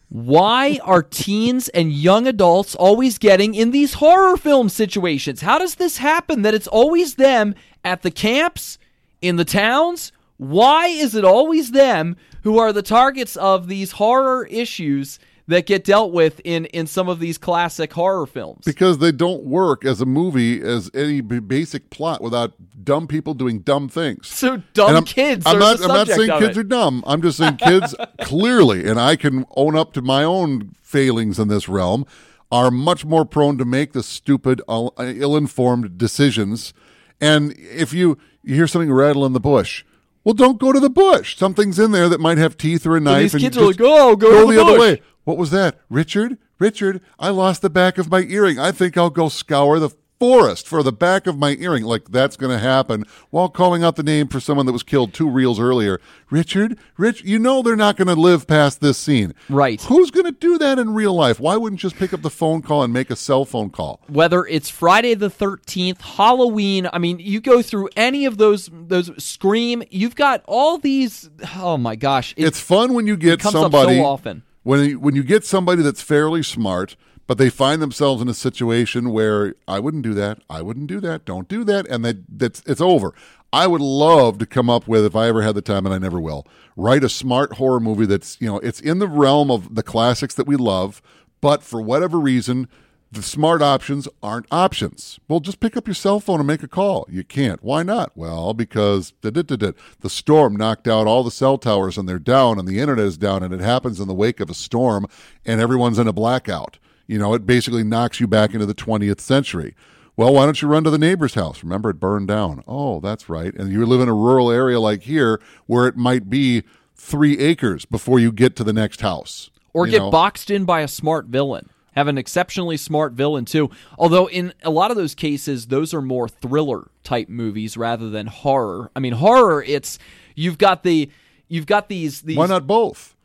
Why 0.09 0.79
are 0.83 1.01
teens 1.09 1.69
and 1.69 1.91
young 1.91 2.27
adults 2.27 2.75
always 2.75 3.17
getting 3.17 3.55
in 3.55 3.71
these 3.71 3.95
horror 3.95 4.37
film 4.37 4.69
situations? 4.69 5.41
How 5.41 5.57
does 5.57 5.75
this 5.75 5.97
happen 5.97 6.41
that 6.43 6.53
it's 6.53 6.67
always 6.67 7.15
them 7.15 7.55
at 7.83 8.01
the 8.01 8.11
camps, 8.11 8.77
in 9.21 9.37
the 9.37 9.45
towns? 9.45 10.11
Why 10.37 10.87
is 10.87 11.15
it 11.15 11.25
always 11.25 11.71
them 11.71 12.15
who 12.43 12.57
are 12.57 12.71
the 12.71 12.81
targets 12.81 13.35
of 13.35 13.67
these 13.67 13.93
horror 13.93 14.45
issues 14.45 15.19
that 15.49 15.65
get 15.65 15.83
dealt 15.83 16.11
with 16.13 16.39
in 16.43 16.65
in 16.65 16.87
some 16.87 17.09
of 17.09 17.19
these 17.19 17.37
classic 17.37 17.91
horror 17.93 18.25
films? 18.25 18.63
because 18.65 18.99
they 18.99 19.11
don't 19.11 19.43
work 19.43 19.83
as 19.83 19.99
a 19.99 20.05
movie 20.05 20.61
as 20.61 20.89
any 20.93 21.21
b- 21.21 21.39
basic 21.39 21.89
plot 21.89 22.21
without 22.21 22.53
dumb 22.83 23.07
people 23.07 23.33
doing 23.33 23.59
dumb 23.59 23.89
things. 23.89 24.27
So 24.27 24.61
dumb 24.73 24.95
I'm, 24.95 25.03
kids 25.05 25.45
I'm 25.45 25.57
are 25.57 25.59
not. 25.59 25.81
I'm 25.81 25.87
not 25.87 26.07
saying 26.07 26.39
kids 26.39 26.57
it. 26.57 26.61
are 26.61 26.63
dumb. 26.63 27.03
I'm 27.05 27.21
just 27.21 27.37
saying 27.37 27.57
kids 27.57 27.93
clearly, 28.21 28.87
and 28.87 28.99
I 28.99 29.15
can 29.15 29.45
own 29.55 29.75
up 29.75 29.93
to 29.93 30.01
my 30.01 30.23
own 30.23 30.75
failings 30.81 31.37
in 31.39 31.47
this 31.49 31.67
realm, 31.67 32.05
are 32.51 32.71
much 32.71 33.05
more 33.05 33.25
prone 33.25 33.57
to 33.57 33.65
make 33.65 33.93
the 33.93 34.01
stupid, 34.03 34.61
ill- 34.69 34.93
ill-informed 34.97 35.97
decisions. 35.97 36.73
And 37.21 37.53
if 37.57 37.93
you 37.93 38.17
you 38.43 38.55
hear 38.55 38.67
something 38.67 38.91
rattle 38.91 39.25
in 39.25 39.33
the 39.33 39.39
bush. 39.39 39.83
Well, 40.23 40.33
don't 40.33 40.59
go 40.59 40.71
to 40.71 40.79
the 40.79 40.89
bush. 40.89 41.37
Something's 41.37 41.79
in 41.79 41.91
there 41.91 42.09
that 42.09 42.19
might 42.19 42.37
have 42.37 42.57
teeth 42.57 42.85
or 42.85 42.95
a 42.95 42.99
knife. 42.99 43.21
these 43.21 43.33
and 43.35 43.43
kids 43.43 43.57
are 43.57 43.65
like, 43.65 43.77
"Oh, 43.79 44.15
go 44.15 44.41
to 44.41 44.47
the 44.47 44.53
the 44.53 44.61
other 44.63 44.79
way. 44.79 45.01
What 45.29 45.37
was 45.37 45.51
that, 45.51 45.77
Richard? 45.91 46.39
Richard, 46.57 47.01
I 47.19 47.29
lost 47.29 47.61
the 47.61 47.69
back 47.69 47.99
of 47.99 48.09
my 48.09 48.21
earring. 48.21 48.57
I 48.57 48.71
think 48.71 48.97
I'll 48.97 49.11
go 49.11 49.29
scour 49.29 49.77
the 49.77 49.91
forest 50.19 50.67
for 50.67 50.81
the 50.81 50.91
back 50.91 51.27
of 51.27 51.37
my 51.37 51.51
earring. 51.59 51.83
Like 51.83 52.09
that's 52.09 52.35
going 52.35 52.51
to 52.51 52.57
happen 52.57 53.05
while 53.29 53.47
calling 53.47 53.83
out 53.83 53.95
the 53.95 54.01
name 54.01 54.27
for 54.27 54.39
someone 54.39 54.65
that 54.65 54.71
was 54.71 54.81
killed 54.81 55.13
two 55.13 55.29
reels 55.29 55.59
earlier. 55.59 56.01
Richard, 56.31 56.79
Rich, 56.97 57.23
you 57.25 57.37
know 57.37 57.61
they're 57.61 57.75
not 57.75 57.95
going 57.95 58.07
to 58.07 58.15
live 58.15 58.47
past 58.47 58.81
this 58.81 58.97
scene. 58.97 59.35
Right. 59.49 59.79
Who's 59.83 60.09
going 60.09 60.25
to 60.25 60.31
do 60.31 60.57
that 60.57 60.79
in 60.79 60.95
real 60.95 61.13
life? 61.13 61.39
Why 61.39 61.55
wouldn't 61.57 61.83
you 61.83 61.89
just 61.89 61.99
pick 61.99 62.11
up 62.11 62.23
the 62.23 62.31
phone 62.31 62.63
call 62.63 62.81
and 62.81 62.91
make 62.91 63.11
a 63.11 63.15
cell 63.15 63.45
phone 63.45 63.69
call? 63.69 64.01
whether 64.07 64.45
it's 64.47 64.67
Friday 64.67 65.13
the 65.13 65.29
13th, 65.29 66.01
Halloween, 66.01 66.89
I 66.91 66.97
mean, 66.97 67.19
you 67.19 67.39
go 67.39 67.61
through 67.61 67.89
any 67.95 68.25
of 68.25 68.37
those 68.39 68.67
those 68.73 69.11
Scream, 69.23 69.83
you've 69.91 70.15
got 70.15 70.41
all 70.47 70.79
these 70.79 71.29
oh 71.55 71.77
my 71.77 71.95
gosh, 71.95 72.33
it- 72.35 72.45
It's 72.45 72.59
fun 72.59 72.95
when 72.95 73.05
you 73.05 73.15
get 73.15 73.39
comes 73.39 73.53
up 73.53 73.61
somebody 73.71 73.99
so 73.99 74.05
often. 74.05 74.41
When 74.63 74.89
you- 74.89 74.99
when 74.99 75.15
you 75.15 75.23
get 75.23 75.45
somebody 75.45 75.81
that's 75.81 76.01
fairly 76.01 76.43
smart, 76.43 76.95
but 77.27 77.37
they 77.37 77.49
find 77.49 77.81
themselves 77.81 78.21
in 78.21 78.27
a 78.27 78.33
situation 78.33 79.11
where 79.11 79.53
I 79.67 79.79
wouldn't 79.79 80.03
do 80.03 80.13
that, 80.15 80.39
I 80.49 80.61
wouldn't 80.61 80.87
do 80.87 80.99
that, 81.01 81.25
don't 81.25 81.47
do 81.47 81.63
that, 81.65 81.87
and 81.87 82.03
that 82.03 82.17
that's 82.27 82.61
it's 82.65 82.81
over. 82.81 83.13
I 83.53 83.67
would 83.67 83.81
love 83.81 84.37
to 84.39 84.45
come 84.45 84.69
up 84.69 84.87
with 84.87 85.05
if 85.05 85.15
I 85.15 85.27
ever 85.27 85.41
had 85.41 85.55
the 85.55 85.61
time, 85.61 85.85
and 85.85 85.93
I 85.93 85.97
never 85.97 86.19
will, 86.19 86.45
write 86.75 87.03
a 87.03 87.09
smart 87.09 87.53
horror 87.53 87.79
movie 87.79 88.05
that's 88.05 88.37
you 88.39 88.47
know 88.47 88.59
it's 88.59 88.79
in 88.79 88.99
the 88.99 89.07
realm 89.07 89.51
of 89.51 89.75
the 89.75 89.83
classics 89.83 90.35
that 90.35 90.47
we 90.47 90.55
love, 90.55 91.01
but 91.41 91.63
for 91.63 91.81
whatever 91.81 92.19
reason. 92.19 92.67
The 93.11 93.23
smart 93.23 93.63
options 93.63 94.07
aren't 94.21 94.45
options. 94.51 95.19
Well, 95.27 95.39
just 95.39 95.59
pick 95.59 95.75
up 95.75 95.87
your 95.87 95.95
cell 95.95 96.19
phone 96.19 96.39
and 96.39 96.45
make 96.45 96.61
a 96.61 96.67
call. 96.67 97.07
You 97.09 97.23
can't. 97.23 97.63
Why 97.63 97.81
not? 97.81 98.11
Well, 98.15 98.53
because 98.53 99.13
the 99.21 99.85
storm 100.07 100.55
knocked 100.55 100.87
out 100.87 101.07
all 101.07 101.23
the 101.23 101.31
cell 101.31 101.57
towers 101.57 101.97
and 101.97 102.07
they're 102.07 102.19
down 102.19 102.59
and 102.59 102.67
the 102.67 102.79
internet 102.79 103.05
is 103.05 103.17
down 103.17 103.41
and 103.41 103.51
it 103.51 103.61
happens 103.61 103.99
in 103.99 104.07
the 104.07 104.13
wake 104.13 104.39
of 104.39 104.51
a 104.51 104.53
storm 104.53 105.07
and 105.43 105.59
everyone's 105.59 105.97
in 105.97 106.07
a 106.07 106.13
blackout. 106.13 106.77
You 107.07 107.17
know, 107.17 107.33
it 107.33 107.47
basically 107.47 107.83
knocks 107.83 108.19
you 108.19 108.27
back 108.27 108.53
into 108.53 108.67
the 108.67 108.75
20th 108.75 109.21
century. 109.21 109.75
Well, 110.15 110.33
why 110.33 110.45
don't 110.45 110.61
you 110.61 110.67
run 110.67 110.83
to 110.83 110.91
the 110.91 110.99
neighbor's 110.99 111.33
house? 111.33 111.63
Remember, 111.63 111.89
it 111.89 111.99
burned 111.99 112.27
down. 112.27 112.63
Oh, 112.67 112.99
that's 112.99 113.27
right. 113.27 113.55
And 113.55 113.71
you 113.71 113.83
live 113.87 114.01
in 114.01 114.09
a 114.09 114.13
rural 114.13 114.51
area 114.51 114.79
like 114.79 115.01
here 115.03 115.41
where 115.65 115.87
it 115.87 115.97
might 115.97 116.29
be 116.29 116.61
three 116.95 117.39
acres 117.39 117.85
before 117.85 118.19
you 118.19 118.31
get 118.31 118.55
to 118.57 118.63
the 118.63 118.73
next 118.73 119.01
house. 119.01 119.49
or 119.73 119.87
get 119.87 119.99
know? 119.99 120.11
boxed 120.11 120.51
in 120.51 120.65
by 120.65 120.81
a 120.81 120.87
smart 120.87 121.25
villain. 121.25 121.69
Have 121.95 122.07
an 122.07 122.17
exceptionally 122.17 122.77
smart 122.77 123.13
villain 123.13 123.45
too. 123.45 123.69
Although 123.97 124.27
in 124.29 124.53
a 124.63 124.69
lot 124.69 124.91
of 124.91 124.97
those 124.97 125.15
cases, 125.15 125.67
those 125.67 125.93
are 125.93 126.01
more 126.01 126.29
thriller 126.29 126.89
type 127.03 127.29
movies 127.29 127.75
rather 127.77 128.09
than 128.09 128.27
horror. 128.27 128.91
I 128.95 128.99
mean, 128.99 129.13
horror, 129.13 129.63
it's 129.63 129.97
you've 130.35 130.57
got 130.57 130.83
the 130.83 131.09
you've 131.47 131.65
got 131.65 131.89
these 131.89 132.21
these 132.21 132.37
Why 132.37 132.45
not 132.47 132.67
both? 132.67 133.15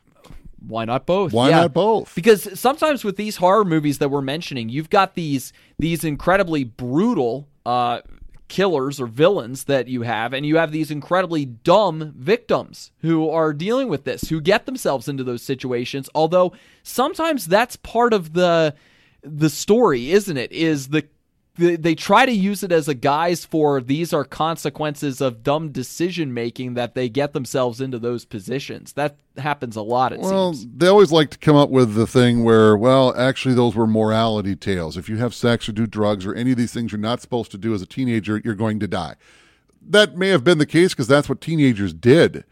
why 0.66 0.86
not 0.86 1.04
both? 1.04 1.32
Why 1.32 1.50
Yeah. 1.50 1.60
not 1.60 1.74
both? 1.74 2.14
Because 2.14 2.58
sometimes 2.58 3.04
with 3.04 3.16
these 3.16 3.36
horror 3.36 3.64
movies 3.66 3.98
that 3.98 4.08
we're 4.10 4.22
mentioning, 4.22 4.70
you've 4.70 4.88
got 4.90 5.14
these 5.14 5.52
these 5.78 6.04
incredibly 6.04 6.64
brutal 6.64 7.48
uh, 7.66 8.00
killers 8.48 9.00
or 9.00 9.06
villains 9.06 9.64
that 9.64 9.88
you 9.88 10.02
have, 10.02 10.32
and 10.32 10.44
you 10.44 10.56
have 10.56 10.72
these 10.72 10.90
incredibly 10.90 11.44
dumb 11.44 12.12
victims 12.16 12.92
who 13.00 13.28
are 13.28 13.52
dealing 13.52 13.88
with 13.88 14.04
this, 14.04 14.28
who 14.28 14.40
get 14.40 14.66
themselves 14.66 15.08
into 15.08 15.24
those 15.24 15.42
situations. 15.42 16.08
Although 16.14 16.52
sometimes 16.82 17.46
that's 17.46 17.76
part 17.76 18.12
of 18.12 18.32
the 18.32 18.74
the 19.22 19.48
story, 19.48 20.10
isn't 20.10 20.36
it? 20.36 20.52
Is 20.52 20.88
the 20.88 21.08
they, 21.56 21.76
they 21.76 21.94
try 21.94 22.26
to 22.26 22.32
use 22.32 22.62
it 22.62 22.72
as 22.72 22.88
a 22.88 22.94
guise 22.94 23.44
for 23.44 23.80
these 23.80 24.12
are 24.12 24.24
consequences 24.24 25.20
of 25.20 25.42
dumb 25.42 25.70
decision 25.70 26.34
making 26.34 26.74
that 26.74 26.94
they 26.94 27.08
get 27.08 27.32
themselves 27.32 27.80
into 27.80 27.98
those 27.98 28.24
positions. 28.24 28.92
That 28.94 29.16
happens 29.36 29.76
a 29.76 29.82
lot. 29.82 30.12
It 30.12 30.20
Well, 30.20 30.52
seems. 30.54 30.72
they 30.76 30.88
always 30.88 31.12
like 31.12 31.30
to 31.30 31.38
come 31.38 31.56
up 31.56 31.70
with 31.70 31.94
the 31.94 32.06
thing 32.06 32.42
where, 32.44 32.76
well, 32.76 33.16
actually, 33.16 33.54
those 33.54 33.74
were 33.76 33.86
morality 33.86 34.56
tales. 34.56 34.96
If 34.96 35.08
you 35.08 35.16
have 35.18 35.34
sex 35.34 35.68
or 35.68 35.72
do 35.72 35.86
drugs 35.86 36.26
or 36.26 36.34
any 36.34 36.50
of 36.52 36.56
these 36.56 36.72
things 36.72 36.90
you're 36.92 36.98
not 36.98 37.20
supposed 37.20 37.50
to 37.52 37.58
do 37.58 37.72
as 37.72 37.82
a 37.82 37.86
teenager, 37.86 38.40
you're 38.44 38.54
going 38.54 38.80
to 38.80 38.88
die. 38.88 39.14
That 39.86 40.16
may 40.16 40.28
have 40.28 40.42
been 40.44 40.58
the 40.58 40.66
case 40.66 40.92
because 40.92 41.08
that's 41.08 41.28
what 41.28 41.40
teenagers 41.40 41.92
did. 41.92 42.44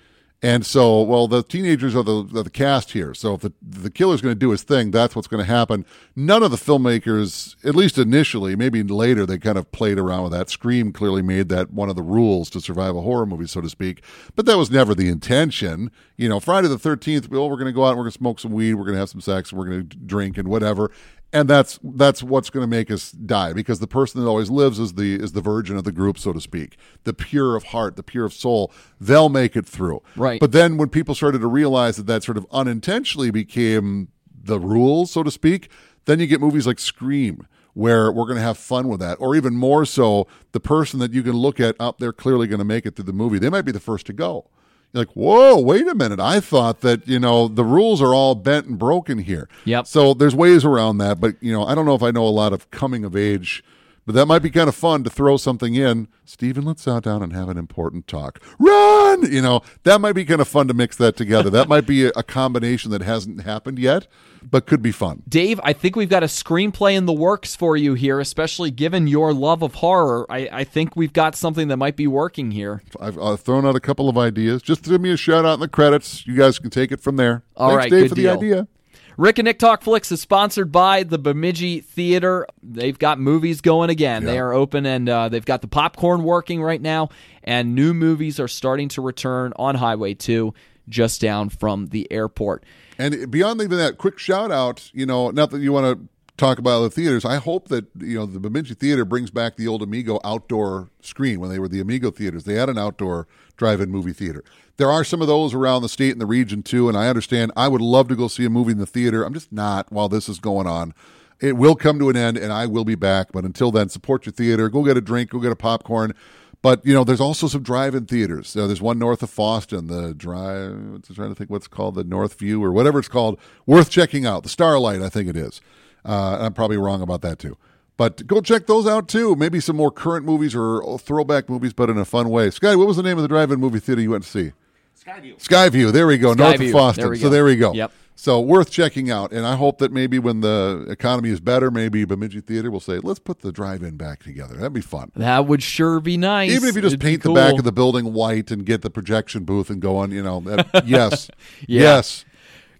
And 0.45 0.66
so, 0.66 1.03
well, 1.03 1.28
the 1.28 1.45
teenagers 1.45 1.95
are 1.95 2.03
the, 2.03 2.24
the 2.24 2.51
cast 2.51 2.90
here. 2.90 3.14
So 3.14 3.34
if 3.34 3.43
the, 3.43 3.53
the 3.62 3.90
killer's 3.90 4.20
going 4.20 4.34
to 4.34 4.38
do 4.38 4.51
his 4.51 4.64
thing, 4.64 4.90
that's 4.90 5.14
what's 5.14 5.28
going 5.28 5.45
to 5.45 5.49
happen. 5.51 5.86
None 6.16 6.43
of 6.43 6.51
the 6.51 6.57
filmmakers, 6.57 7.55
at 7.64 7.76
least 7.76 7.97
initially, 7.97 8.57
maybe 8.57 8.82
later, 8.82 9.24
they 9.24 9.38
kind 9.38 9.57
of 9.57 9.70
played 9.70 10.01
around 10.01 10.24
with 10.24 10.32
that. 10.32 10.51
Scream 10.51 10.93
clearly 10.93 11.22
made 11.22 11.49
that 11.51 11.72
one 11.72 11.88
of 11.88 11.95
the 11.95 12.03
rules 12.03 12.51
to 12.51 12.61
survive 12.61 12.97
a 12.97 13.03
horror 13.03 13.24
movie, 13.24 13.47
so 13.47 13.61
to 13.61 13.68
speak. 13.68 14.03
But 14.34 14.47
that 14.47 14.59
was 14.59 14.68
never 14.68 14.97
the 14.97 15.09
intention. 15.09 15.93
You 16.16 16.28
know, 16.28 16.40
Friday 16.40 16.66
the 16.66 16.76
13th, 16.76 17.28
well, 17.28 17.49
we're 17.49 17.57
going 17.57 17.66
to 17.66 17.72
go 17.72 17.84
out 17.84 17.90
and 17.90 17.99
we're 17.99 18.05
going 18.05 18.12
to 18.12 18.18
smoke 18.18 18.40
some 18.40 18.51
weed, 18.51 18.74
we're 18.74 18.84
going 18.84 18.95
to 18.95 19.01
have 19.01 19.11
some 19.11 19.20
sex, 19.20 19.53
we're 19.53 19.66
going 19.66 19.88
to 19.88 19.97
drink 19.97 20.38
and 20.38 20.49
whatever. 20.49 20.90
And 21.34 21.48
that's 21.48 21.78
that's 21.82 22.22
what's 22.22 22.50
going 22.50 22.62
to 22.62 22.68
make 22.68 22.90
us 22.90 23.10
die 23.10 23.54
because 23.54 23.78
the 23.78 23.86
person 23.86 24.20
that 24.20 24.28
always 24.28 24.50
lives 24.50 24.78
is 24.78 24.94
the 24.94 25.14
is 25.14 25.32
the 25.32 25.40
virgin 25.40 25.76
of 25.76 25.84
the 25.84 25.92
group, 25.92 26.18
so 26.18 26.32
to 26.32 26.40
speak, 26.40 26.76
the 27.04 27.14
pure 27.14 27.56
of 27.56 27.64
heart, 27.64 27.96
the 27.96 28.02
pure 28.02 28.26
of 28.26 28.34
soul. 28.34 28.70
They'll 29.00 29.30
make 29.30 29.56
it 29.56 29.64
through, 29.66 30.02
Right. 30.14 30.38
But 30.38 30.52
then 30.52 30.76
when 30.76 30.90
people 30.90 31.14
started 31.14 31.40
to 31.40 31.46
realize 31.46 31.96
that 31.96 32.06
that 32.06 32.22
sort 32.22 32.36
of 32.36 32.46
unintentionally 32.52 33.30
became 33.30 34.08
the 34.44 34.60
rule 34.60 35.06
so 35.06 35.22
to 35.22 35.30
speak, 35.30 35.70
then 36.04 36.20
you 36.20 36.26
get 36.26 36.40
movies 36.40 36.66
like 36.66 36.78
Scream, 36.78 37.46
where 37.74 38.12
we're 38.12 38.24
going 38.24 38.36
to 38.36 38.42
have 38.42 38.58
fun 38.58 38.88
with 38.88 39.00
that. 39.00 39.16
Or 39.20 39.34
even 39.34 39.54
more 39.54 39.84
so, 39.84 40.26
the 40.52 40.60
person 40.60 40.98
that 41.00 41.12
you 41.12 41.22
can 41.22 41.32
look 41.32 41.60
at 41.60 41.76
up, 41.80 41.98
they're 41.98 42.12
clearly 42.12 42.46
going 42.46 42.58
to 42.58 42.64
make 42.64 42.86
it 42.86 42.96
through 42.96 43.06
the 43.06 43.12
movie. 43.12 43.38
They 43.38 43.50
might 43.50 43.62
be 43.62 43.72
the 43.72 43.80
first 43.80 44.06
to 44.06 44.12
go. 44.12 44.50
You're 44.93 45.03
like, 45.03 45.12
whoa, 45.12 45.59
wait 45.59 45.88
a 45.88 45.95
minute. 45.95 46.20
I 46.20 46.40
thought 46.40 46.82
that, 46.82 47.09
you 47.09 47.18
know, 47.18 47.49
the 47.49 47.64
rules 47.64 48.03
are 48.03 48.14
all 48.14 48.34
bent 48.34 48.66
and 48.66 48.78
broken 48.78 49.18
here. 49.18 49.49
Yep. 49.64 49.86
So 49.86 50.12
there's 50.12 50.34
ways 50.34 50.64
around 50.64 50.99
that. 50.99 51.20
But, 51.20 51.36
you 51.40 51.53
know, 51.53 51.64
I 51.64 51.74
don't 51.74 51.86
know 51.86 51.95
if 51.95 52.03
I 52.03 52.11
know 52.11 52.26
a 52.26 52.28
lot 52.28 52.53
of 52.53 52.70
coming 52.70 53.05
of 53.05 53.16
age, 53.16 53.64
but 54.05 54.14
that 54.14 54.26
might 54.26 54.40
be 54.40 54.50
kind 54.50 54.68
of 54.68 54.74
fun 54.74 55.05
to 55.05 55.11
throw 55.11 55.36
something 55.36 55.74
in. 55.74 56.09
Stephen, 56.24 56.64
let's 56.64 56.82
sit 56.82 57.03
down 57.05 57.22
and 57.22 57.32
have 57.32 57.48
an 57.48 57.59
important 57.59 58.07
talk. 58.07 58.40
Run! 58.59 59.30
You 59.30 59.42
know, 59.42 59.62
that 59.84 60.00
might 60.00 60.14
be 60.14 60.24
kind 60.24 60.40
of 60.40 60.48
fun 60.48 60.68
to 60.68 60.74
mix 60.74 60.96
that 60.96 61.16
together. 61.16 61.50
that 61.50 61.68
might 61.68 61.86
be 61.86 62.07
a, 62.07 62.22
combination 62.22 62.90
that 62.92 63.03
hasn't 63.03 63.42
happened 63.42 63.78
yet, 63.78 64.07
but 64.42 64.66
could 64.66 64.80
be 64.80 64.92
fun. 64.92 65.22
Dave, 65.28 65.61
I 65.62 65.72
think 65.72 65.96
we've 65.96 66.09
got 66.09 66.22
a 66.22 66.26
screenplay 66.26 66.94
in 66.94 67.05
the 67.05 67.12
works 67.12 67.55
for 67.55 67.76
you 67.76 67.94
here, 67.94 68.20
especially 68.20 68.70
given 68.70 69.07
your 69.07 69.34
love 69.34 69.62
of 69.62 69.74
horror. 69.74 70.24
I, 70.30 70.48
I 70.50 70.64
think 70.64 70.96
we've 70.96 71.12
got 71.12 71.34
something 71.34 71.68
that 71.68 71.76
might 71.76 71.96
be 71.96 72.07
working 72.07 72.53
here. 72.53 72.82
I've 72.98 73.18
uh, 73.18 73.36
thrown 73.36 73.66
out 73.66 73.76
a 73.76 73.80
couple 73.80 74.09
of 74.09 74.16
ideas. 74.16 74.62
Just 74.62 74.84
give 74.84 75.00
me 75.00 75.11
a 75.11 75.16
shout 75.16 75.44
out 75.44 75.55
in 75.55 75.61
the 75.61 75.68
credits. 75.68 76.26
You 76.26 76.36
guys 76.36 76.59
can 76.59 76.70
take 76.70 76.90
it 76.90 77.00
from 77.00 77.16
there. 77.16 77.44
All 77.57 77.70
Thanks, 77.70 77.78
right, 77.78 77.90
Dave, 77.90 78.09
for 78.09 78.14
deal. 78.14 78.38
the 78.38 78.46
idea. 78.46 78.68
Rick 79.16 79.38
and 79.38 79.44
Nick 79.44 79.58
Talk 79.58 79.82
Flicks 79.82 80.10
is 80.10 80.20
sponsored 80.20 80.72
by 80.72 81.02
the 81.02 81.18
Bemidji 81.18 81.80
Theater. 81.80 82.46
They've 82.62 82.98
got 82.98 83.18
movies 83.18 83.60
going 83.60 83.90
again. 83.90 84.24
They 84.24 84.38
are 84.38 84.52
open 84.52 84.86
and 84.86 85.08
uh, 85.08 85.28
they've 85.28 85.44
got 85.44 85.60
the 85.60 85.68
popcorn 85.68 86.22
working 86.22 86.62
right 86.62 86.80
now, 86.80 87.10
and 87.44 87.74
new 87.74 87.92
movies 87.92 88.40
are 88.40 88.48
starting 88.48 88.88
to 88.90 89.02
return 89.02 89.52
on 89.56 89.74
Highway 89.74 90.14
2 90.14 90.54
just 90.88 91.20
down 91.20 91.48
from 91.48 91.88
the 91.88 92.10
airport. 92.10 92.64
And 92.98 93.30
beyond 93.30 93.60
even 93.60 93.78
that, 93.78 93.98
quick 93.98 94.18
shout 94.18 94.50
out, 94.50 94.90
you 94.92 95.06
know, 95.06 95.30
not 95.30 95.50
that 95.50 95.60
you 95.60 95.72
want 95.72 95.98
to 95.98 96.08
talk 96.36 96.58
about 96.58 96.80
the 96.80 96.90
theaters, 96.90 97.24
I 97.24 97.36
hope 97.36 97.68
that, 97.68 97.86
you 97.98 98.18
know, 98.18 98.26
the 98.26 98.40
Bemidji 98.40 98.74
Theater 98.74 99.04
brings 99.04 99.30
back 99.30 99.56
the 99.56 99.68
old 99.68 99.82
Amigo 99.82 100.18
outdoor 100.24 100.88
screen 101.00 101.40
when 101.40 101.50
they 101.50 101.58
were 101.58 101.68
the 101.68 101.80
Amigo 101.80 102.10
theaters. 102.10 102.44
They 102.44 102.54
had 102.54 102.68
an 102.68 102.78
outdoor 102.78 103.28
drive 103.57 103.80
in 103.80 103.90
movie 103.90 104.12
theater. 104.12 104.44
There 104.76 104.90
are 104.90 105.05
some 105.05 105.20
of 105.20 105.28
those 105.28 105.55
around 105.55 105.82
the 105.82 105.88
state 105.88 106.12
and 106.12 106.20
the 106.20 106.26
region 106.26 106.62
too, 106.62 106.88
and 106.88 106.96
I 106.96 107.09
understand 107.09 107.53
I 107.57 107.68
would 107.68 107.80
love 107.80 108.09
to 108.09 108.16
go 108.16 108.28
see 108.28 108.44
a 108.44 108.50
movie 108.50 108.72
in 108.72 108.78
the 108.78 108.86
theater. 108.86 109.22
I'm 109.22 109.34
just 109.34 109.53
not 109.53 109.92
while 109.92 110.09
this 110.09 110.28
is 110.28 110.38
going 110.38 110.66
on. 110.66 110.94
It 111.40 111.57
will 111.57 111.74
come 111.74 111.98
to 111.98 112.09
an 112.09 112.16
end 112.16 112.36
and 112.36 112.53
I 112.53 112.66
will 112.66 112.84
be 112.84 112.94
back, 112.94 113.32
but 113.32 113.44
until 113.44 113.70
then, 113.70 113.88
support 113.88 114.26
your 114.26 114.32
theater. 114.32 114.68
Go 114.68 114.84
get 114.84 114.96
a 114.96 115.00
drink, 115.00 115.30
go 115.30 115.40
get 115.40 115.53
a 115.53 115.57
popcorn. 115.57 116.14
But 116.62 116.86
you 116.86 116.94
know, 116.94 117.03
there's 117.03 117.20
also 117.20 117.48
some 117.48 117.64
drive-in 117.64 118.07
theaters. 118.07 118.53
There's 118.53 118.80
one 118.80 118.98
north 118.98 119.22
of 119.24 119.30
Fosston, 119.30 119.88
the 119.88 120.14
drive. 120.14 120.70
I'm 120.70 121.03
trying 121.03 121.30
to 121.30 121.34
think 121.34 121.50
what's 121.50 121.66
called 121.66 121.96
the 121.96 122.05
North 122.05 122.38
View 122.38 122.62
or 122.62 122.70
whatever 122.70 123.00
it's 123.00 123.09
called. 123.09 123.40
Worth 123.66 123.90
checking 123.90 124.24
out. 124.24 124.44
The 124.44 124.48
Starlight, 124.48 125.03
I 125.03 125.09
think 125.09 125.28
it 125.28 125.36
is. 125.36 125.61
Uh, 126.05 126.38
I'm 126.40 126.55
probably 126.55 126.76
wrong 126.76 127.03
about 127.03 127.22
that 127.22 127.40
too. 127.40 127.57
But 128.03 128.26
go 128.26 128.40
check 128.40 128.66
those 128.66 128.84
out 128.84 129.07
too. 129.07 129.36
Maybe 129.36 129.61
some 129.61 129.76
more 129.76 129.92
current 129.92 130.26
movies 130.26 130.57
or 130.57 130.98
throwback 130.98 131.48
movies, 131.48 131.72
but 131.72 131.88
in 131.88 131.96
a 131.96 132.05
fun 132.05 132.30
way. 132.30 132.50
Sky, 132.50 132.74
what 132.74 132.88
was 132.88 132.96
the 132.96 133.03
name 133.05 133.16
of 133.16 133.22
the 133.22 133.28
drive-in 133.28 133.61
movie 133.61 133.78
theater 133.78 134.00
you 134.03 134.11
went 134.11 134.24
to 134.24 134.28
see? 134.28 134.53
Skyview. 135.00 135.40
Skyview. 135.40 135.92
There 135.92 136.09
we 136.09 136.18
go. 136.18 136.32
North 136.34 136.57
of 136.57 136.61
Skyview. 136.62 136.96
There 136.96 137.14
so 137.14 137.28
there 137.28 137.44
we 137.44 137.55
go. 137.55 137.72
Yep. 137.72 137.92
So 138.16 138.40
worth 138.40 138.72
checking 138.72 139.09
out. 139.09 139.30
And 139.30 139.46
I 139.46 139.55
hope 139.55 139.78
that 139.78 139.92
maybe 139.92 140.18
when 140.18 140.40
the 140.40 140.84
economy 140.90 141.28
is 141.30 141.38
better, 141.38 141.70
maybe 141.70 142.05
Bemidji 142.05 142.40
Theater 142.40 142.72
will 142.72 142.80
say, 142.80 142.98
let's 142.98 143.20
put 143.20 143.38
the 143.38 143.53
drive-in 143.53 143.96
back 143.96 144.24
together. 144.24 144.57
That'd 144.57 144.72
be 144.72 144.80
fun. 144.80 145.12
That 145.14 145.46
would 145.46 145.62
sure 145.62 146.00
be 146.00 146.16
nice. 146.16 146.50
Even 146.50 146.70
if 146.70 146.74
you 146.74 146.82
just 146.82 146.94
It'd 146.94 146.98
be 146.98 147.07
paint 147.07 147.22
the 147.22 147.32
back 147.32 147.57
of 147.57 147.62
the 147.62 147.70
building 147.70 148.12
white 148.12 148.50
and 148.50 148.66
get 148.66 148.82
the 148.82 148.90
projection 148.90 149.44
booth 149.44 149.70
and 149.70 149.80
go 149.80 149.96
on, 149.96 150.11
you 150.11 150.24
know, 150.24 150.40
that, 150.40 150.88
yes, 150.88 151.30
Yeah. 151.68 151.82
yes. 151.82 152.24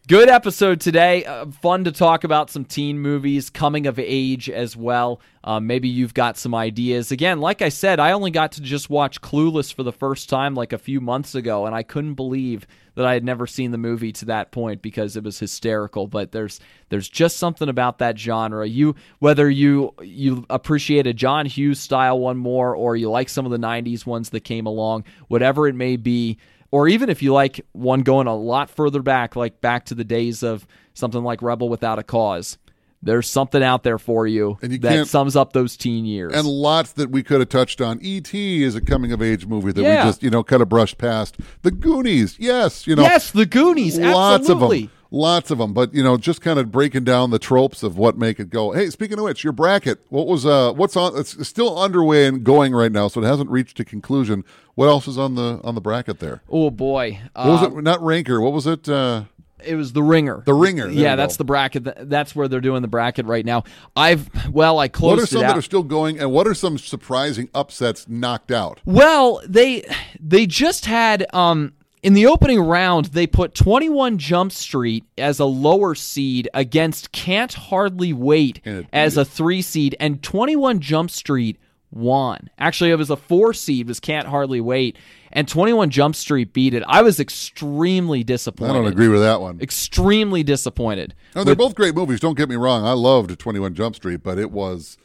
Good 0.09 0.29
episode 0.29 0.81
today. 0.81 1.25
Uh, 1.25 1.47
fun 1.47 1.85
to 1.85 1.93
talk 1.93 2.25
about 2.25 2.51
some 2.51 2.65
teen 2.65 2.99
movies, 2.99 3.51
coming 3.51 3.87
of 3.87 4.01
age 4.01 4.51
as 4.51 4.77
well. 4.77 5.21
Um, 5.45 5.69
maybe 5.69 5.89
you've 5.89 6.13
got 6.13 6.37
some 6.37 6.57
ideas. 6.57 7.13
Again, 7.13 7.39
like 7.39 7.63
I 7.63 7.69
said, 7.69 8.01
I 8.01 8.11
only 8.11 8.33
got 8.33 8.51
to 8.53 8.63
just 8.63 8.91
watch 8.91 9.21
Clueless 9.21 9.73
for 9.73 9.85
the 9.85 9.93
first 9.93 10.29
time 10.29 10.57
like 10.57 10.73
a 10.73 10.79
few 10.79 11.01
months 11.01 11.37
ago, 11.37 11.67
and 11.67 11.75
I 11.75 11.85
couldn't 11.85 12.15
believe 12.15 12.67
that 12.97 13.07
I 13.07 13.15
had 13.15 13.23
never 13.23 13.47
seen 13.47 13.71
the 13.71 13.79
movie 13.79 14.11
to 14.15 14.25
that 14.25 14.51
point 14.51 14.83
because 14.83 15.17
it 15.17 15.23
was 15.23 15.39
hysterical. 15.39 16.09
But 16.09 16.33
there's 16.33 16.59
there's 16.89 17.09
just 17.09 17.37
something 17.37 17.69
about 17.69 17.99
that 17.99 18.19
genre. 18.19 18.67
You 18.67 18.97
whether 19.21 19.49
you 19.49 19.95
you 20.03 20.45
appreciate 20.51 21.07
a 21.07 21.13
John 21.13 21.47
Hughes 21.47 21.79
style 21.79 22.19
one 22.19 22.39
more, 22.39 22.75
or 22.75 22.97
you 22.97 23.09
like 23.09 23.29
some 23.29 23.47
of 23.47 23.53
the 23.53 23.57
'90s 23.57 24.05
ones 24.05 24.31
that 24.31 24.41
came 24.41 24.67
along, 24.67 25.05
whatever 25.29 25.69
it 25.69 25.77
may 25.77 25.95
be 25.95 26.39
or 26.73 26.89
even 26.89 27.09
if 27.09 27.23
you 27.23 27.33
like 27.33 27.65
one 27.73 28.01
going 28.01 28.27
a 28.27 28.35
lot 28.35 28.69
further 28.71 29.01
back, 29.03 29.37
like 29.37 29.61
back 29.61 29.85
to 29.87 29.95
the 29.95 30.03
days 30.05 30.43
of 30.43 30.67
something 30.95 31.23
like 31.23 31.41
Rebel 31.43 31.69
Without 31.69 32.01
a 32.01 32.03
Cause, 32.03 32.59
there's 33.05 33.29
something 33.29 33.63
out 33.63 33.83
there 33.83 33.99
for 33.99 34.27
you, 34.27 34.59
And 34.63 34.73
you 34.73 34.79
that 34.79 35.09
sums 35.09 35.35
up 35.35 35.53
those 35.53 35.77
teen 35.77 36.05
years. 36.05 36.33
And 36.35 36.47
lots 36.47 36.93
that 36.93 37.11
we 37.11 37.23
could 37.25 37.41
have 37.41 37.49
touched 37.49 37.81
on. 37.81 37.99
E.T. 38.01 38.63
is 38.63 38.77
a 38.77 38.81
coming 38.81 39.11
of 39.13 39.21
age 39.21 39.45
movie 39.45 39.73
that 39.73 39.83
Yeah. 39.83 40.05
we 40.05 40.09
just, 40.09 40.23
you 40.23 40.31
know, 40.31 40.43
kind 40.45 40.63
of 40.63 40.69
brushed 40.69 40.99
past. 40.99 41.37
The 41.63 41.73
Goonies, 41.73 42.37
yes, 42.39 42.87
you 42.87 42.95
know, 42.95 43.03
yes, 43.03 43.33
the 43.33 43.45
Goonies, 43.47 43.99
lots 43.99 44.43
absolutely. 44.49 44.85
of 44.85 44.91
them. 44.91 44.99
Lots 45.15 45.51
of 45.51 45.59
them, 45.59 45.75
but 45.75 45.93
you 45.93 46.03
know, 46.03 46.17
just 46.17 46.41
kind 46.41 46.59
of 46.59 46.73
breaking 46.73 47.05
down 47.05 47.31
the 47.31 47.39
tropes 47.39 47.83
of 47.83 47.99
what 47.99 48.17
make 48.17 48.41
it 48.41 48.49
go. 48.49 48.73
Hey, 48.73 48.89
speaking 48.89 49.19
of 49.19 49.25
which, 49.25 49.45
your 49.45 49.53
bracket, 49.53 50.01
what 50.09 50.27
was 50.27 50.47
uh, 50.47 50.73
what's 50.73 50.97
on? 50.97 51.15
It's 51.19 51.47
still 51.47 51.79
underway 51.79 52.27
and 52.27 52.43
going 52.43 52.73
right 52.73 52.91
now, 52.91 53.09
so 53.09 53.23
it 53.23 53.27
hasn't 53.27 53.51
reached 53.51 53.79
a 53.79 53.85
conclusion. 53.85 54.43
What 54.75 54.87
else 54.87 55.07
is 55.07 55.19
on 55.19 55.35
the 55.35 55.61
on 55.65 55.75
the 55.75 55.83
bracket 55.83 56.19
there? 56.19 56.41
Oh 56.49 56.71
boy, 56.71 57.21
What 57.35 57.47
was 57.47 57.63
Um, 57.63 57.79
it? 57.79 57.83
Not 57.83 58.03
ranker. 58.03 58.41
What 58.41 58.55
was 58.55 58.67
it? 58.67 58.89
Uh, 58.89 59.25
It 59.63 59.75
was 59.77 59.93
the 59.93 60.03
Ringer. 60.03 60.43
The 60.47 60.55
Ringer, 60.55 60.85
there 60.87 60.93
yeah, 60.95 61.15
that's 61.15 61.37
the 61.37 61.45
bracket. 61.45 62.09
That's 62.09 62.35
where 62.35 62.49
they're 62.49 62.63
doing 62.63 62.81
the 62.81 62.89
bracket 62.89 63.27
right 63.27 63.45
now. 63.45 63.65
I've 63.95 64.31
well, 64.51 64.79
I 64.79 64.89
closed 64.89 65.19
what 65.19 65.23
are 65.25 65.27
some 65.27 65.45
it 65.45 65.49
that 65.49 65.59
are 65.59 65.63
still 65.63 65.83
going, 65.83 66.19
and 66.19 66.33
what 66.33 66.47
are 66.49 66.55
some 66.55 66.79
surprising 66.79 67.51
upsets 67.55 68.09
knocked 68.09 68.51
out? 68.51 68.81
Well, 68.87 69.43
they 69.47 69.85
they 70.19 70.47
just 70.47 70.87
had 70.87 71.27
um 71.35 71.75
in 72.03 72.15
the 72.15 72.27
opening 72.27 72.61
round 72.61 73.07
they 73.07 73.27
put 73.27 73.55
21 73.55 74.19
Jump 74.19 74.53
Street 74.53 75.05
as 75.17 75.39
a 75.39 75.45
lower 75.45 75.95
seed 75.95 76.49
against 76.53 77.13
Can't 77.13 77.53
Hardly 77.55 78.13
Wait 78.13 78.61
as 78.93 79.17
a 79.17 79.25
3 79.25 79.63
seed 79.63 79.97
and 80.01 80.23
21 80.23 80.81
Jump 80.81 81.11
Street 81.11 81.59
won. 81.91 82.49
Actually, 82.59 82.91
it 82.91 82.97
was 82.97 83.11
a 83.11 83.17
4 83.17 83.53
seed 83.55 83.87
was 83.87 84.01
Can't 84.01 84.27
Hardly 84.27 84.61
Wait 84.61 84.97
and 85.31 85.47
21 85.47 85.91
Jump 85.91 86.17
Street 86.17 86.53
beat 86.53 86.75
it. 86.75 86.83
I 86.87 87.03
was 87.03 87.21
extremely 87.21 88.25
disappointed. 88.25 88.71
I 88.71 88.75
don't 88.75 88.87
agree 88.87 89.09
with 89.09 89.21
that 89.21 89.41
one. 89.41 89.61
Extremely 89.61 90.43
disappointed. 90.43 91.15
No, 91.37 91.45
they're 91.45 91.55
both 91.55 91.75
great 91.75 91.95
movies. 91.95 92.21
Don't 92.21 92.37
get 92.37 92.49
me 92.49 92.57
wrong. 92.57 92.85
I 92.85 92.93
loved 92.93 93.39
Twenty 93.39 93.59
One 93.61 93.75
Jump 93.75 93.95
Street, 93.97 94.23
but 94.23 94.39
it 94.39 94.51
was. 94.51 94.99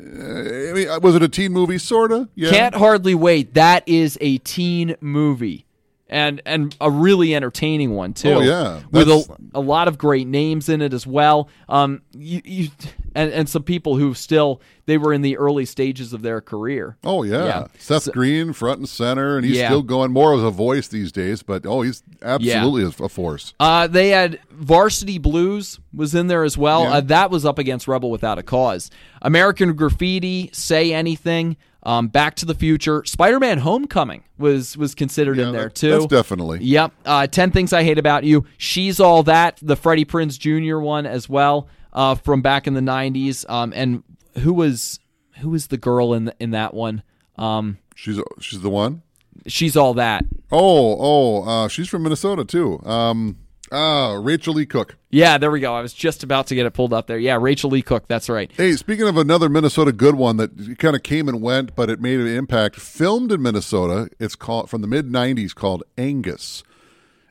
uh, 0.00 0.04
I 0.04 0.72
mean, 0.72 0.88
was 1.00 1.14
it 1.14 1.22
a 1.22 1.28
teen 1.28 1.52
movie? 1.52 1.78
Sorta. 1.78 2.28
Yeah. 2.34 2.50
Can't 2.50 2.74
hardly 2.74 3.14
wait. 3.14 3.54
That 3.54 3.82
is 3.88 4.18
a 4.20 4.38
teen 4.38 4.96
movie. 5.00 5.66
And 6.12 6.42
and 6.44 6.76
a 6.78 6.90
really 6.90 7.34
entertaining 7.34 7.92
one 7.92 8.12
too. 8.12 8.32
Oh, 8.32 8.40
yeah. 8.40 8.82
with 8.90 9.08
a, 9.08 9.36
a 9.54 9.60
lot 9.60 9.88
of 9.88 9.96
great 9.96 10.26
names 10.26 10.68
in 10.68 10.82
it 10.82 10.92
as 10.92 11.06
well. 11.06 11.48
Um, 11.70 12.02
you, 12.12 12.42
you 12.44 12.68
and 13.14 13.32
and 13.32 13.48
some 13.48 13.62
people 13.62 13.96
who 13.96 14.12
still 14.12 14.60
they 14.84 14.98
were 14.98 15.14
in 15.14 15.22
the 15.22 15.38
early 15.38 15.64
stages 15.64 16.12
of 16.12 16.20
their 16.20 16.42
career. 16.42 16.98
Oh 17.02 17.22
yeah, 17.22 17.44
Yeah. 17.46 17.66
Seth 17.78 18.12
Green 18.12 18.52
front 18.52 18.80
and 18.80 18.88
center, 18.88 19.36
and 19.38 19.46
he's 19.46 19.56
Yeah. 19.56 19.68
still 19.68 19.80
going 19.82 20.12
more 20.12 20.34
as 20.34 20.42
a 20.42 20.50
voice 20.50 20.86
these 20.88 21.12
days. 21.12 21.42
But 21.42 21.64
oh, 21.64 21.80
he's 21.80 22.02
absolutely 22.20 22.82
a, 22.84 23.04
a 23.04 23.08
force. 23.08 23.54
Uh, 23.58 23.86
they 23.86 24.10
had 24.10 24.38
Varsity 24.50 25.16
Blues 25.16 25.80
was 25.94 26.14
in 26.14 26.26
there 26.26 26.44
as 26.44 26.58
well. 26.58 26.82
Yeah. 26.84 26.94
Uh, 26.94 27.00
that 27.00 27.30
was 27.30 27.46
up 27.46 27.58
against 27.58 27.88
Rebel 27.88 28.10
Without 28.10 28.38
a 28.38 28.42
Cause. 28.42 28.90
American 29.22 29.74
Graffiti, 29.74 30.50
Say 30.52 30.92
Anything, 30.92 31.56
um, 31.84 32.08
Back 32.08 32.36
to 32.36 32.46
the 32.46 32.54
Future, 32.54 33.04
Spider-Man: 33.04 33.58
Homecoming 33.58 34.24
was 34.38 34.76
was 34.76 34.94
considered 34.94 35.36
Yeah, 35.38 35.46
in 35.48 35.52
there 35.52 35.64
that- 35.64 35.74
too. 35.74 35.90
That's 35.90 36.06
definitely. 36.06 36.60
Yep. 36.62 36.92
Uh, 37.04 37.26
10 37.26 37.50
Things 37.50 37.72
I 37.72 37.82
Hate 37.84 37.98
About 37.98 38.24
You. 38.24 38.44
She's 38.58 39.00
All 39.00 39.22
That, 39.24 39.58
the 39.62 39.76
Freddie 39.76 40.04
Prinze 40.04 40.38
Jr. 40.38 40.78
one 40.78 41.06
as 41.06 41.28
well 41.28 41.68
uh, 41.92 42.14
from 42.14 42.42
back 42.42 42.66
in 42.66 42.74
the 42.74 42.80
90s. 42.80 43.48
Um, 43.50 43.72
and 43.74 44.02
who 44.38 44.52
was 44.52 44.98
who 45.38 45.50
was 45.50 45.68
the 45.68 45.76
girl 45.78 46.14
in 46.14 46.32
in 46.38 46.50
that 46.52 46.74
one? 46.74 47.02
Um, 47.36 47.78
She's 47.94 48.18
she's 48.40 48.60
the 48.60 48.70
one. 48.70 49.02
she's 49.46 49.76
All 49.76 49.94
That. 49.94 50.24
Oh 50.50 50.96
oh, 50.98 51.42
uh, 51.44 51.68
she's 51.68 51.88
from 51.88 52.02
Minnesota 52.04 52.44
too. 52.44 52.80
Um, 52.84 53.38
ah, 53.72 54.12
Rachael 54.22 54.54
Leigh 54.54 54.66
Cook. 54.66 54.96
Yeah, 55.10 55.38
there 55.38 55.50
we 55.50 55.60
go. 55.60 55.74
I 55.74 55.80
was 55.80 55.92
just 55.92 56.22
about 56.22 56.46
to 56.48 56.54
get 56.54 56.66
it 56.66 56.70
pulled 56.72 56.92
up 56.92 57.06
there. 57.06 57.18
Yeah, 57.18 57.38
Rachael 57.40 57.70
Leigh 57.70 57.82
Cook. 57.82 58.06
That's 58.06 58.28
right. 58.28 58.50
Hey, 58.56 58.72
speaking 58.76 59.08
of 59.08 59.16
another 59.16 59.48
Minnesota 59.48 59.92
good 59.92 60.14
one 60.14 60.36
that 60.36 60.78
kind 60.78 60.94
of 60.94 61.02
came 61.02 61.28
and 61.28 61.42
went, 61.42 61.74
but 61.74 61.90
it 61.90 62.00
made 62.00 62.20
an 62.20 62.26
impact. 62.28 62.76
Filmed 62.76 63.32
in 63.32 63.42
Minnesota, 63.42 64.08
it's 64.20 64.36
called 64.36 64.70
from 64.70 64.80
the 64.82 64.86
mid 64.86 65.08
'90s, 65.10 65.54
called 65.54 65.82
Angus, 65.98 66.62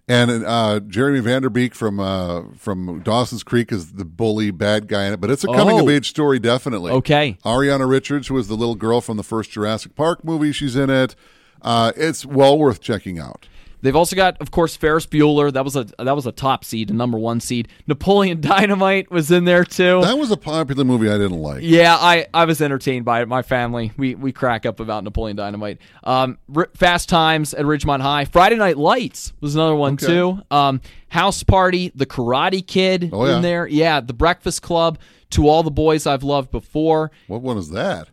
and 0.07 0.43
uh, 0.45 0.79
Jeremy 0.81 1.19
Van 1.21 1.41
Der 1.43 1.49
Beek 1.49 1.73
from 1.75 1.99
uh, 1.99 2.43
from 2.57 3.01
Dawson's 3.01 3.43
Creek 3.43 3.71
is 3.71 3.93
the 3.93 4.05
bully 4.05 4.51
bad 4.51 4.87
guy 4.87 5.05
in 5.05 5.13
it. 5.13 5.21
But 5.21 5.31
it's 5.31 5.43
a 5.43 5.47
coming 5.47 5.75
Oh. 5.75 5.83
of 5.83 5.89
age 5.89 6.09
story, 6.09 6.39
definitely. 6.39 6.91
Okay. 6.91 7.37
Ariana 7.45 7.87
Richards, 7.89 8.27
who 8.27 8.33
was 8.33 8.47
the 8.47 8.55
little 8.55 8.75
girl 8.75 8.99
from 9.01 9.17
the 9.17 9.23
first 9.23 9.51
Jurassic 9.51 9.95
Park 9.95 10.23
movie, 10.25 10.51
she's 10.51 10.75
in 10.75 10.89
it. 10.89 11.15
Uh, 11.61 11.91
it's 11.95 12.25
well 12.25 12.57
worth 12.57 12.81
checking 12.81 13.19
out. 13.19 13.47
They've 13.81 13.95
also 13.95 14.15
got, 14.15 14.39
of 14.41 14.51
course, 14.51 14.75
Ferris 14.75 15.05
Bueller. 15.07 15.51
That 15.51 15.63
was 15.65 15.75
a 15.75 15.85
that 15.97 16.15
was 16.15 16.25
a 16.27 16.31
top 16.31 16.63
seed, 16.63 16.89
a 16.89 16.93
number 16.93 17.17
one 17.17 17.39
seed. 17.39 17.67
Napoleon 17.87 18.39
Dynamite 18.41 19.09
was 19.11 19.31
in 19.31 19.45
there 19.45 19.63
too. 19.65 20.01
That 20.01 20.17
was 20.17 20.29
a 20.31 20.37
popular 20.37 20.83
movie 20.83 21.09
I 21.09 21.17
didn't 21.17 21.39
like. 21.39 21.61
Yeah, 21.63 21.95
I, 21.99 22.27
I 22.33 22.45
was 22.45 22.61
entertained 22.61 23.05
by 23.05 23.21
it. 23.21 23.27
My 23.27 23.41
family, 23.41 23.91
we, 23.97 24.15
we 24.15 24.31
crack 24.31 24.65
up 24.65 24.79
about 24.79 25.03
Napoleon 25.03 25.35
Dynamite. 25.35 25.79
Um, 26.03 26.37
R- 26.55 26.69
Fast 26.75 27.09
Times 27.09 27.53
at 27.53 27.65
Ridgemont 27.65 28.01
High. 28.01 28.25
Friday 28.25 28.55
Night 28.57 28.77
Lights 28.77 29.33
was 29.41 29.55
another 29.55 29.75
one 29.75 29.93
Okay. 29.93 30.05
too. 30.05 30.39
Um, 30.51 30.81
House 31.09 31.41
Party, 31.43 31.91
The 31.95 32.05
Karate 32.05 32.65
Kid 32.65 33.09
Oh, 33.11 33.25
yeah. 33.25 33.37
in 33.37 33.41
there. 33.41 33.67
Yeah, 33.67 33.99
The 34.01 34.13
Breakfast 34.13 34.61
Club. 34.61 34.99
To 35.31 35.47
all 35.47 35.63
the 35.63 35.71
boys 35.71 36.05
I've 36.05 36.23
loved 36.23 36.51
before. 36.51 37.09
What 37.27 37.41
one 37.41 37.57
is 37.57 37.69
that? 37.69 38.09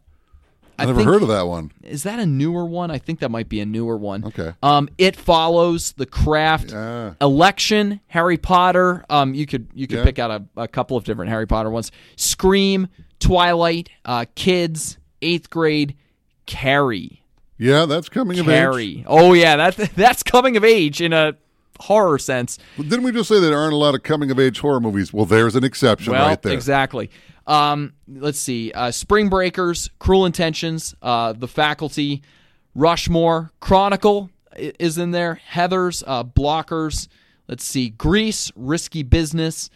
I, 0.78 0.86
never 0.86 0.98
think- 1.00 1.08
heard 1.10 1.22
of 1.22 1.28
that 1.28 1.46
one. 1.46 1.72
Is 1.82 2.04
that 2.04 2.18
a 2.18 2.26
newer 2.26 2.64
one? 2.64 2.90
I 2.90 2.98
think 2.98 3.20
that 3.20 3.30
might 3.30 3.48
be 3.48 3.60
a 3.60 3.66
newer 3.66 3.96
one. 3.96 4.24
Okay. 4.26 4.52
Um, 4.62 4.88
it 4.98 5.16
follows 5.16 5.92
The 5.92 6.06
Craft, 6.06 6.70
Yeah. 6.72 7.14
Election, 7.20 8.00
Harry 8.08 8.36
Potter. 8.36 9.04
Um, 9.10 9.34
you 9.34 9.46
could 9.46 9.68
you 9.74 9.86
could 9.86 9.98
Yeah. 9.98 10.04
pick 10.04 10.18
out 10.18 10.30
a, 10.30 10.44
a 10.60 10.68
couple 10.68 10.96
of 10.96 11.04
different 11.04 11.30
Harry 11.30 11.46
Potter 11.46 11.70
ones. 11.70 11.90
Scream, 12.16 12.88
Twilight, 13.20 13.90
uh, 14.04 14.24
Kids, 14.34 14.98
Eighth 15.22 15.50
Grade, 15.50 15.96
Carrie, 16.46 17.22
Yeah, 17.58 17.84
that's 17.86 18.08
coming 18.08 18.38
of 18.38 18.48
age. 18.48 18.54
Carrie. 18.54 19.04
Oh 19.06 19.32
yeah, 19.32 19.56
that's 19.56 19.76
that's 19.96 20.22
coming 20.22 20.56
of 20.56 20.64
age 20.64 21.00
in 21.00 21.12
a 21.12 21.34
horror 21.80 22.18
sense. 22.18 22.58
Well, 22.76 22.88
Didn't 22.88 23.04
we 23.04 23.12
just 23.12 23.28
say 23.28 23.40
there 23.40 23.58
aren't 23.58 23.72
a 23.74 23.76
lot 23.76 23.94
of 23.94 24.02
coming 24.02 24.30
of 24.30 24.38
age 24.38 24.60
horror 24.60 24.80
movies? 24.80 25.12
Well, 25.12 25.26
there's 25.26 25.56
an 25.56 25.64
exception 25.64 26.12
Well, 26.12 26.26
right 26.28 26.40
there. 26.42 26.52
exactly. 26.52 27.10
Um, 27.46 27.94
let's 28.06 28.38
see. 28.38 28.72
Uh, 28.72 28.90
Spring 28.90 29.28
Breakers, 29.28 29.90
Cruel 29.98 30.26
Intentions, 30.26 30.94
uh, 31.02 31.32
The 31.32 31.48
Faculty, 31.48 32.22
Rushmore, 32.74 33.50
Chronicle 33.60 34.30
is 34.56 34.98
in 34.98 35.10
there. 35.12 35.36
Heather's, 35.46 36.04
uh, 36.06 36.24
Blockers. 36.24 37.08
Let's 37.48 37.64
see. 37.64 37.88
Grease, 37.90 38.52
Risky 38.54 39.02
Business, 39.02 39.70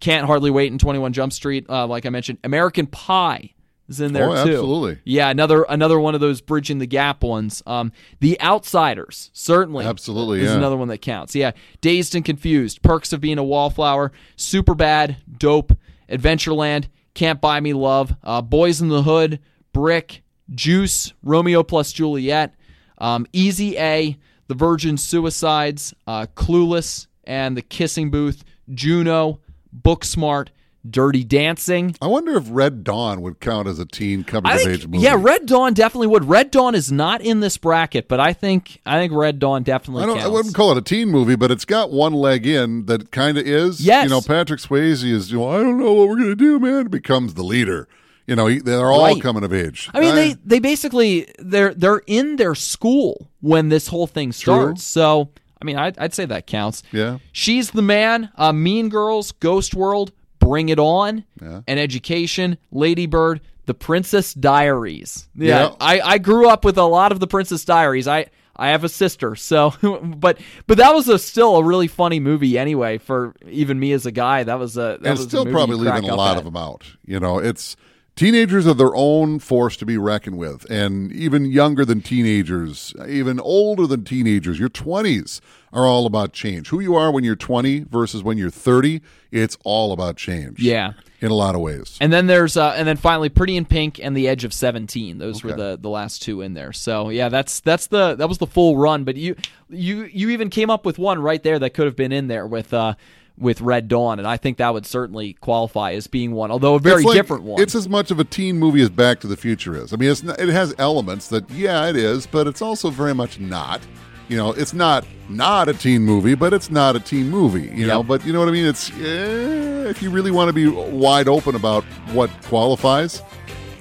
Can't 0.00 0.26
Hardly 0.26 0.50
Wait, 0.50 0.70
and 0.70 0.78
Twenty 0.80 0.98
One 0.98 1.12
Jump 1.12 1.32
Street. 1.32 1.64
Uh, 1.68 1.86
like 1.86 2.04
I 2.04 2.10
mentioned, 2.10 2.38
American 2.44 2.86
Pie 2.86 3.54
is 3.92 4.00
in 4.00 4.12
there 4.12 4.28
Oh, 4.28 4.44
too. 4.44 4.50
absolutely. 4.52 4.98
Yeah, 5.04 5.28
another 5.30 5.62
another 5.68 5.98
one 6.00 6.14
of 6.14 6.20
those 6.20 6.40
bridging 6.40 6.78
the 6.78 6.86
gap 6.86 7.22
ones. 7.22 7.62
Um, 7.66 7.92
the 8.20 8.40
Outsiders 8.40 9.30
certainly, 9.32 9.84
Absolutely, 9.84 10.40
is 10.40 10.50
yeah. 10.50 10.56
another 10.56 10.76
one 10.76 10.88
that 10.88 10.98
counts. 10.98 11.34
Yeah, 11.34 11.52
Dazed 11.80 12.14
and 12.14 12.24
Confused, 12.24 12.82
Perks 12.82 13.12
of 13.12 13.20
Being 13.20 13.38
a 13.38 13.44
Wallflower, 13.44 14.12
Super 14.36 14.74
Bad, 14.74 15.16
Dope, 15.38 15.72
Adventureland, 16.08 16.86
Can't 17.14 17.40
Buy 17.40 17.60
Me 17.60 17.72
Love, 17.72 18.14
uh, 18.22 18.42
Boys 18.42 18.80
in 18.80 18.88
the 18.88 19.02
Hood, 19.02 19.38
Brick, 19.72 20.22
Juice, 20.54 21.12
Romeo 21.22 21.62
plus 21.62 21.92
Juliet, 21.92 22.54
um, 22.98 23.26
Easy 23.32 23.78
A, 23.78 24.16
The 24.48 24.54
Virgin 24.54 24.96
Suicides, 24.96 25.94
uh, 26.06 26.26
Clueless, 26.34 27.06
and 27.24 27.56
The 27.56 27.62
Kissing 27.62 28.10
Booth, 28.10 28.44
Juno, 28.72 29.40
Booksmart, 29.74 30.48
Dirty 30.88 31.22
Dancing. 31.24 31.94
I 32.02 32.06
wonder 32.08 32.36
if 32.36 32.44
Red 32.50 32.82
Dawn 32.82 33.22
would 33.22 33.38
count 33.40 33.68
as 33.68 33.78
a 33.78 33.86
teen 33.86 34.24
coming 34.24 34.50
I 34.50 34.56
of 34.56 34.66
age 34.66 34.86
movie. 34.86 35.04
yeah, 35.04 35.16
Red 35.18 35.46
Dawn 35.46 35.74
definitely 35.74 36.08
would. 36.08 36.24
Red 36.24 36.50
Dawn 36.50 36.74
is 36.74 36.90
not 36.90 37.20
in 37.20 37.40
this 37.40 37.56
bracket, 37.56 38.08
but 38.08 38.18
I 38.20 38.32
think 38.32 38.80
I 38.84 38.98
think 38.98 39.12
Red 39.12 39.38
Dawn 39.38 39.62
definitely 39.62 40.02
I 40.02 40.06
don't. 40.06 40.20
I 40.20 40.28
wouldn't 40.28 40.54
call 40.54 40.72
it 40.72 40.78
a 40.78 40.82
teen 40.82 41.08
movie, 41.08 41.36
but 41.36 41.50
it's 41.50 41.64
got 41.64 41.92
one 41.92 42.12
leg 42.12 42.46
in 42.46 42.86
that 42.86 43.10
kind 43.12 43.38
of 43.38 43.46
is. 43.46 43.80
Yes. 43.80 44.04
You 44.04 44.10
know, 44.10 44.20
Patrick 44.20 44.60
Swayze 44.60 45.04
is. 45.04 45.30
You 45.30 45.38
know, 45.38 45.48
I 45.50 45.58
don't 45.58 45.78
know 45.78 45.92
what 45.92 46.08
we're 46.08 46.16
gonna 46.18 46.34
do, 46.34 46.58
man. 46.58 46.88
Becomes 46.88 47.34
the 47.34 47.44
leader. 47.44 47.86
You 48.26 48.36
know, 48.36 48.48
they're 48.58 48.90
all 48.90 49.04
Right. 49.14 49.20
coming 49.22 49.42
of 49.44 49.52
age. 49.52 49.90
I 49.92 50.00
mean, 50.00 50.14
they 50.14 50.34
they 50.44 50.58
basically 50.58 51.28
they're 51.38 51.74
they're 51.74 52.02
in 52.06 52.36
their 52.36 52.54
school 52.54 53.28
when 53.40 53.68
this 53.68 53.88
whole 53.88 54.06
thing 54.06 54.32
starts. 54.32 54.82
So 54.84 55.30
I 55.60 55.64
mean, 55.64 55.76
I'd, 55.76 55.96
I'd 55.98 56.14
say 56.14 56.24
that 56.26 56.46
counts. 56.48 56.82
Yeah. 56.92 57.18
She's 57.30 57.70
the 57.70 57.82
man. 57.82 58.30
Uh, 58.36 58.52
mean 58.52 58.88
Girls, 58.88 59.30
Ghost 59.32 59.74
World, 59.74 60.10
Bring 60.42 60.68
It 60.68 60.78
On, 60.78 61.24
Yeah. 61.40 61.60
and 61.66 61.78
Education, 61.80 62.58
Lady 62.70 63.06
Bird, 63.06 63.40
The 63.66 63.74
Princess 63.74 64.34
Diaries. 64.34 65.28
Yeah, 65.36 65.46
Yeah. 65.70 65.74
I 65.80 66.00
I 66.00 66.18
grew 66.18 66.48
up 66.48 66.64
with 66.64 66.76
a 66.78 66.84
lot 66.84 67.12
of 67.12 67.20
The 67.20 67.26
Princess 67.26 67.64
Diaries. 67.64 68.06
I. 68.08 68.26
I 68.54 68.68
have 68.68 68.84
a 68.84 68.88
sister, 68.90 69.34
so 69.34 69.72
but 70.18 70.38
but 70.66 70.76
that 70.76 70.92
was 70.94 71.08
a 71.08 71.18
still 71.18 71.56
a 71.56 71.64
really 71.64 71.88
funny 71.88 72.20
movie 72.20 72.58
anyway 72.58 72.98
for 72.98 73.34
even 73.48 73.80
me 73.80 73.92
as 73.92 74.04
a 74.04 74.12
guy. 74.12 74.44
That 74.44 74.58
was 74.58 74.76
a 74.76 74.98
that 75.00 75.08
and 75.08 75.10
was 75.12 75.20
a 75.20 75.28
still 75.28 75.44
movie 75.46 75.54
probably 75.54 75.76
leaving 75.76 76.10
a 76.10 76.14
lot 76.14 76.32
at. 76.32 76.36
of 76.36 76.44
them 76.44 76.56
out. 76.58 76.84
You 77.06 77.18
know, 77.18 77.38
it's 77.38 77.76
teenagers 78.16 78.66
are 78.66 78.74
their 78.74 78.94
own 78.94 79.38
force 79.38 79.76
to 79.78 79.86
be 79.86 79.96
reckoned 79.98 80.38
with, 80.38 80.68
and 80.70 81.12
even 81.12 81.46
younger 81.46 81.84
than 81.84 82.00
teenagers, 82.02 82.94
even 83.08 83.40
older 83.40 83.86
than 83.86 84.04
teenagers, 84.04 84.58
your 84.58 84.68
twenties 84.68 85.40
are 85.72 85.86
all 85.86 86.06
about 86.06 86.32
change. 86.32 86.68
Who 86.68 86.80
you 86.80 86.94
are 86.96 87.10
when 87.10 87.24
you're 87.24 87.34
20 87.34 87.84
versus 87.90 88.22
when 88.22 88.36
you're 88.36 88.50
30, 88.50 89.00
it's 89.30 89.56
all 89.64 89.92
about 89.92 90.16
change. 90.18 90.60
Yeah. 90.60 90.92
in 91.22 91.30
a 91.30 91.34
lot 91.34 91.54
of 91.54 91.62
ways. 91.62 91.96
And 91.98 92.12
then 92.12 92.26
there's 92.26 92.56
uh, 92.58 92.74
and 92.76 92.86
then 92.86 92.98
finally 92.98 93.30
Pretty 93.30 93.56
in 93.56 93.64
Pink 93.64 93.98
and 93.98 94.14
The 94.16 94.28
Edge 94.28 94.44
of 94.44 94.52
Seventeen. 94.52 95.18
Those 95.18 95.42
were 95.42 95.54
the 95.54 95.78
the 95.80 95.88
last 95.88 96.20
two 96.22 96.40
in 96.42 96.52
there. 96.54 96.72
So 96.72 97.08
yeah, 97.08 97.28
that's 97.30 97.60
that's 97.60 97.86
the 97.86 98.14
that 98.16 98.28
was 98.28 98.38
the 98.38 98.46
full 98.46 98.76
run. 98.76 99.04
But 99.04 99.16
you 99.16 99.36
you 99.70 100.04
you 100.12 100.30
even 100.30 100.50
came 100.50 100.68
up 100.68 100.84
with 100.84 100.98
one 100.98 101.20
right 101.22 101.42
there 101.42 101.58
that 101.58 101.70
could 101.70 101.86
have 101.86 101.96
been 101.96 102.12
in 102.12 102.26
there 102.28 102.46
with 102.46 102.74
uh 102.74 102.94
with 103.38 103.60
Red 103.60 103.88
Dawn, 103.88 104.18
and 104.18 104.28
I 104.28 104.36
think 104.36 104.58
that 104.58 104.72
would 104.72 104.86
certainly 104.86 105.34
qualify 105.34 105.92
as 105.92 106.06
being 106.06 106.32
one, 106.32 106.50
although 106.50 106.74
a 106.74 106.78
very 106.78 107.02
like- 107.02 107.14
different 107.14 107.44
one. 107.44 107.60
It's 107.60 107.74
as 107.74 107.88
much 107.88 108.10
of 108.10 108.20
a 108.20 108.24
teen 108.24 108.58
movie 108.58 108.82
as 108.82 108.90
Back 108.90 109.20
to 109.20 109.26
the 109.26 109.36
Future 109.36 109.74
is. 109.76 109.92
I 109.92 109.96
mean, 109.96 110.10
it's 110.10 110.22
not, 110.22 110.38
it 110.40 110.48
has 110.48 110.74
elements 110.78 111.28
that 111.28 111.50
yeah, 111.50 111.88
it 111.88 111.96
is, 111.96 112.26
but 112.26 112.46
it's 112.46 112.62
also 112.62 112.90
very 112.90 113.14
much 113.14 113.38
not. 113.40 113.80
You 114.28 114.36
know, 114.36 114.52
it's 114.52 114.72
not 114.72 115.04
not 115.28 115.68
a 115.68 115.74
teen 115.74 116.02
movie, 116.02 116.34
but 116.34 116.54
it's 116.54 116.70
not 116.70 116.96
a 116.96 117.00
teen 117.00 117.28
movie. 117.28 117.70
You 117.74 117.86
know, 117.86 118.02
but 118.02 118.24
you 118.24 118.32
know 118.32 118.38
what 118.38 118.48
I 118.48 118.52
mean. 118.52 118.66
It's 118.66 118.90
eh, 118.92 119.88
if 119.90 120.02
you 120.02 120.10
really 120.10 120.30
want 120.30 120.48
to 120.48 120.52
be 120.52 120.68
wide 120.68 121.28
open 121.28 121.54
about 121.54 121.84
what 122.12 122.30
qualifies. 122.44 123.20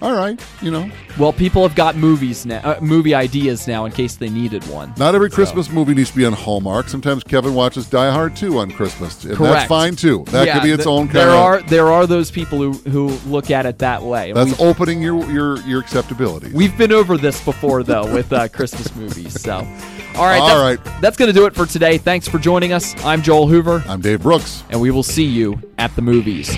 All 0.02 0.16
right, 0.16 0.44
you 0.64 0.72
know, 0.72 0.90
well, 1.20 1.32
people 1.32 1.62
have 1.62 1.76
got 1.76 1.96
movies 1.96 2.44
now, 2.44 2.60
uh, 2.64 2.80
movie 2.82 3.14
ideas 3.14 3.68
now 3.68 3.86
in 3.86 3.92
case 3.92 4.16
they 4.16 4.30
needed 4.30 4.64
one. 4.68 4.92
not 4.98 5.14
every 5.14 5.30
Christmas 5.30 5.70
movie 5.70 5.94
needs 5.94 6.10
to 6.10 6.18
be 6.18 6.26
on 6.26 6.34
Hallmark. 6.34 6.90
Sometimes 6.90 7.24
Kevin 7.24 7.54
watches 7.54 7.86
Die 7.88 8.10
Hard 8.12 8.36
2 8.36 8.58
on 8.58 8.72
Christmas, 8.72 9.24
and 9.24 9.36
that's 9.38 9.68
fine 9.68 9.96
too. 9.96 10.24
That 10.30 10.48
Yeah, 10.48 10.54
could 10.56 10.64
be 10.64 10.72
its 10.72 10.86
th- 10.86 10.88
own 10.88 11.06
kind 11.08 11.18
There 11.18 11.30
of. 11.30 11.36
are 11.36 11.62
there 11.62 11.88
are 11.92 12.08
those 12.08 12.32
people 12.32 12.58
who 12.58 12.72
who 12.90 13.10
look 13.30 13.52
at 13.52 13.68
it 13.68 13.78
that 13.80 14.02
way. 14.02 14.32
That's 14.32 14.60
opening 14.60 15.04
your 15.04 15.24
your 15.32 15.60
your 15.68 15.80
acceptability. 15.80 16.52
We've 16.52 16.76
been 16.78 16.92
over 16.92 17.16
this 17.18 17.40
before, 17.46 17.84
though, 17.84 18.12
with 18.12 18.34
uh, 18.34 18.48
Christmas 18.48 18.96
movies. 18.96 19.40
So, 19.40 19.54
all 19.54 20.26
right, 20.26 20.40
All 20.40 20.48
that's, 20.66 20.82
right. 20.88 21.02
that's 21.02 21.16
going 21.18 21.28
to 21.32 21.34
do 21.40 21.46
it 21.46 21.54
for 21.54 21.68
today. 21.68 22.00
Thanks 22.00 22.28
for 22.28 22.40
joining 22.40 22.74
us. 22.74 22.96
I'm 23.06 23.22
Joel 23.22 23.46
Hoover, 23.48 23.84
I'm 23.88 24.02
Dave 24.02 24.24
Brooks. 24.24 24.64
and 24.72 24.82
we 24.82 24.90
will 24.90 25.04
see 25.04 25.26
you 25.26 25.62
at 25.78 25.96
the 25.96 26.02
movies. 26.02 26.50